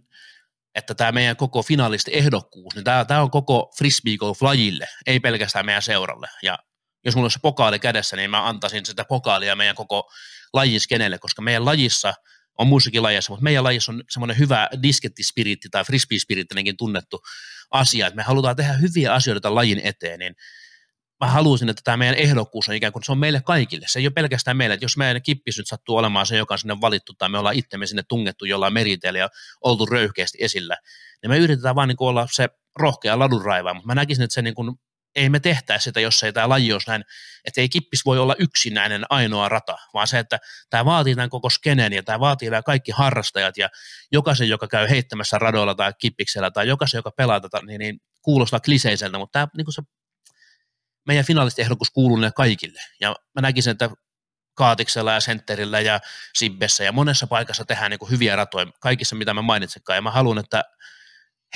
[0.75, 5.67] että tämä meidän koko finalisti ehdokkuus, niin tämä on koko frisbee golf lajille, ei pelkästään
[5.67, 6.29] meidän seuralle.
[6.43, 6.59] Ja
[7.05, 10.11] jos mulla olisi pokaali kädessä, niin mä antaisin sitä pokaalia meidän koko
[10.53, 12.15] lajin skenelle, koska meidän lajissa
[12.59, 17.21] on muissakin lajeissa, mutta meidän lajissa on semmoinen hyvä diskettispiritti tai frisbee-spirittinenkin tunnettu
[17.71, 20.35] asia, että me halutaan tehdä hyviä asioita tämän lajin eteen, niin
[21.21, 23.87] mä haluaisin, että tämä meidän ehdokkuus on ikään kuin, se on meille kaikille.
[23.89, 26.59] Se ei ole pelkästään meille, että jos meidän kippis nyt sattuu olemaan se, joka on
[26.59, 29.29] sinne valittu, tai me ollaan itsemme sinne tungettu jollain meriteillä ja
[29.61, 30.77] oltu röyhkeästi esillä,
[31.23, 34.43] niin me yritetään vaan niin kuin olla se rohkea ladunraiva, mutta mä näkisin, että se
[34.43, 34.77] niin kuin,
[35.17, 37.05] ei me tehtäisi sitä, jos ei tämä laji olisi näin,
[37.45, 40.39] että ei kippis voi olla yksinäinen ainoa rata, vaan se, että
[40.71, 43.69] tämä vaatii tämän koko skenen ja tämä vaatii nämä kaikki harrastajat ja
[44.13, 48.61] jokaisen, joka käy heittämässä radoilla tai kippiksellä tai jokaisen, joka pelaa tätä, niin, niin kuulostaa
[48.61, 49.83] kliseiseltä, mutta tämä niin kuin se
[51.07, 52.81] meidän finalistiehdokus kuuluu ne kaikille.
[53.01, 53.91] Ja mä näkisin, että
[54.55, 56.01] Kaatiksella ja Sentterillä ja
[56.35, 59.97] Sibbessä ja monessa paikassa tehdään niin hyviä ratoja, kaikissa mitä mä mainitsenkaan.
[59.97, 60.65] Ja mä haluan, että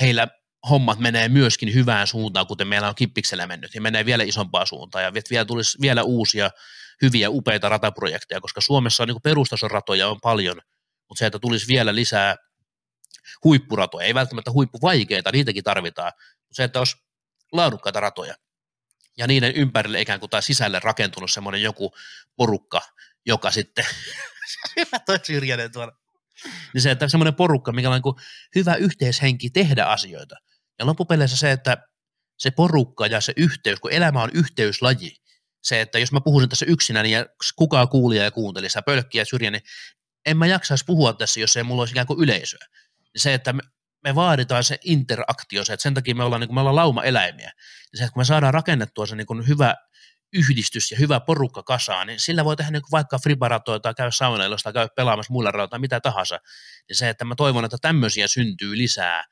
[0.01, 0.27] heillä
[0.69, 5.03] hommat menee myöskin hyvään suuntaan, kuten meillä on Kippiksellä mennyt, ja menee vielä isompaa suuntaan,
[5.03, 6.49] ja vielä tulisi vielä uusia
[7.01, 10.61] hyviä, upeita rataprojekteja, koska Suomessa on niin perustason ratoja on paljon,
[11.09, 12.35] mutta se, että tulisi vielä lisää
[13.43, 16.97] huippuratoja, ei välttämättä huippuvaikeita, niitäkin tarvitaan, mutta se, että olisi
[17.51, 18.35] laadukkaita ratoja,
[19.19, 21.93] ja niiden ympärille ikään kuin tai sisälle rakentunut semmoinen joku
[22.35, 22.81] porukka,
[23.25, 23.85] joka sitten,
[25.05, 25.93] toi syrjäinen tuolla,
[26.73, 28.25] niin se, että semmoinen porukka, mikä on niin
[28.55, 30.35] hyvä yhteishenki tehdä asioita.
[30.79, 31.77] Ja loppupeleissä se, että
[32.37, 35.15] se porukka ja se yhteys, kun elämä on yhteyslaji,
[35.63, 37.25] se, että jos mä puhuisin tässä yksinäni ja
[37.55, 39.63] kukaan kuulija ja kuuntelisi ja pölkkiä syrjä, niin
[40.25, 42.65] en mä jaksaisi puhua tässä, jos ei mulla olisi ikään kuin yleisöä.
[43.15, 43.53] Se, että
[44.03, 47.51] me, vaaditaan se interaktio, se, että sen takia me ollaan, niin kuin me ollaan lauma-eläimiä.
[47.91, 49.75] Ja se, että kun me saadaan rakennettua se niin kuin hyvä
[50.33, 54.11] yhdistys ja hyvä porukka kasaan, niin sillä voi tehdä niin kuin vaikka fribaratoja tai käydä
[54.11, 56.39] saunailossa tai käydä pelaamassa muilla radoilla tai mitä tahansa.
[56.89, 59.23] Ja se, että mä toivon, että tämmöisiä syntyy lisää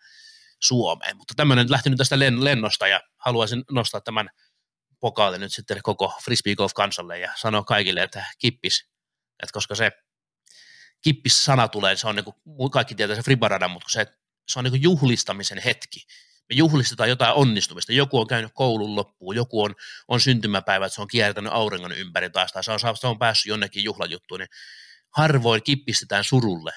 [0.64, 1.18] Suomeen.
[1.18, 4.30] Mutta tämmöinen lähti nyt tästä lennosta ja haluaisin nostaa tämän
[4.99, 8.89] pokaali nyt sitten koko frisbee golf kansalle ja sanoo kaikille, että kippis,
[9.44, 9.91] että koska se
[11.02, 14.06] kippis-sana tulee, se on niin kuin, kaikki tietää se fribarada, mutta se,
[14.48, 16.06] se on niin juhlistamisen hetki.
[16.49, 17.94] Me juhlistetaan jotain onnistumista.
[17.94, 19.76] Joku on käynyt koulun loppuun, joku on,
[20.07, 23.49] on syntymäpäivä, että se on kiertänyt auringon ympäri taas, tai se on, se on päässyt
[23.49, 24.49] jonnekin juhlajuttuun, niin
[25.10, 26.72] harvoin kippistetään surulle,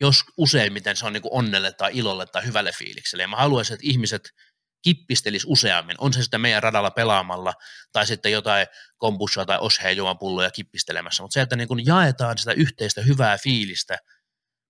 [0.00, 3.22] jos useimmiten se on niin onnelle tai ilolle tai hyvälle fiilikselle.
[3.22, 4.30] Ja mä haluaisin, että ihmiset
[4.82, 7.54] kippistelisi useammin, on se sitä meidän radalla pelaamalla
[7.92, 8.66] tai sitten jotain
[8.96, 13.98] kombussaa tai osheen pulloja kippistelemässä, mutta se, että niin kuin jaetaan sitä yhteistä hyvää fiilistä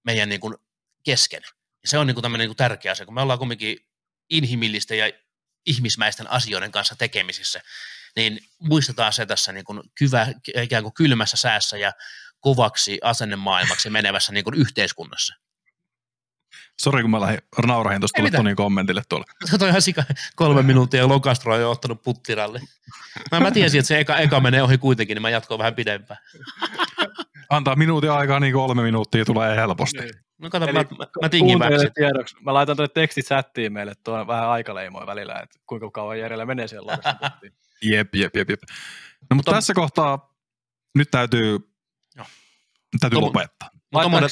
[0.05, 0.55] meidän niin kuin
[1.05, 1.43] kesken.
[1.85, 3.79] Se on niin kuin tämmöinen niin kuin tärkeä asia, kun me ollaan kumminkin
[4.31, 5.11] inhimillisten ja
[5.67, 7.61] ihmismäisten asioiden kanssa tekemisissä,
[8.17, 10.27] niin muistetaan se tässä niin kuin kyvä,
[10.63, 11.93] ikään kuin kylmässä säässä ja
[12.41, 15.35] kovaksi asennemaailmaksi menevässä niin kuin yhteiskunnassa.
[16.81, 19.25] Sori, kun mä lähdin, naurahin tuosta tuolle Tonin kommentille tuolla.
[19.51, 20.05] Kato ihan sika
[20.37, 22.61] kolme minuuttia ja Lokastro on jo ottanut puttiralle.
[23.33, 26.21] Mä, mä tiesin, että se eka, eka menee ohi kuitenkin, niin mä jatkoin vähän pidempään.
[27.51, 29.99] Antaa minuutin aikaa, niin kolme minuuttia tulee helposti.
[30.01, 30.15] Niin.
[30.39, 30.85] No kato, Eli mä,
[31.23, 31.59] mä, tingin
[31.95, 32.37] tiedoksi.
[32.41, 36.69] Mä laitan tuonne tekstit chattiin meille, tuon vähän aikaleimoja välillä, että kuinka kauan järjellä menee
[36.69, 36.99] siellä
[37.83, 38.61] Jep, jep, jep, jep.
[39.31, 39.57] No mutta Tom...
[39.57, 40.35] tässä kohtaa
[40.95, 41.59] nyt täytyy,
[42.17, 42.25] no.
[43.01, 43.25] täytyy Tom...
[43.25, 43.69] lopettaa.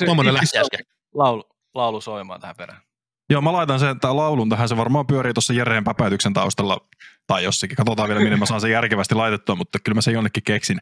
[0.07, 0.81] Tuommoinen lähti äsken.
[1.15, 2.83] Laulu, laulu soimaan tähän perään.
[3.31, 4.69] Joo, mä laitan sen tämän laulun tähän.
[4.69, 6.89] Se varmaan pyörii tuossa Jereen päpäytyksen taustalla
[7.27, 7.77] tai jossakin.
[7.77, 10.79] Katsotaan vielä, minne mä saan sen järkevästi laitettua, mutta kyllä mä sen jonnekin keksin.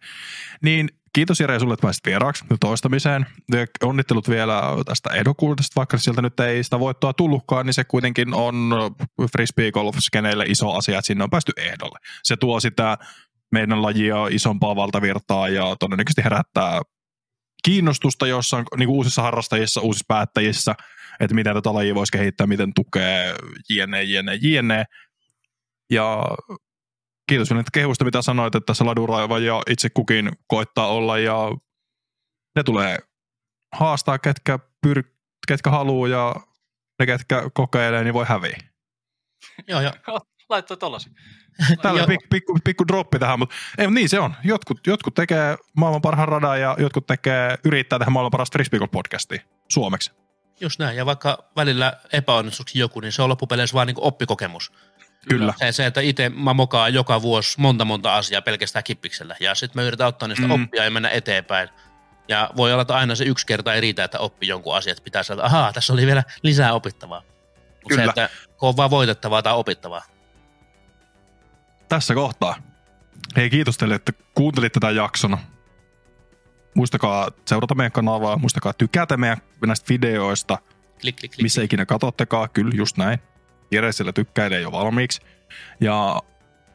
[0.62, 3.26] Niin kiitos Jere sulle, että pääsit vieraaksi toistamiseen.
[3.82, 8.72] Onnittelut vielä tästä ehdokkuudesta, vaikka sieltä nyt ei sitä voittoa tullutkaan, niin se kuitenkin on
[9.32, 9.96] frisbee golf
[10.46, 11.98] iso asia, että sinne on päästy ehdolle.
[12.22, 12.98] Se tuo sitä
[13.52, 16.80] meidän lajia isompaa valtavirtaa ja todennäköisesti herättää
[17.64, 20.74] kiinnostusta jossain niin uusissa harrastajissa, uusissa päättäjissä,
[21.20, 23.34] että miten tätä lajia voisi kehittää, miten tukee
[23.70, 24.84] jne, jne, jne.
[25.90, 26.24] Ja
[27.28, 31.50] kiitos vielä kehusta, mitä sanoit, että tässä laduraiva ja itse kukin koittaa olla ja
[32.56, 32.98] ne tulee
[33.74, 35.10] haastaa, ketkä, pyr-
[35.48, 36.34] ketkä haluaa ja
[36.98, 38.58] ne, ketkä kokeilee, niin voi häviä.
[39.68, 39.92] Joo, joo.
[40.48, 41.12] Laittaa tollasen.
[41.82, 44.34] Tällä pikku, pikku, pikku droppi tähän, mutta ei, niin se on.
[44.44, 49.42] Jotkut, jotkut tekee maailman parhaan radan ja jotkut tekee, yrittää tehdä maailman parasta frisbee podcastia
[49.68, 50.12] suomeksi.
[50.60, 54.72] Just näin, ja vaikka välillä epäonnistuksi joku, niin se on loppupeleissä vain niin oppikokemus.
[55.28, 55.54] Kyllä.
[55.58, 59.82] Se, se että itse mä mokaan joka vuosi monta monta asiaa pelkästään kippiksellä, ja sitten
[59.82, 60.50] mä yritän ottaa niistä mm.
[60.50, 61.68] oppia ja mennä eteenpäin.
[62.28, 65.04] Ja voi olla, että aina se yksi kerta ei riitä, että oppi jonkun asian, että
[65.04, 67.22] pitää sanoa, että ahaa, tässä oli vielä lisää opittavaa.
[67.82, 68.28] Mutta se, että
[68.60, 70.02] on vaan voitettavaa tai opittavaa
[71.88, 72.56] tässä kohtaa.
[73.36, 75.38] Hei, kiitos teille, että kuuntelitte tämän jakson.
[76.74, 80.58] Muistakaa seurata meidän kanavaa, muistakaa tykätä meidän näistä videoista.
[81.00, 81.42] Klik, klik, klik.
[81.42, 83.18] Missä ikinä katsottekaan, kyllä just näin.
[83.70, 85.20] Jere siellä tykkäilee jo valmiiksi.
[85.80, 86.22] Ja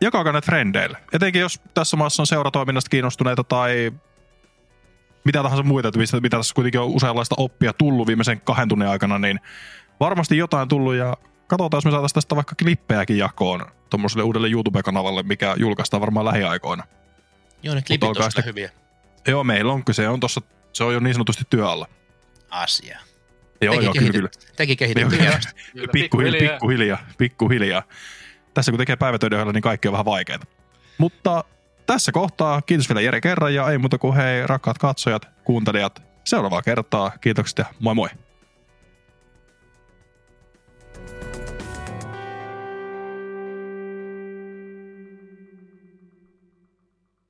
[0.01, 0.97] jakakaa näitä frendeille.
[1.13, 3.91] Etenkin jos tässä maassa on seuratoiminnasta kiinnostuneita tai
[5.23, 5.91] mitä tahansa muita,
[6.21, 9.39] mitä tässä kuitenkin on useanlaista oppia tullut viimeisen kahden tunnin aikana, niin
[9.99, 15.23] varmasti jotain tullut ja katsotaan, jos me saataisiin tästä vaikka klippejäkin jakoon tuommoiselle uudelle YouTube-kanavalle,
[15.23, 16.83] mikä julkaistaan varmaan lähiaikoina.
[17.63, 18.71] Joo, ne klipit on sitä hyviä.
[19.27, 20.41] Joo, meillä on se on tossa,
[20.73, 21.87] se on jo niin sanotusti työalla.
[22.49, 22.99] Asia.
[23.61, 24.29] Joo, Teki joo, kyllä, kyllä.
[24.55, 25.17] Teki kehitetty
[25.93, 27.83] pikkuhiljaa, pikkuhiljaa, pikkuhiljaa.
[28.53, 30.39] Tässä kun tekee päivätöiden niin kaikki on vähän vaikeaa.
[30.97, 31.43] Mutta
[31.85, 36.61] tässä kohtaa kiitos vielä Jere kerran ja ei muuta kuin hei rakkaat katsojat, kuuntelijat, seuraavaa
[36.61, 37.11] kertaa.
[37.21, 38.09] Kiitokset ja moi moi.